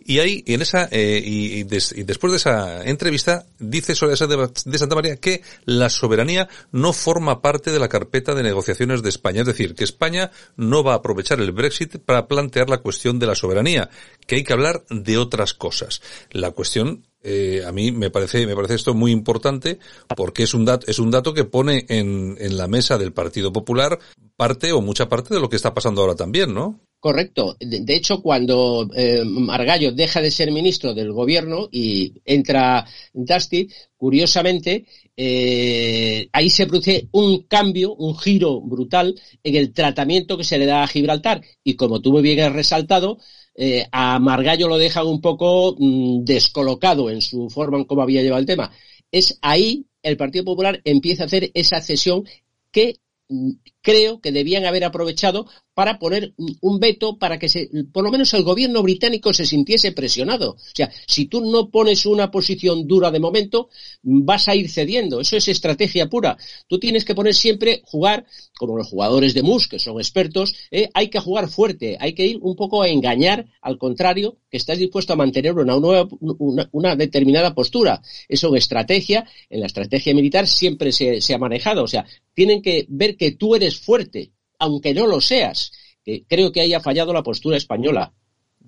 y 0.03 0.17
ahí, 0.17 0.43
en 0.47 0.63
esa, 0.63 0.89
eh, 0.89 1.21
y, 1.23 1.61
después 1.61 2.31
de 2.31 2.37
esa 2.37 2.83
entrevista, 2.85 3.45
dice 3.59 3.93
Soraya 3.93 4.17
Sáenz 4.17 4.63
de, 4.65 4.77
Santa 4.79 4.95
María 4.95 5.17
que 5.17 5.43
la 5.65 5.91
soberanía 5.91 6.49
no 6.71 6.91
forma 6.91 7.43
parte 7.43 7.71
de 7.71 7.77
la 7.77 7.87
carpeta 7.87 8.33
de 8.33 8.41
negociaciones 8.41 9.03
de 9.03 9.09
España, 9.09 9.41
es 9.41 9.45
decir, 9.45 9.75
que 9.75 9.83
España 9.83 10.31
no 10.57 10.83
va 10.83 10.93
a 10.93 10.95
aprovechar 10.95 11.39
el 11.39 11.51
Brexit 11.51 11.99
para 11.99 12.27
plantear 12.27 12.67
la 12.67 12.79
cuestión 12.79 13.19
de 13.19 13.27
la 13.27 13.35
soberanía, 13.35 13.91
que 14.25 14.37
hay 14.37 14.43
que 14.43 14.53
hablar 14.53 14.85
de 14.89 15.19
otras 15.19 15.53
cosas. 15.53 16.01
La 16.31 16.49
cuestión 16.49 17.05
eh, 17.21 17.61
a 17.63 17.71
mí 17.71 17.91
me 17.91 18.09
parece 18.09 18.47
me 18.47 18.55
parece 18.55 18.75
esto 18.75 18.93
muy 18.93 19.11
importante 19.11 19.77
porque 20.15 20.43
es 20.43 20.53
un 20.53 20.63
dato 20.63 20.87
es 20.87 20.99
un 20.99 21.11
dato 21.11 21.33
que 21.33 21.43
pone 21.43 21.85
en, 21.89 22.37
en 22.39 22.57
la 22.57 22.67
mesa 22.67 22.97
del 22.97 23.11
Partido 23.11 23.51
Popular 23.51 23.99
parte 24.39 24.71
o 24.71 24.79
mucha 24.79 25.09
parte 25.09 25.33
de 25.33 25.41
lo 25.41 25.49
que 25.49 25.57
está 25.57 25.73
pasando 25.73 25.99
ahora 25.99 26.15
también, 26.15 26.53
¿no? 26.53 26.79
Correcto. 26.99 27.57
De, 27.59 27.93
hecho, 27.93 28.21
cuando 28.21 28.89
eh, 28.95 29.23
Margallo 29.25 29.91
deja 29.91 30.21
de 30.21 30.31
ser 30.31 30.49
ministro 30.51 30.93
del 30.93 31.11
gobierno 31.11 31.67
y 31.71 32.13
entra 32.23 32.85
Dusty, 33.13 33.67
curiosamente, 33.97 34.85
eh, 35.15 36.29
ahí 36.31 36.49
se 36.49 36.67
produce 36.67 37.09
un 37.11 37.43
cambio, 37.43 37.93
un 37.95 38.17
giro 38.17 38.61
brutal 38.61 39.13
en 39.43 39.55
el 39.55 39.73
tratamiento 39.73 40.37
que 40.37 40.45
se 40.45 40.57
le 40.57 40.65
da 40.65 40.83
a 40.83 40.87
Gibraltar. 40.87 41.41
Y 41.61 41.75
como 41.75 42.01
tú 42.01 42.13
muy 42.13 42.21
bien 42.21 42.39
has 42.39 42.53
resaltado, 42.53 43.17
eh, 43.55 43.85
a 43.91 44.19
Margallo 44.19 44.69
lo 44.69 44.77
dejan 44.77 45.05
un 45.05 45.19
poco 45.19 45.75
mm, 45.77 46.23
descolocado 46.23 47.09
en 47.09 47.21
su 47.21 47.49
forma 47.49 47.77
en 47.77 47.83
cómo 47.83 48.01
había 48.01 48.21
llevado 48.21 48.39
el 48.39 48.45
tema. 48.45 48.71
Es 49.11 49.37
ahí 49.41 49.85
el 50.01 50.17
Partido 50.17 50.45
Popular 50.45 50.79
empieza 50.85 51.23
a 51.23 51.25
hacer 51.25 51.51
esa 51.53 51.81
cesión 51.81 52.23
que 52.71 52.99
mm, 53.27 53.51
creo 53.81 54.19
que 54.19 54.31
debían 54.31 54.65
haber 54.65 54.83
aprovechado 54.83 55.47
para 55.73 55.97
poner 55.97 56.33
un 56.59 56.79
veto 56.79 57.17
para 57.17 57.39
que 57.39 57.47
se, 57.47 57.69
por 57.93 58.03
lo 58.03 58.11
menos 58.11 58.33
el 58.33 58.43
gobierno 58.43 58.83
británico 58.83 59.31
se 59.31 59.45
sintiese 59.45 59.93
presionado. 59.93 60.51
O 60.51 60.75
sea, 60.75 60.91
si 61.07 61.27
tú 61.27 61.39
no 61.39 61.69
pones 61.69 62.05
una 62.05 62.31
posición 62.31 62.85
dura 62.85 63.11
de 63.11 63.21
momento, 63.21 63.69
vas 64.03 64.49
a 64.49 64.55
ir 64.55 64.69
cediendo. 64.69 65.21
Eso 65.21 65.37
es 65.37 65.47
estrategia 65.47 66.09
pura. 66.09 66.37
Tú 66.67 66.79
tienes 66.79 67.05
que 67.05 67.15
poner 67.15 67.33
siempre, 67.33 67.81
jugar, 67.85 68.25
como 68.57 68.75
los 68.75 68.89
jugadores 68.89 69.33
de 69.33 69.41
MUS, 69.41 69.69
que 69.69 69.79
son 69.79 69.99
expertos, 69.99 70.53
eh, 70.69 70.89
hay 70.93 71.07
que 71.07 71.19
jugar 71.19 71.47
fuerte, 71.47 71.95
hay 71.97 72.11
que 72.11 72.25
ir 72.25 72.39
un 72.41 72.57
poco 72.57 72.83
a 72.83 72.89
engañar 72.89 73.45
al 73.61 73.77
contrario, 73.77 74.37
que 74.51 74.57
estás 74.57 74.79
dispuesto 74.79 75.13
a 75.13 75.15
mantener 75.15 75.53
una, 75.53 75.79
nueva, 75.79 76.09
una, 76.19 76.67
una 76.73 76.95
determinada 76.97 77.53
postura. 77.53 78.01
Eso 78.27 78.49
en 78.49 78.57
estrategia, 78.57 79.25
en 79.49 79.61
la 79.61 79.67
estrategia 79.67 80.13
militar 80.13 80.45
siempre 80.45 80.91
se, 80.91 81.21
se 81.21 81.33
ha 81.33 81.37
manejado. 81.37 81.83
O 81.83 81.87
sea, 81.87 82.05
tienen 82.33 82.61
que 82.61 82.85
ver 82.89 83.15
que 83.15 83.31
tú 83.31 83.55
eres 83.55 83.68
fuerte, 83.77 84.31
aunque 84.57 84.93
no 84.93 85.07
lo 85.07 85.21
seas. 85.21 85.71
Que 86.03 86.23
creo 86.27 86.51
que 86.51 86.61
ahí 86.61 86.73
ha 86.73 86.79
fallado 86.79 87.13
la 87.13 87.23
postura 87.23 87.57
española. 87.57 88.13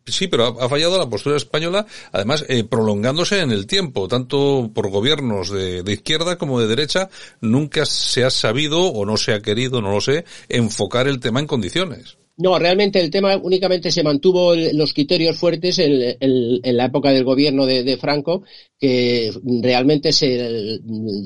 Sí, 0.06 0.28
pero 0.28 0.60
ha, 0.60 0.68
fallado 0.68 0.98
la 0.98 1.10
postura 1.10 1.38
española, 1.38 1.86
además 2.11 2.44
eh, 2.49 2.64
prolongándose 2.64 3.40
en 3.40 3.52
el 3.52 3.68
tiempo, 3.68 4.07
tanto 4.07 4.72
por 4.73 4.90
gobiernos 4.90 5.52
de, 5.52 5.84
de, 5.84 5.94
izquierda 5.94 6.38
como 6.38 6.60
de 6.60 6.68
derecha, 6.68 7.10
nunca 7.40 7.86
se 7.86 8.23
ha 8.23 8.32
sabido 8.32 8.88
o 8.88 9.06
no 9.06 9.18
se 9.18 9.34
ha 9.34 9.41
querido, 9.41 9.80
no 9.80 9.91
lo 9.91 10.02
sé, 10.02 10.26
enfocar 10.49 11.07
el 11.07 11.19
tema 11.19 11.40
en 11.40 11.48
condiciones. 11.48 12.18
No, 12.38 12.57
realmente 12.57 12.99
el 12.99 13.11
tema 13.11 13.38
únicamente 13.38 13.91
se 13.91 14.03
mantuvo 14.03 14.53
el, 14.53 14.76
los 14.76 14.94
criterios 14.94 15.38
fuertes 15.38 15.78
en, 15.78 16.02
en, 16.19 16.60
en, 16.64 16.78
la 16.78 16.86
época 16.86 17.11
del 17.11 17.23
gobierno 17.23 17.68
de, 17.68 17.84
de 17.84 17.98
Franco, 17.98 18.44
que 18.80 19.32
realmente 19.61 20.11
se, 20.11 20.80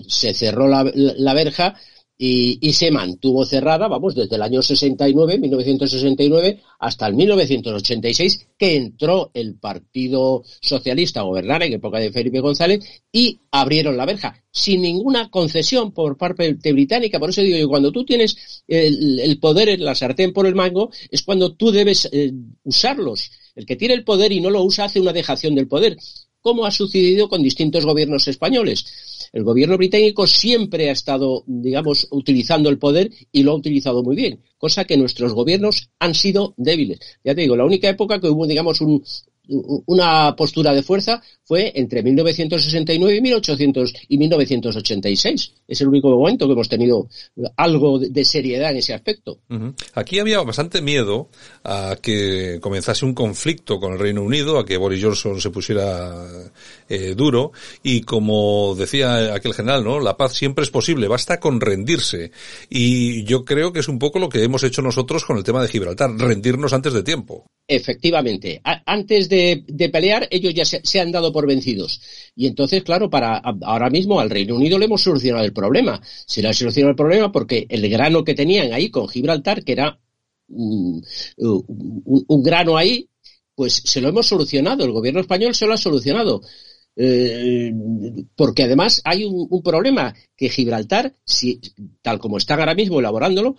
se 0.07 0.33
cerró 0.33 0.67
la, 0.67 0.91
la 0.93 1.33
verja 1.33 1.75
y, 2.17 2.71
se 2.71 2.91
mantuvo 2.91 3.45
cerrada, 3.45 3.89
vamos, 3.89 4.15
desde 4.15 4.37
el 4.37 4.41
año 4.41 4.61
69, 4.61 5.37
1969, 5.37 6.61
hasta 6.79 7.07
el 7.07 7.13
1986, 7.13 8.47
que 8.57 8.77
entró 8.77 9.31
el 9.33 9.55
Partido 9.55 10.43
Socialista 10.61 11.19
a 11.19 11.23
gobernar 11.23 11.63
en 11.63 11.73
época 11.73 11.99
de 11.99 12.11
Felipe 12.11 12.39
González 12.39 12.85
y 13.11 13.39
abrieron 13.51 13.97
la 13.97 14.05
verja, 14.05 14.41
sin 14.49 14.81
ninguna 14.81 15.29
concesión 15.29 15.91
por 15.91 16.17
parte 16.17 16.53
británica. 16.71 17.19
Por 17.19 17.31
eso 17.31 17.41
digo 17.41 17.57
yo, 17.57 17.67
cuando 17.67 17.91
tú 17.91 18.05
tienes 18.05 18.63
el, 18.67 19.19
el 19.19 19.37
poder 19.39 19.69
en 19.69 19.83
la 19.83 19.93
sartén 19.93 20.31
por 20.31 20.47
el 20.47 20.55
mango, 20.55 20.91
es 21.11 21.21
cuando 21.23 21.53
tú 21.53 21.71
debes 21.71 22.07
eh, 22.11 22.31
usarlos. 22.63 23.29
El 23.55 23.65
que 23.65 23.75
tiene 23.75 23.93
el 23.93 24.05
poder 24.05 24.31
y 24.31 24.39
no 24.39 24.49
lo 24.49 24.63
usa 24.63 24.85
hace 24.85 25.01
una 25.01 25.13
dejación 25.13 25.53
del 25.53 25.67
poder, 25.67 25.97
como 26.39 26.65
ha 26.65 26.71
sucedido 26.71 27.27
con 27.27 27.43
distintos 27.43 27.85
gobiernos 27.85 28.27
españoles 28.29 28.85
el 29.35 29.43
gobierno 29.43 29.77
británico 29.77 30.25
siempre 30.27 30.89
ha 30.89 30.93
estado, 30.93 31.43
digamos, 31.45 32.07
utilizando 32.09 32.69
el 32.69 32.79
poder 32.79 33.11
y 33.33 33.43
lo 33.43 33.51
ha 33.51 33.55
utilizado 33.55 34.01
muy 34.01 34.15
bien, 34.15 34.39
cosa 34.57 34.85
que 34.85 34.95
nuestros 34.95 35.33
gobiernos 35.33 35.89
han 35.99 36.15
sido 36.15 36.53
débiles. 36.55 36.99
Ya 37.21 37.35
te 37.35 37.41
digo, 37.41 37.57
la 37.57 37.65
única 37.65 37.89
época 37.89 38.21
que 38.21 38.29
hubo, 38.29 38.47
digamos, 38.47 38.79
un, 38.79 39.03
una 39.47 40.35
postura 40.35 40.73
de 40.73 40.83
fuerza 40.83 41.21
fue 41.43 41.71
entre 41.75 42.01
1969 42.01 43.17
y 43.17 43.21
1800 43.21 43.93
y 44.09 44.17
1986. 44.17 45.53
Es 45.67 45.81
el 45.81 45.87
único 45.87 46.09
momento 46.09 46.47
que 46.47 46.53
hemos 46.53 46.69
tenido 46.69 47.07
algo 47.55 47.99
de 47.99 48.25
seriedad 48.25 48.71
en 48.71 48.77
ese 48.77 48.93
aspecto. 48.93 49.39
Uh 49.49 49.55
-huh. 49.55 49.73
Aquí 49.93 50.19
había 50.19 50.41
bastante 50.41 50.81
miedo 50.81 51.29
a 51.63 51.97
que 52.01 52.59
comenzase 52.61 53.05
un 53.05 53.13
conflicto 53.13 53.79
con 53.79 53.93
el 53.93 53.99
Reino 53.99 54.23
Unido, 54.23 54.57
a 54.57 54.65
que 54.65 54.77
Boris 54.77 55.03
Johnson 55.03 55.39
se 55.39 55.49
pusiera 55.49 56.25
eh, 56.89 57.13
duro 57.15 57.51
y 57.83 58.01
como 58.01 58.75
decía 58.75 59.33
aquel 59.33 59.53
general, 59.53 59.83
¿no? 59.83 59.99
La 59.99 60.17
paz 60.17 60.33
siempre 60.33 60.63
es 60.63 60.71
posible, 60.71 61.07
basta 61.07 61.39
con 61.39 61.61
rendirse. 61.61 62.31
Y 62.69 63.23
yo 63.23 63.45
creo 63.45 63.71
que 63.73 63.79
es 63.79 63.87
un 63.87 63.99
poco 63.99 64.19
lo 64.19 64.29
que 64.29 64.43
hemos 64.43 64.63
hecho 64.63 64.81
nosotros 64.81 65.25
con 65.25 65.37
el 65.37 65.43
tema 65.43 65.61
de 65.61 65.67
Gibraltar, 65.67 66.11
rendirnos 66.17 66.73
antes 66.73 66.93
de 66.93 67.03
tiempo. 67.03 67.45
Efectivamente, 67.67 68.61
a 68.63 68.83
antes 68.85 69.27
de, 69.27 69.34
de, 69.67 69.89
pelear 69.89 70.27
ellos 70.31 70.53
ya 70.53 70.65
se, 70.65 70.81
se, 70.83 70.99
han 70.99 71.11
dado 71.11 71.31
por 71.31 71.47
vencidos. 71.47 72.01
Y 72.35 72.47
entonces, 72.47 72.83
claro, 72.83 73.09
para 73.09 73.37
ahora 73.37 73.89
mismo 73.89 74.19
al 74.19 74.29
Reino 74.29 74.55
Unido 74.55 74.77
le 74.77 74.85
hemos 74.85 75.01
solucionado 75.01 75.45
el 75.45 75.53
problema. 75.53 76.01
Se 76.25 76.41
le 76.41 76.49
ha 76.49 76.53
solucionado 76.53 76.91
el 76.91 76.95
problema 76.95 77.31
porque 77.31 77.65
el 77.69 77.87
grano 77.89 78.23
que 78.23 78.33
tenían 78.33 78.73
ahí 78.73 78.89
con 78.89 79.07
Gibraltar, 79.07 79.63
que 79.63 79.71
era 79.71 79.99
un, 80.47 81.03
un, 81.37 82.25
un 82.27 82.43
grano 82.43 82.77
ahí, 82.77 83.09
pues 83.55 83.81
se 83.85 84.01
lo 84.01 84.09
hemos 84.09 84.27
solucionado. 84.27 84.83
El 84.83 84.91
gobierno 84.91 85.21
español 85.21 85.55
se 85.55 85.65
lo 85.65 85.73
ha 85.73 85.77
solucionado. 85.77 86.41
Eh, 86.97 87.73
porque 88.37 88.63
además 88.63 89.01
hay 89.03 89.25
un, 89.25 89.61
problema 89.61 90.15
que 90.35 90.49
Gibraltar, 90.49 91.13
si, 91.25 91.59
tal 92.01 92.19
como 92.19 92.37
están 92.37 92.59
ahora 92.59 92.73
mismo 92.73 92.99
elaborándolo, 92.99 93.57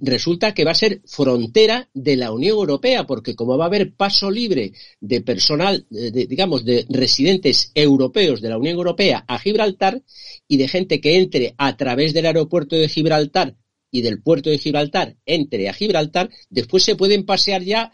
resulta 0.00 0.52
que 0.52 0.64
va 0.64 0.72
a 0.72 0.76
ser 0.76 1.00
frontera 1.06 1.88
de 1.94 2.16
la 2.16 2.30
Unión 2.30 2.56
Europea, 2.56 3.06
porque 3.06 3.34
como 3.34 3.56
va 3.56 3.64
a 3.64 3.68
haber 3.68 3.94
paso 3.94 4.30
libre 4.30 4.72
de 5.00 5.22
personal, 5.22 5.86
de, 5.88 6.26
digamos, 6.26 6.64
de 6.64 6.84
residentes 6.90 7.72
europeos 7.74 8.42
de 8.42 8.50
la 8.50 8.58
Unión 8.58 8.76
Europea 8.76 9.24
a 9.26 9.38
Gibraltar 9.38 10.02
y 10.46 10.58
de 10.58 10.68
gente 10.68 11.00
que 11.00 11.16
entre 11.18 11.54
a 11.56 11.76
través 11.76 12.12
del 12.12 12.26
aeropuerto 12.26 12.76
de 12.76 12.88
Gibraltar 12.88 13.56
y 13.90 14.02
del 14.02 14.20
puerto 14.20 14.50
de 14.50 14.58
Gibraltar 14.58 15.16
entre 15.24 15.68
a 15.68 15.72
Gibraltar, 15.72 16.28
después 16.50 16.82
se 16.82 16.96
pueden 16.96 17.24
pasear 17.24 17.62
ya 17.62 17.92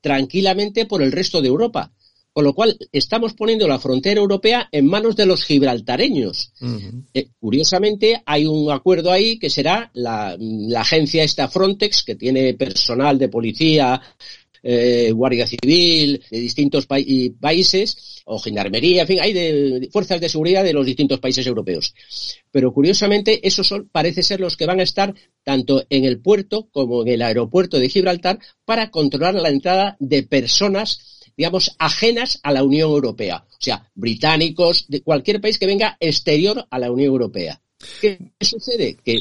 tranquilamente 0.00 0.86
por 0.86 1.02
el 1.02 1.12
resto 1.12 1.42
de 1.42 1.48
Europa. 1.48 1.92
Con 2.32 2.44
lo 2.44 2.54
cual, 2.54 2.76
estamos 2.92 3.34
poniendo 3.34 3.66
la 3.66 3.80
frontera 3.80 4.20
europea 4.20 4.68
en 4.70 4.86
manos 4.86 5.16
de 5.16 5.26
los 5.26 5.42
gibraltareños. 5.44 6.52
Uh 6.60 6.66
-huh. 6.66 7.04
eh, 7.12 7.28
curiosamente, 7.40 8.22
hay 8.24 8.46
un 8.46 8.70
acuerdo 8.70 9.10
ahí 9.10 9.38
que 9.38 9.50
será 9.50 9.90
la, 9.94 10.36
la 10.38 10.80
agencia 10.82 11.24
esta 11.24 11.48
Frontex, 11.48 12.04
que 12.04 12.14
tiene 12.14 12.54
personal 12.54 13.18
de 13.18 13.28
policía, 13.28 14.00
eh, 14.62 15.10
Guardia 15.12 15.46
Civil, 15.46 16.22
de 16.30 16.40
distintos 16.40 16.86
pa 16.86 16.96
países, 17.40 18.22
o 18.26 18.38
Gendarmería, 18.38 19.02
en 19.02 19.08
fin, 19.08 19.20
hay 19.20 19.32
de, 19.32 19.80
de, 19.80 19.88
fuerzas 19.90 20.20
de 20.20 20.28
seguridad 20.28 20.62
de 20.62 20.72
los 20.72 20.86
distintos 20.86 21.18
países 21.18 21.46
europeos. 21.46 21.94
Pero 22.50 22.72
curiosamente, 22.72 23.46
esos 23.46 23.66
son, 23.66 23.88
parece 23.90 24.22
ser 24.22 24.40
los 24.40 24.56
que 24.56 24.66
van 24.66 24.80
a 24.80 24.84
estar 24.84 25.14
tanto 25.42 25.84
en 25.88 26.04
el 26.04 26.20
puerto 26.20 26.68
como 26.70 27.02
en 27.02 27.08
el 27.08 27.22
aeropuerto 27.22 27.78
de 27.78 27.88
Gibraltar 27.88 28.38
para 28.64 28.90
controlar 28.90 29.34
la 29.34 29.48
entrada 29.48 29.96
de 29.98 30.22
personas 30.22 31.19
digamos, 31.40 31.74
ajenas 31.78 32.38
a 32.42 32.52
la 32.52 32.62
Unión 32.62 32.90
Europea. 32.90 33.46
O 33.48 33.56
sea, 33.58 33.90
británicos, 33.94 34.84
de 34.88 35.00
cualquier 35.00 35.40
país 35.40 35.58
que 35.58 35.64
venga 35.64 35.96
exterior 35.98 36.66
a 36.70 36.78
la 36.78 36.92
Unión 36.92 37.06
Europea. 37.06 37.62
¿Qué 37.98 38.18
sucede? 38.42 38.98
Que, 39.02 39.20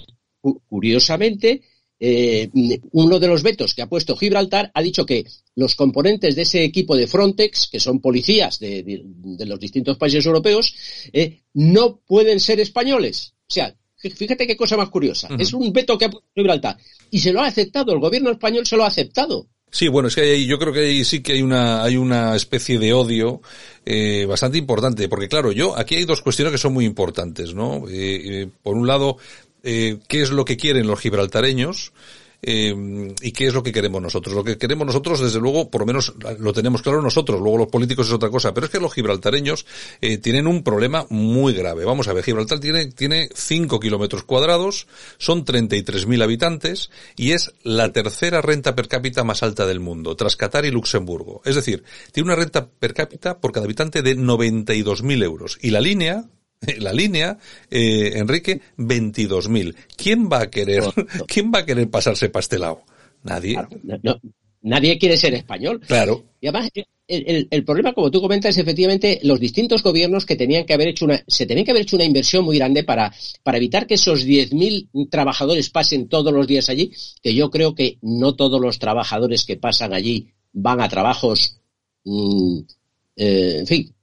curiosamente, 0.68 1.62
eh, 1.98 2.50
uno 2.92 3.20
de 3.20 3.28
los 3.30 3.42
vetos 3.42 3.74
que 3.74 3.84
ha 3.84 3.88
puesto 3.88 4.18
Gibraltar 4.18 4.70
ha 4.74 4.82
dicho 4.82 5.06
que 5.06 5.24
los 5.56 5.76
componentes 5.76 6.36
de 6.36 6.42
ese 6.42 6.62
equipo 6.62 6.98
de 6.98 7.08
Frontex, 7.08 7.70
que 7.72 7.80
son 7.80 8.02
policías 8.02 8.60
de, 8.60 8.84
de, 8.84 9.02
de 9.06 9.46
los 9.46 9.58
distintos 9.58 9.98
países 9.98 10.26
europeos, 10.26 10.76
eh, 11.14 11.44
no 11.54 12.02
pueden 12.06 12.42
ser 12.42 12.60
españoles. 12.60 13.32
O 13.48 13.54
sea, 13.54 13.74
fíjate 13.96 14.46
qué 14.46 14.58
cosa 14.58 14.76
más 14.76 14.90
curiosa. 14.90 15.30
Uh 15.30 15.38
-huh. 15.38 15.42
Es 15.42 15.54
un 15.54 15.72
veto 15.72 15.98
que 15.98 16.04
ha 16.04 16.10
puesto 16.10 16.28
Gibraltar. 16.36 16.78
Y 17.12 17.20
se 17.20 17.32
lo 17.32 17.40
ha 17.40 17.48
aceptado, 17.48 17.94
el 17.94 18.02
gobierno 18.02 18.30
español 18.30 18.66
se 18.66 18.76
lo 18.76 18.84
ha 18.84 18.88
aceptado. 18.88 19.48
Sí, 19.72 19.88
bueno, 19.88 20.08
es 20.08 20.16
que 20.16 20.22
hay, 20.22 20.46
yo 20.48 20.58
creo 20.58 20.74
que 20.74 20.80
ahí 20.80 21.06
sí 21.06 21.22
que 21.22 21.34
hay 21.34 21.42
una, 21.42 21.84
hay 21.84 21.96
una 21.96 22.36
especie 22.36 22.80
de 22.80 22.92
odio 22.92 23.42
eh, 23.86 24.26
bastante 24.28 24.58
importante, 24.58 25.08
porque 25.08 25.28
claro, 25.28 25.52
yo, 25.52 25.78
aquí 25.78 25.96
hay 25.96 26.06
dos 26.06 26.22
cuestiones 26.22 26.52
que 26.52 26.58
son 26.58 26.74
muy 26.74 26.86
importantes, 26.86 27.54
¿no? 27.54 27.88
Eh, 27.88 28.42
eh, 28.42 28.48
por 28.64 28.76
un 28.76 28.88
lado, 28.88 29.18
eh, 29.64 29.98
¿qué 30.08 30.22
es 30.22 30.32
lo 30.32 30.44
que 30.44 30.58
quieren 30.58 30.88
los 30.88 31.00
gibraltareños? 31.00 31.94
Eh, 32.42 33.14
y 33.22 33.32
qué 33.32 33.48
es 33.48 33.54
lo 33.54 33.64
que 33.64 33.72
queremos 33.72 34.02
nosotros. 34.02 34.36
Lo 34.36 34.44
que 34.44 34.58
queremos 34.58 34.88
nosotros, 34.88 35.20
desde 35.20 35.40
luego, 35.40 35.70
por 35.70 35.82
lo 35.82 35.88
menos 35.88 36.14
lo 36.40 36.54
tenemos 36.54 36.82
claro 36.82 37.02
nosotros, 37.02 37.40
luego 37.40 37.58
los 37.58 37.68
políticos 37.68 38.08
es 38.08 38.14
otra 38.14 38.30
cosa, 38.30 38.54
pero 38.54 38.66
es 38.66 38.72
que 38.72 38.80
los 38.80 38.94
gibraltareños 38.94 39.66
eh, 40.02 40.18
tienen 40.18 40.48
un 40.48 40.64
problema 40.64 41.06
muy 41.10 41.54
grave. 41.54 41.86
Vamos 41.86 42.08
a 42.08 42.14
ver, 42.14 42.24
Gibraltar 42.24 42.60
tiene, 42.60 42.88
tiene 42.88 43.30
5 43.34 43.80
kilómetros 43.80 44.24
cuadrados, 44.24 44.88
son 45.18 45.46
33.000 45.46 46.24
habitantes 46.24 46.90
y 47.16 47.32
es 47.32 47.54
la 47.64 47.92
tercera 47.92 48.42
renta 48.42 48.76
per 48.76 48.88
cápita 48.88 49.24
más 49.24 49.44
alta 49.44 49.66
del 49.66 49.80
mundo, 49.80 50.16
tras 50.16 50.36
Qatar 50.36 50.66
y 50.66 50.72
Luxemburgo. 50.72 51.42
Es 51.46 51.56
decir, 51.56 51.84
tiene 52.12 52.28
una 52.28 52.36
renta 52.36 52.68
per 52.68 52.94
cápita 52.94 53.40
por 53.40 53.52
cada 53.52 53.66
habitante 53.66 54.02
de 54.02 54.18
92.000 54.18 55.24
euros. 55.24 55.58
Y 55.62 55.72
la 55.72 55.82
línea, 55.82 56.26
la 56.80 56.94
línea, 56.94 57.38
eh, 57.70 58.12
Enrique, 58.16 58.62
22.000. 58.78 59.76
¿Quién 59.96 60.30
va 60.30 60.42
a 60.42 60.50
querer, 60.50 60.84
quién 61.28 61.52
va 61.54 61.60
a 61.60 61.66
querer 61.66 61.90
pasarse 61.90 62.30
pastelado? 62.30 62.84
Nadie. 63.24 63.54
Claro, 63.54 63.70
no, 64.04 64.20
nadie 64.62 64.98
quiere 64.98 65.18
ser 65.18 65.34
español. 65.34 65.82
Claro. 65.86 66.24
Y 66.42 66.48
además, 66.48 66.70
el, 66.76 66.86
el, 67.28 67.48
el, 67.50 67.66
problema, 67.66 67.94
como 67.94 68.12
tú 68.12 68.22
comentas, 68.22 68.56
es 68.56 68.62
efectivamente 68.62 69.20
los 69.24 69.40
distintos 69.40 69.84
gobiernos 69.84 70.26
que 70.26 70.36
tenían 70.36 70.66
que 70.66 70.74
haber 70.74 70.90
hecho 70.90 71.06
una, 71.06 71.22
se 71.28 71.46
tenían 71.46 71.66
que 71.66 71.72
haber 71.72 71.84
hecho 71.84 71.96
una 71.96 72.06
inversión 72.06 72.46
muy 72.46 72.58
grande 72.58 72.84
para, 72.84 73.14
para 73.44 73.58
evitar 73.58 73.88
que 73.88 73.96
esos 73.96 74.26
10.000 74.26 75.10
trabajadores 75.10 75.70
pasen 75.70 76.08
todos 76.08 76.32
los 76.34 76.48
días 76.48 76.70
allí, 76.70 76.92
que 77.22 77.34
yo 77.34 77.50
creo 77.50 77.76
que 77.76 77.98
no 78.02 78.36
todos 78.36 78.62
los 78.62 78.80
trabajadores 78.80 79.46
que 79.46 79.58
pasan 79.58 79.94
allí 79.94 80.30
van 80.54 80.82
a 80.82 80.90
trabajos 80.90 81.60
mm, 82.06 82.60
eh, 83.20 83.58
en 83.60 83.68
fin, 83.68 83.82
eh, 83.90 83.94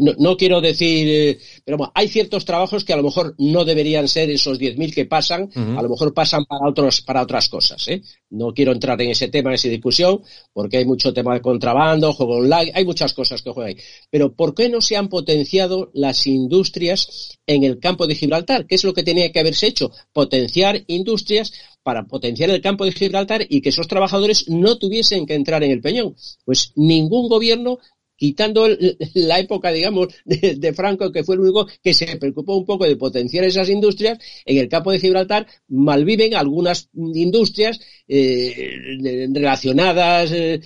no, 0.00 0.12
no, 0.18 0.36
quiero 0.36 0.60
decir, 0.60 1.06
eh, 1.08 1.38
pero 1.64 1.76
bueno, 1.76 1.92
hay 1.94 2.08
ciertos 2.08 2.44
trabajos 2.44 2.84
que 2.84 2.92
a 2.92 2.96
lo 2.96 3.02
mejor 3.02 3.34
no 3.38 3.64
deberían 3.64 4.08
ser 4.08 4.30
esos 4.30 4.58
10.000 4.58 4.94
que 4.94 5.04
pasan, 5.04 5.42
uh 5.42 5.58
-huh. 5.58 5.78
a 5.78 5.82
lo 5.82 5.88
mejor 5.88 6.14
pasan 6.14 6.44
para 6.44 6.68
otros 6.68 7.00
para 7.00 7.22
otras 7.22 7.48
cosas. 7.48 7.86
¿eh? 7.88 8.02
No 8.30 8.52
quiero 8.54 8.72
entrar 8.72 9.00
en 9.02 9.10
ese 9.10 9.28
tema, 9.28 9.50
en 9.50 9.54
esa 9.54 9.68
discusión, 9.68 10.20
porque 10.52 10.78
hay 10.78 10.84
mucho 10.84 11.12
tema 11.12 11.34
de 11.34 11.40
contrabando, 11.40 12.12
juego 12.12 12.36
online, 12.36 12.72
hay 12.74 12.84
muchas 12.84 13.12
cosas 13.12 13.42
que 13.42 13.50
juegan 13.50 13.76
ahí. 13.76 13.82
Pero 14.10 14.32
¿por 14.34 14.54
qué 14.54 14.68
no 14.68 14.80
se 14.80 14.96
han 14.96 15.08
potenciado 15.08 15.90
las 15.92 16.26
industrias 16.26 17.38
en 17.46 17.64
el 17.64 17.78
campo 17.78 18.06
de 18.06 18.14
Gibraltar? 18.14 18.66
¿Qué 18.66 18.76
es 18.76 18.84
lo 18.84 18.94
que 18.94 19.02
tenía 19.02 19.32
que 19.32 19.40
haberse 19.40 19.66
hecho? 19.66 19.90
Potenciar 20.12 20.84
industrias 20.86 21.52
para 21.82 22.04
potenciar 22.04 22.50
el 22.50 22.60
campo 22.60 22.84
de 22.84 22.92
Gibraltar 22.92 23.46
y 23.48 23.62
que 23.62 23.70
esos 23.70 23.88
trabajadores 23.88 24.48
no 24.48 24.76
tuviesen 24.76 25.24
que 25.24 25.34
entrar 25.34 25.64
en 25.64 25.70
el 25.70 25.80
peñón. 25.80 26.14
Pues 26.44 26.72
ningún 26.76 27.28
gobierno 27.28 27.78
quitando 28.18 28.68
la 29.14 29.38
época, 29.38 29.70
digamos, 29.70 30.08
de, 30.26 30.56
de, 30.56 30.72
Franco, 30.74 31.10
que 31.10 31.24
fue 31.24 31.36
el 31.36 31.40
único 31.42 31.66
que 31.82 31.94
se 31.94 32.16
preocupó 32.16 32.56
un 32.56 32.66
poco 32.66 32.84
de 32.84 32.96
potenciar 32.96 33.44
esas 33.44 33.70
industrias, 33.70 34.18
en 34.44 34.58
el 34.58 34.68
campo 34.68 34.92
de 34.92 34.98
Gibraltar 34.98 35.46
malviven 35.68 36.34
algunas 36.34 36.90
industrias 36.92 37.80
eh, 38.08 39.28
relacionadas 39.30 40.32
eh, 40.32 40.60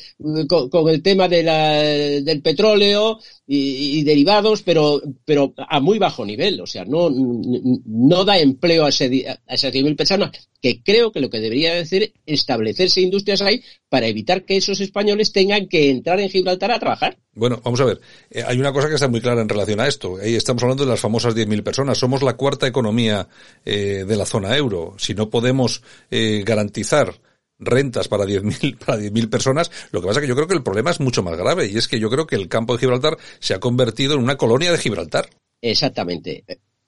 con, 0.48 0.88
el 0.88 1.02
tema 1.02 1.26
de 1.26 1.42
la, 1.42 1.72
del 1.72 2.40
petróleo 2.40 3.18
y, 3.46 4.02
derivados, 4.04 4.62
pero, 4.62 5.02
pero 5.24 5.52
a 5.56 5.80
muy 5.80 5.98
bajo 5.98 6.24
nivel, 6.24 6.60
o 6.60 6.66
sea, 6.66 6.84
no, 6.84 7.10
no 7.10 8.24
da 8.24 8.38
empleo 8.38 8.86
a, 8.86 8.88
ese, 8.88 9.28
a 9.28 9.54
esas 9.54 9.72
10.000 9.72 9.96
personas, 9.96 10.30
que 10.60 10.82
creo 10.82 11.12
que 11.12 11.20
lo 11.20 11.28
que 11.28 11.40
debería 11.40 11.74
decir 11.74 12.14
es 12.24 12.40
establecerse 12.40 13.00
industrias 13.00 13.42
ahí 13.42 13.62
para 13.88 14.06
evitar 14.06 14.44
que 14.44 14.56
esos 14.56 14.80
españoles 14.80 15.32
tengan 15.32 15.68
que 15.68 15.90
entrar 15.90 16.20
en 16.20 16.30
Gibraltar 16.30 16.70
a 16.70 16.78
trabajar. 16.78 17.18
Bueno, 17.34 17.60
vamos 17.62 17.80
a 17.80 17.84
ver. 17.84 18.00
Eh, 18.30 18.42
hay 18.46 18.58
una 18.58 18.72
cosa 18.72 18.88
que 18.88 18.94
está 18.94 19.08
muy 19.08 19.20
clara 19.20 19.42
en 19.42 19.48
relación 19.48 19.80
a 19.80 19.88
esto. 19.88 20.16
Ahí 20.22 20.34
estamos 20.34 20.62
hablando 20.62 20.84
de 20.84 20.90
las 20.90 21.00
famosas 21.00 21.34
10.000 21.34 21.62
personas. 21.62 21.98
Somos 21.98 22.22
la 22.22 22.36
cuarta 22.36 22.66
economía 22.66 23.28
eh, 23.64 24.04
de 24.06 24.16
la 24.16 24.24
zona 24.24 24.56
euro. 24.56 24.94
Si 24.98 25.14
no 25.14 25.28
podemos 25.28 25.82
garantizar 26.10 27.14
rentas 27.64 28.08
para 28.08 28.24
10.000 28.24 28.78
para 28.84 28.98
10.000 28.98 29.30
personas, 29.30 29.70
lo 29.90 30.00
que 30.00 30.08
pasa 30.08 30.20
es 30.20 30.24
que 30.24 30.28
yo 30.28 30.34
creo 30.34 30.48
que 30.48 30.54
el 30.54 30.62
problema 30.62 30.90
es 30.90 31.00
mucho 31.00 31.22
más 31.22 31.36
grave 31.36 31.70
y 31.70 31.76
es 31.76 31.88
que 31.88 31.98
yo 31.98 32.10
creo 32.10 32.26
que 32.26 32.36
el 32.36 32.48
campo 32.48 32.74
de 32.74 32.80
Gibraltar 32.80 33.16
se 33.38 33.54
ha 33.54 33.60
convertido 33.60 34.14
en 34.14 34.20
una 34.20 34.36
colonia 34.36 34.72
de 34.72 34.78
Gibraltar. 34.78 35.28
Exactamente. 35.60 36.44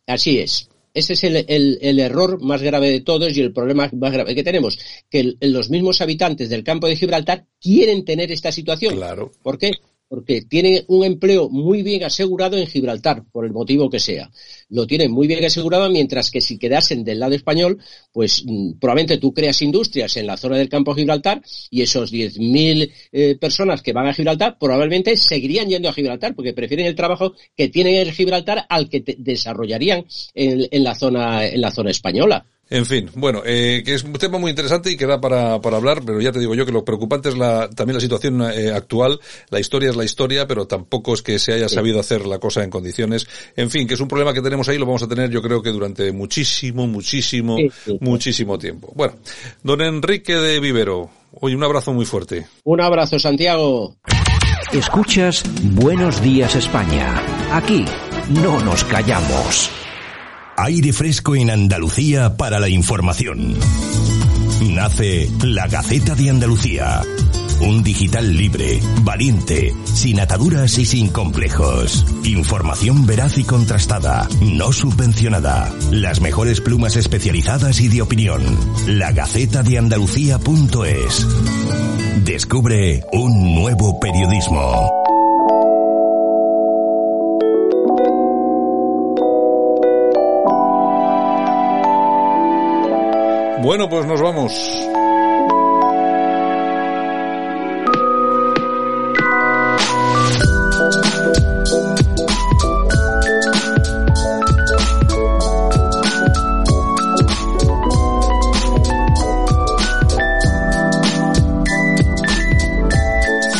Así 0.06 0.38
es. 0.38 0.68
Ese 0.92 1.14
es 1.14 1.24
el, 1.24 1.36
el, 1.48 1.78
el, 1.82 1.98
error 1.98 2.40
más 2.40 2.62
grave 2.62 2.88
de 2.88 3.00
todos 3.00 3.36
y 3.36 3.40
el 3.40 3.52
problema 3.52 3.90
más 3.94 4.12
grave 4.12 4.34
que 4.34 4.44
tenemos, 4.44 4.78
que 5.10 5.20
el, 5.20 5.38
los 5.40 5.68
mismos 5.68 6.00
habitantes 6.00 6.48
del 6.48 6.62
campo 6.62 6.86
de 6.86 6.94
Gibraltar 6.94 7.46
quieren 7.60 8.04
tener 8.04 8.30
esta 8.30 8.52
situación. 8.52 8.94
Claro. 8.94 9.32
¿Por 9.42 9.58
qué? 9.58 9.72
Porque 10.14 10.42
tienen 10.42 10.84
un 10.86 11.04
empleo 11.04 11.48
muy 11.48 11.82
bien 11.82 12.04
asegurado 12.04 12.56
en 12.56 12.68
Gibraltar, 12.68 13.24
por 13.32 13.44
el 13.44 13.52
motivo 13.52 13.90
que 13.90 13.98
sea. 13.98 14.30
Lo 14.68 14.86
tienen 14.86 15.10
muy 15.10 15.26
bien 15.26 15.44
asegurado, 15.44 15.90
mientras 15.90 16.30
que 16.30 16.40
si 16.40 16.56
quedasen 16.56 17.02
del 17.02 17.18
lado 17.18 17.34
español, 17.34 17.78
pues 18.12 18.44
mmm, 18.46 18.74
probablemente 18.78 19.18
tú 19.18 19.34
creas 19.34 19.60
industrias 19.62 20.16
en 20.16 20.28
la 20.28 20.36
zona 20.36 20.56
del 20.56 20.68
campo 20.68 20.94
de 20.94 21.02
Gibraltar 21.02 21.42
y 21.68 21.82
esos 21.82 22.12
10.000 22.12 22.92
eh, 23.10 23.36
personas 23.40 23.82
que 23.82 23.92
van 23.92 24.06
a 24.06 24.14
Gibraltar 24.14 24.56
probablemente 24.56 25.16
seguirían 25.16 25.68
yendo 25.68 25.88
a 25.88 25.92
Gibraltar 25.92 26.36
porque 26.36 26.52
prefieren 26.52 26.86
el 26.86 26.94
trabajo 26.94 27.34
que 27.56 27.68
tienen 27.68 27.96
en 27.96 28.14
Gibraltar 28.14 28.66
al 28.68 28.88
que 28.88 29.02
desarrollarían 29.18 30.04
en, 30.32 30.68
en, 30.70 30.84
la 30.84 30.94
zona, 30.94 31.44
en 31.44 31.60
la 31.60 31.72
zona 31.72 31.90
española. 31.90 32.46
En 32.74 32.86
fin, 32.86 33.08
bueno, 33.14 33.40
eh, 33.46 33.84
que 33.86 33.94
es 33.94 34.02
un 34.02 34.14
tema 34.14 34.36
muy 34.36 34.50
interesante 34.50 34.90
y 34.90 34.96
que 34.96 35.06
da 35.06 35.20
para, 35.20 35.60
para 35.60 35.76
hablar, 35.76 36.02
pero 36.04 36.20
ya 36.20 36.32
te 36.32 36.40
digo 36.40 36.56
yo 36.56 36.66
que 36.66 36.72
lo 36.72 36.84
preocupante 36.84 37.28
es 37.28 37.38
la, 37.38 37.70
también 37.70 37.94
la 37.94 38.00
situación 38.00 38.42
eh, 38.42 38.72
actual. 38.72 39.20
La 39.50 39.60
historia 39.60 39.90
es 39.90 39.96
la 39.96 40.02
historia, 40.02 40.48
pero 40.48 40.66
tampoco 40.66 41.14
es 41.14 41.22
que 41.22 41.38
se 41.38 41.52
haya 41.52 41.68
sí. 41.68 41.76
sabido 41.76 42.00
hacer 42.00 42.26
la 42.26 42.40
cosa 42.40 42.64
en 42.64 42.70
condiciones. 42.70 43.28
En 43.54 43.70
fin, 43.70 43.86
que 43.86 43.94
es 43.94 44.00
un 44.00 44.08
problema 44.08 44.34
que 44.34 44.42
tenemos 44.42 44.68
ahí, 44.68 44.76
lo 44.76 44.86
vamos 44.86 45.04
a 45.04 45.06
tener 45.06 45.30
yo 45.30 45.40
creo 45.40 45.62
que 45.62 45.70
durante 45.70 46.10
muchísimo, 46.10 46.88
muchísimo, 46.88 47.58
sí, 47.58 47.96
muchísimo 48.00 48.58
tiempo. 48.58 48.90
Bueno, 48.96 49.14
don 49.62 49.80
Enrique 49.80 50.34
de 50.34 50.58
Vivero, 50.58 51.10
hoy 51.30 51.54
un 51.54 51.62
abrazo 51.62 51.92
muy 51.92 52.06
fuerte. 52.06 52.48
Un 52.64 52.80
abrazo, 52.80 53.20
Santiago. 53.20 53.94
Escuchas 54.72 55.44
Buenos 55.62 56.20
Días 56.20 56.56
España. 56.56 57.22
Aquí 57.52 57.84
no 58.30 58.58
nos 58.64 58.82
callamos. 58.82 59.70
Aire 60.56 60.92
fresco 60.92 61.34
en 61.34 61.50
Andalucía 61.50 62.36
para 62.36 62.60
la 62.60 62.68
información. 62.68 63.56
Nace 64.70 65.28
la 65.42 65.66
Gaceta 65.66 66.14
de 66.14 66.30
Andalucía. 66.30 67.02
Un 67.60 67.82
digital 67.82 68.36
libre, 68.36 68.80
valiente, 69.02 69.74
sin 69.84 70.20
ataduras 70.20 70.78
y 70.78 70.84
sin 70.84 71.08
complejos. 71.08 72.06
Información 72.24 73.04
veraz 73.06 73.38
y 73.38 73.44
contrastada, 73.44 74.28
no 74.40 74.72
subvencionada. 74.72 75.72
Las 75.90 76.20
mejores 76.20 76.60
plumas 76.60 76.96
especializadas 76.96 77.80
y 77.80 77.88
de 77.88 78.02
opinión. 78.02 78.42
La 78.86 79.12
Gaceta 79.12 79.62
de 79.62 79.78
Andalucía.es. 79.78 81.26
Descubre 82.24 83.04
un 83.12 83.54
nuevo 83.54 83.98
periodismo. 83.98 85.03
Bueno, 93.64 93.88
pues 93.88 94.04
nos 94.04 94.20
vamos. 94.20 94.52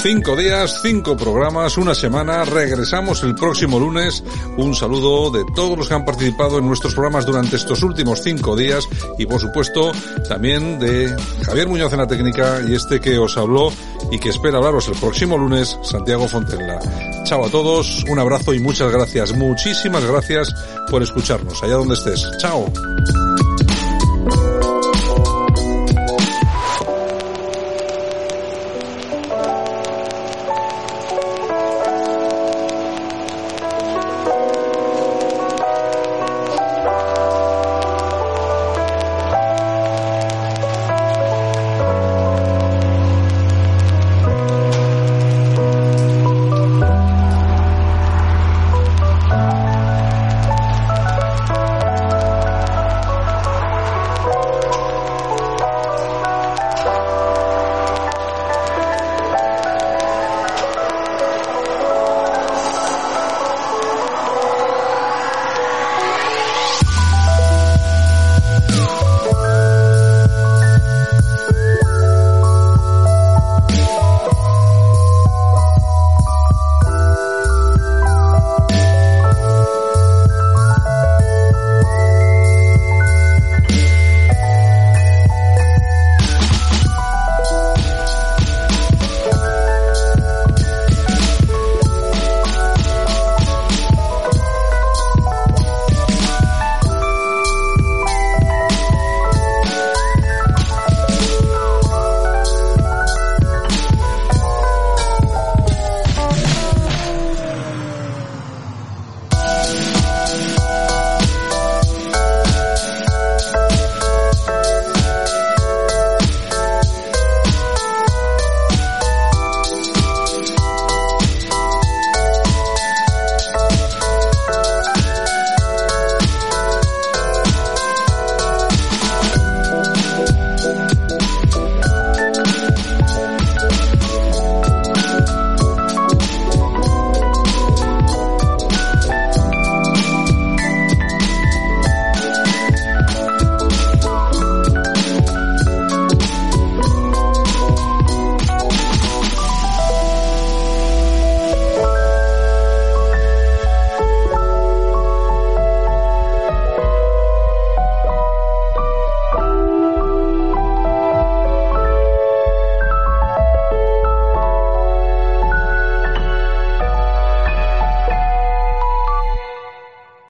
Cinco 0.05 0.37
días, 0.37 0.81
cinco 0.83 1.17
programas, 1.17 1.79
una 1.79 1.95
semana. 1.95 2.45
Regresamos 2.45 3.23
el 3.23 3.35
próximo 3.35 3.81
lunes. 3.81 4.23
Un 4.59 4.75
saludo 4.75 5.31
de 5.31 5.47
todos 5.55 5.79
los 5.79 5.89
que 5.89 5.95
han 5.95 6.05
participado 6.05 6.59
en 6.59 6.67
nuestros 6.67 6.93
programas 6.93 7.25
durante 7.25 7.57
estos 7.57 7.83
últimos 7.83 8.21
cinco 8.21 8.55
días 8.55 8.87
y 9.17 9.25
por 9.25 9.41
supuesto 9.41 9.93
también 10.29 10.79
de 10.79 11.17
Javier 11.47 11.69
Muñoz 11.69 11.91
en 11.95 12.01
la 12.01 12.07
técnica 12.07 12.61
y 12.69 12.75
este 12.75 13.01
que 13.01 13.19
os 13.19 13.39
habló 13.39 13.73
y 14.13 14.19
que 14.19 14.29
espera 14.29 14.59
hablaros 14.59 14.89
el 14.89 14.95
próximo 14.97 15.39
lunes, 15.39 15.79
Santiago 15.83 16.29
Fontenla. 16.29 16.81
Chao 17.25 17.47
a 17.47 17.49
todos, 17.49 18.05
un 18.07 18.19
abrazo 18.19 18.53
y 18.53 18.61
muchas 18.61 18.93
gracias, 18.93 19.35
muchísimas 19.35 20.05
gracias 20.05 20.55
por 20.91 21.03
escucharnos 21.03 21.63
allá 21.63 21.77
donde 21.77 21.95
estés. 21.95 22.29
Chao. 22.43 22.71